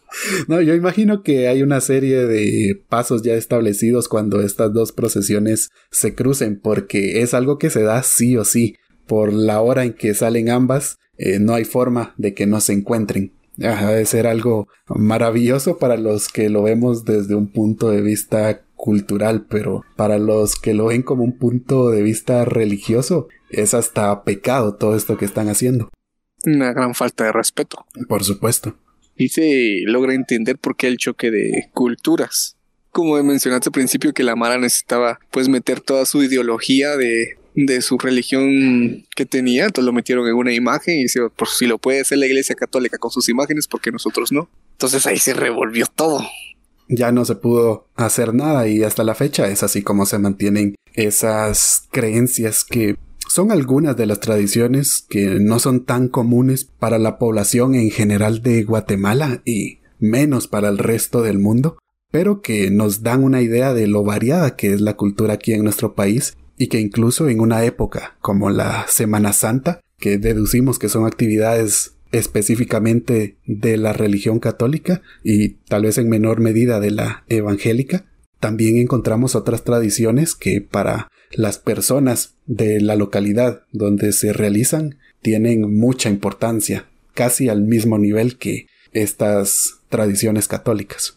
No, 0.47 0.61
yo 0.61 0.75
imagino 0.75 1.23
que 1.23 1.49
hay 1.49 1.62
una 1.62 1.81
serie 1.81 2.27
de 2.27 2.81
pasos 2.89 3.23
ya 3.23 3.35
establecidos 3.35 4.09
cuando 4.09 4.41
estas 4.41 4.73
dos 4.73 4.93
procesiones 4.93 5.70
se 5.91 6.15
crucen, 6.15 6.61
porque 6.61 7.23
es 7.23 7.35
algo 7.35 7.59
que 7.59 7.70
se 7.70 7.83
da 7.83 8.03
sí 8.03 8.37
o 8.37 8.45
sí. 8.45 8.77
Por 9.07 9.33
la 9.33 9.61
hora 9.61 9.85
en 9.85 9.95
que 9.95 10.12
salen 10.15 10.51
ambas, 10.51 10.99
eh, 11.16 11.39
no 11.39 11.55
hay 11.55 11.65
forma 11.65 12.15
de 12.19 12.35
que 12.35 12.47
no 12.47 12.61
se 12.61 12.75
encuentren. 12.75 13.33
Debe 13.59 14.05
ser 14.06 14.26
algo 14.26 14.68
maravilloso 14.89 15.78
para 15.78 15.97
los 15.97 16.28
que 16.28 16.48
lo 16.48 16.62
vemos 16.62 17.05
desde 17.05 17.35
un 17.35 17.48
punto 17.52 17.90
de 17.90 18.01
vista 18.01 18.62
cultural, 18.74 19.47
pero 19.48 19.85
para 19.97 20.18
los 20.18 20.56
que 20.56 20.74
lo 20.74 20.86
ven 20.86 21.02
como 21.02 21.24
un 21.24 21.36
punto 21.36 21.90
de 21.90 22.02
vista 22.02 22.44
religioso, 22.44 23.28
es 23.51 23.74
hasta 23.74 24.24
pecado 24.24 24.76
todo 24.76 24.97
esto 24.97 25.16
que 25.16 25.24
están 25.24 25.48
haciendo 25.48 25.90
una 26.44 26.72
gran 26.72 26.94
falta 26.94 27.24
de 27.24 27.32
respeto. 27.32 27.86
Por 28.09 28.24
supuesto. 28.24 28.76
Y 29.16 29.28
se 29.28 29.80
logra 29.85 30.14
entender 30.14 30.59
por 30.59 30.76
qué 30.76 30.86
el 30.86 30.97
choque 30.97 31.30
de 31.30 31.68
culturas. 31.72 32.56
Como 32.90 33.20
mencionaste 33.22 33.68
al 33.68 33.72
principio 33.72 34.12
que 34.12 34.22
la 34.22 34.36
Mara 34.36 34.59
necesitaba 34.59 35.18
pues 35.30 35.48
meter 35.48 35.80
toda 35.80 36.06
su 36.06 36.22
ideología 36.22 36.97
de, 36.97 37.36
de 37.66 37.82
su 37.82 37.98
religión 37.98 39.05
que 39.16 39.26
tenía, 39.26 39.66
entonces 39.66 39.86
lo 39.86 39.93
metieron 39.93 40.28
en 40.28 40.35
una 40.35 40.52
imagen 40.52 40.98
y 40.98 41.02
dice, 41.02 41.20
por 41.35 41.48
si 41.48 41.66
lo 41.66 41.78
puede 41.78 42.01
hacer 42.01 42.18
la 42.18 42.26
iglesia 42.26 42.55
católica 42.55 42.98
con 42.98 43.10
sus 43.10 43.28
imágenes, 43.28 43.66
porque 43.66 43.90
nosotros 43.90 44.30
no? 44.30 44.48
Entonces 44.72 45.06
ahí 45.06 45.18
se 45.18 45.35
revolvió 45.35 45.86
todo. 45.86 46.20
Ya 46.89 47.10
no 47.12 47.24
se 47.24 47.35
pudo 47.35 47.89
hacer 47.97 48.32
nada 48.32 48.68
y 48.68 48.82
hasta 48.82 49.05
la 49.05 49.14
fecha 49.14 49.48
es 49.48 49.62
así 49.62 49.82
como 49.82 50.06
se 50.06 50.18
mantienen 50.18 50.74
esas 50.94 51.89
creencias 51.90 52.64
que 52.64 52.97
son 53.28 53.51
algunas 53.51 53.97
de 53.97 54.06
las 54.06 54.20
tradiciones 54.20 55.05
que 55.09 55.39
no 55.40 55.59
son 55.59 55.85
tan 55.85 56.09
comunes 56.09 56.64
para 56.64 56.98
la 56.98 57.18
población 57.18 57.74
en 57.74 57.90
general 57.90 58.43
de 58.43 58.62
Guatemala 58.62 59.43
y 59.44 59.80
menos 59.98 60.47
para 60.47 60.68
el 60.68 60.78
resto 60.78 61.22
del 61.22 61.39
mundo, 61.39 61.76
pero 62.10 62.40
que 62.40 62.70
nos 62.70 63.02
dan 63.02 63.22
una 63.24 63.43
idea 63.43 63.74
de 63.74 63.86
lo 63.86 64.02
variada 64.02 64.56
que 64.56 64.72
es 64.72 64.80
la 64.80 64.97
cultura 64.97 65.35
aquí 65.35 65.52
en 65.52 65.64
nuestro 65.64 65.94
país 65.94 66.36
y 66.59 66.66
que 66.68 66.80
incluso 66.80 67.28
en 67.28 67.40
una 67.40 67.64
época 67.64 68.16
como 68.20 68.51
la 68.51 68.86
Semana 68.89 69.32
Santa, 69.32 69.80
que 69.98 70.18
deducimos 70.18 70.78
que 70.78 70.89
son 70.89 71.06
actividades 71.06 71.94
específicamente 72.12 73.36
de 73.47 73.76
la 73.76 73.93
religión 73.93 74.40
católica 74.40 75.02
y 75.22 75.51
tal 75.68 75.82
vez 75.82 75.98
en 75.98 76.09
menor 76.09 76.40
medida 76.40 76.80
de 76.80 76.90
la 76.90 77.24
evangélica, 77.28 78.06
también 78.40 78.78
encontramos 78.78 79.35
otras 79.35 79.64
tradiciones 79.64 80.35
que 80.35 80.60
para 80.60 81.09
las 81.32 81.59
personas 81.59 82.35
de 82.47 82.80
la 82.80 82.97
localidad 82.97 83.62
donde 83.72 84.12
se 84.12 84.32
realizan 84.32 84.98
tienen 85.20 85.78
mucha 85.78 86.09
importancia, 86.09 86.86
casi 87.14 87.48
al 87.48 87.62
mismo 87.62 87.98
nivel 87.98 88.39
que 88.39 88.66
estas 88.93 89.80
tradiciones 89.89 90.48
católicas. 90.48 91.16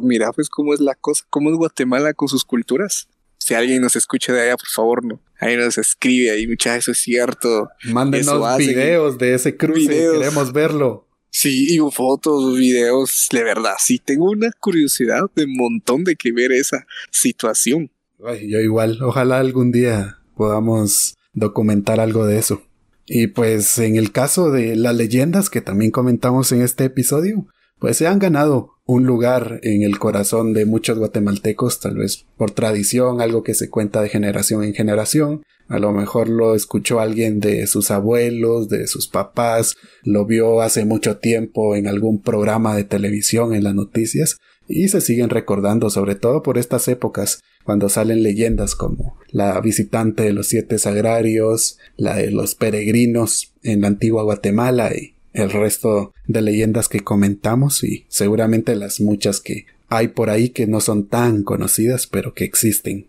Mira, 0.00 0.32
pues 0.32 0.48
cómo 0.48 0.74
es 0.74 0.80
la 0.80 0.94
cosa, 0.94 1.24
cómo 1.30 1.50
es 1.50 1.56
Guatemala 1.56 2.14
con 2.14 2.28
sus 2.28 2.44
culturas. 2.44 3.08
Si 3.38 3.54
alguien 3.54 3.82
nos 3.82 3.96
escucha 3.96 4.32
de 4.32 4.42
allá, 4.42 4.56
por 4.56 4.68
favor, 4.68 5.04
no. 5.04 5.20
Ahí 5.38 5.56
nos 5.56 5.76
escribe, 5.78 6.30
ahí 6.30 6.46
mucha 6.46 6.76
eso 6.76 6.92
es 6.92 6.98
cierto. 6.98 7.68
Mándenos 7.84 8.56
videos 8.58 9.18
de 9.18 9.34
ese 9.34 9.56
cruce, 9.56 9.86
queremos 9.88 10.52
verlo. 10.52 11.08
Sí, 11.30 11.74
y 11.74 11.78
fotos, 11.90 12.56
videos, 12.56 13.28
de 13.32 13.42
verdad, 13.42 13.74
sí, 13.78 13.98
tengo 13.98 14.30
una 14.30 14.50
curiosidad 14.60 15.22
de 15.34 15.46
montón 15.48 16.04
de 16.04 16.14
que 16.14 16.32
ver 16.32 16.52
esa 16.52 16.86
situación 17.10 17.90
yo 18.32 18.60
igual, 18.60 19.02
ojalá 19.02 19.38
algún 19.38 19.70
día 19.72 20.18
podamos 20.36 21.16
documentar 21.32 22.00
algo 22.00 22.26
de 22.26 22.38
eso. 22.38 22.62
Y 23.06 23.26
pues 23.26 23.78
en 23.78 23.96
el 23.96 24.12
caso 24.12 24.50
de 24.50 24.76
las 24.76 24.96
leyendas 24.96 25.50
que 25.50 25.60
también 25.60 25.90
comentamos 25.90 26.50
en 26.52 26.62
este 26.62 26.84
episodio, 26.84 27.46
pues 27.78 27.98
se 27.98 28.06
han 28.06 28.18
ganado 28.18 28.73
un 28.86 29.06
lugar 29.06 29.60
en 29.62 29.82
el 29.82 29.98
corazón 29.98 30.52
de 30.52 30.66
muchos 30.66 30.98
guatemaltecos, 30.98 31.80
tal 31.80 31.96
vez 31.96 32.26
por 32.36 32.50
tradición, 32.50 33.20
algo 33.20 33.42
que 33.42 33.54
se 33.54 33.70
cuenta 33.70 34.02
de 34.02 34.10
generación 34.10 34.62
en 34.62 34.74
generación. 34.74 35.42
A 35.68 35.78
lo 35.78 35.92
mejor 35.92 36.28
lo 36.28 36.54
escuchó 36.54 37.00
alguien 37.00 37.40
de 37.40 37.66
sus 37.66 37.90
abuelos, 37.90 38.68
de 38.68 38.86
sus 38.86 39.08
papás, 39.08 39.76
lo 40.02 40.26
vio 40.26 40.60
hace 40.60 40.84
mucho 40.84 41.16
tiempo 41.16 41.74
en 41.74 41.86
algún 41.86 42.20
programa 42.20 42.76
de 42.76 42.84
televisión 42.84 43.54
en 43.54 43.64
las 43.64 43.74
noticias 43.74 44.36
y 44.68 44.88
se 44.88 45.00
siguen 45.00 45.30
recordando 45.30 45.88
sobre 45.88 46.14
todo 46.14 46.42
por 46.42 46.58
estas 46.58 46.88
épocas 46.88 47.40
cuando 47.64 47.88
salen 47.88 48.22
leyendas 48.22 48.74
como 48.74 49.18
la 49.30 49.58
visitante 49.60 50.22
de 50.22 50.32
los 50.34 50.48
siete 50.48 50.78
sagrarios, 50.78 51.78
la 51.96 52.16
de 52.16 52.30
los 52.30 52.54
peregrinos 52.54 53.54
en 53.62 53.80
la 53.80 53.88
antigua 53.88 54.22
Guatemala 54.22 54.94
y 54.94 55.14
el 55.34 55.50
resto 55.50 56.14
de 56.26 56.40
leyendas 56.40 56.88
que 56.88 57.00
comentamos 57.00 57.84
y 57.84 58.06
seguramente 58.08 58.74
las 58.76 59.00
muchas 59.00 59.40
que 59.40 59.66
hay 59.88 60.08
por 60.08 60.30
ahí 60.30 60.48
que 60.48 60.66
no 60.66 60.80
son 60.80 61.08
tan 61.08 61.42
conocidas 61.42 62.06
pero 62.06 62.32
que 62.32 62.44
existen. 62.44 63.08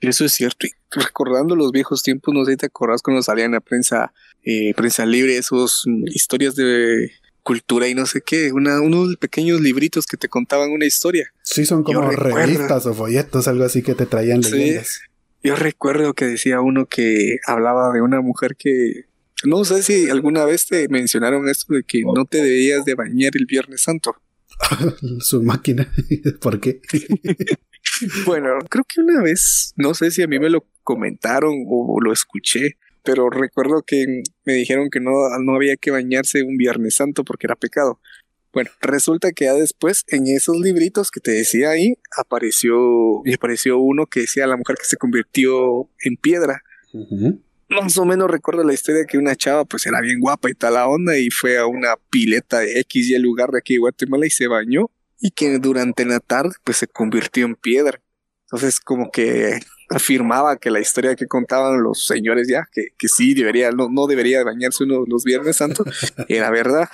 Eso 0.00 0.24
es 0.24 0.32
cierto. 0.32 0.66
Y 0.66 0.70
recordando 0.90 1.54
los 1.54 1.72
viejos 1.72 2.02
tiempos, 2.02 2.34
no 2.34 2.44
sé 2.44 2.52
si 2.52 2.56
te 2.56 2.66
acordás 2.66 3.02
cuando 3.02 3.22
salían 3.22 3.46
en 3.46 3.52
la 3.52 3.60
prensa, 3.60 4.12
eh, 4.42 4.72
prensa 4.74 5.04
libre, 5.04 5.36
esos 5.36 5.84
historias 6.06 6.56
de 6.56 7.12
cultura 7.42 7.88
y 7.88 7.94
no 7.94 8.06
sé 8.06 8.22
qué, 8.22 8.52
una, 8.52 8.80
unos 8.80 9.16
pequeños 9.16 9.60
libritos 9.60 10.06
que 10.06 10.16
te 10.16 10.28
contaban 10.28 10.70
una 10.70 10.86
historia. 10.86 11.32
Sí, 11.42 11.66
son 11.66 11.82
como 11.82 12.10
revistas 12.10 12.86
o 12.86 12.94
folletos, 12.94 13.48
algo 13.48 13.64
así 13.64 13.82
que 13.82 13.94
te 13.94 14.06
traían 14.06 14.40
leyendas. 14.40 15.00
yo 15.42 15.56
recuerdo 15.56 16.14
que 16.14 16.26
decía 16.26 16.60
uno 16.60 16.86
que 16.86 17.36
hablaba 17.46 17.92
de 17.92 18.00
una 18.00 18.20
mujer 18.20 18.56
que 18.56 19.09
no 19.44 19.64
sé 19.64 19.82
si 19.82 20.10
alguna 20.10 20.44
vez 20.44 20.66
te 20.66 20.88
mencionaron 20.88 21.48
esto 21.48 21.74
de 21.74 21.82
que 21.82 22.02
no 22.02 22.24
te 22.24 22.42
debías 22.42 22.84
de 22.84 22.94
bañar 22.94 23.32
el 23.34 23.46
Viernes 23.46 23.82
Santo. 23.82 24.14
Su 25.20 25.42
máquina, 25.42 25.90
¿por 26.40 26.60
qué? 26.60 26.80
bueno, 28.26 28.50
creo 28.68 28.84
que 28.84 29.00
una 29.00 29.22
vez, 29.22 29.72
no 29.76 29.94
sé 29.94 30.10
si 30.10 30.22
a 30.22 30.26
mí 30.26 30.38
me 30.38 30.50
lo 30.50 30.66
comentaron 30.82 31.64
o 31.68 32.00
lo 32.00 32.12
escuché, 32.12 32.76
pero 33.02 33.30
recuerdo 33.30 33.82
que 33.86 34.22
me 34.44 34.54
dijeron 34.54 34.90
que 34.90 35.00
no, 35.00 35.12
no 35.42 35.54
había 35.54 35.76
que 35.76 35.90
bañarse 35.90 36.42
un 36.42 36.56
Viernes 36.56 36.96
Santo 36.96 37.24
porque 37.24 37.46
era 37.46 37.56
pecado. 37.56 38.00
Bueno, 38.52 38.70
resulta 38.80 39.30
que 39.32 39.44
ya 39.44 39.54
después 39.54 40.04
en 40.08 40.26
esos 40.26 40.58
libritos 40.58 41.10
que 41.10 41.20
te 41.20 41.30
decía 41.30 41.70
ahí 41.70 41.94
apareció 42.16 43.22
y 43.24 43.34
apareció 43.34 43.78
uno 43.78 44.06
que 44.06 44.20
decía 44.20 44.46
la 44.48 44.56
mujer 44.56 44.76
que 44.76 44.86
se 44.86 44.96
convirtió 44.96 45.88
en 46.02 46.16
piedra. 46.16 46.62
Más 47.70 47.96
o 47.98 48.04
menos 48.04 48.30
recuerdo 48.30 48.64
la 48.64 48.74
historia 48.74 49.04
que 49.06 49.16
una 49.16 49.36
chava 49.36 49.64
pues 49.64 49.86
era 49.86 50.00
bien 50.00 50.20
guapa 50.20 50.50
y 50.50 50.54
tal 50.54 50.74
la 50.74 50.88
onda 50.88 51.16
y 51.16 51.30
fue 51.30 51.56
a 51.56 51.66
una 51.66 51.94
pileta 52.10 52.58
de 52.58 52.80
X 52.80 53.08
y 53.08 53.14
el 53.14 53.22
lugar 53.22 53.50
de 53.50 53.58
aquí 53.58 53.74
de 53.74 53.80
Guatemala 53.80 54.26
y 54.26 54.30
se 54.30 54.48
bañó 54.48 54.90
y 55.20 55.30
que 55.30 55.58
durante 55.58 56.04
la 56.04 56.18
tarde 56.18 56.54
pues 56.64 56.78
se 56.78 56.88
convirtió 56.88 57.46
en 57.46 57.54
piedra. 57.54 58.00
Entonces, 58.46 58.80
como 58.80 59.12
que 59.12 59.60
afirmaba 59.90 60.56
que 60.56 60.70
la 60.70 60.80
historia 60.80 61.14
que 61.14 61.26
contaban 61.26 61.82
los 61.82 62.06
señores 62.06 62.48
ya, 62.48 62.66
que, 62.72 62.88
que 62.98 63.06
sí 63.06 63.34
debería, 63.34 63.70
no, 63.70 63.88
no 63.88 64.06
debería 64.08 64.42
bañarse 64.42 64.84
uno 64.84 65.04
los 65.06 65.22
Viernes 65.22 65.56
Santos, 65.56 65.86
era 66.28 66.50
verdad. 66.50 66.88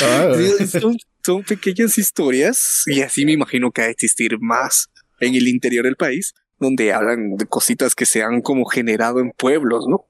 Ah, 0.00 0.32
son, 0.80 0.96
son, 1.24 1.42
pequeñas 1.42 1.98
historias 1.98 2.84
y 2.86 3.00
así 3.02 3.24
me 3.24 3.32
imagino 3.32 3.72
que 3.72 3.82
va 3.82 3.88
a 3.88 3.90
existir 3.90 4.38
más 4.40 4.88
en 5.18 5.34
el 5.34 5.48
interior 5.48 5.84
del 5.84 5.96
país, 5.96 6.34
donde 6.60 6.92
hablan 6.92 7.36
de 7.36 7.46
cositas 7.46 7.94
que 7.94 8.06
se 8.06 8.22
han 8.22 8.42
como 8.42 8.66
generado 8.66 9.18
en 9.18 9.32
pueblos, 9.32 9.86
¿no? 9.88 10.06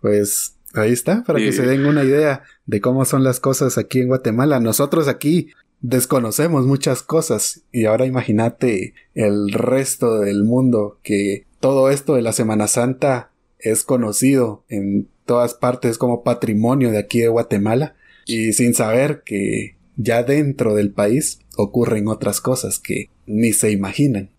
Pues 0.00 0.56
ahí 0.74 0.92
está, 0.92 1.24
para 1.24 1.38
que 1.38 1.52
se 1.52 1.66
den 1.66 1.86
una 1.86 2.04
idea 2.04 2.44
de 2.66 2.80
cómo 2.80 3.04
son 3.04 3.24
las 3.24 3.40
cosas 3.40 3.78
aquí 3.78 4.00
en 4.00 4.08
Guatemala. 4.08 4.60
Nosotros 4.60 5.08
aquí 5.08 5.50
desconocemos 5.80 6.66
muchas 6.66 7.02
cosas 7.02 7.62
y 7.72 7.86
ahora 7.86 8.06
imagínate 8.06 8.94
el 9.14 9.52
resto 9.52 10.20
del 10.20 10.44
mundo 10.44 10.98
que 11.02 11.46
todo 11.60 11.90
esto 11.90 12.14
de 12.14 12.22
la 12.22 12.32
Semana 12.32 12.68
Santa 12.68 13.30
es 13.58 13.82
conocido 13.82 14.64
en 14.68 15.08
todas 15.24 15.54
partes 15.54 15.98
como 15.98 16.22
patrimonio 16.22 16.90
de 16.90 16.98
aquí 16.98 17.20
de 17.20 17.28
Guatemala 17.28 17.96
y 18.26 18.52
sin 18.52 18.74
saber 18.74 19.22
que 19.24 19.76
ya 19.96 20.22
dentro 20.22 20.74
del 20.74 20.90
país 20.90 21.40
ocurren 21.56 22.08
otras 22.08 22.40
cosas 22.40 22.78
que 22.78 23.10
ni 23.26 23.52
se 23.52 23.70
imaginan. 23.70 24.33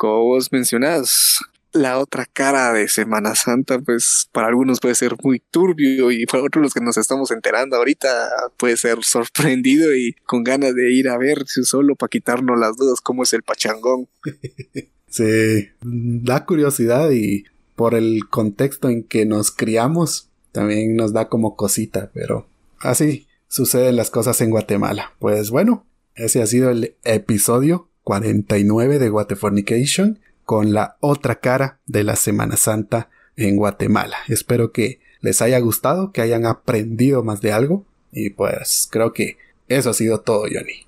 Como 0.00 0.24
vos 0.24 0.50
mencionás, 0.50 1.42
la 1.72 1.98
otra 1.98 2.24
cara 2.24 2.72
de 2.72 2.88
Semana 2.88 3.34
Santa, 3.34 3.80
pues 3.80 4.30
para 4.32 4.46
algunos 4.46 4.80
puede 4.80 4.94
ser 4.94 5.14
muy 5.22 5.42
turbio 5.50 6.10
y 6.10 6.24
para 6.24 6.42
otros 6.42 6.62
los 6.62 6.72
que 6.72 6.80
nos 6.80 6.96
estamos 6.96 7.30
enterando 7.30 7.76
ahorita 7.76 8.08
puede 8.56 8.78
ser 8.78 9.04
sorprendido 9.04 9.94
y 9.94 10.14
con 10.24 10.42
ganas 10.42 10.74
de 10.74 10.90
ir 10.90 11.10
a 11.10 11.18
ver 11.18 11.44
solo 11.46 11.96
para 11.96 12.08
quitarnos 12.08 12.58
las 12.58 12.78
dudas 12.78 13.02
cómo 13.02 13.24
es 13.24 13.34
el 13.34 13.42
pachangón. 13.42 14.08
sí, 15.10 15.68
da 15.82 16.46
curiosidad 16.46 17.10
y 17.10 17.44
por 17.76 17.94
el 17.94 18.26
contexto 18.30 18.88
en 18.88 19.04
que 19.04 19.26
nos 19.26 19.50
criamos 19.50 20.30
también 20.52 20.96
nos 20.96 21.12
da 21.12 21.28
como 21.28 21.56
cosita, 21.56 22.10
pero 22.14 22.48
así 22.78 23.26
suceden 23.48 23.96
las 23.96 24.08
cosas 24.08 24.40
en 24.40 24.48
Guatemala. 24.48 25.12
Pues 25.18 25.50
bueno, 25.50 25.84
ese 26.14 26.40
ha 26.40 26.46
sido 26.46 26.70
el 26.70 26.96
episodio 27.04 27.89
49 28.10 28.98
de 28.98 29.08
Guatefornication 29.08 30.18
con 30.44 30.72
la 30.72 30.96
otra 30.98 31.38
cara 31.38 31.78
de 31.86 32.02
la 32.02 32.16
Semana 32.16 32.56
Santa 32.56 33.08
en 33.36 33.54
Guatemala. 33.54 34.16
Espero 34.26 34.72
que 34.72 34.98
les 35.20 35.40
haya 35.42 35.60
gustado, 35.60 36.10
que 36.10 36.20
hayan 36.20 36.44
aprendido 36.44 37.22
más 37.22 37.40
de 37.40 37.52
algo 37.52 37.86
y 38.10 38.30
pues 38.30 38.88
creo 38.90 39.12
que 39.12 39.38
eso 39.68 39.90
ha 39.90 39.94
sido 39.94 40.22
todo, 40.22 40.46
Johnny. 40.52 40.86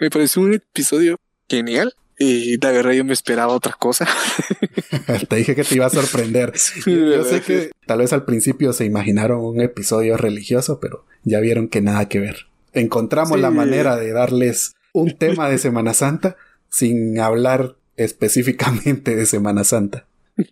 Me 0.00 0.08
pareció 0.08 0.42
un 0.42 0.54
episodio 0.54 1.16
genial 1.48 1.96
y 2.16 2.56
la 2.58 2.70
verdad 2.70 2.92
yo 2.92 3.04
me 3.04 3.12
esperaba 3.12 3.54
otra 3.54 3.72
cosa. 3.76 4.06
te 5.28 5.34
dije 5.34 5.56
que 5.56 5.64
te 5.64 5.74
iba 5.74 5.86
a 5.86 5.90
sorprender. 5.90 6.52
yo 6.86 7.24
sé 7.24 7.40
que 7.40 7.72
tal 7.86 7.98
vez 7.98 8.12
al 8.12 8.24
principio 8.24 8.72
se 8.72 8.84
imaginaron 8.84 9.40
un 9.40 9.60
episodio 9.60 10.16
religioso, 10.16 10.78
pero 10.78 11.04
ya 11.24 11.40
vieron 11.40 11.66
que 11.66 11.80
nada 11.80 12.08
que 12.08 12.20
ver. 12.20 12.46
Encontramos 12.72 13.40
la 13.40 13.50
manera 13.50 13.96
de 13.96 14.12
darles 14.12 14.76
un 14.92 15.18
tema 15.18 15.48
de 15.48 15.58
Semana 15.58 15.92
Santa 15.92 16.36
sin 16.72 17.20
hablar 17.20 17.76
específicamente 17.96 19.14
de 19.14 19.26
Semana 19.26 19.62
Santa. 19.62 20.06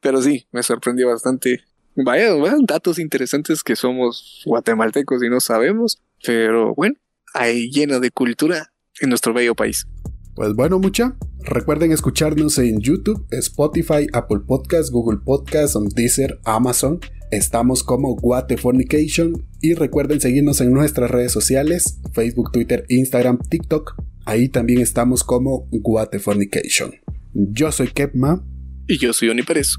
Pero 0.00 0.22
sí, 0.22 0.46
me 0.52 0.62
sorprendió 0.62 1.08
bastante. 1.08 1.60
Vaya, 1.96 2.32
datos 2.66 2.98
interesantes 2.98 3.62
que 3.62 3.76
somos 3.76 4.42
guatemaltecos 4.46 5.22
y 5.22 5.28
no 5.28 5.38
sabemos, 5.38 6.02
pero 6.26 6.74
bueno, 6.74 6.96
hay 7.34 7.70
lleno 7.70 8.00
de 8.00 8.10
cultura 8.10 8.72
en 9.00 9.10
nuestro 9.10 9.32
bello 9.32 9.54
país. 9.54 9.86
Pues 10.34 10.54
bueno, 10.54 10.80
mucha. 10.80 11.14
Recuerden 11.38 11.92
escucharnos 11.92 12.58
en 12.58 12.80
YouTube, 12.80 13.24
Spotify, 13.30 14.08
Apple 14.12 14.40
Podcasts, 14.44 14.90
Google 14.90 15.20
Podcasts, 15.24 15.78
Deezer, 15.94 16.40
Amazon. 16.44 16.98
Estamos 17.30 17.84
como 17.84 18.16
Guatefornication 18.16 19.46
y 19.60 19.74
recuerden 19.74 20.20
seguirnos 20.20 20.60
en 20.60 20.72
nuestras 20.72 21.12
redes 21.12 21.30
sociales, 21.30 22.00
Facebook, 22.12 22.50
Twitter, 22.50 22.86
Instagram, 22.88 23.38
TikTok 23.38 23.94
Ahí 24.26 24.48
también 24.48 24.80
estamos 24.80 25.22
como 25.22 25.68
Guatefornication. 25.70 26.94
Yo 27.34 27.70
soy 27.72 27.88
Kepma. 27.88 28.44
Y 28.88 28.98
yo 28.98 29.12
soy 29.12 29.28
Oni 29.28 29.42
Pérez. 29.42 29.76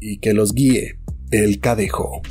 Y 0.00 0.18
que 0.18 0.34
los 0.34 0.54
guíe 0.54 0.98
el 1.30 1.60
cadejo. 1.60 2.22